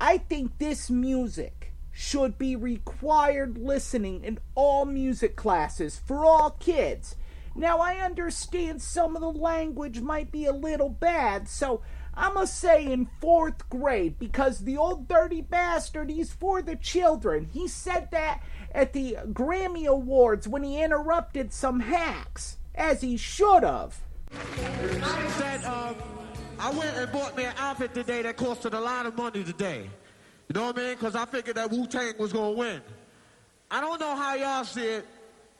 I 0.00 0.18
think 0.18 0.58
this 0.58 0.88
music 0.88 1.72
should 1.90 2.38
be 2.38 2.54
required 2.54 3.58
listening 3.58 4.22
in 4.22 4.38
all 4.54 4.84
music 4.84 5.34
classes 5.34 6.00
for 6.06 6.24
all 6.24 6.50
kids. 6.60 7.16
Now, 7.56 7.78
I 7.78 7.96
understand 7.96 8.80
some 8.82 9.16
of 9.16 9.22
the 9.22 9.32
language 9.32 10.00
might 10.00 10.30
be 10.30 10.44
a 10.44 10.52
little 10.52 10.90
bad, 10.90 11.48
so 11.48 11.80
I'm 12.18 12.34
going 12.34 12.46
to 12.46 12.52
say 12.52 12.92
in 12.92 13.08
fourth 13.20 13.68
grade 13.70 14.18
because 14.18 14.58
the 14.58 14.76
old 14.76 15.06
dirty 15.06 15.40
bastard, 15.40 16.10
he's 16.10 16.32
for 16.32 16.60
the 16.62 16.74
children. 16.74 17.48
He 17.52 17.68
said 17.68 18.08
that 18.10 18.42
at 18.72 18.92
the 18.92 19.18
Grammy 19.28 19.86
Awards 19.86 20.48
when 20.48 20.64
he 20.64 20.82
interrupted 20.82 21.52
some 21.52 21.78
hacks, 21.78 22.58
as 22.74 23.00
he 23.00 23.16
should 23.16 23.62
have. 23.62 24.00
I 24.32 25.28
said, 25.38 25.64
um, 25.64 25.94
I 26.58 26.70
went 26.70 26.96
and 26.96 27.10
bought 27.12 27.36
me 27.36 27.44
an 27.44 27.54
outfit 27.56 27.94
today 27.94 28.22
that 28.22 28.36
costed 28.36 28.74
a 28.74 28.80
lot 28.80 29.06
of 29.06 29.16
money 29.16 29.44
today. 29.44 29.88
You 30.48 30.54
know 30.54 30.66
what 30.66 30.78
I 30.78 30.82
mean? 30.82 30.94
Because 30.94 31.14
I 31.14 31.24
figured 31.24 31.56
that 31.56 31.70
Wu 31.70 31.86
Tang 31.86 32.14
was 32.18 32.32
going 32.32 32.54
to 32.54 32.58
win. 32.58 32.82
I 33.70 33.80
don't 33.80 34.00
know 34.00 34.16
how 34.16 34.34
y'all 34.34 34.64
see 34.64 34.86
it, 34.86 35.06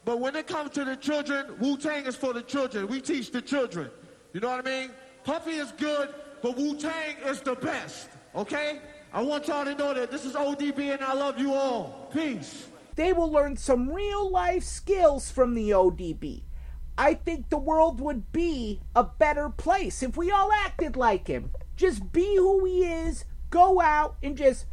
but 0.05 0.19
when 0.19 0.35
it 0.35 0.47
comes 0.47 0.71
to 0.73 0.85
the 0.85 0.97
children, 0.97 1.47
Wu 1.61 1.77
Tang 1.77 2.07
is 2.07 2.17
for 2.17 2.33
the 2.33 2.43
children. 2.43 2.89
We 2.89 3.01
teach 3.01 3.31
the 3.31 3.43
children. 3.43 3.91
You 4.33 4.41
know 4.41 4.49
what 4.49 4.67
I 4.67 4.71
mean? 4.71 4.91
Puffy 5.25 5.53
is 5.53 5.73
good, 5.73 6.15
but 6.43 6.57
Wu 6.57 6.77
Tang 6.77 7.17
is 7.27 7.41
the 7.41 7.55
best, 7.55 8.09
okay? 8.35 8.81
I 9.13 9.23
want 9.23 9.49
y'all 9.49 9.65
to 9.65 9.75
know 9.75 9.95
that 9.95 10.11
this 10.11 10.25
is 10.25 10.35
ODB 10.35 10.93
and 10.93 11.03
I 11.03 11.15
love 11.15 11.39
you 11.39 11.55
all. 11.55 12.09
Peace. 12.13 12.69
They 12.95 13.13
will 13.13 13.31
learn 13.31 13.57
some 13.57 13.91
real 13.91 14.31
life 14.31 14.65
skills 14.65 15.31
from 15.31 15.55
the 15.55 15.71
ODB. 15.71 16.43
I 16.99 17.15
think 17.15 17.49
the 17.49 17.59
world 17.59 18.01
would 18.01 18.33
be 18.33 18.81
a 18.95 19.05
better 19.05 19.51
place 19.51 20.03
if 20.03 20.17
we 20.17 20.31
all 20.31 20.53
acted 20.53 20.97
like 20.97 21.29
him. 21.29 21.53
Just 21.77 22.13
be 22.13 22.37
who 22.37 22.65
he 22.65 22.85
is, 22.85 23.25
go 23.51 23.81
out 23.81 24.17
and 24.23 24.37
just 24.37 24.67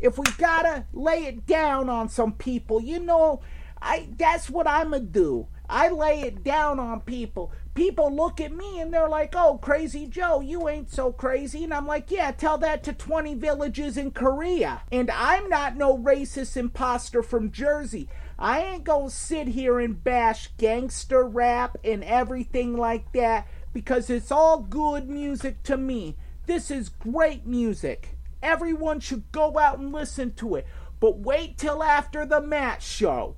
if 0.00 0.18
we 0.18 0.24
gotta 0.38 0.84
lay 0.92 1.24
it 1.24 1.46
down 1.46 1.88
on 1.88 2.08
some 2.08 2.32
people, 2.32 2.80
you 2.80 3.00
know, 3.00 3.40
I 3.82 4.08
that's 4.16 4.48
what 4.48 4.66
I'ma 4.66 4.98
do. 4.98 5.48
I 5.68 5.88
lay 5.88 6.20
it 6.20 6.44
down 6.44 6.78
on 6.80 7.00
people. 7.00 7.52
People 7.78 8.12
look 8.12 8.40
at 8.40 8.52
me 8.52 8.80
and 8.80 8.92
they're 8.92 9.08
like, 9.08 9.36
oh, 9.36 9.56
crazy 9.56 10.04
Joe, 10.04 10.40
you 10.40 10.68
ain't 10.68 10.90
so 10.90 11.12
crazy. 11.12 11.62
And 11.62 11.72
I'm 11.72 11.86
like, 11.86 12.10
yeah, 12.10 12.32
tell 12.32 12.58
that 12.58 12.82
to 12.82 12.92
20 12.92 13.34
villages 13.34 13.96
in 13.96 14.10
Korea. 14.10 14.82
And 14.90 15.08
I'm 15.12 15.48
not 15.48 15.76
no 15.76 15.96
racist 15.96 16.56
imposter 16.56 17.22
from 17.22 17.52
Jersey. 17.52 18.08
I 18.36 18.62
ain't 18.62 18.82
gonna 18.82 19.10
sit 19.10 19.46
here 19.46 19.78
and 19.78 20.02
bash 20.02 20.48
gangster 20.58 21.22
rap 21.22 21.76
and 21.84 22.02
everything 22.02 22.76
like 22.76 23.12
that 23.12 23.46
because 23.72 24.10
it's 24.10 24.32
all 24.32 24.58
good 24.58 25.08
music 25.08 25.62
to 25.62 25.76
me. 25.76 26.16
This 26.46 26.72
is 26.72 26.88
great 26.88 27.46
music. 27.46 28.16
Everyone 28.42 28.98
should 28.98 29.30
go 29.30 29.56
out 29.56 29.78
and 29.78 29.92
listen 29.92 30.32
to 30.32 30.56
it. 30.56 30.66
But 30.98 31.20
wait 31.20 31.58
till 31.58 31.84
after 31.84 32.26
the 32.26 32.40
Matt 32.40 32.82
show. 32.82 33.36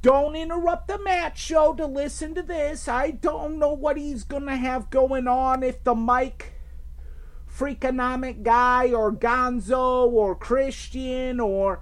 Don't 0.00 0.36
interrupt 0.36 0.86
the 0.86 0.98
Matt 1.02 1.36
show 1.36 1.74
to 1.74 1.84
listen 1.86 2.34
to 2.36 2.42
this. 2.42 2.86
I 2.86 3.10
don't 3.10 3.58
know 3.58 3.72
what 3.72 3.96
he's 3.96 4.22
gonna 4.22 4.56
have 4.56 4.90
going 4.90 5.26
on 5.26 5.64
if 5.64 5.82
the 5.82 5.94
Mike 5.94 6.52
Freakonomic 7.50 8.44
guy 8.44 8.92
or 8.92 9.12
Gonzo 9.12 10.06
or 10.06 10.36
Christian 10.36 11.40
or 11.40 11.80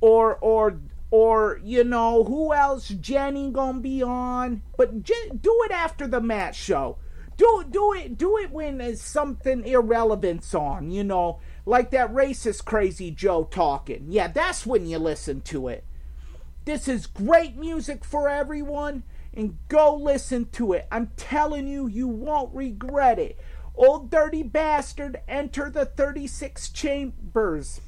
or 0.00 0.36
or 0.36 0.80
or 1.10 1.60
you 1.62 1.84
know 1.84 2.24
who 2.24 2.54
else 2.54 2.88
Jenny 2.88 3.50
gonna 3.50 3.80
be 3.80 4.02
on. 4.02 4.62
But 4.78 5.02
j- 5.02 5.30
do 5.38 5.60
it 5.66 5.72
after 5.72 6.06
the 6.06 6.22
Matt 6.22 6.54
show. 6.54 6.96
Do 7.36 7.66
do 7.68 7.92
it 7.92 8.16
do 8.16 8.38
it 8.38 8.50
when 8.50 8.78
there's 8.78 9.02
something 9.02 9.66
irrelevant's 9.66 10.54
on. 10.54 10.90
You 10.90 11.04
know, 11.04 11.40
like 11.66 11.90
that 11.90 12.10
racist 12.14 12.64
crazy 12.64 13.10
Joe 13.10 13.44
talking. 13.44 14.06
Yeah, 14.08 14.28
that's 14.28 14.64
when 14.64 14.86
you 14.86 14.98
listen 14.98 15.42
to 15.42 15.68
it. 15.68 15.84
This 16.64 16.88
is 16.88 17.06
great 17.06 17.56
music 17.56 18.04
for 18.04 18.28
everyone, 18.28 19.02
and 19.32 19.56
go 19.68 19.94
listen 19.94 20.46
to 20.50 20.72
it. 20.74 20.86
I'm 20.90 21.12
telling 21.16 21.66
you, 21.66 21.86
you 21.86 22.06
won't 22.06 22.54
regret 22.54 23.18
it. 23.18 23.38
Old 23.74 24.10
Dirty 24.10 24.42
Bastard, 24.42 25.20
enter 25.26 25.70
the 25.70 25.86
36 25.86 26.68
chambers. 26.70 27.80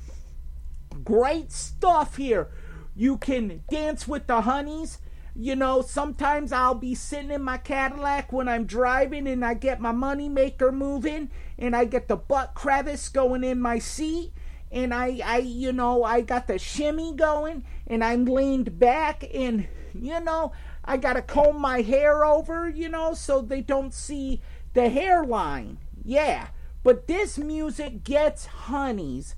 Great 1.04 1.52
stuff 1.52 2.16
here. 2.16 2.48
You 2.94 3.18
can 3.18 3.62
dance 3.70 4.08
with 4.08 4.26
the 4.26 4.42
honeys. 4.42 4.98
You 5.34 5.56
know, 5.56 5.82
sometimes 5.82 6.52
I'll 6.52 6.74
be 6.74 6.94
sitting 6.94 7.30
in 7.30 7.42
my 7.42 7.58
Cadillac 7.58 8.32
when 8.32 8.48
I'm 8.48 8.64
driving 8.64 9.26
and 9.26 9.44
I 9.44 9.54
get 9.54 9.80
my 9.80 9.92
money 9.92 10.28
maker 10.28 10.70
moving 10.70 11.30
and 11.58 11.74
I 11.74 11.86
get 11.86 12.08
the 12.08 12.16
butt 12.16 12.54
crevice 12.54 13.08
going 13.08 13.42
in 13.42 13.60
my 13.60 13.78
seat 13.78 14.32
and 14.72 14.94
I, 14.94 15.20
I, 15.22 15.38
you 15.38 15.72
know, 15.72 16.02
I 16.02 16.22
got 16.22 16.46
the 16.46 16.58
shimmy 16.58 17.14
going, 17.14 17.64
and 17.86 18.02
I'm 18.02 18.24
leaned 18.24 18.78
back, 18.78 19.24
and 19.32 19.68
you 19.94 20.18
know, 20.20 20.52
I 20.84 20.96
gotta 20.96 21.22
comb 21.22 21.60
my 21.60 21.82
hair 21.82 22.24
over, 22.24 22.68
you 22.68 22.88
know, 22.88 23.12
so 23.12 23.42
they 23.42 23.60
don't 23.60 23.92
see 23.92 24.40
the 24.72 24.88
hairline. 24.88 25.78
Yeah, 26.02 26.48
but 26.82 27.06
this 27.06 27.38
music 27.38 28.02
gets 28.02 28.46
honeys, 28.46 29.36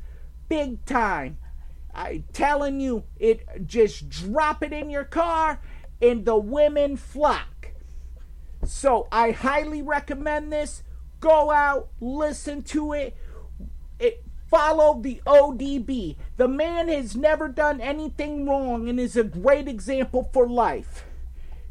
big 0.49 0.85
time. 0.87 1.39
I 1.93 2.23
telling 2.33 2.81
you, 2.81 3.05
it 3.19 3.67
just 3.67 4.09
drop 4.09 4.63
it 4.63 4.73
in 4.73 4.89
your 4.89 5.05
car, 5.05 5.61
and 6.01 6.25
the 6.25 6.37
women 6.37 6.97
flock. 6.97 7.73
So 8.65 9.09
I 9.11 9.33
highly 9.33 9.83
recommend 9.83 10.53
this. 10.53 10.83
Go 11.21 11.51
out, 11.51 11.89
listen 12.01 12.63
to 12.63 12.93
it. 12.93 13.17
Follow 14.55 15.01
the 15.01 15.21
ODB. 15.27 16.15
The 16.37 16.47
man 16.47 16.87
has 16.87 17.17
never 17.17 17.49
done 17.49 17.81
anything 17.81 18.49
wrong 18.49 18.89
and 18.89 19.01
is 19.01 19.17
a 19.17 19.25
great 19.25 19.67
example 19.67 20.31
for 20.33 20.49
life. 20.49 21.05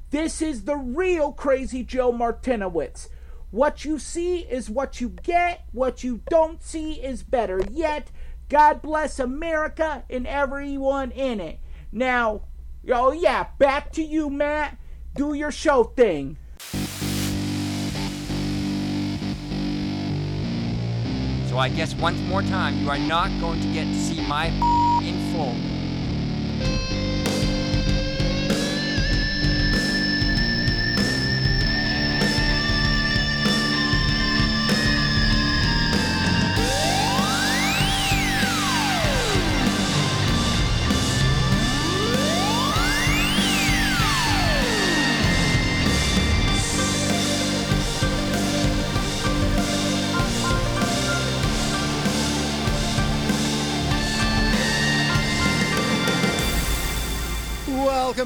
This 0.10 0.42
is 0.42 0.66
the 0.66 0.76
real 0.76 1.32
Crazy 1.32 1.86
Joe 1.86 2.12
Martiniwitz. 2.12 3.08
What 3.52 3.86
you 3.86 4.00
see 4.00 4.40
is 4.40 4.70
what 4.70 5.00
you 5.00 5.08
get. 5.08 5.64
What 5.72 6.04
you 6.04 6.24
don't 6.30 6.62
see 6.62 6.96
is 6.96 7.24
better 7.24 7.62
yet. 7.72 8.12
God 8.50 8.82
bless 8.82 9.18
America 9.18 10.04
and 10.10 10.28
everyone 10.28 11.12
in 11.12 11.40
it. 11.40 11.62
Now, 11.90 12.42
oh 12.90 13.14
yeah, 13.14 13.48
back 13.60 13.94
to 13.94 14.04
you, 14.04 14.30
Matt. 14.30 14.78
Do 15.16 15.34
your 15.34 15.52
show 15.52 15.86
thing. 15.86 16.38
So 21.54 21.60
I 21.60 21.70
guess 21.70 21.94
once 21.94 22.20
more 22.22 22.42
time, 22.42 22.80
you 22.80 22.90
are 22.90 22.98
not 22.98 23.30
going 23.40 23.62
to 23.62 23.68
get 23.74 23.86
to 23.86 23.94
see 23.94 24.26
my 24.26 24.48
in 25.04 25.32
full. 25.32 25.54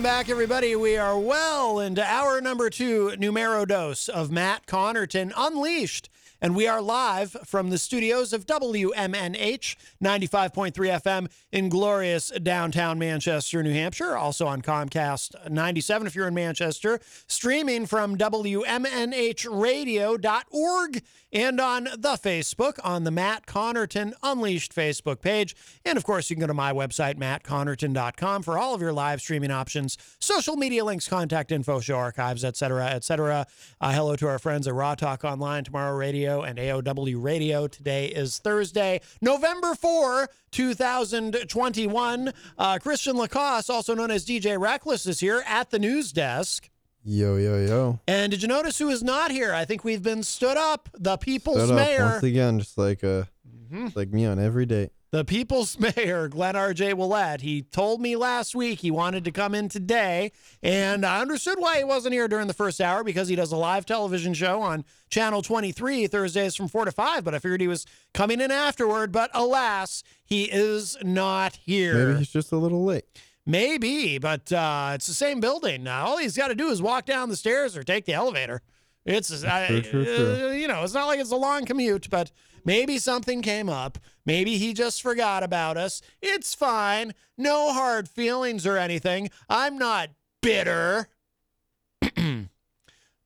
Back, 0.07 0.29
everybody. 0.29 0.73
We 0.73 0.95
are 0.95 1.19
well 1.19 1.81
into 1.81 2.01
hour 2.01 2.39
number 2.39 2.69
two, 2.69 3.13
numero 3.17 3.65
dose 3.65 4.07
of 4.07 4.31
Matt 4.31 4.65
Connarton 4.65 5.33
Unleashed. 5.35 6.07
And 6.39 6.55
we 6.55 6.65
are 6.65 6.81
live 6.81 7.35
from 7.43 7.71
the 7.71 7.77
studios 7.77 8.31
of 8.31 8.45
WMNH 8.45 9.75
95.3 10.01 10.71
FM 10.71 11.29
in 11.51 11.67
glorious 11.67 12.29
downtown 12.29 12.97
Manchester, 12.97 13.61
New 13.61 13.73
Hampshire. 13.73 14.15
Also 14.15 14.47
on 14.47 14.61
Comcast 14.61 15.49
97 15.49 16.07
if 16.07 16.15
you're 16.15 16.29
in 16.29 16.33
Manchester. 16.33 17.01
Streaming 17.27 17.85
from 17.85 18.17
WMNHradio.org 18.17 21.01
and 21.37 21.61
on 21.61 21.83
the 21.83 22.17
Facebook 22.17 22.79
on 22.83 23.03
the 23.03 23.11
Matt 23.11 23.45
Connarton 23.45 24.11
Unleashed 24.23 24.73
Facebook 24.73 25.21
page. 25.21 25.55
And 25.85 25.95
of 25.95 26.03
course, 26.03 26.31
you 26.31 26.35
can 26.35 26.41
go 26.41 26.47
to 26.47 26.53
my 26.55 26.73
website, 26.73 27.13
mattconnarton.com, 27.19 28.41
for 28.41 28.57
all 28.57 28.73
of 28.73 28.81
your 28.81 28.91
live 28.91 29.21
streaming 29.21 29.51
options, 29.51 29.99
social 30.19 30.55
media 30.55 30.83
links, 30.83 31.07
contact 31.07 31.51
info, 31.51 31.79
show 31.79 31.97
archives, 31.97 32.43
etc., 32.43 32.87
etc. 32.87 33.45
Uh, 33.79 33.93
hello 33.93 34.15
to 34.15 34.27
our 34.27 34.39
friends 34.39 34.67
at 34.67 34.73
Raw 34.73 34.95
Talk 34.95 35.23
Online, 35.23 35.63
Tomorrow 35.63 35.95
Radio, 35.95 36.41
and 36.41 36.57
AOW 36.57 37.21
Radio. 37.21 37.67
Today 37.67 38.07
is 38.07 38.39
Thursday, 38.39 38.99
November 39.21 39.75
4, 39.75 40.31
2021. 40.49 42.33
Uh, 42.57 42.79
Christian 42.79 43.15
LaCoss, 43.15 43.69
also 43.69 43.93
known 43.93 44.09
as 44.09 44.25
DJ 44.25 44.59
Reckless, 44.59 45.05
is 45.05 45.19
here 45.19 45.43
at 45.45 45.69
the 45.69 45.77
news 45.77 46.11
desk. 46.11 46.71
Yo, 47.09 47.37
yo, 47.37 47.65
yo. 47.65 47.99
And 48.05 48.31
did 48.31 48.41
you 48.41 48.49
notice 48.49 48.77
who 48.77 48.89
is 48.89 49.01
not 49.01 49.31
here? 49.31 49.53
I 49.53 49.63
think 49.63 49.85
we've 49.85 50.03
been 50.03 50.23
stood 50.23 50.57
up. 50.57 50.89
The 50.93 51.15
people's 51.15 51.63
Stood 51.63 51.75
mayor. 51.75 52.03
once 52.03 52.23
again, 52.23 52.59
just 52.59 52.77
like 52.77 53.01
uh, 53.01 53.23
Mhm. 53.71 53.85
just 53.85 53.95
like 53.95 54.09
me 54.09 54.25
on 54.25 54.39
every 54.39 54.65
date. 54.65 54.91
The 55.11 55.23
people's 55.23 55.79
mayor, 55.95 56.27
Glenn 56.27 56.57
R.J. 56.57 56.95
Willett, 56.95 57.39
he 57.39 57.61
told 57.61 58.01
me 58.01 58.17
last 58.17 58.53
week 58.55 58.79
he 58.79 58.91
wanted 58.91 59.23
to 59.23 59.31
come 59.31 59.55
in 59.55 59.69
today, 59.69 60.33
and 60.61 61.05
I 61.05 61.21
understood 61.21 61.55
why 61.59 61.77
he 61.77 61.85
wasn't 61.85 62.11
here 62.13 62.27
during 62.27 62.47
the 62.47 62.53
first 62.53 62.81
hour 62.81 63.05
because 63.05 63.29
he 63.29 63.37
does 63.37 63.53
a 63.53 63.57
live 63.57 63.85
television 63.85 64.33
show 64.33 64.61
on 64.61 64.83
Channel 65.09 65.41
23 65.41 66.07
Thursdays 66.07 66.55
from 66.55 66.67
4 66.67 66.83
to 66.85 66.91
5, 66.91 67.23
but 67.23 67.33
I 67.33 67.39
figured 67.39 67.61
he 67.61 67.69
was 67.69 67.85
coming 68.13 68.41
in 68.41 68.51
afterward, 68.51 69.13
but 69.13 69.31
alas, 69.33 70.03
he 70.25 70.43
is 70.51 70.97
not 71.01 71.55
here. 71.55 72.07
Maybe 72.07 72.19
he's 72.19 72.29
just 72.33 72.51
a 72.51 72.57
little 72.57 72.83
late. 72.83 73.05
Maybe, 73.49 74.17
but 74.17 74.51
uh, 74.51 74.91
it's 74.93 75.07
the 75.07 75.13
same 75.13 75.39
building. 75.39 75.81
Now, 75.81 76.05
all 76.05 76.17
he's 76.17 76.35
got 76.35 76.49
to 76.49 76.55
do 76.55 76.67
is 76.67 76.81
walk 76.81 77.05
down 77.05 77.29
the 77.29 77.37
stairs 77.37 77.77
or 77.77 77.83
take 77.83 78.03
the 78.03 78.13
elevator. 78.13 78.61
It's 79.05 79.45
I, 79.45 79.79
true. 79.79 80.49
uh, 80.49 80.51
you 80.51 80.67
know, 80.67 80.83
it's 80.83 80.93
not 80.93 81.07
like 81.07 81.21
it's 81.21 81.31
a 81.31 81.37
long 81.37 81.63
commute, 81.63 82.09
but 82.09 82.29
maybe 82.65 82.97
something 82.97 83.41
came 83.41 83.69
up. 83.69 83.99
Maybe 84.25 84.57
he 84.57 84.73
just 84.73 85.01
forgot 85.01 85.43
about 85.43 85.77
us. 85.77 86.01
It's 86.21 86.53
fine. 86.53 87.13
No 87.37 87.71
hard 87.71 88.09
feelings 88.09 88.67
or 88.67 88.75
anything. 88.77 89.29
I'm 89.49 89.77
not 89.77 90.09
bitter. 90.41 91.07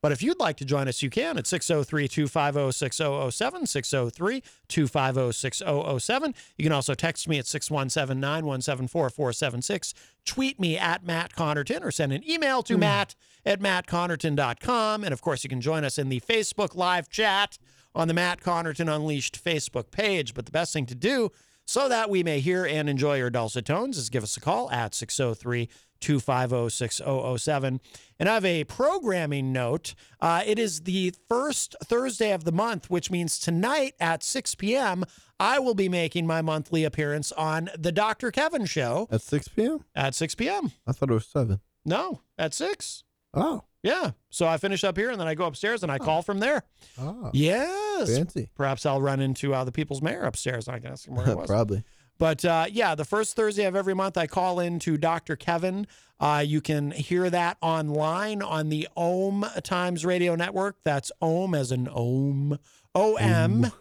But 0.02 0.11
if 0.11 0.23
you'd 0.23 0.40
like 0.40 0.57
to 0.57 0.65
join 0.65 0.88
us, 0.88 1.03
you 1.03 1.10
can 1.10 1.38
at 1.38 1.45
603 1.45 2.07
250 2.07 2.72
6007. 2.72 3.68
603 3.68 4.44
250 4.68 5.32
6007. 5.32 6.36
You 6.57 6.64
can 6.64 6.72
also 6.72 6.94
text 6.95 7.28
me 7.28 7.38
at 7.38 7.45
617 7.45 8.19
917 8.19 8.88
4476. 8.88 9.94
Tweet 10.26 10.60
me 10.60 10.78
at 10.78 11.06
Matt 11.06 11.36
Connarton 11.36 11.84
or 11.84 11.91
send 11.91 12.14
an 12.14 12.28
email 12.30 12.64
to 12.64 12.73
hmm. 12.73 12.80
matt 12.80 13.15
at 13.45 13.60
mattconnarton.com. 13.60 15.03
And 15.03 15.14
of 15.14 15.22
course, 15.22 15.44
you 15.44 15.49
can 15.49 15.61
join 15.61 15.84
us 15.84 15.98
in 15.98 16.10
the 16.10 16.19
Facebook 16.22 16.76
live 16.76 17.10
chat 17.10 17.60
on 17.94 18.07
the 18.07 18.14
Matt 18.14 18.41
Connarton 18.41 18.94
Unleashed 18.94 19.44
Facebook 19.44 19.91
page. 19.91 20.34
But 20.34 20.45
the 20.45 20.52
best 20.52 20.73
thing 20.73 20.88
to 20.88 20.95
do 20.95 21.32
so 21.65 21.88
that 21.88 22.10
we 22.10 22.23
may 22.23 22.40
hear 22.40 22.65
and 22.65 22.90
enjoy 22.90 23.18
your 23.18 23.30
dulcet 23.30 23.65
tones 23.65 23.98
is 23.98 24.10
give 24.10 24.23
us 24.23 24.36
a 24.36 24.41
call 24.41 24.69
at 24.72 24.95
603 24.95 25.69
250 26.02 26.69
6007. 26.69 27.80
And 28.19 28.30
I 28.30 28.34
have 28.34 28.45
a 28.45 28.64
programming 28.65 29.52
note. 29.53 29.95
Uh, 30.19 30.44
it 30.45 30.60
is 30.60 30.82
the 30.82 31.14
first 31.30 31.76
Thursday 31.84 32.32
of 32.34 32.44
the 32.44 32.52
month, 32.52 32.90
which 32.90 33.10
means 33.10 33.40
tonight 33.40 33.94
at 33.99 34.23
6 34.23 34.56
p.m., 34.56 35.06
I 35.40 35.57
will 35.57 35.73
be 35.73 35.90
making 35.90 36.28
my 36.28 36.44
monthly 36.44 36.84
appearance 36.84 37.32
on 37.32 37.69
The 37.78 37.91
Dr. 37.91 38.30
Kevin 38.30 38.65
Show 38.65 39.07
At 39.10 39.22
6 39.23 39.48
p.m.? 39.48 39.84
at 39.95 40.14
6 40.14 40.36
p.m. 40.36 40.72
I 40.86 40.91
thought 40.91 41.10
it 41.10 41.14
was 41.14 41.26
7. 41.26 41.60
No, 41.84 42.22
at 42.38 42.53
6. 42.53 43.03
Oh. 43.34 43.64
Yeah. 43.82 44.11
So 44.30 44.45
I 44.45 44.57
finish 44.57 44.84
up 44.84 44.95
here 44.98 45.10
and 45.10 45.19
then 45.19 45.28
I 45.28 45.34
go 45.34 45.45
upstairs 45.45 45.82
and 45.82 45.91
I 45.91 45.98
call 45.98 46.22
from 46.22 46.38
there. 46.40 46.61
Oh. 46.99 47.32
Yes. 47.34 48.15
Fancy. 48.15 48.49
Perhaps 48.56 48.86
I'll 48.86 49.02
run 49.02 49.19
into 49.19 49.56
uh, 49.56 49.64
the 49.64 49.72
people's 49.72 50.03
mayor 50.03 50.22
upstairs. 50.26 50.68
I 50.68 50.78
can 50.78 50.91
ask 50.91 51.07
him 51.07 51.15
where 51.15 51.26
he 51.26 51.34
was. 51.36 51.48
Probably. 51.48 51.84
But 52.17 52.45
uh, 52.45 52.65
yeah, 52.71 52.95
the 52.95 53.05
first 53.05 53.35
Thursday 53.35 53.65
of 53.65 53.75
every 53.75 53.93
month, 53.93 54.17
I 54.17 54.27
call 54.27 54.59
in 54.59 54.79
to 54.79 54.97
Dr. 54.97 55.35
Kevin. 55.35 55.88
Uh, 56.19 56.43
you 56.45 56.61
can 56.61 56.91
hear 56.91 57.29
that 57.31 57.57
online 57.61 58.43
on 58.43 58.69
the 58.69 58.88
Ohm 58.95 59.45
Times 59.63 60.05
Radio 60.05 60.35
Network. 60.35 60.77
That's 60.83 61.11
Ohm 61.21 61.55
as 61.55 61.71
an 61.71 61.89
Ohm. 61.91 62.59
O 62.93 63.15
M. 63.15 63.71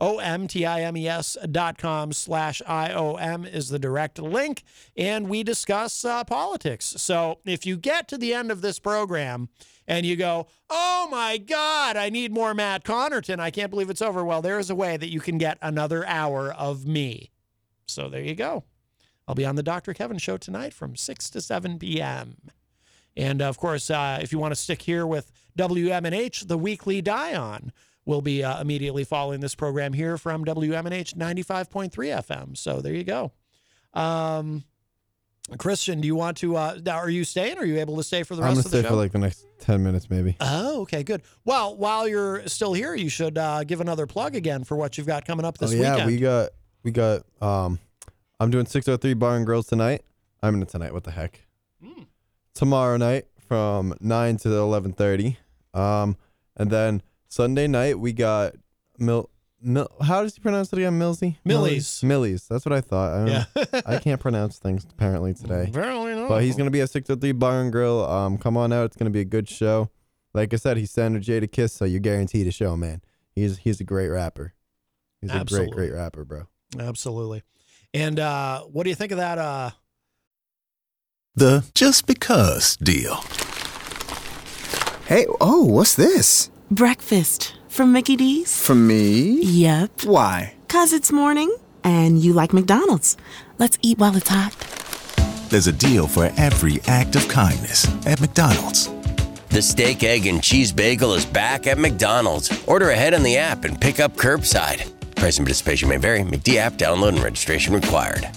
O-M-T-I-M-E-S 0.00 1.36
E 1.42 1.46
dot 1.48 1.76
com 1.76 2.12
slash 2.12 2.62
I-O-M 2.66 3.44
is 3.44 3.68
the 3.68 3.78
direct 3.78 4.18
link. 4.18 4.62
And 4.96 5.28
we 5.28 5.42
discuss 5.42 6.04
uh, 6.04 6.22
politics. 6.24 6.94
So 6.98 7.40
if 7.44 7.66
you 7.66 7.76
get 7.76 8.06
to 8.08 8.18
the 8.18 8.32
end 8.32 8.52
of 8.52 8.60
this 8.60 8.78
program 8.78 9.48
and 9.86 10.06
you 10.06 10.14
go, 10.14 10.46
oh 10.70 11.08
my 11.10 11.38
God, 11.38 11.96
I 11.96 12.10
need 12.10 12.32
more 12.32 12.54
Matt 12.54 12.84
Connarton. 12.84 13.40
I 13.40 13.50
can't 13.50 13.70
believe 13.70 13.90
it's 13.90 14.02
over. 14.02 14.24
Well, 14.24 14.42
there 14.42 14.58
is 14.58 14.70
a 14.70 14.76
way 14.76 14.96
that 14.96 15.10
you 15.10 15.20
can 15.20 15.38
get 15.38 15.58
another 15.60 16.06
hour 16.06 16.52
of 16.52 16.86
me. 16.86 17.30
So 17.88 18.08
there 18.08 18.22
you 18.22 18.34
go. 18.34 18.64
I'll 19.26 19.34
be 19.34 19.44
on 19.44 19.56
the 19.56 19.62
Dr. 19.62 19.92
Kevin 19.92 20.18
show 20.18 20.36
tonight 20.36 20.72
from 20.72 20.96
6 20.96 21.30
to 21.30 21.40
7 21.40 21.78
p.m. 21.78 22.36
And 23.16 23.42
of 23.42 23.58
course, 23.58 23.90
uh, 23.90 24.18
if 24.22 24.32
you 24.32 24.38
want 24.38 24.52
to 24.52 24.56
stick 24.60 24.80
here 24.82 25.06
with 25.06 25.30
WMNH, 25.58 26.48
the 26.48 26.56
weekly 26.56 27.02
Dion 27.02 27.72
will 28.06 28.22
be 28.22 28.42
uh, 28.42 28.60
immediately 28.60 29.04
following 29.04 29.40
this 29.40 29.54
program 29.54 29.92
here 29.92 30.16
from 30.16 30.44
WMNH 30.44 31.14
95.3 31.14 31.90
FM. 31.90 32.56
So 32.56 32.80
there 32.80 32.94
you 32.94 33.04
go. 33.04 33.32
Um, 33.92 34.64
Christian, 35.58 36.00
do 36.00 36.06
you 36.06 36.14
want 36.14 36.36
to? 36.38 36.56
Uh, 36.56 36.78
now, 36.84 36.96
are 36.96 37.08
you 37.08 37.24
staying? 37.24 37.58
Are 37.58 37.64
you 37.64 37.78
able 37.78 37.96
to 37.96 38.02
stay 38.02 38.22
for 38.22 38.34
the 38.36 38.42
rest 38.42 38.50
I'm 38.50 38.54
gonna 38.54 38.60
of 38.60 38.64
the 38.64 38.78
stay 38.78 38.82
show? 38.82 38.88
for 38.90 38.96
like 38.96 39.12
the 39.12 39.18
next 39.18 39.46
ten 39.60 39.82
minutes, 39.82 40.10
maybe. 40.10 40.36
Oh, 40.40 40.82
okay, 40.82 41.02
good. 41.02 41.22
Well, 41.44 41.74
while 41.76 42.06
you're 42.06 42.46
still 42.48 42.74
here, 42.74 42.94
you 42.94 43.08
should 43.08 43.38
uh, 43.38 43.64
give 43.64 43.80
another 43.80 44.06
plug 44.06 44.36
again 44.36 44.64
for 44.64 44.76
what 44.76 44.98
you've 44.98 45.06
got 45.06 45.24
coming 45.26 45.46
up 45.46 45.56
this 45.56 45.72
oh 45.72 45.74
yeah, 45.74 45.92
weekend. 45.92 46.10
we 46.10 46.18
got 46.18 46.50
we 46.82 46.90
got. 46.90 47.22
Um, 47.40 47.78
I'm 48.40 48.50
doing 48.50 48.66
603 48.66 49.14
Bar 49.14 49.36
and 49.36 49.46
Grills 49.46 49.66
tonight. 49.66 50.02
I'm 50.42 50.54
in 50.54 50.62
it 50.62 50.68
tonight. 50.68 50.92
What 50.92 51.04
the 51.04 51.10
heck? 51.10 51.40
Hmm. 51.82 52.02
Tomorrow 52.54 52.96
night 52.96 53.26
from 53.46 53.94
nine 54.00 54.36
to 54.38 54.48
11:30. 54.48 55.36
Um, 55.74 56.16
and 56.56 56.70
then 56.70 57.02
Sunday 57.28 57.66
night 57.66 57.98
we 57.98 58.12
got 58.12 58.54
Mil. 58.98 59.30
Mil 59.60 59.88
how 60.02 60.22
does 60.22 60.34
he 60.36 60.40
pronounce 60.40 60.72
it 60.72 60.78
again? 60.78 60.98
Millsy? 61.00 61.36
Millyz. 61.44 62.04
Millyz. 62.04 62.46
That's 62.46 62.64
what 62.64 62.72
I 62.72 62.80
thought. 62.80 63.12
I, 63.12 63.26
Yeah. 63.26 63.44
I 63.86 63.98
can't 63.98 64.20
pronounce 64.20 64.58
things 64.58 64.84
apparently 64.88 65.34
today. 65.34 65.64
Apparently 65.68 66.14
not. 66.14 66.28
But 66.28 66.42
he's 66.44 66.56
gonna 66.56 66.70
be 66.70 66.80
at 66.80 66.90
603 66.90 67.32
Bar 67.32 67.62
and 67.62 67.72
Grill. 67.72 68.04
Um, 68.04 68.38
come 68.38 68.56
on 68.56 68.72
out. 68.72 68.84
It's 68.84 68.96
gonna 68.96 69.10
be 69.10 69.20
a 69.20 69.24
good 69.24 69.48
show. 69.48 69.90
Like 70.34 70.52
I 70.54 70.56
said, 70.58 70.76
he's 70.76 70.90
Sandra 70.92 71.20
J 71.20 71.40
to 71.40 71.48
kiss, 71.48 71.72
so 71.72 71.84
you're 71.84 71.98
guaranteed 72.00 72.46
a 72.46 72.52
show, 72.52 72.76
man. 72.76 73.00
He's 73.32 73.58
he's 73.58 73.80
a 73.80 73.84
great 73.84 74.08
rapper. 74.08 74.54
He's 75.20 75.30
a 75.30 75.34
Absolutely. 75.34 75.72
great, 75.72 75.88
great 75.90 75.96
rapper, 75.98 76.24
bro. 76.24 76.46
Absolutely. 76.78 77.42
And 77.94 78.18
uh, 78.18 78.62
what 78.62 78.84
do 78.84 78.90
you 78.90 78.96
think 78.96 79.12
of 79.12 79.18
that? 79.18 79.38
Uh, 79.38 79.70
The 81.36 81.64
just 81.74 82.06
because 82.06 82.76
deal. 82.76 83.22
Hey, 85.06 85.26
oh, 85.40 85.64
what's 85.64 85.94
this? 85.94 86.50
Breakfast 86.70 87.54
from 87.68 87.92
Mickey 87.92 88.16
D's. 88.16 88.60
From 88.60 88.86
me? 88.86 89.40
Yep. 89.42 90.02
Why? 90.04 90.54
Cause 90.68 90.92
it's 90.92 91.10
morning 91.10 91.54
and 91.82 92.18
you 92.22 92.34
like 92.34 92.52
McDonald's. 92.52 93.16
Let's 93.58 93.78
eat 93.80 93.98
while 93.98 94.14
it's 94.16 94.28
hot. 94.28 94.52
There's 95.48 95.66
a 95.66 95.72
deal 95.72 96.06
for 96.06 96.30
every 96.36 96.80
act 96.86 97.16
of 97.16 97.26
kindness 97.28 97.86
at 98.06 98.20
McDonald's. 98.20 98.90
The 99.48 99.62
steak, 99.62 100.02
egg, 100.04 100.26
and 100.26 100.42
cheese 100.42 100.72
bagel 100.72 101.14
is 101.14 101.24
back 101.24 101.66
at 101.66 101.78
McDonald's. 101.78 102.50
Order 102.66 102.90
ahead 102.90 103.14
on 103.14 103.22
the 103.22 103.38
app 103.38 103.64
and 103.64 103.80
pick 103.80 103.98
up 103.98 104.14
curbside. 104.14 104.92
Price 105.18 105.36
and 105.38 105.44
participation 105.46 105.88
may 105.88 105.96
vary. 105.96 106.20
McD 106.20 106.56
app 106.56 106.74
download 106.74 107.08
and 107.10 107.22
registration 107.22 107.74
required. 107.74 108.28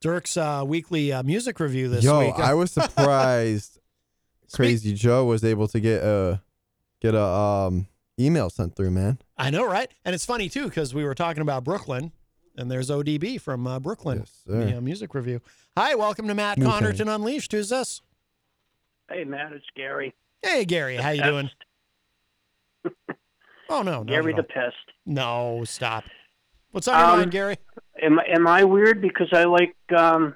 Dirk's 0.00 0.36
uh, 0.36 0.64
weekly 0.66 1.12
uh, 1.12 1.22
music 1.22 1.60
review 1.60 1.88
this 1.88 2.02
Yo, 2.04 2.18
week. 2.20 2.34
I 2.38 2.54
was 2.54 2.70
surprised 2.72 3.78
Crazy 4.52 4.94
Joe 4.94 5.24
was 5.26 5.44
able 5.44 5.68
to 5.68 5.80
get 5.80 6.02
a 6.02 6.40
get 7.00 7.14
a 7.14 7.22
um 7.22 7.88
email 8.18 8.48
sent 8.48 8.74
through, 8.76 8.90
man. 8.90 9.18
I 9.36 9.50
know, 9.50 9.66
right? 9.66 9.90
And 10.04 10.14
it's 10.14 10.24
funny 10.24 10.48
too 10.48 10.64
because 10.64 10.94
we 10.94 11.04
were 11.04 11.14
talking 11.14 11.42
about 11.42 11.64
Brooklyn, 11.64 12.12
and 12.56 12.70
there's 12.70 12.88
ODB 12.88 13.38
from 13.40 13.66
uh, 13.66 13.80
Brooklyn, 13.80 14.24
sir. 14.46 14.64
the 14.64 14.78
uh, 14.78 14.80
music 14.80 15.14
review. 15.14 15.40
Hi, 15.76 15.94
welcome 15.94 16.28
to 16.28 16.34
Matt 16.34 16.58
Wu-Tang. 16.58 16.82
Connarton 16.82 17.14
Unleashed. 17.14 17.52
Who's 17.52 17.68
this? 17.70 18.00
Hey, 19.10 19.24
Matt, 19.24 19.52
it's 19.52 19.64
Gary. 19.76 20.14
Hey, 20.42 20.64
Gary, 20.64 20.96
how 20.96 21.10
you 21.10 21.22
doing? 21.30 21.50
Oh 23.70 23.82
no, 23.82 23.98
not 23.98 24.06
Gary 24.06 24.32
at 24.32 24.36
the. 24.36 24.42
Pest. 24.42 24.74
No, 25.06 25.62
stop. 25.64 26.04
What's 26.72 26.86
on 26.88 26.98
your 26.98 27.08
Um, 27.10 27.18
mind, 27.20 27.30
Gary? 27.30 27.56
Am 28.02 28.18
I- 28.18 28.26
am 28.26 28.46
I 28.46 28.64
weird 28.64 29.00
because 29.00 29.28
I 29.32 29.44
like 29.44 29.74
um, 29.96 30.34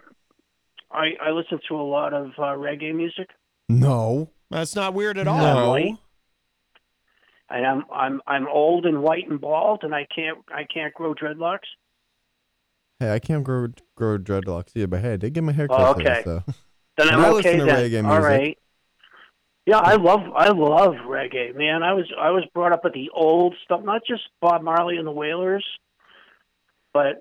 I 0.91 1.11
I 1.21 1.31
listen 1.31 1.59
to 1.69 1.75
a 1.77 1.83
lot 1.83 2.15
of 2.15 2.29
uh, 2.39 2.55
reggae 2.57 2.95
music, 2.95 3.29
No. 3.69 4.31
That's 4.51 4.75
not 4.75 4.95
weird 4.95 5.19
at 5.19 5.29
all. 5.29 5.37
No. 5.39 5.75
and 7.51 7.67
I'm 7.67 7.85
I'm 7.93 8.23
I'm 8.27 8.49
old 8.49 8.87
and 8.87 9.03
white 9.03 9.29
and 9.29 9.39
bald, 9.41 9.81
and 9.85 9.95
I 9.95 10.07
can't 10.15 10.39
I 10.51 10.65
can't 10.65 10.95
grow 10.95 11.15
dreadlocks. 11.15 11.69
Hey, 12.99 13.13
I 13.13 13.19
can't 13.19 13.45
grow 13.45 13.69
grow 13.95 14.17
dreadlocks 14.19 14.71
either, 14.75 14.87
but 14.87 15.01
hey, 15.01 15.13
I 15.13 15.17
did 15.17 15.35
get 15.35 15.45
my 15.45 15.53
hair 15.53 15.69
cut 15.69 15.81
Oh, 15.81 15.95
today, 15.95 16.11
okay. 16.13 16.23
so 16.25 16.43
Then 16.97 17.09
I'm 17.13 17.21
I 17.21 17.29
okay 17.29 17.35
listen 17.37 17.59
to 17.59 17.65
then. 17.67 17.91
reggae 17.91 18.05
music. 18.05 18.23
right. 18.25 18.59
Yeah, 19.69 19.81
I 19.81 19.97
love 19.97 20.21
I 20.35 20.49
love 20.49 20.95
reggae, 21.07 21.55
man. 21.55 21.83
I 21.83 21.93
was 21.93 22.11
I 22.19 22.31
was 22.31 22.43
brought 22.55 22.73
up 22.73 22.85
with 22.85 22.95
the 22.95 23.11
old 23.15 23.55
stuff, 23.67 23.85
not 23.85 24.01
just 24.09 24.23
Bob 24.41 24.63
Marley 24.63 24.97
and 24.97 25.07
the 25.07 25.13
Wailers, 25.13 25.63
but 26.95 27.21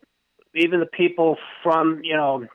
even 0.56 0.80
the 0.80 0.86
people 0.86 1.36
from 1.61 1.99
you 2.06 2.15
know 2.15 2.45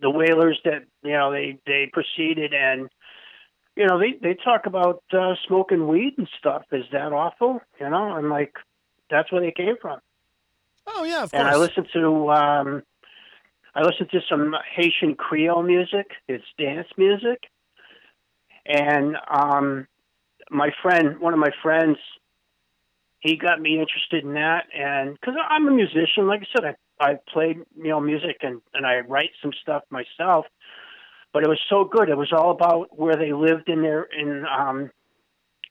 the 0.00 0.10
Wailers 0.10 0.58
that 0.64 0.86
you 1.04 1.12
know 1.12 1.30
they 1.30 1.60
they 1.68 1.88
proceeded 1.92 2.52
and 2.52 2.88
you 3.76 3.86
know 3.86 4.00
they 4.00 4.14
they 4.20 4.34
talk 4.34 4.66
about 4.66 5.04
uh, 5.12 5.34
smoking 5.46 5.86
weed 5.86 6.14
and 6.18 6.28
stuff. 6.40 6.64
Is 6.72 6.86
that 6.90 7.12
awful? 7.12 7.60
You 7.78 7.90
know, 7.90 7.94
I'm 7.94 8.28
like 8.28 8.54
that's 9.08 9.30
where 9.30 9.40
they 9.40 9.52
came 9.52 9.76
from. 9.80 10.00
Oh 10.88 11.04
yeah, 11.04 11.22
of 11.22 11.30
course. 11.30 11.40
And 11.40 11.46
I 11.46 11.54
listen 11.54 11.86
to 11.92 12.30
um, 12.32 12.82
I 13.72 13.82
listen 13.82 14.08
to 14.08 14.20
some 14.28 14.52
Haitian 14.74 15.14
Creole 15.14 15.62
music. 15.62 16.10
It's 16.26 16.42
dance 16.58 16.88
music, 16.96 17.44
and 18.66 19.16
um, 19.28 19.86
my 20.50 20.70
friend, 20.82 21.18
one 21.18 21.32
of 21.32 21.38
my 21.38 21.50
friends, 21.62 21.98
he 23.20 23.36
got 23.36 23.60
me 23.60 23.78
interested 23.78 24.24
in 24.24 24.34
that, 24.34 24.64
and 24.74 25.14
because 25.14 25.34
I'm 25.48 25.68
a 25.68 25.70
musician, 25.70 26.26
like 26.26 26.40
I 26.42 26.46
said, 26.54 26.64
I 26.64 27.10
I 27.10 27.18
played 27.32 27.58
you 27.76 27.88
know 27.88 28.00
music 28.00 28.38
and 28.42 28.60
and 28.74 28.86
I 28.86 29.00
write 29.00 29.30
some 29.42 29.52
stuff 29.60 29.82
myself, 29.90 30.46
but 31.32 31.42
it 31.42 31.48
was 31.48 31.60
so 31.68 31.84
good. 31.84 32.08
It 32.08 32.16
was 32.16 32.32
all 32.32 32.50
about 32.50 32.98
where 32.98 33.16
they 33.16 33.32
lived 33.32 33.68
in 33.68 33.82
their 33.82 34.04
in 34.04 34.44
um 34.46 34.90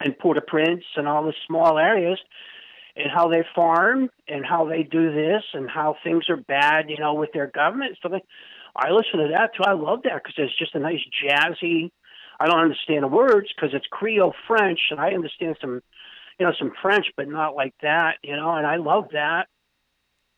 in 0.03 0.13
Port-au-Prince 0.13 0.83
and 0.95 1.07
all 1.07 1.23
the 1.25 1.33
small 1.47 1.77
areas 1.77 2.19
and 2.95 3.11
how 3.13 3.27
they 3.29 3.43
farm 3.55 4.09
and 4.27 4.45
how 4.45 4.65
they 4.67 4.83
do 4.83 5.11
this 5.13 5.43
and 5.53 5.69
how 5.69 5.95
things 6.03 6.29
are 6.29 6.37
bad, 6.37 6.89
you 6.89 6.97
know, 6.97 7.13
with 7.13 7.31
their 7.33 7.47
government 7.47 7.97
like- 8.09 8.23
I 8.75 8.91
listen 8.91 9.19
to 9.19 9.29
that 9.35 9.55
too. 9.55 9.63
I 9.65 9.73
love 9.73 10.03
that 10.03 10.23
because 10.23 10.35
it's 10.37 10.57
just 10.57 10.75
a 10.75 10.79
nice 10.79 11.01
jazzy. 11.23 11.91
I 12.39 12.47
don't 12.47 12.59
understand 12.59 13.03
the 13.03 13.07
words 13.07 13.47
because 13.53 13.71
it's 13.73 13.85
Creole 13.89 14.33
French, 14.47 14.79
and 14.91 14.99
I 14.99 15.11
understand 15.11 15.57
some, 15.59 15.81
you 16.39 16.45
know, 16.45 16.53
some 16.57 16.71
French, 16.81 17.07
but 17.17 17.27
not 17.27 17.55
like 17.55 17.73
that, 17.81 18.15
you 18.23 18.35
know. 18.35 18.51
And 18.55 18.65
I 18.65 18.77
love 18.77 19.09
that. 19.11 19.47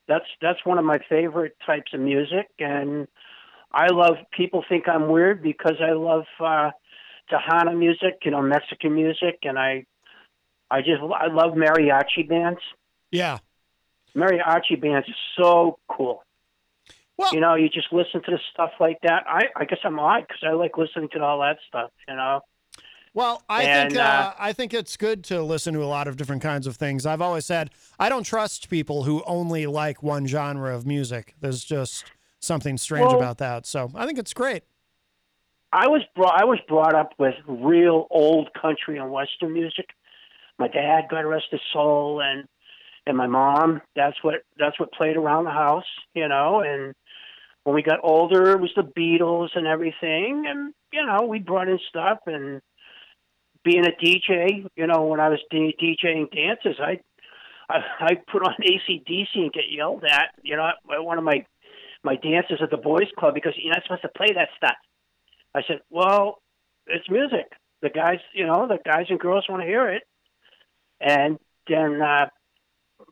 That's 0.08 0.26
that's 0.42 0.66
one 0.66 0.80
of 0.80 0.86
my 0.86 1.00
favorite 1.10 1.56
types 1.66 1.94
of 1.94 2.00
music, 2.00 2.48
and 2.60 3.08
I 3.72 3.88
love. 3.92 4.16
People 4.36 4.64
think 4.68 4.90
I'm 4.90 5.10
weird 5.10 5.44
because 5.44 5.76
I 5.80 5.94
love 5.94 6.26
uh, 6.40 6.72
Tejano 7.32 7.78
music, 7.78 8.20
you 8.24 8.32
know, 8.32 8.42
Mexican 8.42 8.96
music, 8.96 9.40
and 9.44 9.60
I 9.60 9.86
I 10.72 10.80
just 10.80 11.02
I 11.02 11.28
love 11.28 11.54
mariachi 11.54 12.28
bands. 12.28 12.62
Yeah. 13.12 13.40
Mariachi 14.16 14.82
bands 14.82 15.08
are 15.08 15.42
so 15.44 15.80
cool. 15.88 16.24
You 17.32 17.40
know, 17.40 17.56
you 17.56 17.70
just 17.70 17.92
listen 17.92 18.22
to 18.24 18.32
the 18.32 18.40
stuff 18.54 18.72
like 18.80 18.98
that. 19.04 19.24
I 19.28 19.44
I 19.56 19.66
guess 19.66 19.80
I'm 19.84 20.00
odd 20.00 20.22
because 20.28 20.44
I 20.44 20.52
like 20.54 20.78
listening 20.78 21.10
to 21.14 21.20
all 21.22 21.40
that 21.42 21.58
stuff. 21.68 21.92
You 22.08 22.16
know. 22.16 22.42
Well, 23.14 23.44
I 23.50 23.64
And, 23.64 23.92
think 23.92 24.02
uh, 24.02 24.06
uh, 24.08 24.34
I 24.40 24.54
think 24.54 24.74
it's 24.74 24.96
good 24.96 25.24
to 25.26 25.44
listen 25.44 25.74
to 25.74 25.84
a 25.84 25.86
lot 25.86 26.08
of 26.08 26.16
different 26.16 26.42
kinds 26.42 26.66
of 26.66 26.78
things. 26.78 27.06
I've 27.06 27.22
always 27.22 27.46
said 27.46 27.72
I 28.00 28.08
don't 28.10 28.24
trust 28.24 28.70
people 28.70 29.04
who 29.04 29.22
only 29.26 29.66
like 29.66 30.02
one 30.02 30.26
genre 30.28 30.74
of 30.74 30.86
music. 30.86 31.36
There's 31.42 31.64
just 31.66 32.06
something 32.40 32.78
strange 32.78 33.08
Well- 33.08 33.18
about 33.18 33.38
that. 33.40 33.66
So 33.66 33.92
I 33.96 34.06
think 34.06 34.18
it's 34.18 34.34
great. 34.34 34.64
I 35.74 35.88
was 35.88 36.02
brought 36.16 36.42
I 36.42 36.46
was 36.46 36.60
brought 36.68 36.96
up 36.96 37.14
with 37.18 37.36
real 37.48 38.08
old 38.10 38.50
country 38.54 38.98
and 38.98 39.12
western 39.12 39.54
music. 39.54 39.86
My 40.60 40.68
dad, 40.68 41.06
God 41.10 41.22
rest 41.22 41.46
his 41.52 41.62
soul, 41.72 42.22
and 42.22 42.48
and 43.08 43.16
my 43.18 43.28
mom. 43.28 43.82
That's 43.96 44.18
what 44.22 44.44
that's 44.58 44.80
what 44.80 44.92
played 44.92 45.16
around 45.18 45.46
the 45.46 45.52
house, 45.52 45.86
you 46.14 46.28
know. 46.28 46.60
And 46.60 46.94
when 47.64 47.76
we 47.76 47.84
got 47.84 48.00
older, 48.04 48.52
it 48.52 48.62
was 48.62 48.72
the 48.76 48.82
Beatles 48.82 49.50
and 49.56 49.68
everything, 49.68 50.46
and 50.48 50.74
you 50.92 51.06
know 51.06 51.26
we 51.28 51.40
brought 51.40 51.70
in 51.70 51.80
stuff. 51.90 52.20
And 52.26 52.62
being 53.64 53.86
a 53.86 54.04
DJ, 54.04 54.66
you 54.76 54.88
know, 54.88 55.04
when 55.06 55.20
I 55.20 55.30
was 55.30 55.40
D- 55.52 55.76
DJing 55.80 56.32
dances, 56.32 56.80
I 56.80 57.00
I, 57.70 57.80
I 58.00 58.16
put 58.32 58.44
on 58.44 58.56
ACDC 58.62 59.28
and 59.36 59.54
get 59.54 59.72
yelled 59.72 60.04
at, 60.04 60.30
you 60.44 60.56
know, 60.58 60.70
by 60.88 61.00
one 61.00 61.18
of 61.18 61.24
my 61.24 61.46
my 62.04 62.16
dances 62.16 62.60
at 62.62 62.72
the 62.72 62.78
boys 62.78 63.08
club 63.18 63.36
because 63.36 63.54
you're 63.58 63.74
not 63.74 63.84
supposed 63.84 64.02
to 64.02 64.10
play 64.10 64.34
that 64.34 64.50
stuff. 64.58 64.76
I 65.54 65.62
said, 65.68 65.82
well, 65.90 66.42
it's 66.88 67.08
music. 67.10 67.52
The 67.82 67.90
guys, 67.90 68.20
you 68.34 68.48
know, 68.48 68.68
the 68.68 68.80
guys 68.84 69.06
and 69.10 69.20
girls 69.20 69.46
want 69.48 69.62
to 69.62 69.68
hear 69.68 69.90
it. 69.90 70.04
And 71.00 71.38
then 71.68 72.02
uh, 72.02 72.28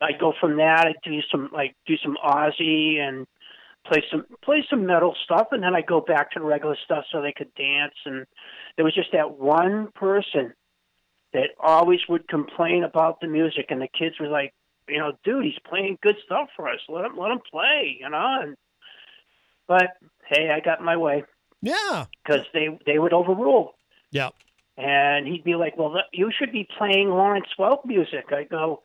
I 0.01 0.11
go 0.19 0.33
from 0.39 0.57
that. 0.57 0.87
I 0.87 0.93
do 1.07 1.19
some 1.31 1.49
like 1.53 1.75
do 1.85 1.95
some 2.03 2.17
Ozzy 2.23 2.99
and 2.99 3.27
play 3.85 4.03
some 4.11 4.25
play 4.43 4.65
some 4.69 4.85
metal 4.85 5.15
stuff, 5.23 5.47
and 5.51 5.63
then 5.63 5.75
I 5.75 5.81
go 5.81 6.01
back 6.01 6.31
to 6.31 6.39
the 6.39 6.45
regular 6.45 6.77
stuff 6.83 7.05
so 7.11 7.21
they 7.21 7.33
could 7.35 7.53
dance. 7.55 7.95
And 8.05 8.25
there 8.75 8.85
was 8.85 8.95
just 8.95 9.11
that 9.13 9.37
one 9.37 9.89
person 9.95 10.53
that 11.33 11.49
always 11.59 11.99
would 12.09 12.27
complain 12.27 12.83
about 12.83 13.21
the 13.21 13.27
music, 13.27 13.67
and 13.69 13.81
the 13.81 13.87
kids 13.87 14.19
were 14.19 14.27
like, 14.27 14.53
you 14.87 14.97
know, 14.97 15.13
dude, 15.23 15.45
he's 15.45 15.59
playing 15.67 15.97
good 16.01 16.15
stuff 16.25 16.49
for 16.55 16.67
us. 16.67 16.79
Let 16.89 17.05
him 17.05 17.17
let 17.17 17.31
him 17.31 17.39
play, 17.51 17.97
you 17.99 18.09
know. 18.09 18.39
And 18.41 18.57
but 19.67 19.97
hey, 20.27 20.49
I 20.49 20.59
got 20.59 20.83
my 20.83 20.97
way. 20.97 21.23
Yeah. 21.61 22.05
Because 22.23 22.45
they 22.53 22.79
they 22.85 22.99
would 22.99 23.13
overrule. 23.13 23.75
Yeah. 24.11 24.29
And 24.77 25.27
he'd 25.27 25.43
be 25.43 25.55
like, 25.55 25.77
"Well, 25.77 25.93
you 26.13 26.31
should 26.37 26.51
be 26.51 26.67
playing 26.77 27.09
Lawrence 27.09 27.49
Welk 27.59 27.85
music." 27.85 28.31
I 28.31 28.45
go, 28.45 28.83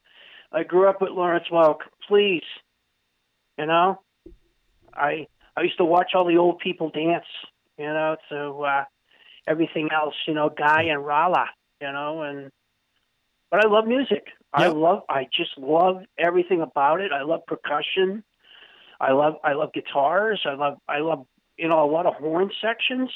"I 0.52 0.64
grew 0.64 0.88
up 0.88 1.00
with 1.00 1.10
Lawrence 1.10 1.46
Welk. 1.52 1.78
Please, 2.08 2.42
you 3.56 3.66
know, 3.66 4.00
I 4.94 5.26
I 5.56 5.62
used 5.62 5.78
to 5.78 5.84
watch 5.84 6.12
all 6.14 6.26
the 6.26 6.38
old 6.38 6.58
people 6.58 6.90
dance. 6.90 7.26
You 7.78 7.86
know, 7.86 8.16
so 8.28 8.62
uh, 8.62 8.84
everything 9.48 9.88
else, 9.92 10.14
you 10.26 10.34
know, 10.34 10.48
Guy 10.48 10.84
and 10.84 11.04
Ralna, 11.04 11.46
you 11.80 11.90
know, 11.90 12.22
and 12.22 12.50
but 13.50 13.64
I 13.64 13.68
love 13.68 13.86
music. 13.86 14.26
I 14.52 14.68
love. 14.68 15.02
I 15.08 15.24
just 15.36 15.56
love 15.58 16.02
everything 16.18 16.60
about 16.60 17.00
it. 17.00 17.12
I 17.12 17.22
love 17.22 17.46
percussion. 17.46 18.24
I 19.00 19.12
love. 19.12 19.34
I 19.44 19.52
love 19.52 19.72
guitars. 19.72 20.40
I 20.44 20.54
love. 20.54 20.78
I 20.88 20.98
love. 20.98 21.26
You 21.56 21.68
know, 21.68 21.84
a 21.84 21.90
lot 21.90 22.06
of 22.06 22.14
horn 22.14 22.50
sections, 22.60 23.10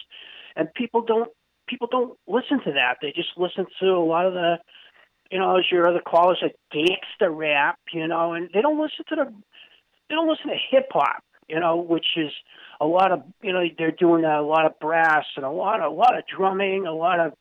and 0.54 0.72
people 0.74 1.02
don't. 1.02 1.28
People 1.66 1.88
don't 1.90 2.16
listen 2.26 2.60
to 2.64 2.72
that. 2.72 2.98
They 3.02 3.12
just 3.14 3.30
listen 3.36 3.66
to 3.80 3.86
a 3.86 4.04
lot 4.04 4.26
of 4.26 4.32
the, 4.34 4.58
you 5.30 5.38
know, 5.38 5.58
as 5.58 5.64
your 5.70 5.88
other 5.88 6.00
callers, 6.00 6.38
like 6.40 6.56
gangsta 6.72 7.28
rap. 7.30 7.78
You 7.92 8.06
know, 8.06 8.34
and 8.34 8.48
they 8.52 8.60
don't 8.60 8.80
listen 8.80 9.04
to 9.08 9.16
the. 9.16 9.24
They 10.08 10.14
don't 10.14 10.28
listen 10.28 10.48
to 10.48 10.56
hip 10.70 10.88
hop. 10.92 11.22
You 11.48 11.60
know, 11.60 11.76
which 11.76 12.06
is 12.16 12.30
a 12.80 12.86
lot 12.86 13.12
of. 13.12 13.22
You 13.42 13.52
know, 13.52 13.64
they're 13.76 13.90
doing 13.90 14.24
a 14.24 14.42
lot 14.42 14.66
of 14.66 14.78
brass 14.78 15.24
and 15.36 15.44
a 15.44 15.50
lot 15.50 15.80
of 15.80 15.92
a 15.92 15.94
lot 15.94 16.16
of 16.16 16.24
drumming, 16.26 16.86
a 16.86 16.94
lot 16.94 17.20
of 17.20 17.32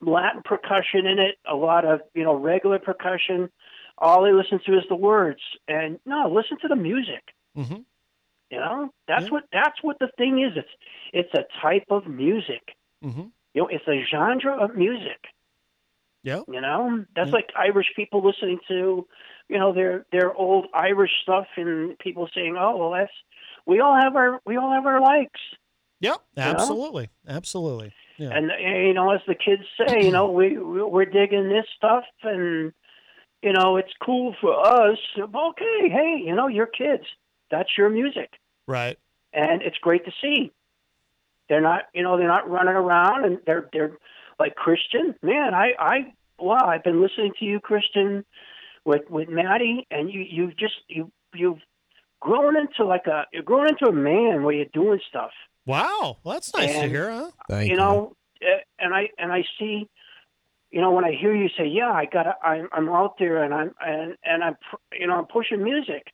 Latin 0.00 0.42
percussion 0.44 1.06
in 1.06 1.18
it, 1.18 1.36
a 1.50 1.54
lot 1.54 1.84
of 1.84 2.00
you 2.14 2.24
know 2.24 2.34
regular 2.34 2.78
percussion. 2.78 3.50
All 3.98 4.24
they 4.24 4.32
listen 4.32 4.60
to 4.66 4.72
is 4.78 4.84
the 4.88 4.96
words, 4.96 5.40
and 5.68 5.98
no, 6.04 6.30
listen 6.32 6.58
to 6.62 6.68
the 6.68 6.76
music. 6.76 7.22
Mm-hmm. 7.56 7.82
You 8.50 8.58
know, 8.58 8.92
that's 9.08 9.30
what 9.30 9.44
that's 9.52 9.82
what 9.82 9.98
the 9.98 10.08
thing 10.18 10.42
is. 10.42 10.52
It's 10.56 10.68
it's 11.12 11.34
a 11.34 11.44
type 11.62 11.86
of 11.90 12.06
music. 12.06 12.76
Mm-hmm. 13.02 13.26
You 13.54 13.62
know, 13.62 13.68
it's 13.68 13.86
a 13.88 14.04
genre 14.10 14.62
of 14.62 14.76
music. 14.76 15.24
Yeah. 16.22 16.42
You 16.46 16.60
know, 16.60 17.04
that's 17.16 17.32
like 17.32 17.50
Irish 17.56 17.88
people 17.96 18.24
listening 18.24 18.60
to, 18.68 19.06
you 19.48 19.58
know, 19.58 19.72
their 19.72 20.06
their 20.12 20.32
old 20.32 20.66
Irish 20.72 21.10
stuff, 21.22 21.46
and 21.56 21.98
people 21.98 22.28
saying, 22.34 22.56
"Oh, 22.58 22.76
well, 22.76 22.90
that's 22.92 23.12
we 23.66 23.80
all 23.80 23.94
have 23.94 24.16
our 24.16 24.40
we 24.46 24.56
all 24.56 24.72
have 24.72 24.86
our 24.86 25.00
likes." 25.00 25.40
Yep. 26.00 26.16
know? 26.36 26.42
Absolutely. 26.42 27.10
Absolutely. 27.28 27.92
Yeah. 28.18 28.30
And 28.30 28.50
uh, 28.50 28.56
you 28.56 28.92
know, 28.92 29.10
as 29.10 29.20
the 29.26 29.34
kids 29.34 29.62
say, 29.78 30.04
you 30.04 30.10
know, 30.10 30.30
we 30.30 30.58
we- 30.58 30.82
we're 30.82 31.04
digging 31.04 31.48
this 31.48 31.66
stuff, 31.76 32.04
and 32.22 32.72
you 33.42 33.52
know, 33.52 33.76
it's 33.76 33.92
cool 34.04 34.34
for 34.40 34.54
us. 34.66 34.98
Okay, 35.18 35.88
hey, 35.88 36.22
you 36.24 36.34
know, 36.34 36.48
you're 36.48 36.66
kids. 36.66 37.04
That's 37.50 37.70
your 37.76 37.88
music, 37.90 38.30
right. 38.66 38.98
and 39.32 39.62
it's 39.62 39.78
great 39.78 40.04
to 40.06 40.12
see. 40.22 40.52
They're 41.48 41.60
not, 41.60 41.82
you 41.92 42.02
know, 42.02 42.16
they're 42.16 42.28
not 42.28 42.48
running 42.48 42.74
around, 42.74 43.24
and 43.24 43.38
they're 43.46 43.68
they're 43.72 43.92
like 44.38 44.54
Christian. 44.54 45.14
Man, 45.22 45.54
I 45.54 45.72
I 45.78 46.14
wow, 46.38 46.66
I've 46.66 46.84
been 46.84 47.02
listening 47.02 47.32
to 47.38 47.44
you, 47.44 47.60
Christian, 47.60 48.24
with 48.84 49.02
with 49.10 49.28
Maddie, 49.28 49.86
and 49.90 50.10
you 50.12 50.20
you 50.20 50.52
just 50.58 50.74
you 50.88 51.10
you've 51.34 51.60
grown 52.22 52.56
into 52.56 52.84
like 52.84 53.06
a 53.06 53.26
you're 53.32 53.42
growing 53.42 53.68
into 53.68 53.86
a 53.86 53.92
man 53.92 54.42
where 54.44 54.54
you're 54.54 54.72
doing 54.72 55.00
stuff. 55.08 55.32
Wow. 55.66 56.18
Well, 56.24 56.34
that's 56.34 56.54
nice 56.54 56.72
to 56.72 56.88
hear, 56.88 57.10
huh? 57.10 57.56
you 57.58 57.76
know, 57.76 58.16
uh, 58.42 58.46
and 58.78 58.94
I 58.94 59.08
and 59.18 59.32
I 59.32 59.44
see, 59.58 59.88
you 60.70 60.80
know, 60.80 60.90
when 60.92 61.04
I 61.04 61.12
hear 61.20 61.34
you 61.34 61.48
say, 61.58 61.66
"Yeah, 61.66 61.92
I 61.92 62.06
got, 62.06 62.26
I'm 62.42 62.68
I'm 62.72 62.88
out 62.88 63.14
there, 63.18 63.42
and 63.44 63.52
I'm 63.52 63.72
and 63.80 64.16
and 64.24 64.42
I'm, 64.42 64.54
pu- 64.54 64.98
you 64.98 65.06
know, 65.06 65.14
I'm 65.14 65.26
pushing 65.26 65.62
music." 65.62 66.04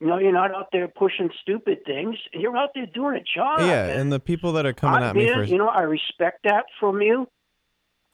You 0.00 0.06
know, 0.06 0.18
you're 0.18 0.32
not 0.32 0.54
out 0.54 0.68
there 0.72 0.88
pushing 0.88 1.28
stupid 1.42 1.84
things. 1.84 2.16
You're 2.32 2.56
out 2.56 2.70
there 2.74 2.86
doing 2.86 3.16
a 3.16 3.24
job. 3.38 3.60
yeah, 3.60 3.86
and 3.86 4.10
the 4.10 4.20
people 4.20 4.52
that 4.52 4.64
are 4.64 4.72
coming 4.72 5.02
I, 5.02 5.10
at 5.10 5.16
me 5.16 5.26
man, 5.26 5.34
for 5.34 5.44
you 5.44 5.58
know, 5.58 5.68
I 5.68 5.82
respect 5.82 6.40
that 6.44 6.64
from 6.78 7.02
you. 7.02 7.28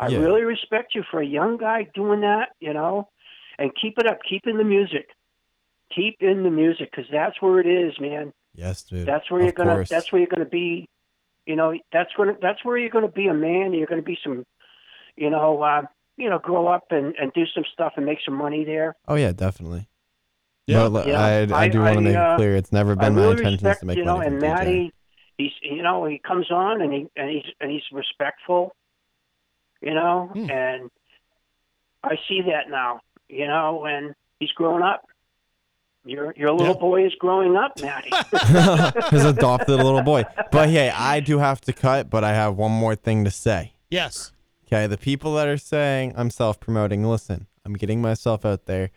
I 0.01 0.09
Yeah. 0.09 0.19
really 0.19 0.43
respect 0.43 0.94
you 0.94 1.03
for 1.11 1.20
a 1.20 1.27
young 1.27 1.57
guy 1.59 1.86
doing 1.94 2.20
that. 2.23 2.51
You 2.59 2.73
know, 2.74 3.09
and 3.59 3.70
keep 3.81 3.98
it 3.98 4.07
up. 4.07 4.19
keeping 4.28 4.57
the 4.59 4.65
music. 4.65 5.09
Keep 5.94 6.16
in 6.20 6.42
the 6.42 6.50
music 6.50 6.90
because 6.90 7.10
that's 7.10 7.40
where 7.40 7.60
it 7.60 7.66
is, 7.66 7.98
man. 8.00 8.32
yes, 8.54 8.82
dude. 8.82 9.06
That's 9.06 9.30
where 9.30 9.40
of 9.40 9.44
you're 9.46 9.52
gonna. 9.52 9.74
course. 9.74 9.88
That's 9.88 10.10
where 10.12 10.20
you're 10.20 10.28
gonna 10.28 10.44
be. 10.44 10.88
You 11.46 11.56
know, 11.56 11.74
that's 11.92 12.10
gonna. 12.16 12.36
That's 12.40 12.64
where 12.64 12.76
you're 12.76 12.90
gonna 12.90 13.08
be 13.08 13.28
a 13.28 13.34
man. 13.34 13.72
You're 13.72 13.86
gonna 13.86 14.02
be 14.02 14.18
some. 14.22 14.44
You 15.16 15.30
know, 15.30 15.62
uh, 15.62 15.82
you 16.16 16.28
know, 16.28 16.38
grow 16.38 16.66
up 16.66 16.86
and 16.90 17.14
and 17.16 17.32
do 17.32 17.44
some 17.54 17.64
stuff 17.72 17.92
and 17.96 18.04
make 18.04 18.18
some 18.24 18.34
money 18.34 18.64
there. 18.64 18.96
Oh 19.06 19.14
yeah, 19.14 19.32
definitely. 19.32 19.88
Yeah. 20.66 20.88
But 20.88 21.06
Yeah, 21.06 21.24
I, 21.24 21.62
I, 21.64 21.68
do 21.68 21.80
want 21.80 21.94
to 21.94 22.00
make 22.00 22.16
uh, 22.16 22.32
it 22.32 22.36
clear 22.36 22.56
it's 22.56 22.72
never 22.72 22.92
I 22.92 22.94
been 22.96 23.14
my 23.14 23.20
really 23.20 23.30
intentions 23.36 23.62
respect, 23.62 23.80
to 23.80 23.86
make 23.86 23.98
you 23.98 24.04
know, 24.04 24.16
money 24.16 24.24
from 24.24 24.32
and 24.34 24.42
Matty, 24.42 24.92
he's 25.38 25.52
you 25.62 25.82
know 25.82 26.04
he 26.06 26.18
comes 26.18 26.50
on 26.50 26.82
and 26.82 26.92
he 26.92 27.06
and 27.16 27.30
he's 27.30 27.44
and 27.60 27.70
he's 27.70 27.84
respectful. 27.92 28.74
You 29.80 29.94
know, 29.94 30.30
Hmm. 30.32 30.50
and 30.50 30.90
I 32.02 32.16
see 32.28 32.42
that 32.42 32.68
now. 32.68 33.00
You 33.28 33.46
know, 33.46 33.84
and 33.84 34.14
he's 34.40 34.50
grown 34.52 34.82
up. 34.82 35.04
Your 36.06 36.32
your 36.36 36.52
little 36.52 36.74
boy 36.76 37.04
is 37.04 37.14
growing 37.18 37.56
up, 37.56 37.80
Maddie. 37.80 38.10
His 39.10 39.24
adopted 39.24 39.68
a 39.80 39.82
little 39.84 40.02
boy. 40.02 40.24
But 40.52 40.68
hey, 40.70 40.90
I 40.90 41.20
do 41.20 41.38
have 41.38 41.60
to 41.62 41.72
cut, 41.72 42.08
but 42.10 42.22
I 42.24 42.32
have 42.32 42.56
one 42.56 42.70
more 42.72 42.94
thing 42.94 43.24
to 43.24 43.30
say. 43.30 43.72
Yes. 43.90 44.32
Okay, 44.66 44.86
the 44.86 44.98
people 44.98 45.34
that 45.34 45.48
are 45.48 45.56
saying 45.58 46.12
I'm 46.16 46.30
self 46.30 46.60
promoting, 46.60 47.04
listen, 47.04 47.46
I'm 47.64 47.74
getting 47.74 48.00
myself 48.00 48.44
out 48.44 48.66
there. 48.66 48.90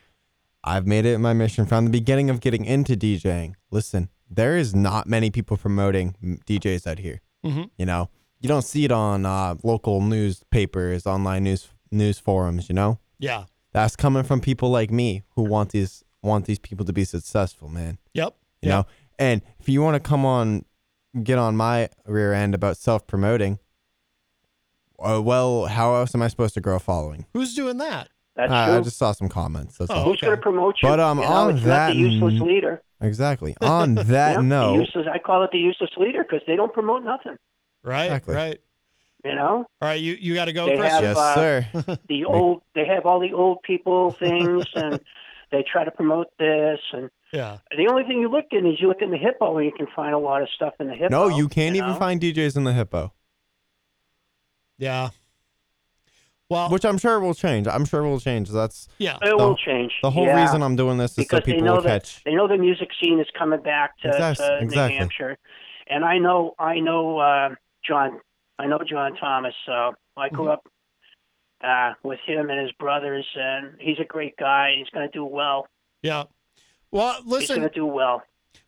I've 0.63 0.85
made 0.85 1.05
it 1.05 1.17
my 1.19 1.33
mission 1.33 1.65
from 1.65 1.85
the 1.85 1.91
beginning 1.91 2.29
of 2.29 2.41
getting 2.41 2.65
into 2.65 2.95
DJing. 2.95 3.53
Listen, 3.71 4.09
there 4.29 4.57
is 4.57 4.75
not 4.75 5.07
many 5.07 5.31
people 5.31 5.57
promoting 5.57 6.15
DJs 6.45 6.85
out 6.85 6.99
here. 6.99 7.21
Mhm. 7.45 7.69
You 7.77 7.85
know, 7.85 8.09
you 8.39 8.47
don't 8.49 8.63
see 8.63 8.83
it 8.85 8.91
on 8.91 9.25
uh, 9.25 9.55
local 9.63 10.01
newspapers, 10.01 11.05
online 11.07 11.43
news 11.45 11.69
news 11.91 12.19
forums. 12.19 12.69
You 12.69 12.75
know, 12.75 12.99
Yeah. 13.19 13.45
that's 13.71 13.95
coming 13.95 14.23
from 14.23 14.41
people 14.41 14.69
like 14.69 14.91
me 14.91 15.23
who 15.35 15.43
want 15.43 15.71
these 15.71 16.03
want 16.21 16.45
these 16.45 16.59
people 16.59 16.85
to 16.85 16.93
be 16.93 17.03
successful, 17.05 17.69
man. 17.69 17.97
Yep. 18.13 18.35
You 18.61 18.69
know, 18.69 18.85
and 19.17 19.41
if 19.59 19.69
you 19.69 19.81
want 19.81 19.95
to 19.95 20.07
come 20.07 20.25
on, 20.25 20.65
get 21.23 21.37
on 21.37 21.55
my 21.55 21.89
rear 22.05 22.33
end 22.33 22.53
about 22.55 22.77
self 22.77 23.07
promoting. 23.07 23.59
Uh, 24.99 25.21
well, 25.23 25.65
how 25.67 25.95
else 25.95 26.13
am 26.13 26.21
I 26.21 26.27
supposed 26.27 26.53
to 26.55 26.61
grow 26.61 26.75
a 26.75 26.79
following? 26.79 27.25
Who's 27.33 27.53
doing 27.55 27.77
that? 27.77 28.09
That's 28.35 28.51
Uh, 28.51 28.77
I 28.77 28.81
just 28.81 28.97
saw 28.97 29.11
some 29.13 29.29
comments. 29.29 29.77
That's 29.77 29.91
Oh, 29.91 29.95
all. 29.95 30.03
Who's 30.05 30.19
going 30.21 30.35
to 30.35 30.41
promote 30.41 30.75
you? 30.83 30.89
But 30.89 30.99
um, 30.99 31.19
you 31.19 31.23
know, 31.25 31.29
on 31.31 31.55
it's 31.55 31.65
that 31.65 31.87
not 31.87 31.93
the 31.93 31.99
useless 31.99 32.41
leader. 32.41 32.81
Exactly. 33.01 33.55
On 33.61 33.95
that 33.95 34.07
Yeah, 34.31 34.35
the 34.37 34.43
note, 34.43 34.79
useless, 34.81 35.07
I 35.09 35.19
call 35.19 35.41
it 35.45 35.51
the 35.53 35.57
useless 35.57 35.91
leader 35.95 36.21
because 36.21 36.41
they 36.45 36.57
don't 36.57 36.73
promote 36.73 37.01
nothing. 37.05 37.37
Right. 37.81 38.05
Exactly. 38.07 38.35
Right. 38.35 38.59
You 39.23 39.35
know, 39.35 39.65
All 39.81 39.87
right. 39.87 39.99
You 40.01 40.17
you 40.19 40.33
got 40.33 40.45
to 40.45 40.53
go, 40.53 40.65
they 40.65 40.75
Chris. 40.77 40.91
have 40.91 41.03
Yes, 41.03 41.17
uh, 41.17 41.35
sir. 41.35 41.67
the 42.09 42.25
old. 42.25 42.61
They 42.75 42.85
have 42.85 43.05
all 43.05 43.21
the 43.21 43.31
old 43.31 43.61
people 43.63 44.11
things, 44.11 44.65
and 44.75 44.99
they 45.51 45.63
try 45.69 45.83
to 45.83 45.91
promote 45.91 46.27
this. 46.37 46.79
And 46.93 47.09
Yeah. 47.33 47.57
the 47.75 47.87
only 47.89 48.03
thing 48.03 48.19
you 48.19 48.29
look 48.29 48.45
in 48.51 48.65
is 48.65 48.79
you 48.81 48.87
look 48.87 49.01
in 49.01 49.11
the 49.11 49.17
hippo, 49.17 49.57
and 49.57 49.65
you 49.65 49.71
can 49.71 49.87
find 49.95 50.13
a 50.13 50.17
lot 50.19 50.41
of 50.41 50.49
stuff 50.55 50.73
in 50.79 50.87
the 50.87 50.93
hippo. 50.95 51.09
no, 51.09 51.27
you 51.27 51.47
can't 51.47 51.75
even 51.75 51.89
know? 51.91 51.95
find 51.99 52.19
DJs 52.21 52.55
in 52.57 52.63
the 52.63 52.73
hippo, 52.73 53.13
Yeah. 54.77 55.09
Well, 56.49 56.69
which 56.69 56.83
I'm 56.83 56.97
sure 56.97 57.19
will 57.19 57.35
change. 57.35 57.67
I'm 57.67 57.85
sure 57.85 58.01
will 58.01 58.19
change. 58.19 58.49
That's 58.49 58.87
yeah. 58.97 59.17
It 59.21 59.29
the- 59.29 59.37
will 59.37 59.55
change. 59.55 59.93
The 60.01 60.09
whole 60.09 60.25
yeah. 60.25 60.41
reason 60.41 60.63
I'm 60.63 60.75
doing 60.75 60.97
this 60.97 61.11
is 61.11 61.17
because 61.17 61.37
so 61.39 61.45
people 61.45 61.59
they 61.61 61.65
know 61.67 61.75
will 61.75 61.81
that 61.83 62.03
catch. 62.03 62.23
they 62.23 62.33
know 62.33 62.47
the 62.47 62.57
music 62.57 62.89
scene 62.99 63.19
is 63.19 63.27
coming 63.37 63.61
back 63.61 63.97
to, 63.99 64.07
Exact- 64.07 64.39
to 64.39 64.57
exactly. 64.59 64.93
New 64.95 64.99
Hampshire, 64.99 65.37
and 65.87 66.03
I 66.03 66.17
know 66.17 66.55
I 66.57 66.79
know 66.79 67.19
uh, 67.19 67.49
John. 67.87 68.19
I 68.57 68.65
know 68.65 68.79
John 68.89 69.15
Thomas. 69.17 69.53
So 69.67 69.93
I 70.17 70.29
grew 70.29 70.45
Mm-hmm. 70.45 70.51
up 70.53 70.67
uh, 71.63 71.93
with 72.03 72.19
him 72.25 72.49
and 72.49 72.59
his 72.59 72.71
brothers, 72.73 73.25
and 73.35 73.73
he's 73.79 73.99
a 73.99 74.05
great 74.05 74.37
guy. 74.37 74.73
He's 74.77 74.89
going 74.89 75.07
to 75.07 75.11
do 75.11 75.25
well. 75.25 75.67
Yeah. 76.01 76.23
Well, 76.91 77.19
listen. 77.25 77.39
He's 77.41 77.49
going 77.57 77.69
to 77.69 77.75
do 77.75 77.85
well. 77.85 78.23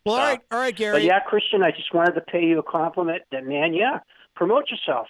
Well, 0.06 0.16
all 0.16 0.22
So- 0.22 0.28
right. 0.28 0.40
All 0.52 0.60
right, 0.60 0.74
But 0.74 0.78
Gary. 0.78 1.06
yeah, 1.06 1.20
Christian, 1.22 1.64
I 1.64 1.72
just 1.72 1.94
wanted 1.94 2.14
to 2.16 2.22
pay 2.22 2.44
you 2.46 2.60
a 2.60 2.64
compliment. 2.64 3.24
That 3.32 3.46
man, 3.46 3.74
yeah, 3.74 4.00
promote 4.36 4.70
yourself. 4.70 5.08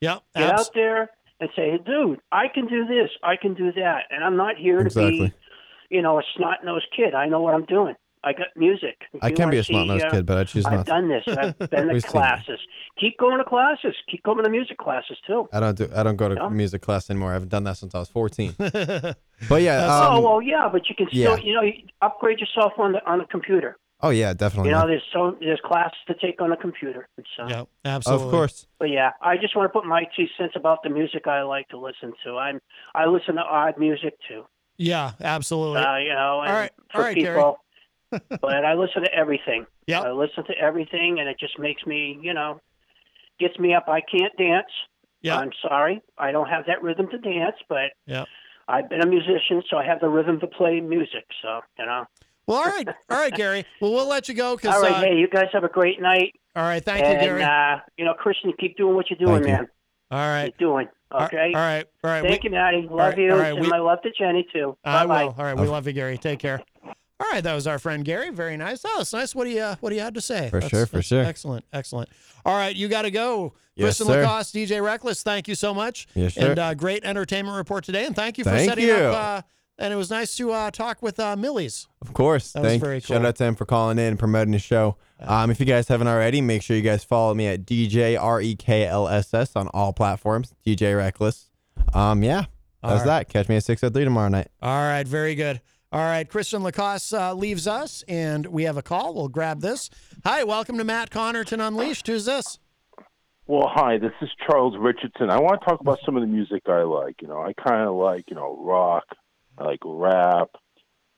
Yeah. 0.00 0.18
Get 0.34 0.50
abs- 0.50 0.68
out 0.68 0.74
there 0.74 1.10
and 1.40 1.50
say, 1.56 1.70
hey, 1.72 1.78
dude, 1.84 2.20
I 2.32 2.48
can 2.48 2.66
do 2.66 2.86
this, 2.86 3.10
I 3.22 3.36
can 3.36 3.54
do 3.54 3.72
that, 3.72 4.04
and 4.10 4.22
I'm 4.24 4.36
not 4.36 4.56
here 4.56 4.82
to 4.84 4.90
be 4.94 5.32
you 5.90 6.02
know, 6.02 6.18
a 6.18 6.22
snot 6.36 6.64
nosed 6.64 6.86
kid. 6.94 7.14
I 7.14 7.26
know 7.26 7.40
what 7.40 7.52
I'm 7.54 7.64
doing. 7.64 7.96
I 8.22 8.32
got 8.34 8.48
music. 8.56 8.96
If 9.14 9.22
I 9.24 9.30
can 9.32 9.48
be 9.50 9.56
a 9.58 9.64
smart 9.64 9.86
nosed 9.88 10.04
uh, 10.04 10.10
kid, 10.10 10.26
but 10.26 10.36
I 10.38 10.44
choose 10.44 10.64
not. 10.64 10.74
I've 10.74 10.84
done 10.86 11.08
this. 11.08 11.24
I've 11.26 11.58
been 11.70 11.86
to 11.88 11.92
We've 11.94 12.02
seen 12.02 12.20
that. 12.20 12.44
classes. 12.44 12.60
Keep 12.98 13.18
going 13.18 13.38
to 13.38 13.44
classes. 13.44 13.94
Keep 14.10 14.22
going 14.24 14.44
to 14.44 14.50
music 14.50 14.76
classes 14.78 15.16
too. 15.26 15.48
I 15.52 15.60
don't 15.60 15.76
do. 15.78 15.88
I 15.94 16.02
don't 16.02 16.16
go 16.16 16.28
to 16.28 16.34
No? 16.34 16.50
music 16.50 16.82
class 16.82 17.08
anymore. 17.08 17.30
I 17.30 17.34
haven't 17.34 17.48
done 17.48 17.64
that 17.64 17.78
since 17.78 17.94
I 17.94 17.98
was 17.98 18.08
14. 18.10 18.54
but 18.58 19.62
yeah. 19.62 19.86
oh 19.88 20.16
Um, 20.18 20.22
well, 20.24 20.42
yeah, 20.42 20.68
but 20.70 20.88
you 20.88 20.94
can 20.94 21.06
still, 21.08 21.38
yeah. 21.38 21.44
you 21.44 21.54
know, 21.54 21.62
you 21.62 21.72
upgrade 22.02 22.40
yourself 22.40 22.72
on 22.78 22.92
the 22.92 23.04
on 23.10 23.18
the 23.20 23.24
computer. 23.24 23.78
oh 24.02 24.10
yeah, 24.10 24.34
definitely. 24.34 24.70
You 24.70 24.76
know, 24.76 24.86
there's 24.86 25.02
so 25.12 25.36
there's 25.40 25.60
classes 25.64 25.98
to 26.08 26.14
take 26.14 26.40
on 26.42 26.50
the 26.50 26.56
computer. 26.56 27.08
And 27.16 27.26
so. 27.36 27.66
Yeah, 27.84 27.96
Of 28.06 28.20
course. 28.30 28.66
But 28.78 28.90
yeah, 28.90 29.12
I 29.22 29.36
just 29.38 29.56
want 29.56 29.72
to 29.72 29.78
put 29.78 29.86
my 29.86 30.04
two 30.16 30.26
cents 30.38 30.52
about 30.56 30.82
the 30.82 30.90
music 30.90 31.26
I 31.26 31.42
like 31.42 31.68
to 31.68 31.78
listen 31.78 32.12
to. 32.24 32.36
I'm 32.36 32.60
I 32.94 33.06
listen 33.06 33.36
to 33.36 33.42
odd 33.42 33.78
music 33.78 34.14
too. 34.28 34.44
Yeah, 34.76 35.12
absolutely. 35.20 35.80
Uh, 35.82 35.96
you 35.98 36.08
know, 36.14 36.40
and 36.40 36.50
all 36.52 36.58
right, 36.58 36.72
for 36.90 36.98
all 36.98 37.04
right, 37.04 37.16
Gary. 37.16 37.42
But 38.10 38.64
I 38.64 38.74
listen 38.74 39.02
to 39.04 39.14
everything. 39.14 39.66
Yeah. 39.86 40.00
I 40.02 40.10
listen 40.12 40.44
to 40.46 40.52
everything, 40.60 41.18
and 41.20 41.28
it 41.28 41.38
just 41.38 41.58
makes 41.58 41.84
me, 41.86 42.18
you 42.22 42.34
know, 42.34 42.60
gets 43.38 43.58
me 43.58 43.74
up. 43.74 43.84
I 43.88 44.00
can't 44.00 44.36
dance. 44.36 44.66
Yeah. 45.22 45.38
I'm 45.38 45.50
sorry, 45.62 46.00
I 46.18 46.32
don't 46.32 46.48
have 46.48 46.64
that 46.66 46.82
rhythm 46.82 47.08
to 47.10 47.18
dance, 47.18 47.56
but 47.68 47.90
Yeah. 48.06 48.24
I've 48.68 48.88
been 48.88 49.02
a 49.02 49.06
musician, 49.06 49.62
so 49.68 49.76
I 49.76 49.84
have 49.84 50.00
the 50.00 50.08
rhythm 50.08 50.40
to 50.40 50.46
play 50.46 50.80
music. 50.80 51.24
So 51.42 51.60
you 51.78 51.86
know. 51.86 52.04
Well, 52.46 52.58
all 52.58 52.64
right, 52.64 52.88
all 53.10 53.18
right, 53.18 53.32
Gary. 53.34 53.64
Well, 53.80 53.92
we'll 53.92 54.08
let 54.08 54.28
you 54.28 54.34
go 54.34 54.56
because. 54.56 54.74
All 54.74 54.80
right, 54.82 54.92
uh, 54.94 55.00
hey, 55.02 55.16
you 55.16 55.28
guys 55.28 55.46
have 55.52 55.64
a 55.64 55.68
great 55.68 56.00
night. 56.00 56.34
All 56.56 56.62
right, 56.64 56.82
thank 56.84 57.04
and, 57.04 57.20
you, 57.20 57.28
Gary. 57.28 57.42
Uh, 57.42 57.78
you 57.96 58.04
know, 58.04 58.14
Christian, 58.14 58.52
keep 58.58 58.76
doing 58.76 58.94
what 58.94 59.06
you're 59.10 59.18
doing, 59.18 59.42
Thank 59.42 59.46
you. 59.46 59.52
man. 59.52 59.68
all 60.10 60.18
right. 60.18 60.46
Keep 60.46 60.58
doing. 60.58 60.88
Okay. 61.12 61.52
all 61.54 61.60
right, 61.60 61.84
all 62.04 62.10
right. 62.10 62.22
Thank 62.22 62.44
we- 62.44 62.48
you, 62.50 62.54
Maddie. 62.54 62.82
Love 62.88 62.98
right, 62.98 63.18
you, 63.18 63.32
all 63.32 63.38
right, 63.38 63.52
and 63.52 63.60
we- 63.60 63.68
my 63.68 63.78
love 63.78 64.00
to 64.02 64.10
Jenny 64.16 64.46
too. 64.52 64.76
I 64.84 65.04
Bye-bye. 65.04 65.24
will. 65.24 65.34
All 65.36 65.44
right, 65.44 65.56
we 65.56 65.66
love 65.66 65.86
you, 65.86 65.92
Gary. 65.92 66.16
Take 66.18 66.38
care. 66.38 66.60
All 67.20 67.26
right, 67.32 67.44
that 67.44 67.54
was 67.54 67.66
our 67.66 67.78
friend 67.78 68.04
Gary. 68.04 68.30
Very 68.30 68.56
nice. 68.56 68.80
Oh, 68.84 69.00
it's 69.02 69.12
nice. 69.12 69.34
What 69.34 69.44
do 69.44 69.50
you 69.50 69.60
uh, 69.60 69.76
What 69.80 69.90
do 69.90 69.96
you 69.96 70.00
had 70.00 70.14
to 70.14 70.20
say? 70.22 70.48
For 70.48 70.58
That's- 70.60 70.70
sure, 70.70 70.86
for 70.86 71.02
sure. 71.02 71.22
Excellent, 71.22 71.64
excellent. 71.72 72.08
All 72.46 72.56
right, 72.56 72.74
you 72.74 72.88
got 72.88 73.02
to 73.02 73.10
go. 73.10 73.52
Yes, 73.76 73.98
Kristen 73.98 74.06
sir. 74.08 74.24
LaCoss, 74.24 74.52
DJ 74.52 74.82
Reckless. 74.82 75.22
Thank 75.22 75.46
you 75.46 75.54
so 75.54 75.74
much. 75.74 76.06
Yes, 76.14 76.34
sir. 76.34 76.50
And 76.50 76.58
uh, 76.58 76.74
great 76.74 77.04
entertainment 77.04 77.56
report 77.56 77.84
today. 77.84 78.06
And 78.06 78.16
thank 78.16 78.38
you 78.38 78.44
for 78.44 78.50
Thank 78.50 78.68
setting 78.68 78.86
you. 78.86 78.94
up. 78.94 79.14
Uh, 79.14 79.42
and 79.78 79.92
it 79.94 79.96
was 79.96 80.10
nice 80.10 80.36
to 80.36 80.50
uh, 80.52 80.70
talk 80.70 81.00
with 81.02 81.18
uh, 81.18 81.36
Millyz. 81.36 81.86
Of 82.02 82.12
course. 82.12 82.52
That 82.52 82.60
was 82.62 82.70
Thank 82.72 82.82
very 82.82 83.00
Shout 83.00 83.18
cool. 83.18 83.26
out 83.26 83.36
to 83.36 83.44
him 83.44 83.54
for 83.54 83.64
calling 83.64 83.98
in 83.98 84.04
and 84.06 84.18
promoting 84.18 84.52
the 84.52 84.58
show. 84.58 84.96
Um, 85.20 85.50
if 85.50 85.58
you 85.60 85.64
guys 85.66 85.88
haven't 85.88 86.08
already, 86.08 86.40
make 86.42 86.62
sure 86.62 86.76
you 86.76 86.82
guys 86.82 87.02
follow 87.04 87.32
me 87.34 87.46
at 87.46 87.64
DJ 87.64 88.20
R 88.20 88.40
E 88.42 88.54
K 88.56 88.86
L 88.86 89.08
S 89.08 89.32
S 89.32 89.56
on 89.56 89.68
all 89.68 89.92
platforms. 89.94 90.52
DJ 90.66 90.94
Reckless. 90.96 91.48
Um, 91.94 92.22
yeah, 92.22 92.44
that's 92.82 93.00
right. 93.00 93.04
that. 93.06 93.28
Catch 93.30 93.48
me 93.48 93.56
at 93.56 93.64
six 93.64 93.82
oh 93.82 93.88
three 93.88 94.04
tomorrow 94.04 94.28
night. 94.28 94.48
All 94.60 94.70
right, 94.86 95.06
very 95.08 95.34
good. 95.34 95.62
All 95.92 96.04
right, 96.04 96.28
Christian 96.28 96.62
LaCoss 96.62 97.18
uh, 97.18 97.34
leaves 97.34 97.66
us, 97.66 98.04
and 98.06 98.46
we 98.46 98.62
have 98.62 98.76
a 98.76 98.82
call. 98.82 99.12
We'll 99.12 99.26
grab 99.26 99.60
this. 99.60 99.90
Hi, 100.24 100.44
welcome 100.44 100.78
to 100.78 100.84
Matt 100.84 101.10
Connarton 101.10 101.66
Unleashed. 101.66 102.06
Who's 102.06 102.26
this? 102.26 102.60
Well, 103.48 103.68
hi, 103.68 103.98
this 103.98 104.12
is 104.22 104.28
Charles 104.46 104.76
Richardson. 104.78 105.30
I 105.30 105.40
want 105.40 105.60
to 105.60 105.66
talk 105.66 105.80
about 105.80 105.98
some 106.06 106.16
of 106.16 106.20
the 106.20 106.28
music 106.28 106.62
I 106.68 106.82
like. 106.82 107.20
You 107.20 107.26
know, 107.26 107.42
I 107.42 107.54
kind 107.54 107.88
of 107.88 107.96
like, 107.96 108.30
you 108.30 108.36
know, 108.36 108.56
rock, 108.62 109.02
I 109.58 109.64
like 109.64 109.80
rap, 109.84 110.50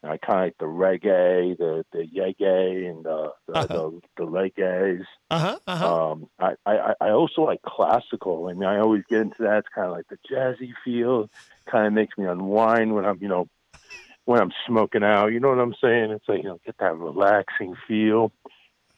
I 0.02 0.16
kind 0.16 0.38
of 0.38 0.44
like 0.46 0.56
the 0.58 0.64
reggae, 0.64 1.56
the 1.58 1.84
the 1.92 2.06
yegay, 2.06 2.90
and 2.90 3.04
the 3.04 3.32
the, 3.46 3.66
the, 3.66 4.00
the 4.16 4.24
legays. 4.24 5.04
Uh 5.30 5.38
huh. 5.38 5.58
Uh 5.66 5.76
huh. 5.76 6.10
Um, 6.12 6.28
I, 6.40 6.54
I 6.64 6.94
I 6.98 7.10
also 7.10 7.42
like 7.42 7.60
classical. 7.60 8.48
I 8.48 8.54
mean, 8.54 8.64
I 8.64 8.78
always 8.78 9.02
get 9.08 9.20
into 9.20 9.42
that. 9.42 9.58
It's 9.58 9.68
kind 9.74 9.88
of 9.88 9.92
like 9.92 10.08
the 10.08 10.18
jazzy 10.30 10.72
feel. 10.82 11.28
Kind 11.70 11.86
of 11.86 11.92
makes 11.92 12.16
me 12.16 12.24
unwind 12.24 12.94
when 12.94 13.04
I'm, 13.04 13.18
you 13.20 13.28
know, 13.28 13.48
when 14.24 14.40
I'm 14.40 14.52
smoking 14.66 15.02
out. 15.04 15.28
You 15.28 15.40
know 15.40 15.48
what 15.48 15.58
I'm 15.58 15.74
saying? 15.82 16.10
It's 16.10 16.28
like 16.28 16.38
you 16.42 16.48
know, 16.48 16.60
get 16.64 16.76
that 16.78 16.96
relaxing 16.96 17.74
feel. 17.88 18.32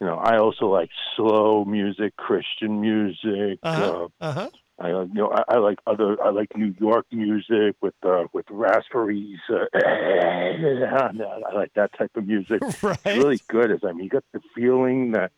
You 0.00 0.06
know, 0.08 0.16
I 0.16 0.38
also 0.38 0.66
like 0.66 0.90
slow 1.16 1.64
music, 1.64 2.16
Christian 2.16 2.80
music. 2.80 3.58
Uh-huh. 3.62 4.08
Uh, 4.20 4.24
Uh-huh. 4.24 4.50
I 4.76 4.88
you 4.88 5.08
know 5.14 5.30
I, 5.30 5.54
I 5.54 5.58
like 5.58 5.78
other 5.86 6.20
I 6.20 6.30
like 6.30 6.56
New 6.56 6.74
York 6.80 7.06
music 7.12 7.76
with 7.80 7.94
uh, 8.02 8.24
with 8.32 8.46
raspberries. 8.50 9.38
Uh, 9.48 9.66
I 9.74 11.54
like 11.54 11.72
that 11.74 11.90
type 11.96 12.10
of 12.16 12.26
music. 12.26 12.60
Right. 12.82 12.98
It's 13.06 13.18
really 13.24 13.40
good. 13.48 13.70
As 13.70 13.80
I 13.84 13.92
mean, 13.92 14.04
you 14.04 14.10
got 14.10 14.24
the 14.32 14.40
feeling 14.54 15.12
that 15.12 15.30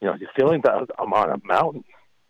you 0.00 0.06
know 0.06 0.16
the 0.16 0.28
feeling 0.36 0.60
that 0.62 0.74
I'm 0.98 1.12
on 1.12 1.30
a 1.30 1.38
mountain. 1.44 1.84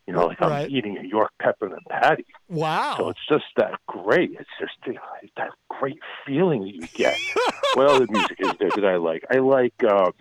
You 0.08 0.14
know, 0.14 0.24
like 0.24 0.40
I'm 0.40 0.48
Right. 0.48 0.70
eating 0.70 0.96
a 0.96 1.02
York 1.06 1.32
peppermint 1.38 1.82
patty. 1.90 2.24
Wow. 2.48 2.94
So 2.96 3.08
it's 3.10 3.20
just 3.28 3.44
that 3.58 3.72
great. 3.86 4.30
It's 4.40 4.48
just 4.58 4.72
you 4.86 4.94
know, 4.94 5.00
that 5.36 5.50
great 5.68 5.98
feeling 6.24 6.62
that 6.62 6.74
you 6.74 6.88
get. 6.94 7.14
what 7.74 7.86
other 7.88 8.06
music 8.08 8.38
is 8.40 8.52
there 8.58 8.70
that 8.74 8.86
I 8.86 8.96
like? 8.96 9.24
I 9.30 9.36
like. 9.40 9.74
Uh, 9.86 10.12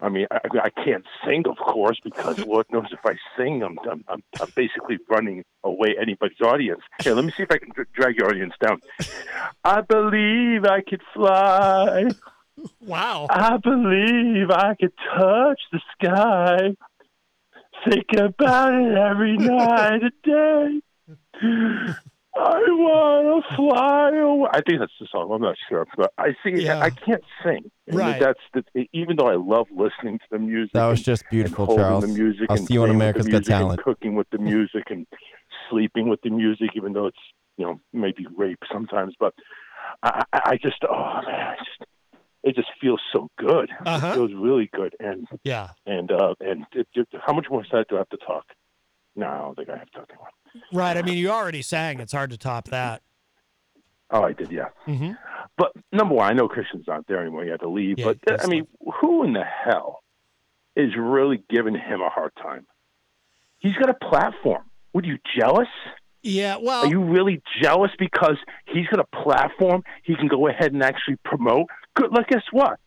I 0.00 0.08
mean, 0.08 0.28
I, 0.30 0.38
I 0.62 0.70
can't 0.70 1.04
sing, 1.26 1.42
of 1.46 1.58
course, 1.58 1.98
because 2.02 2.38
Lord 2.38 2.64
knows 2.72 2.86
if 2.90 3.00
I 3.04 3.16
sing, 3.36 3.62
I'm, 3.62 3.78
I'm, 3.90 4.02
I'm, 4.08 4.22
I'm 4.40 4.52
basically 4.56 4.96
running 5.10 5.44
away 5.62 5.96
anybody's 6.00 6.40
audience. 6.40 6.80
Here, 7.04 7.14
let 7.14 7.24
me 7.26 7.32
see 7.36 7.42
if 7.42 7.50
I 7.50 7.58
can 7.58 7.70
dr- 7.74 7.92
drag 7.92 8.16
your 8.16 8.28
audience 8.30 8.54
down. 8.66 8.80
I 9.62 9.82
believe 9.82 10.64
I 10.64 10.80
could 10.88 11.02
fly. 11.12 12.04
Wow. 12.80 13.26
I 13.28 13.56
believe 13.58 14.50
I 14.50 14.74
could 14.80 14.92
touch 15.16 15.60
the 15.72 15.80
sky. 16.00 16.76
Think 17.84 18.06
about 18.18 18.74
it 18.74 18.96
every 18.98 19.36
night 19.36 20.00
and 20.02 20.12
day. 20.22 20.80
I 22.40 22.60
want 22.68 23.44
to 23.48 23.56
fly 23.56 24.10
away. 24.16 24.48
I 24.52 24.60
think 24.62 24.80
that's 24.80 24.92
the 25.00 25.08
song. 25.10 25.30
I'm 25.32 25.42
not 25.42 25.56
sure, 25.68 25.86
but 25.96 26.12
I 26.18 26.28
see. 26.44 26.62
Yeah. 26.64 26.80
I 26.80 26.90
can't 26.90 27.22
sing. 27.42 27.70
Right. 27.90 28.20
That's 28.20 28.38
the, 28.54 28.86
even 28.92 29.16
though 29.16 29.28
I 29.28 29.36
love 29.36 29.66
listening 29.70 30.18
to 30.18 30.24
the 30.30 30.38
music. 30.38 30.72
That 30.72 30.86
was 30.86 31.00
and- 31.00 31.06
just 31.06 31.24
beautiful, 31.30 31.66
holding 31.66 31.84
Charles. 31.84 32.06
The 32.06 32.12
music 32.22 32.46
I'll 32.48 32.56
and 32.56 32.66
see 32.66 32.74
you 32.74 32.82
on 32.82 32.88
playing 32.88 32.98
with 32.98 33.02
America's 33.02 33.24
the 33.26 33.32
Got 33.32 33.44
Talent. 33.44 33.82
cooking 33.82 34.14
with 34.14 34.28
the 34.30 34.38
music 34.38 34.84
and 34.90 35.06
sleeping 35.70 36.08
with 36.08 36.20
the 36.22 36.30
music, 36.30 36.70
even 36.76 36.92
though 36.92 37.06
it's 37.06 37.18
you 37.56 37.64
know 37.66 37.80
maybe 37.92 38.26
rape 38.36 38.62
sometimes. 38.72 39.14
But 39.18 39.34
I, 40.02 40.22
I, 40.32 40.40
I 40.44 40.56
just 40.62 40.76
oh 40.88 41.20
man, 41.26 41.46
I 41.48 41.56
just 41.58 41.90
it 42.44 42.54
just 42.54 42.68
feels 42.80 43.00
so 43.12 43.28
good. 43.38 43.70
Uh-huh. 43.84 44.06
It 44.08 44.14
feels 44.14 44.32
really 44.34 44.70
good. 44.72 44.94
And 45.00 45.26
Yeah. 45.44 45.70
and 45.86 46.10
uh 46.12 46.34
and 46.40 46.64
it, 46.72 46.86
it, 46.94 47.08
how 47.26 47.32
much 47.32 47.46
more 47.50 47.64
sad 47.70 47.86
do 47.88 47.96
I 47.96 47.98
have 47.98 48.08
to 48.10 48.16
talk? 48.18 48.44
No, 49.16 49.26
I 49.26 49.38
don't 49.38 49.56
think 49.56 49.68
I 49.70 49.76
have 49.76 49.90
to 49.90 49.98
talk 49.98 50.10
anymore. 50.10 50.28
Right. 50.72 50.96
I 50.96 51.02
mean, 51.02 51.18
you 51.18 51.30
already 51.30 51.62
sang. 51.62 52.00
It's 52.00 52.12
hard 52.12 52.30
to 52.30 52.38
top 52.38 52.66
that. 52.68 53.02
Oh, 54.10 54.22
I 54.22 54.32
did, 54.32 54.50
yeah. 54.50 54.68
Mm-hmm. 54.86 55.12
But 55.58 55.72
number 55.92 56.14
one, 56.14 56.30
I 56.30 56.32
know 56.32 56.48
Christian's 56.48 56.86
not 56.86 57.06
there 57.08 57.20
anymore. 57.20 57.44
He 57.44 57.50
had 57.50 57.60
to 57.60 57.68
leave. 57.68 57.98
Yeah, 57.98 58.12
but 58.26 58.42
I 58.42 58.46
mean, 58.46 58.66
who 59.00 59.22
in 59.24 59.32
the 59.34 59.44
hell 59.44 60.00
is 60.76 60.92
really 60.96 61.42
giving 61.50 61.74
him 61.74 62.00
a 62.00 62.08
hard 62.08 62.32
time? 62.40 62.66
He's 63.58 63.74
got 63.74 63.90
a 63.90 63.94
platform. 63.94 64.62
Would 64.94 65.04
you 65.04 65.18
jealous? 65.38 65.68
Yeah. 66.22 66.56
Well, 66.56 66.84
Are 66.84 66.86
you 66.88 67.02
really 67.02 67.42
jealous 67.60 67.90
because 67.98 68.36
he's 68.66 68.86
got 68.86 69.00
a 69.00 69.22
platform 69.22 69.82
he 70.04 70.14
can 70.16 70.28
go 70.28 70.48
ahead 70.48 70.72
and 70.72 70.82
actually 70.82 71.16
promote? 71.24 71.66
Good. 71.98 72.12
Look, 72.12 72.28
guess 72.28 72.44
what? 72.52 72.78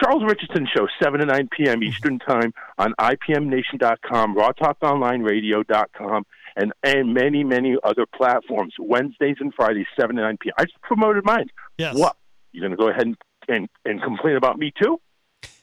Charles 0.00 0.22
Richardson 0.22 0.68
Show, 0.74 0.86
7 1.02 1.18
to 1.20 1.26
9 1.26 1.48
p.m. 1.56 1.78
Hmm. 1.78 1.82
Eastern 1.82 2.18
Time 2.20 2.52
on 2.78 2.94
IPMNation.com, 3.00 4.36
RawTalkOnlineRadio.com, 4.36 6.24
and, 6.56 6.72
and 6.84 7.12
many, 7.12 7.42
many 7.42 7.76
other 7.82 8.06
platforms. 8.06 8.74
Wednesdays 8.78 9.36
and 9.40 9.52
Fridays, 9.54 9.86
7 9.98 10.14
to 10.14 10.22
9 10.22 10.38
p.m. 10.40 10.54
I 10.56 10.64
just 10.64 10.80
promoted 10.82 11.24
mine. 11.24 11.48
Yes. 11.78 11.96
What? 11.96 12.16
You're 12.52 12.62
going 12.62 12.76
to 12.76 12.76
go 12.76 12.90
ahead 12.90 13.06
and, 13.06 13.16
and, 13.48 13.68
and 13.84 14.00
complain 14.00 14.36
about 14.36 14.56
me 14.56 14.72
too? 14.80 15.00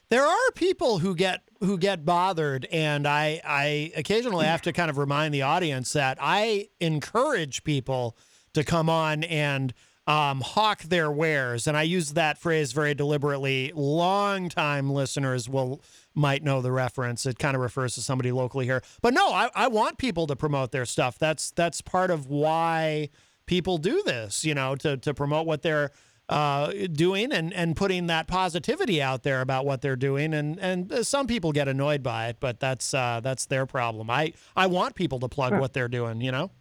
There 0.09 0.25
are 0.25 0.51
people 0.55 0.99
who 0.99 1.15
get 1.15 1.41
who 1.59 1.77
get 1.77 2.05
bothered, 2.05 2.65
and 2.71 3.05
I 3.05 3.41
I 3.43 3.91
occasionally 3.93 4.45
have 4.45 4.61
to 4.61 4.71
kind 4.71 4.89
of 4.89 4.97
remind 4.97 5.33
the 5.33 5.41
audience 5.41 5.91
that 5.93 6.17
I 6.21 6.69
encourage 6.79 7.65
people 7.65 8.15
to 8.53 8.63
come 8.63 8.89
on 8.89 9.25
and 9.25 9.73
um, 10.07 10.41
hawk 10.41 10.81
their 10.83 11.11
wares, 11.11 11.67
and 11.67 11.75
I 11.77 11.83
use 11.83 12.13
that 12.13 12.37
phrase 12.37 12.71
very 12.71 12.93
deliberately. 12.95 13.71
Longtime 13.75 14.89
listeners 14.89 15.49
will 15.49 15.81
might 16.15 16.43
know 16.43 16.61
the 16.61 16.71
reference. 16.71 17.25
It 17.25 17.37
kind 17.37 17.55
of 17.55 17.61
refers 17.61 17.93
to 17.95 18.01
somebody 18.01 18.31
locally 18.31 18.65
here, 18.65 18.81
but 19.01 19.13
no, 19.13 19.27
I, 19.33 19.49
I 19.53 19.67
want 19.67 19.97
people 19.97 20.25
to 20.27 20.35
promote 20.35 20.71
their 20.71 20.85
stuff. 20.85 21.19
That's 21.19 21.51
that's 21.51 21.81
part 21.81 22.09
of 22.09 22.27
why 22.27 23.09
people 23.45 23.77
do 23.77 24.01
this. 24.05 24.43
You 24.45 24.55
know, 24.55 24.75
to 24.77 24.97
to 24.97 25.13
promote 25.13 25.45
what 25.45 25.61
they're 25.61 25.91
uh, 26.29 26.71
doing 26.91 27.31
and, 27.31 27.53
and 27.53 27.75
putting 27.75 28.07
that 28.07 28.27
positivity 28.27 29.01
out 29.01 29.23
there 29.23 29.39
about 29.39 29.65
what 29.65 29.81
they're 29.81 29.95
doing. 29.95 30.33
And, 30.33 30.59
and 30.59 31.07
some 31.07 31.25
people 31.25 31.53
get 31.53 31.69
annoyed 31.69 32.03
by 32.03 32.27
it, 32.27 32.37
but 32.41 32.59
that's 32.59 32.93
uh, 32.93 33.21
that's 33.23 33.45
their 33.45 33.65
problem. 33.65 34.09
I, 34.09 34.33
I 34.55 34.67
want 34.67 34.95
people 34.95 35.19
to 35.21 35.29
plug 35.29 35.53
Yeah. 35.53 35.59
what 35.59 35.71
they're 35.71 35.87
doing, 35.87 36.19
you 36.19 36.33
know? 36.33 36.51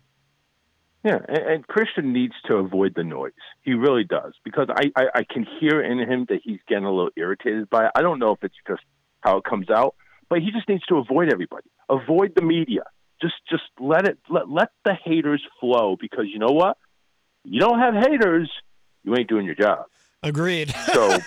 Yeah, 1.06 1.18
and, 1.28 1.38
and 1.38 1.66
Christian 1.68 2.12
needs 2.12 2.34
to 2.48 2.54
avoid 2.56 2.94
the 2.96 3.04
noise. 3.04 3.32
He 3.62 3.74
really 3.74 4.02
does 4.04 4.32
because 4.44 4.66
I, 4.70 4.90
I, 4.96 5.04
I 5.20 5.22
can 5.32 5.46
hear 5.60 5.80
in 5.80 5.98
him 6.00 6.26
that 6.30 6.40
he's 6.42 6.58
getting 6.68 6.84
a 6.84 6.90
little 6.90 7.10
irritated 7.16 7.70
by 7.70 7.84
it. 7.86 7.92
I 7.94 8.02
don't 8.02 8.18
know 8.18 8.32
if 8.32 8.42
it's 8.42 8.56
just 8.66 8.82
how 9.20 9.36
it 9.38 9.44
comes 9.44 9.70
out, 9.70 9.94
but 10.28 10.40
he 10.40 10.50
just 10.50 10.68
needs 10.68 10.82
to 10.86 10.96
avoid 10.96 11.32
everybody. 11.32 11.68
Avoid 11.88 12.32
the 12.34 12.42
media. 12.42 12.82
Just 13.22 13.34
just 13.48 13.62
let 13.78 14.06
it 14.08 14.18
let 14.28 14.50
let 14.50 14.70
the 14.84 14.94
haters 15.04 15.42
flow 15.60 15.96
because 16.00 16.24
you 16.32 16.38
know 16.40 16.52
what? 16.52 16.76
You 17.44 17.60
don't 17.60 17.78
have 17.78 17.94
haters, 17.94 18.50
you 19.04 19.14
ain't 19.16 19.28
doing 19.28 19.46
your 19.46 19.54
job. 19.54 19.84
Agreed. 20.24 20.74
So 20.92 21.20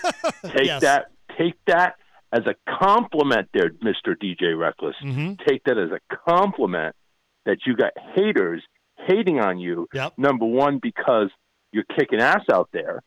take 0.54 0.66
Yes. 0.66 0.82
that 0.82 1.06
take 1.38 1.54
that 1.68 1.94
as 2.32 2.42
a 2.46 2.54
compliment 2.84 3.48
there, 3.54 3.70
Mr. 3.70 4.14
DJ 4.14 4.56
Reckless. 4.58 4.94
Mhm. 5.02 5.38
Take 5.48 5.64
that 5.64 5.78
as 5.78 5.90
a 5.90 6.00
compliment 6.28 6.94
that 7.46 7.58
you 7.66 7.74
got 7.74 7.92
haters 8.14 8.62
hating 9.06 9.40
on 9.40 9.58
you. 9.58 9.88
Yep. 9.92 10.14
Number 10.18 10.46
one, 10.46 10.78
because 10.82 11.30
you're 11.72 11.84
kicking 11.98 12.20
ass 12.20 12.44
out 12.52 12.68
there 12.72 13.02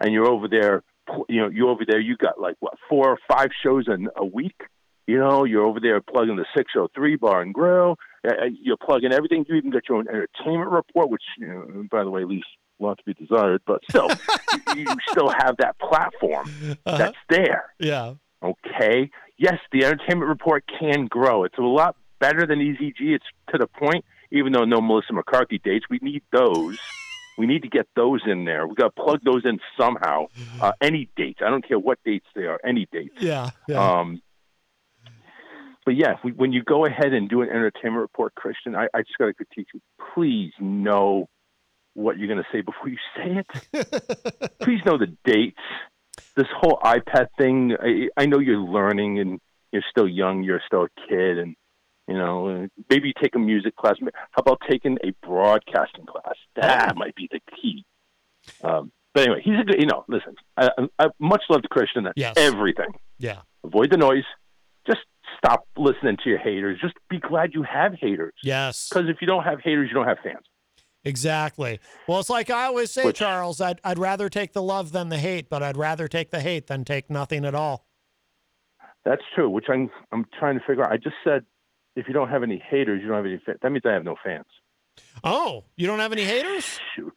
and 0.00 0.12
you're 0.12 0.26
over 0.26 0.48
there 0.48 0.82
you 1.28 1.40
know, 1.40 1.48
you're 1.48 1.68
over 1.68 1.84
there, 1.86 2.00
you 2.00 2.16
got 2.16 2.40
like 2.40 2.56
what, 2.60 2.74
four 2.88 3.10
or 3.10 3.18
five 3.28 3.48
shows 3.62 3.86
in 3.88 4.08
a 4.16 4.24
week. 4.24 4.60
You 5.06 5.18
know, 5.18 5.44
you're 5.44 5.64
over 5.64 5.80
there 5.80 6.00
plugging 6.00 6.36
the 6.36 6.46
603 6.56 7.16
bar 7.16 7.42
and 7.42 7.52
grill. 7.52 7.96
Uh, 8.24 8.32
uh, 8.32 8.44
You're 8.62 8.76
plugging 8.76 9.12
everything. 9.12 9.44
You 9.48 9.56
even 9.56 9.70
got 9.70 9.88
your 9.88 9.98
own 9.98 10.06
entertainment 10.08 10.70
report, 10.70 11.10
which, 11.10 11.22
you 11.36 11.48
know, 11.48 11.84
by 11.90 12.04
the 12.04 12.10
way, 12.10 12.24
leaves 12.24 12.46
a 12.78 12.84
lot 12.84 12.98
to 12.98 13.04
be 13.04 13.14
desired. 13.14 13.62
But 13.66 13.80
still, 13.88 14.08
you, 14.76 14.82
you 14.82 14.86
still 15.10 15.30
have 15.30 15.56
that 15.58 15.76
platform 15.80 16.76
that's 16.84 17.16
there. 17.28 17.74
Yeah. 17.80 18.14
Okay. 18.42 19.10
Yes, 19.36 19.58
the 19.72 19.84
entertainment 19.84 20.28
report 20.28 20.64
can 20.78 21.06
grow. 21.06 21.42
It's 21.42 21.58
a 21.58 21.62
lot 21.62 21.96
better 22.20 22.46
than 22.46 22.60
EZG. 22.60 23.00
It's 23.00 23.24
to 23.50 23.58
the 23.58 23.66
point, 23.66 24.04
even 24.32 24.52
though 24.52 24.64
no 24.64 24.80
Melissa 24.80 25.12
McCarthy 25.12 25.58
dates, 25.58 25.86
we 25.90 25.98
need 26.02 26.22
those. 26.32 26.78
We 27.38 27.46
need 27.46 27.62
to 27.62 27.68
get 27.68 27.86
those 27.96 28.20
in 28.26 28.44
there. 28.44 28.66
We 28.66 28.74
got 28.74 28.94
to 28.94 29.02
plug 29.02 29.20
those 29.24 29.42
in 29.44 29.60
somehow. 29.78 30.26
Uh, 30.60 30.72
any 30.80 31.08
dates. 31.16 31.40
I 31.44 31.48
don't 31.48 31.66
care 31.66 31.78
what 31.78 31.98
dates 32.04 32.26
they 32.34 32.42
are. 32.42 32.60
Any 32.64 32.86
dates. 32.92 33.14
Yeah. 33.18 33.50
Yeah. 33.66 34.00
Um, 34.00 34.20
but 35.86 35.96
yeah, 35.96 36.16
we, 36.22 36.32
when 36.32 36.52
you 36.52 36.62
go 36.62 36.84
ahead 36.84 37.14
and 37.14 37.28
do 37.28 37.40
an 37.42 37.48
entertainment 37.48 38.02
report, 38.02 38.34
Christian, 38.34 38.76
I, 38.76 38.88
I 38.92 39.00
just 39.02 39.16
got 39.18 39.26
to 39.26 39.34
critique 39.34 39.68
you. 39.72 39.80
Please 40.14 40.52
know 40.60 41.28
what 41.94 42.18
you're 42.18 42.28
going 42.28 42.42
to 42.42 42.48
say 42.52 42.60
before 42.60 42.88
you 42.88 42.98
say 43.16 43.42
it. 43.72 44.52
Please 44.60 44.80
know 44.84 44.98
the 44.98 45.16
dates. 45.24 45.58
This 46.36 46.46
whole 46.60 46.78
iPad 46.84 47.28
thing. 47.38 47.74
I, 47.80 48.08
I 48.16 48.26
know 48.26 48.38
you're 48.38 48.60
learning 48.60 49.18
and 49.18 49.40
you're 49.72 49.84
still 49.90 50.08
young. 50.08 50.42
You're 50.42 50.62
still 50.66 50.84
a 50.84 51.08
kid, 51.08 51.38
and 51.38 51.56
you 52.10 52.16
know 52.18 52.66
maybe 52.90 53.12
take 53.22 53.34
a 53.34 53.38
music 53.38 53.76
class. 53.76 53.94
How 54.32 54.40
about 54.40 54.58
taking 54.68 54.98
a 55.04 55.12
broadcasting 55.26 56.06
class? 56.06 56.34
That 56.56 56.96
might 56.96 57.14
be 57.14 57.28
the 57.30 57.40
key. 57.56 57.84
Um, 58.62 58.92
but 59.14 59.22
anyway, 59.24 59.42
he's 59.44 59.54
a 59.60 59.64
good. 59.64 59.80
You 59.80 59.86
know, 59.86 60.04
listen. 60.08 60.34
I, 60.56 60.68
I, 60.98 61.06
much 61.18 61.42
love 61.48 61.62
Christian. 61.70 62.04
That's 62.04 62.14
Yes. 62.16 62.34
everything 62.36 62.92
yeah. 63.18 63.40
avoid 63.64 63.90
the 63.90 63.96
noise. 63.96 64.24
Just 64.86 65.00
stop 65.38 65.66
listening 65.76 66.16
to 66.24 66.30
your 66.30 66.38
haters. 66.38 66.78
Just 66.80 66.94
be 67.08 67.18
glad 67.18 67.54
you 67.54 67.62
have 67.62 67.94
haters. 67.94 68.34
Yes. 68.42 68.88
Because 68.88 69.08
if 69.08 69.18
you 69.20 69.26
don't 69.26 69.44
have 69.44 69.60
haters, 69.60 69.88
you 69.88 69.94
don't 69.94 70.06
have 70.08 70.18
fans. 70.22 70.44
Exactly. 71.04 71.80
Well, 72.06 72.20
it's 72.20 72.28
like 72.28 72.50
I 72.50 72.64
always 72.64 72.90
say, 72.90 73.04
Which- 73.04 73.16
Charles, 73.16 73.60
I'd, 73.60 73.80
I'd 73.84 73.98
rather 73.98 74.28
take 74.28 74.52
the 74.52 74.62
love 74.62 74.92
than 74.92 75.08
the 75.08 75.18
hate, 75.18 75.48
but 75.48 75.62
I'd 75.62 75.76
rather 75.76 76.08
take 76.08 76.30
the 76.30 76.40
hate 76.40 76.66
than 76.66 76.84
take 76.84 77.08
nothing 77.08 77.44
at 77.44 77.54
all. 77.54 77.86
That's 79.04 79.22
true. 79.34 79.48
Which 79.48 79.66
I'm 79.70 79.90
I'm 80.12 80.26
trying 80.38 80.58
to 80.58 80.64
figure 80.66 80.84
out. 80.84 80.92
I 80.92 80.98
just 80.98 81.16
said 81.24 81.44
if 82.00 82.08
you 82.08 82.14
don't 82.14 82.28
have 82.28 82.42
any 82.42 82.62
haters, 82.70 83.00
you 83.02 83.08
don't 83.08 83.16
have 83.16 83.26
any 83.26 83.40
fans. 83.44 83.58
That 83.62 83.70
means 83.70 83.82
I 83.86 83.92
have 83.92 84.04
no 84.04 84.16
fans. 84.24 84.46
Oh, 85.22 85.64
you 85.76 85.86
don't 85.86 85.98
have 86.00 86.12
any 86.12 86.24
haters? 86.24 86.78
Shoot. 86.96 87.12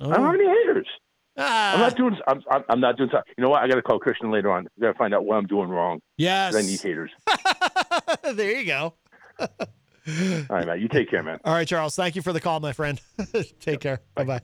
Oh. 0.00 0.10
I 0.10 0.16
don't 0.16 0.26
have 0.26 0.34
any 0.34 0.46
haters. 0.48 0.88
Ah. 1.36 1.74
I'm 1.74 1.80
not 1.80 1.96
doing. 1.96 2.16
I'm, 2.28 2.40
I'm, 2.50 2.64
I'm 2.68 2.80
not 2.80 2.96
doing. 2.96 3.10
so- 3.12 3.20
You 3.36 3.42
know 3.42 3.50
what? 3.50 3.62
I 3.62 3.68
got 3.68 3.74
to 3.74 3.82
call 3.82 3.98
Christian 3.98 4.30
later 4.30 4.50
on. 4.52 4.66
I 4.78 4.80
got 4.80 4.92
to 4.92 4.98
find 4.98 5.12
out 5.14 5.24
what 5.24 5.36
I'm 5.36 5.46
doing 5.46 5.68
wrong. 5.68 6.00
Yes. 6.16 6.54
I 6.54 6.62
need 6.62 6.80
haters. 6.80 7.10
there 8.34 8.58
you 8.60 8.66
go. 8.66 8.94
All 9.40 9.48
right, 10.50 10.66
man. 10.66 10.80
You 10.80 10.88
take 10.88 11.10
care, 11.10 11.22
man. 11.22 11.40
All 11.44 11.54
right, 11.54 11.66
Charles. 11.66 11.96
Thank 11.96 12.14
you 12.16 12.22
for 12.22 12.32
the 12.32 12.40
call, 12.40 12.60
my 12.60 12.72
friend. 12.72 13.00
Take 13.60 13.80
care. 13.80 14.00
Bye 14.14 14.24
bye. 14.24 14.40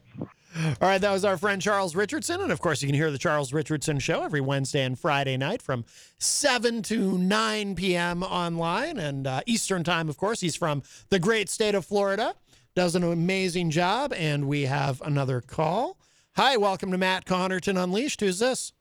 All 0.57 0.89
right, 0.89 1.01
that 1.01 1.13
was 1.13 1.25
our 1.25 1.37
friend 1.37 1.63
Charles 1.63 1.95
Richardson. 1.95 2.41
And 2.41 2.51
of 2.51 2.61
course, 2.61 2.83
you 2.83 2.89
can 2.89 2.95
hear 2.97 3.13
the 3.13 3.19
Charles 3.19 3.53
Richardson 3.53 4.01
show 4.01 4.25
every 4.25 4.41
Wednesday 4.41 4.83
and 4.83 4.99
Friday 4.99 5.37
night 5.37 5.63
from 5.63 5.85
7 6.19 6.83
to 6.83 7.17
9 7.17 7.75
p.m. 7.77 8.25
online 8.25 8.99
and 8.99 9.27
uh, 9.29 9.43
Eastern 9.47 9.85
Time, 9.85 10.09
of 10.09 10.17
course. 10.17 10.41
He's 10.41 10.57
from 10.57 10.83
the 11.09 11.21
great 11.21 11.49
state 11.49 11.77
of 11.77 11.85
Florida, 11.85 12.35
does 12.75 12.97
an 12.97 13.05
amazing 13.05 13.71
job. 13.71 14.13
And 14.13 14.49
we 14.49 14.63
have 14.63 15.01
another 15.03 15.41
call. 15.41 15.99
Hi, 16.35 16.57
welcome 16.57 16.91
to 16.91 16.99
Matt 16.99 17.27
Connarton 17.27 17.81
Unleashed. 17.81 18.21
Who's 18.21 18.41
this? 18.41 18.73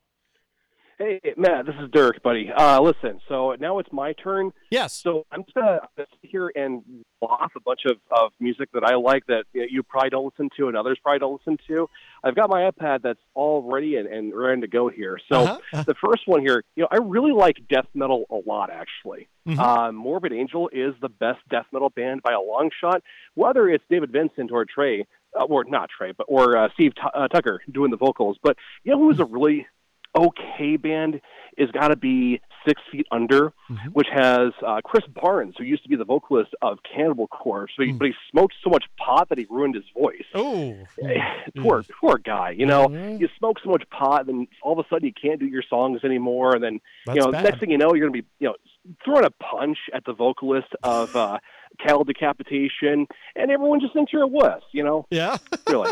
Hey, 0.97 1.21
Matt, 1.37 1.67
this 1.67 1.75
is 1.81 1.89
Dirk, 1.91 2.21
buddy. 2.23 2.49
Uh, 2.51 2.81
listen, 2.81 3.21
so 3.29 3.55
now 3.59 3.77
it's 3.77 3.91
my 3.93 4.13
turn. 4.13 4.51
Yes. 4.71 4.93
So 4.93 5.25
I'm 5.31 5.43
just 5.43 5.53
going 5.53 5.65
to 5.67 5.87
sit 5.97 6.07
here 6.29 6.51
and 6.55 6.81
off 7.21 7.51
a 7.55 7.59
bunch 7.59 7.81
of, 7.85 7.97
of 8.11 8.31
music 8.39 8.69
that 8.73 8.83
I 8.83 8.95
like 8.95 9.25
that 9.27 9.43
you, 9.53 9.83
probably 9.83 10.09
don't 10.09 10.25
listen 10.25 10.49
to 10.57 10.67
and 10.67 10.77
others 10.77 10.97
probably 11.01 11.19
don't 11.19 11.33
listen 11.45 11.57
to. 11.67 11.89
I've 12.23 12.35
got 12.35 12.49
my 12.49 12.69
iPad 12.71 13.01
that's 13.01 13.19
all 13.33 13.61
ready 13.69 13.97
and, 13.97 14.07
and 14.07 14.33
ready 14.33 14.61
to 14.61 14.67
go 14.67 14.87
here. 14.89 15.19
So 15.31 15.39
Uh-huh. 15.41 15.83
the 15.83 15.95
first 15.95 16.23
one 16.27 16.41
here, 16.41 16.63
you 16.75 16.83
know, 16.83 16.87
I 16.91 16.97
really 16.97 17.31
like 17.31 17.57
death 17.69 17.87
metal 17.93 18.25
a 18.29 18.39
lot, 18.49 18.69
actually. 18.69 19.27
Mhm. 19.47 19.57
Uh, 19.59 19.91
Morbid 19.91 20.31
Angel 20.33 20.69
is 20.71 20.93
the 21.01 21.09
best 21.09 21.39
death 21.49 21.65
metal 21.71 21.89
band 21.89 22.21
by 22.23 22.31
a 22.33 22.41
long 22.41 22.69
shot, 22.79 23.01
whether 23.35 23.67
it's 23.67 23.83
David 23.89 24.11
Vincent 24.11 24.51
or 24.51 24.65
Trey, 24.65 25.05
uh, 25.37 25.43
or 25.43 25.63
not 25.65 25.89
Trey, 25.89 26.11
but 26.11 26.25
or 26.29 26.55
uh, 26.57 26.69
Steve 26.73 26.93
Tu- 26.95 27.01
uh, 27.13 27.27
Tucker 27.27 27.61
doing 27.71 27.91
the 27.91 27.97
vocals. 27.97 28.37
But 28.41 28.57
you 28.83 28.91
know 28.91 28.99
who's 28.99 29.19
a 29.19 29.25
really 29.25 29.67
okay 30.15 30.75
band 30.77 31.21
is 31.57 31.69
got 31.71 31.89
to 31.89 31.95
be 31.95 32.41
Six 32.67 32.81
Feet 32.91 33.07
Under, 33.11 33.53
which 33.93 34.07
has 34.11 34.51
uh, 34.65 34.81
Chris 34.83 35.03
Barnes, 35.07 35.55
who 35.57 35.63
used 35.63 35.83
to 35.83 35.89
be 35.89 35.95
the 35.95 36.05
vocalist 36.05 36.53
of 36.61 36.79
Cannibal 36.83 37.27
Corpse, 37.27 37.73
but 37.77 37.87
he, 37.87 37.93
but 37.93 38.07
he 38.07 38.13
smoked 38.31 38.55
so 38.63 38.69
much 38.69 38.85
pot 38.97 39.29
that 39.29 39.37
he 39.37 39.47
ruined 39.49 39.75
his 39.75 39.85
voice. 39.97 40.25
Oh, 40.35 40.75
poor 41.57 41.83
poor 41.99 42.17
guy. 42.17 42.51
You 42.51 42.65
know, 42.65 42.89
you 42.89 43.29
smoke 43.37 43.57
so 43.63 43.69
much 43.69 43.83
pot, 43.89 44.25
then 44.25 44.47
all 44.61 44.77
of 44.77 44.85
a 44.85 44.89
sudden 44.89 45.05
you 45.05 45.13
can't 45.13 45.39
do 45.39 45.47
your 45.47 45.63
songs 45.69 46.01
anymore, 46.03 46.55
and 46.55 46.63
then 46.63 46.79
That's 47.05 47.17
you 47.17 47.21
know, 47.23 47.31
bad. 47.31 47.43
next 47.45 47.59
thing 47.59 47.71
you 47.71 47.77
know, 47.77 47.93
you're 47.93 48.07
gonna 48.07 48.21
be 48.21 48.27
you 48.39 48.47
know 48.47 48.55
throwing 49.03 49.25
a 49.25 49.31
punch 49.31 49.77
at 49.93 50.05
the 50.05 50.13
vocalist 50.13 50.69
of 50.83 51.15
uh, 51.15 51.39
Cattle 51.79 52.03
Decapitation, 52.03 53.07
and 53.35 53.51
everyone 53.51 53.79
just 53.79 53.93
thinks 53.93 54.11
you're 54.11 54.23
a 54.23 54.27
wuss. 54.27 54.63
You 54.71 54.83
know? 54.83 55.05
Yeah. 55.09 55.37
really. 55.67 55.91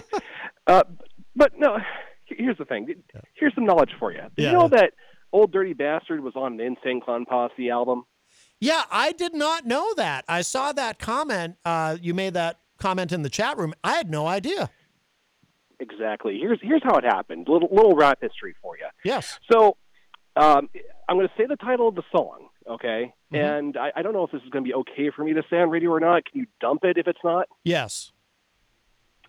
Uh, 0.65 0.83
but 1.35 1.57
no, 1.57 1.77
here's 2.25 2.57
the 2.57 2.65
thing. 2.65 2.93
Here's 3.35 3.53
some 3.55 3.65
knowledge 3.65 3.91
for 3.99 4.11
you. 4.11 4.21
Yeah. 4.35 4.51
You 4.51 4.57
know 4.57 4.67
that 4.69 4.93
Old 5.31 5.51
Dirty 5.51 5.73
Bastard 5.73 6.21
was 6.23 6.35
on 6.35 6.53
an 6.53 6.59
Insane 6.61 7.01
Clown 7.01 7.25
Posse 7.25 7.69
album? 7.69 8.03
Yeah, 8.59 8.83
I 8.91 9.11
did 9.11 9.33
not 9.35 9.65
know 9.65 9.93
that. 9.95 10.25
I 10.27 10.41
saw 10.41 10.71
that 10.73 10.99
comment. 10.99 11.55
Uh, 11.63 11.97
you 12.01 12.13
made 12.13 12.33
that 12.33 12.59
comment 12.79 13.11
in 13.11 13.21
the 13.21 13.29
chat 13.29 13.57
room. 13.57 13.73
I 13.83 13.93
had 13.93 14.09
no 14.09 14.25
idea. 14.27 14.69
Exactly. 15.79 16.39
Here's 16.41 16.59
here's 16.61 16.81
how 16.83 16.95
it 16.97 17.03
happened. 17.03 17.47
Little 17.47 17.69
little 17.71 17.95
rap 17.95 18.17
history 18.21 18.55
for 18.61 18.77
you. 18.77 18.87
Yes. 19.03 19.39
So 19.51 19.77
um, 20.35 20.69
I'm 21.07 21.17
going 21.17 21.27
to 21.27 21.33
say 21.37 21.45
the 21.47 21.55
title 21.55 21.87
of 21.87 21.95
the 21.95 22.03
song, 22.11 22.47
okay? 22.67 23.13
And 23.31 23.75
I, 23.77 23.91
I 23.95 24.01
don't 24.01 24.13
know 24.13 24.23
if 24.23 24.31
this 24.31 24.41
is 24.43 24.49
going 24.49 24.63
to 24.63 24.67
be 24.67 24.73
okay 24.73 25.11
for 25.15 25.23
me 25.23 25.33
to 25.33 25.43
say 25.49 25.57
on 25.57 25.69
radio 25.69 25.91
or 25.91 25.99
not. 25.99 26.23
Can 26.25 26.41
you 26.41 26.47
dump 26.61 26.83
it 26.83 26.97
if 26.97 27.07
it's 27.07 27.19
not? 27.23 27.47
Yes. 27.63 28.11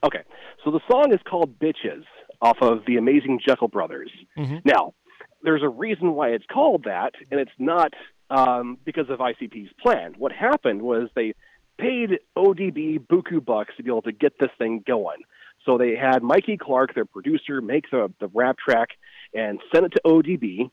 Okay. 0.04 0.20
So 0.64 0.70
the 0.70 0.80
song 0.90 1.12
is 1.12 1.18
called 1.28 1.58
Bitches 1.58 2.04
off 2.40 2.58
of 2.62 2.84
the 2.86 2.96
Amazing 2.96 3.40
Jekyll 3.46 3.68
Brothers. 3.68 4.10
Mhm. 4.38 4.64
Now, 4.64 4.94
there's 5.43 5.62
a 5.62 5.69
reason 5.69 6.15
why 6.15 6.31
it's 6.31 6.44
called 6.52 6.85
that, 6.85 7.12
and 7.31 7.40
it's 7.40 7.51
not 7.59 7.93
um, 8.31 8.78
because 8.85 9.09
of 9.09 9.19
ICP's 9.19 9.73
plan. 9.81 10.15
What 10.19 10.32
happened 10.32 10.82
was 10.82 11.09
they 11.15 11.35
paid 11.78 12.19
ODB 12.36 12.98
buku 13.06 13.44
bucks 13.44 13.74
to 13.77 13.82
be 13.82 13.90
able 13.90 14.02
to 14.02 14.12
get 14.12 14.39
this 14.39 14.51
thing 14.59 14.82
going. 14.86 15.19
So 15.65 15.78
they 15.78 15.94
had 15.97 16.23
Mikey 16.23 16.56
Clark, 16.56 16.94
their 16.94 17.05
producer, 17.05 17.60
make 17.60 17.90
the, 17.90 18.12
the 18.20 18.28
rap 18.28 18.56
track 18.59 18.90
and 19.35 19.60
send 19.73 19.86
it 19.86 19.90
to 19.90 20.01
ODB. 20.05 20.70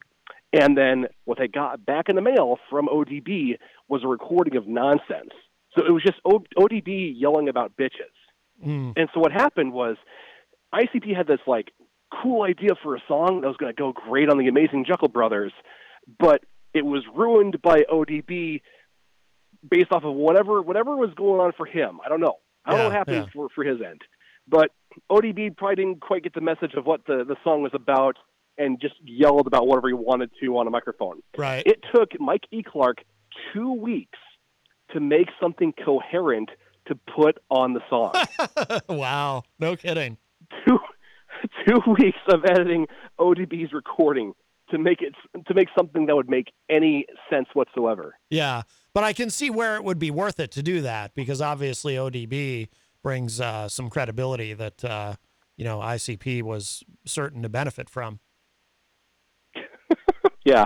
And 0.54 0.78
then 0.78 1.08
what 1.26 1.38
they 1.38 1.48
got 1.48 1.86
back 1.86 2.08
in 2.08 2.16
the 2.16 2.22
mail 2.22 2.58
from 2.70 2.88
ODB 2.88 3.58
was 3.88 4.04
a 4.04 4.08
recording 4.08 4.56
of 4.56 4.68
nonsense. 4.68 5.32
So 5.78 5.86
it 5.86 5.92
was 5.92 6.02
just 6.02 6.20
o- 6.24 6.46
ODB 6.58 7.14
yelling 7.16 7.50
about 7.50 7.74
bitches. 7.78 8.14
Mm. 8.66 8.94
And 8.96 9.10
so 9.14 9.20
what 9.20 9.32
happened 9.32 9.74
was 9.74 9.98
ICP 10.74 11.16
had 11.16 11.28
this 11.28 11.40
like 11.46 11.72
cool 12.12 12.44
idea 12.44 12.72
for 12.82 12.96
a 12.96 13.00
song 13.08 13.42
that 13.42 13.48
was 13.48 13.58
going 13.58 13.74
to 13.74 13.78
go 13.78 13.92
great 13.92 14.30
on 14.30 14.38
the 14.38 14.48
Amazing 14.48 14.86
Jekyll 14.88 15.08
Brothers, 15.08 15.54
but 16.20 16.44
it 16.74 16.86
was 16.86 17.04
ruined 17.14 17.62
by 17.62 17.84
ODB 17.92 18.62
based 19.68 19.92
off 19.92 20.04
of 20.04 20.14
whatever 20.14 20.62
whatever 20.62 20.96
was 20.96 21.12
going 21.16 21.40
on 21.40 21.54
for 21.58 21.66
him. 21.66 22.00
I 22.06 22.10
don't 22.10 22.20
know. 22.22 22.36
I 22.66 22.72
don't 22.72 22.80
know 22.80 22.86
what 22.86 22.94
happened 22.96 23.18
yeah. 23.18 23.32
for 23.34 23.50
for 23.54 23.64
his 23.64 23.80
end, 23.82 24.02
but 24.48 24.72
ODB 25.12 25.56
probably 25.56 25.76
didn't 25.76 26.02
quite 26.02 26.24
get 26.24 26.34
the 26.34 26.42
message 26.42 26.74
of 26.76 26.86
what 26.86 27.06
the 27.06 27.24
the 27.24 27.36
song 27.44 27.62
was 27.62 27.72
about 27.74 28.18
and 28.58 28.80
just 28.80 28.96
yelled 29.04 29.48
about 29.48 29.68
whatever 29.68 29.88
he 29.88 29.94
wanted 29.94 30.32
to 30.42 30.58
on 30.58 30.68
a 30.68 30.70
microphone. 30.70 31.22
Right. 31.38 31.66
It 31.66 31.84
took 31.94 32.20
Mike 32.20 32.44
E. 32.52 32.64
Clark 32.64 33.00
two 33.54 33.74
weeks 33.74 34.20
to 34.92 35.00
make 35.00 35.28
something 35.42 35.74
coherent 35.74 36.50
to 36.88 36.96
put 36.96 37.38
on 37.50 37.74
the 37.74 37.82
song. 37.90 38.14
wow. 38.90 39.44
No 39.60 39.76
kidding. 39.76 40.18
two 40.66 40.78
two 41.68 41.80
weeks 42.00 42.20
of 42.30 42.46
editing 42.46 42.88
ODB's 43.20 43.74
recording 43.74 44.34
to 44.70 44.78
make 44.78 45.02
it 45.02 45.14
to 45.48 45.54
make 45.54 45.68
something 45.78 46.06
that 46.08 46.16
would 46.16 46.30
make 46.30 46.52
any 46.70 47.06
sense 47.30 47.48
whatsoever. 47.54 48.16
Yeah. 48.30 48.64
But 48.94 49.04
I 49.04 49.14
can 49.14 49.30
see 49.30 49.50
where 49.50 49.76
it 49.76 49.84
would 49.84 50.00
be 50.00 50.12
worth 50.12 50.40
it 50.40 50.52
to 50.52 50.64
do 50.64 50.82
that 50.82 51.14
because 51.14 51.42
obviously 51.42 51.96
ODB 51.96 52.70
brings 53.04 53.40
uh, 53.40 53.70
some 53.70 53.90
credibility 53.90 54.54
that 54.54 54.84
uh, 54.84 55.16
you 55.58 55.66
know 55.66 55.80
ICP 55.80 56.42
was 56.42 56.84
certain 57.06 57.44
to 57.44 57.50
benefit 57.50 57.90
from. 57.90 58.20
yeah. 60.46 60.66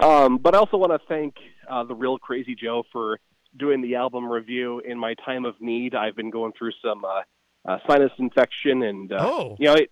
Um, 0.00 0.38
but 0.38 0.54
I 0.54 0.58
also 0.58 0.76
want 0.76 0.92
to 0.92 1.00
thank 1.08 1.34
uh, 1.68 1.84
the 1.84 1.94
real 1.94 2.18
Crazy 2.18 2.54
Joe 2.54 2.84
for 2.92 3.18
doing 3.58 3.82
the 3.82 3.96
album 3.96 4.30
review 4.30 4.80
in 4.80 4.98
my 4.98 5.14
time 5.24 5.44
of 5.44 5.54
need. 5.60 5.94
I've 5.94 6.16
been 6.16 6.30
going 6.30 6.52
through 6.58 6.72
some 6.82 7.04
uh, 7.68 7.78
sinus 7.88 8.10
infection, 8.18 8.82
and 8.82 9.12
uh, 9.12 9.18
Oh. 9.20 9.56
you 9.60 9.66
know, 9.66 9.74
it, 9.74 9.90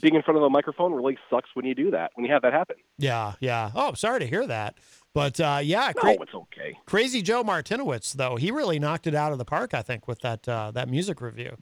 being 0.00 0.14
in 0.14 0.22
front 0.22 0.36
of 0.38 0.42
a 0.44 0.50
microphone 0.50 0.92
really 0.92 1.18
sucks 1.28 1.50
when 1.54 1.64
you 1.66 1.74
do 1.74 1.90
that. 1.90 2.12
When 2.14 2.24
you 2.24 2.32
have 2.32 2.42
that 2.42 2.52
happen. 2.52 2.76
Yeah, 2.98 3.34
yeah. 3.40 3.70
Oh, 3.74 3.92
sorry 3.94 4.20
to 4.20 4.26
hear 4.26 4.46
that. 4.46 4.76
But 5.14 5.38
uh, 5.40 5.60
yeah, 5.62 5.92
No, 6.02 6.10
it's 6.22 6.34
okay. 6.34 6.76
Crazy 6.86 7.22
Joe 7.22 7.42
Martiniwitz, 7.44 8.12
though, 8.14 8.36
he 8.36 8.50
really 8.50 8.78
knocked 8.78 9.06
it 9.06 9.14
out 9.14 9.32
of 9.32 9.38
the 9.38 9.44
park. 9.44 9.74
I 9.74 9.82
think 9.82 10.06
with 10.08 10.20
that 10.20 10.48
uh, 10.48 10.70
that 10.72 10.88
music 10.88 11.20
review. 11.20 11.56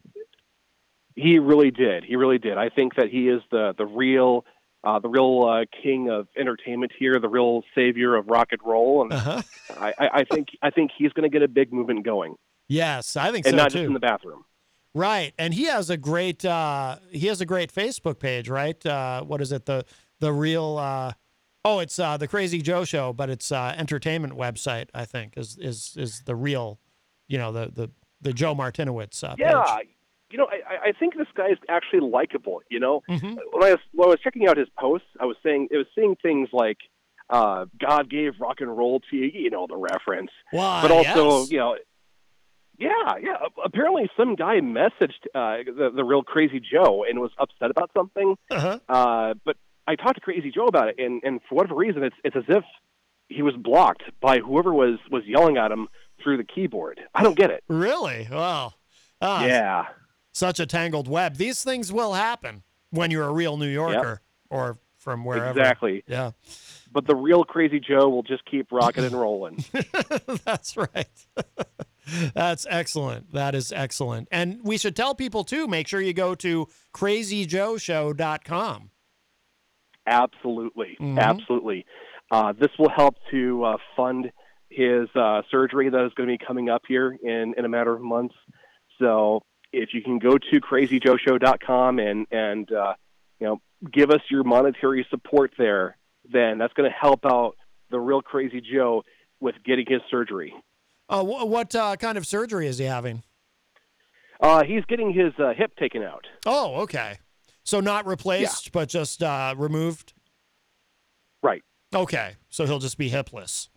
He 1.14 1.38
really 1.38 1.70
did. 1.70 2.04
He 2.04 2.16
really 2.16 2.38
did. 2.38 2.56
I 2.56 2.70
think 2.70 2.94
that 2.96 3.08
he 3.10 3.28
is 3.28 3.42
the 3.50 3.74
the 3.76 3.84
real 3.86 4.44
uh, 4.84 4.98
the 4.98 5.08
real 5.08 5.44
uh, 5.46 5.64
king 5.82 6.10
of 6.10 6.26
entertainment 6.36 6.92
here, 6.98 7.18
the 7.20 7.28
real 7.28 7.62
savior 7.74 8.16
of 8.16 8.26
rock 8.28 8.48
and 8.52 8.60
roll, 8.64 9.02
and 9.02 9.12
Uh-huh. 9.12 9.42
I, 9.78 9.92
I, 9.98 10.08
I 10.20 10.24
think 10.24 10.48
I 10.62 10.70
think 10.70 10.90
he's 10.96 11.12
going 11.12 11.30
to 11.30 11.32
get 11.32 11.42
a 11.42 11.48
big 11.48 11.72
movement 11.72 12.04
going, 12.04 12.34
Yes, 12.68 13.16
I 13.16 13.30
think 13.30 13.44
so 13.44 13.50
and 13.50 13.58
so 13.58 13.62
not 13.62 13.70
too. 13.70 13.78
just 13.78 13.86
in 13.86 13.92
the 13.92 14.00
bathroom. 14.00 14.44
Right, 14.94 15.32
and 15.38 15.54
he 15.54 15.64
has 15.64 15.88
a 15.88 15.96
great 15.96 16.44
uh, 16.44 16.96
he 17.10 17.26
has 17.28 17.40
a 17.40 17.46
great 17.46 17.72
Facebook 17.72 18.18
page, 18.18 18.48
right? 18.48 18.84
Uh, 18.84 19.22
what 19.22 19.40
is 19.40 19.50
it? 19.50 19.64
The 19.64 19.86
the 20.20 20.32
real 20.34 20.76
uh, 20.76 21.12
oh, 21.64 21.78
it's 21.78 21.98
uh, 21.98 22.18
the 22.18 22.28
Crazy 22.28 22.60
Joe 22.60 22.84
Show, 22.84 23.14
but 23.14 23.30
it's 23.30 23.50
uh, 23.50 23.74
entertainment 23.76 24.34
website. 24.34 24.88
I 24.92 25.06
think 25.06 25.38
is 25.38 25.56
is 25.58 25.94
is 25.96 26.20
the 26.26 26.34
real, 26.36 26.78
you 27.26 27.38
know, 27.38 27.52
the 27.52 27.70
the 27.74 27.90
the 28.20 28.34
Joe 28.34 28.54
Martiniwitz 28.54 29.24
uh, 29.24 29.34
Yeah, 29.38 29.62
page. 29.78 29.88
you 30.30 30.36
know, 30.36 30.46
I, 30.46 30.88
I 30.88 30.92
think 30.92 31.16
this 31.16 31.26
guy 31.34 31.48
is 31.48 31.58
actually 31.70 32.00
likable. 32.00 32.60
You 32.70 32.80
know, 32.80 33.02
Mm-hmm. 33.08 33.34
when 33.52 33.62
I 33.64 33.70
was 33.70 33.78
when 33.92 34.08
I 34.08 34.10
was 34.10 34.20
checking 34.22 34.46
out 34.46 34.58
his 34.58 34.68
posts, 34.78 35.08
I 35.18 35.24
was 35.24 35.36
saying 35.42 35.68
it 35.70 35.78
was 35.78 35.86
seeing 35.94 36.16
things 36.20 36.50
like 36.52 36.76
uh, 37.30 37.64
God 37.80 38.10
gave 38.10 38.34
rock 38.38 38.60
and 38.60 38.76
roll 38.76 39.00
to 39.08 39.16
you, 39.16 39.30
you 39.32 39.48
know, 39.48 39.66
the 39.66 39.76
reference, 39.78 40.30
Why, 40.50 40.82
but 40.82 40.90
also 40.90 41.40
yes. 41.40 41.50
you 41.50 41.58
know. 41.58 41.76
Yeah, 42.78 42.88
yeah. 43.22 43.36
Apparently, 43.64 44.10
some 44.16 44.34
guy 44.34 44.60
messaged 44.60 45.26
uh, 45.34 45.62
the 45.66 45.90
the 45.94 46.04
real 46.04 46.22
Crazy 46.22 46.60
Joe 46.60 47.04
and 47.08 47.20
was 47.20 47.30
upset 47.38 47.70
about 47.70 47.90
something. 47.94 48.36
Uh-huh. 48.50 48.78
Uh, 48.88 49.34
but 49.44 49.56
I 49.86 49.96
talked 49.96 50.14
to 50.16 50.20
Crazy 50.20 50.50
Joe 50.50 50.66
about 50.66 50.88
it, 50.88 50.96
and, 50.98 51.22
and 51.24 51.40
for 51.48 51.54
whatever 51.56 51.74
reason, 51.74 52.02
it's 52.02 52.16
it's 52.24 52.36
as 52.36 52.44
if 52.48 52.64
he 53.28 53.42
was 53.42 53.54
blocked 53.56 54.02
by 54.20 54.38
whoever 54.38 54.72
was 54.72 54.98
was 55.10 55.22
yelling 55.26 55.56
at 55.58 55.70
him 55.70 55.88
through 56.22 56.36
the 56.38 56.44
keyboard. 56.44 57.00
I 57.14 57.22
don't 57.22 57.36
get 57.36 57.50
it. 57.50 57.62
Really? 57.68 58.28
Wow. 58.30 58.74
Ah, 59.20 59.44
Yeah. 59.44 59.86
Such 60.32 60.60
a 60.60 60.66
tangled 60.66 61.08
web. 61.08 61.36
These 61.36 61.62
things 61.62 61.92
will 61.92 62.14
happen 62.14 62.62
when 62.90 63.10
you're 63.10 63.26
a 63.26 63.32
real 63.32 63.56
New 63.58 63.68
Yorker 63.68 64.22
or 64.48 64.78
from 64.96 65.24
wherever. 65.24 65.50
Exactly. 65.58 66.04
Yeah. 66.06 66.30
But 66.90 67.06
the 67.06 67.14
real 67.16 67.44
Crazy 67.44 67.80
Joe 67.80 68.08
will 68.08 68.22
just 68.22 68.44
keep 68.46 68.72
rocking 68.72 69.04
and 69.04 69.14
rolling. 69.14 69.62
That's 70.44 70.76
right. 70.76 71.26
That's 72.34 72.66
excellent. 72.68 73.32
That 73.32 73.54
is 73.54 73.72
excellent. 73.72 74.28
And 74.32 74.60
we 74.64 74.76
should 74.78 74.96
tell 74.96 75.14
people 75.14 75.44
too, 75.44 75.66
make 75.68 75.86
sure 75.88 76.00
you 76.00 76.12
go 76.12 76.34
to 76.36 76.66
crazyjoeshow.com. 76.94 78.90
Absolutely, 80.06 80.96
Mhm. 81.00 81.18
absolutely. 81.18 81.86
Uh, 82.30 82.52
this 82.52 82.70
will 82.78 82.88
help 82.90 83.16
to 83.30 83.64
uh, 83.64 83.76
fund 83.96 84.32
his 84.68 85.08
uh, 85.14 85.42
surgery 85.50 85.88
that 85.90 86.04
is 86.04 86.12
going 86.14 86.28
to 86.28 86.36
be 86.36 86.44
coming 86.44 86.68
up 86.70 86.82
here 86.88 87.16
in, 87.22 87.54
in 87.56 87.64
a 87.64 87.68
matter 87.68 87.92
of 87.92 88.00
months. 88.00 88.34
So 88.98 89.42
if 89.72 89.90
you 89.94 90.02
can 90.02 90.18
go 90.18 90.38
to 90.38 90.60
crazyjoeshow.com 90.60 91.98
and 91.98 92.26
and 92.30 92.72
uh, 92.72 92.94
you 93.38 93.46
know 93.46 93.60
give 93.92 94.10
us 94.10 94.20
your 94.30 94.44
monetary 94.44 95.06
support 95.10 95.52
there, 95.58 95.96
then 96.30 96.58
that's 96.58 96.72
going 96.72 96.90
to 96.90 96.96
help 96.96 97.24
out 97.26 97.56
the 97.90 98.00
real 98.00 98.22
Crazy 98.22 98.60
Joe 98.60 99.02
with 99.40 99.54
getting 99.64 99.86
his 99.86 100.00
surgery. 100.10 100.52
Uh, 101.08 101.22
wh- 101.22 101.48
what 101.48 101.74
uh, 101.74 101.96
kind 101.96 102.16
of 102.16 102.26
surgery 102.26 102.66
is 102.66 102.78
he 102.78 102.84
having? 102.84 103.22
Uh, 104.40 104.64
he's 104.64 104.84
getting 104.86 105.12
his 105.12 105.32
uh, 105.38 105.52
hip 105.56 105.76
taken 105.76 106.02
out. 106.02 106.26
Oh, 106.46 106.80
okay. 106.82 107.18
So 107.64 107.80
not 107.80 108.06
replaced, 108.06 108.72
but 108.72 108.88
just 108.88 109.22
uh, 109.22 109.54
removed? 109.56 110.14
Right. 111.42 111.62
Okay. 111.94 112.36
So 112.48 112.66
he'll 112.66 112.80
just 112.80 112.98
be 112.98 113.10
hipless. 113.10 113.68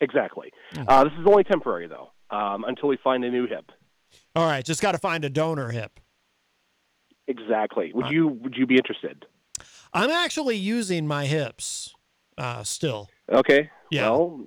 Exactly. 0.00 0.52
Hmm. 0.72 0.82
Uh, 0.86 1.04
this 1.04 1.12
is 1.14 1.26
only 1.26 1.44
temporary 1.44 1.86
though, 1.86 2.10
um, 2.30 2.64
until 2.64 2.88
we 2.88 2.98
find 3.02 3.24
a 3.24 3.30
new 3.30 3.46
hip. 3.46 3.72
All 4.34 4.46
right. 4.46 4.64
Just 4.64 4.82
got 4.82 4.92
to 4.92 4.98
find 4.98 5.24
a 5.24 5.30
donor 5.30 5.70
hip. 5.70 6.00
Exactly. 7.28 7.92
Would 7.94 8.10
you 8.10 8.28
would 8.28 8.54
you 8.56 8.66
be 8.66 8.76
interested? 8.76 9.24
I'm 9.92 10.10
actually 10.10 10.56
using 10.56 11.06
my 11.06 11.26
hips 11.26 11.94
uh, 12.36 12.62
still. 12.62 13.08
Okay. 13.32 13.70
Yeah. 13.90 14.10
Well, 14.10 14.44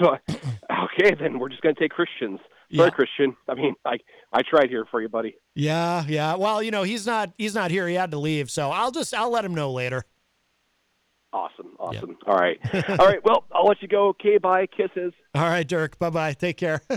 okay, 0.00 1.14
then 1.18 1.38
we're 1.38 1.48
just 1.48 1.62
going 1.62 1.74
to 1.74 1.80
take 1.80 1.90
Christians. 1.90 2.38
Sorry, 2.74 2.88
Yeah. 2.88 2.90
Christian. 2.90 3.36
I 3.48 3.54
mean, 3.54 3.74
I 3.84 3.98
I 4.32 4.42
tried 4.48 4.68
here 4.70 4.84
for 4.90 5.00
you, 5.02 5.08
buddy. 5.08 5.34
Yeah, 5.54 6.04
yeah. 6.08 6.36
Well, 6.36 6.62
you 6.62 6.70
know, 6.70 6.84
he's 6.84 7.06
not 7.06 7.32
he's 7.38 7.54
not 7.54 7.70
here. 7.72 7.88
He 7.88 7.94
had 7.94 8.12
to 8.12 8.18
leave, 8.18 8.50
so 8.50 8.70
I'll 8.70 8.92
just 8.92 9.12
I'll 9.12 9.30
let 9.30 9.44
him 9.44 9.54
know 9.54 9.72
later. 9.72 10.04
Awesome. 11.32 11.76
Awesome. 11.78 12.16
All 12.26 12.36
right. 12.36 12.58
All 12.88 13.06
right. 13.06 13.24
Well, 13.24 13.44
I'll 13.52 13.66
let 13.66 13.80
you 13.82 13.88
go. 13.88 14.08
Okay. 14.08 14.38
Bye. 14.38 14.66
Kisses. 14.66 15.12
All 15.34 15.42
right, 15.42 15.66
Dirk. 15.66 15.98
Bye 15.98 16.10
bye. 16.10 16.32
Take 16.32 16.56
care. 16.56 16.82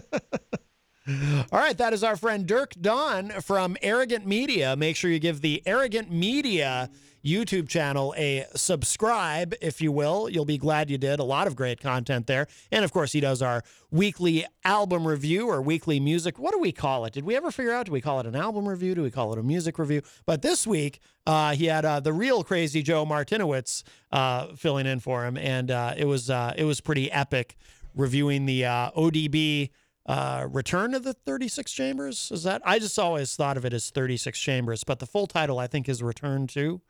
All 1.51 1.59
right, 1.59 1.77
that 1.79 1.91
is 1.91 2.01
our 2.01 2.15
friend 2.15 2.47
Dirk 2.47 2.75
Don 2.79 3.29
from 3.41 3.75
Arrogant 3.81 4.25
Media. 4.25 4.75
Make 4.77 4.95
sure 4.95 5.11
you 5.11 5.19
give 5.19 5.41
the 5.41 5.61
Arrogant 5.65 6.09
Media 6.11 6.89
YouTube 7.25 7.69
channel 7.69 8.13
a 8.17 8.45
subscribe, 8.55 9.53
if 9.61 9.81
you 9.81 9.91
will. 9.91 10.29
You'll 10.29 10.43
be 10.45 10.57
glad 10.57 10.89
you 10.89 10.97
did. 10.97 11.19
A 11.19 11.23
lot 11.23 11.47
of 11.47 11.55
great 11.55 11.79
content 11.79 12.27
there. 12.27 12.47
And 12.71 12.83
of 12.83 12.91
course, 12.91 13.13
he 13.13 13.21
does 13.21 13.41
our 13.41 13.63
weekly 13.91 14.45
album 14.65 15.07
review 15.07 15.47
or 15.47 15.61
weekly 15.61 15.99
music. 15.99 16.37
What 16.37 16.51
do 16.51 16.59
we 16.59 16.71
call 16.71 17.05
it? 17.05 17.13
Did 17.13 17.23
we 17.23 17.35
ever 17.35 17.49
figure 17.49 17.71
out? 17.71 17.85
Do 17.85 17.93
we 17.93 18.01
call 18.01 18.19
it 18.19 18.25
an 18.25 18.35
album 18.35 18.67
review? 18.67 18.93
Do 18.93 19.03
we 19.03 19.11
call 19.11 19.31
it 19.31 19.39
a 19.39 19.43
music 19.43 19.79
review? 19.79 20.01
But 20.25 20.41
this 20.41 20.67
week, 20.67 20.99
uh, 21.25 21.53
he 21.53 21.65
had 21.65 21.85
uh, 21.85 22.01
the 22.01 22.11
real 22.11 22.43
crazy 22.43 22.81
Joe 22.83 23.05
Martiniwitz 23.05 23.83
uh, 24.11 24.47
filling 24.55 24.85
in 24.85 24.99
for 24.99 25.25
him, 25.25 25.37
and 25.37 25.71
uh, 25.71 25.93
it 25.95 26.05
was 26.05 26.29
uh, 26.29 26.53
it 26.57 26.65
was 26.65 26.81
pretty 26.81 27.09
epic 27.11 27.55
reviewing 27.95 28.45
the 28.45 28.65
uh, 28.65 28.91
ODB 28.91 29.69
uh, 30.05 30.47
Return 30.49 30.93
of 30.93 31.03
the 31.03 31.13
36 31.13 31.71
Chambers. 31.71 32.31
Is 32.31 32.43
that? 32.43 32.61
I 32.65 32.79
just 32.79 32.99
always 32.99 33.35
thought 33.35 33.55
of 33.55 33.63
it 33.63 33.73
as 33.73 33.89
36 33.89 34.37
Chambers, 34.37 34.83
but 34.83 34.99
the 34.99 35.05
full 35.05 35.27
title 35.27 35.59
I 35.59 35.67
think 35.67 35.87
is 35.87 36.03
Return 36.03 36.47
to 36.47 36.81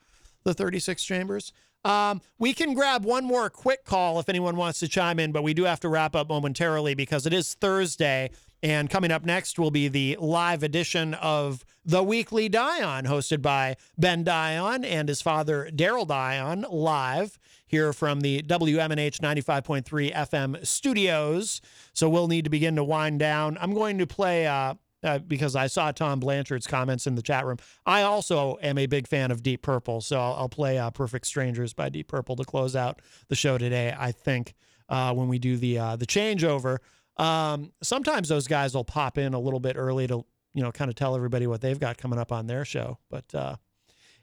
the 0.44 0.54
36 0.54 1.04
Chambers. 1.04 1.54
Um, 1.86 2.22
we 2.40 2.54
can 2.54 2.74
grab 2.74 3.04
one 3.04 3.26
more 3.26 3.50
quick 3.50 3.84
call 3.84 4.20
if 4.20 4.30
anyone 4.30 4.56
wants 4.56 4.80
to 4.80 4.88
chime 4.88 5.20
in, 5.20 5.32
but 5.32 5.44
we 5.44 5.54
do 5.54 5.64
have 5.64 5.82
to 5.82 5.90
wrap 5.90 6.16
up 6.16 6.30
momentarily 6.30 6.96
because 6.96 7.26
it 7.26 7.34
is 7.34 7.54
Thursday. 7.56 8.30
And 8.62 8.90
coming 8.90 9.12
up 9.12 9.26
next 9.26 9.60
will 9.60 9.72
be 9.72 9.90
the 9.90 10.18
live 10.22 10.64
edition 10.64 11.14
of 11.16 11.66
The 11.84 12.02
Weekly 12.02 12.48
Dion, 12.48 13.04
hosted 13.04 13.42
by 13.42 13.76
Ben 13.98 14.24
Dion 14.24 14.86
and 14.86 15.10
his 15.10 15.22
father, 15.22 15.70
Daryl 15.74 16.08
Dion, 16.08 16.66
live 16.70 17.38
here 17.68 17.92
from 17.92 18.22
the 18.22 18.42
WMNH 18.44 19.20
95.3 19.20 20.14
FM 20.14 20.66
studios. 20.66 21.60
So 21.92 22.08
we'll 22.08 22.30
need 22.30 22.46
to 22.46 22.50
begin 22.50 22.78
to 22.78 22.86
wind 22.86 23.20
down. 23.20 23.58
I'm 23.60 23.74
going 23.74 23.98
to 23.98 24.08
play, 24.08 24.48
uh, 24.48 24.76
uh, 25.04 25.20
because 25.20 25.56
I 25.56 25.68
saw 25.68 25.92
Tom 25.92 26.20
Blanchard's 26.20 26.68
comments 26.68 27.08
in 27.08 27.16
the 27.16 27.22
chat 27.22 27.46
room. 27.46 27.58
I 27.86 28.04
also 28.04 28.58
am 28.62 28.78
a 28.78 28.86
big 28.86 29.08
fan 29.08 29.32
of 29.32 29.44
Deep 29.44 29.62
Purple, 29.62 30.02
so 30.02 30.20
I'll, 30.20 30.34
I'll 30.34 30.50
play 30.50 30.78
uh, 30.78 30.90
"Perfect 30.92 31.28
Strangers" 31.28 31.74
by 31.74 31.90
Deep 31.90 32.08
Purple 32.08 32.36
to 32.38 32.44
close 32.44 32.76
out 32.76 33.02
the 33.28 33.36
show 33.36 33.58
today. 33.58 33.96
I 33.98 34.12
think 34.12 34.54
uh, 34.90 35.14
when 35.14 35.28
we 35.28 35.40
do 35.40 35.58
the 35.58 35.78
uh, 35.78 35.96
the 35.96 36.06
changeover, 36.06 36.78
um, 37.18 37.72
sometimes 37.82 38.30
those 38.30 38.48
guys 38.48 38.74
will 38.74 38.84
pop 38.84 39.18
in 39.18 39.34
a 39.34 39.40
little 39.40 39.60
bit 39.60 39.76
early 39.76 40.08
to 40.08 40.26
you 40.54 40.64
know 40.64 40.72
kind 40.72 40.90
of 40.90 40.96
tell 40.96 41.16
everybody 41.16 41.48
what 41.48 41.62
they've 41.62 41.80
got 41.80 41.98
coming 41.98 42.20
up 42.20 42.32
on 42.32 42.48
their 42.48 42.66
show. 42.66 42.98
But 43.10 43.34
uh, 43.36 43.56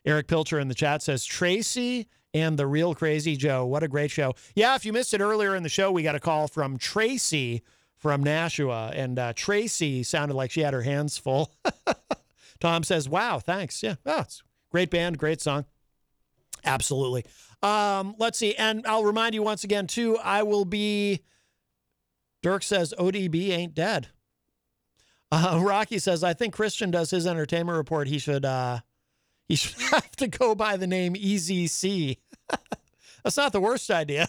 Erich 0.04 0.28
Pilcher 0.28 0.58
in 0.58 0.68
the 0.68 0.74
chat 0.74 1.02
says 1.02 1.24
Tracie 1.24 2.08
and 2.32 2.58
the 2.58 2.66
real 2.66 2.94
Crazy 2.94 3.36
Joe. 3.36 3.66
What 3.66 3.82
a 3.82 3.88
great 3.88 4.10
show! 4.10 4.34
Yeah, 4.54 4.74
if 4.76 4.84
you 4.84 4.92
missed 4.92 5.14
it 5.14 5.20
earlier 5.20 5.54
in 5.54 5.62
the 5.62 5.68
show, 5.68 5.90
we 5.90 6.02
got 6.02 6.14
a 6.14 6.20
call 6.20 6.48
from 6.48 6.78
Tracie 6.78 7.62
from 8.00 8.22
Nashua, 8.22 8.92
and 8.94 9.18
uh, 9.18 9.32
Tracie 9.34 10.02
sounded 10.02 10.34
like 10.34 10.50
she 10.50 10.62
had 10.62 10.74
her 10.74 10.82
hands 10.82 11.18
full. 11.18 11.52
Tom 12.60 12.82
says, 12.82 13.08
"Wow, 13.08 13.38
thanks. 13.38 13.82
Yeah, 13.82 13.96
oh, 14.06 14.20
it's 14.20 14.42
great 14.70 14.90
band, 14.90 15.18
great 15.18 15.40
song. 15.40 15.66
Absolutely. 16.64 17.24
Um, 17.62 18.14
let's 18.18 18.38
see, 18.38 18.54
and 18.56 18.86
I'll 18.86 19.04
remind 19.04 19.34
you 19.34 19.42
once 19.42 19.64
again 19.64 19.86
too. 19.86 20.16
I 20.18 20.42
will 20.42 20.64
be. 20.64 21.20
Dirk 22.42 22.62
says 22.62 22.94
ODB 22.98 23.50
ain't 23.50 23.74
dead. 23.74 24.08
Uh, 25.32 25.60
Rocky 25.62 26.00
says, 26.00 26.24
I 26.24 26.32
think 26.32 26.52
Christian 26.52 26.90
does 26.90 27.08
his 27.12 27.24
entertainment 27.24 27.76
report. 27.76 28.08
He 28.08 28.18
should 28.18 28.44
uh, 28.44 28.80
he 29.46 29.54
should 29.54 29.80
have 29.92 30.10
to 30.16 30.26
go 30.26 30.56
by 30.56 30.76
the 30.76 30.88
name 30.88 31.14
EZC. 31.14 32.16
That's 33.22 33.36
not 33.36 33.52
the 33.52 33.60
worst 33.60 33.92
idea. 33.92 34.28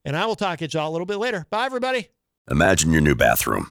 And 0.05 0.16
I 0.16 0.27
will 0.27 0.36
talk 0.36 0.61
at 0.61 0.74
y'all 0.74 0.90
a 0.90 0.93
little 0.93 1.07
bit 1.07 1.16
later. 1.16 1.47
Bye, 1.49 1.65
everybody. 1.65 2.09
Imagine 2.51 2.93
your 2.93 3.01
new 3.01 3.15
bathroom. 3.15 3.70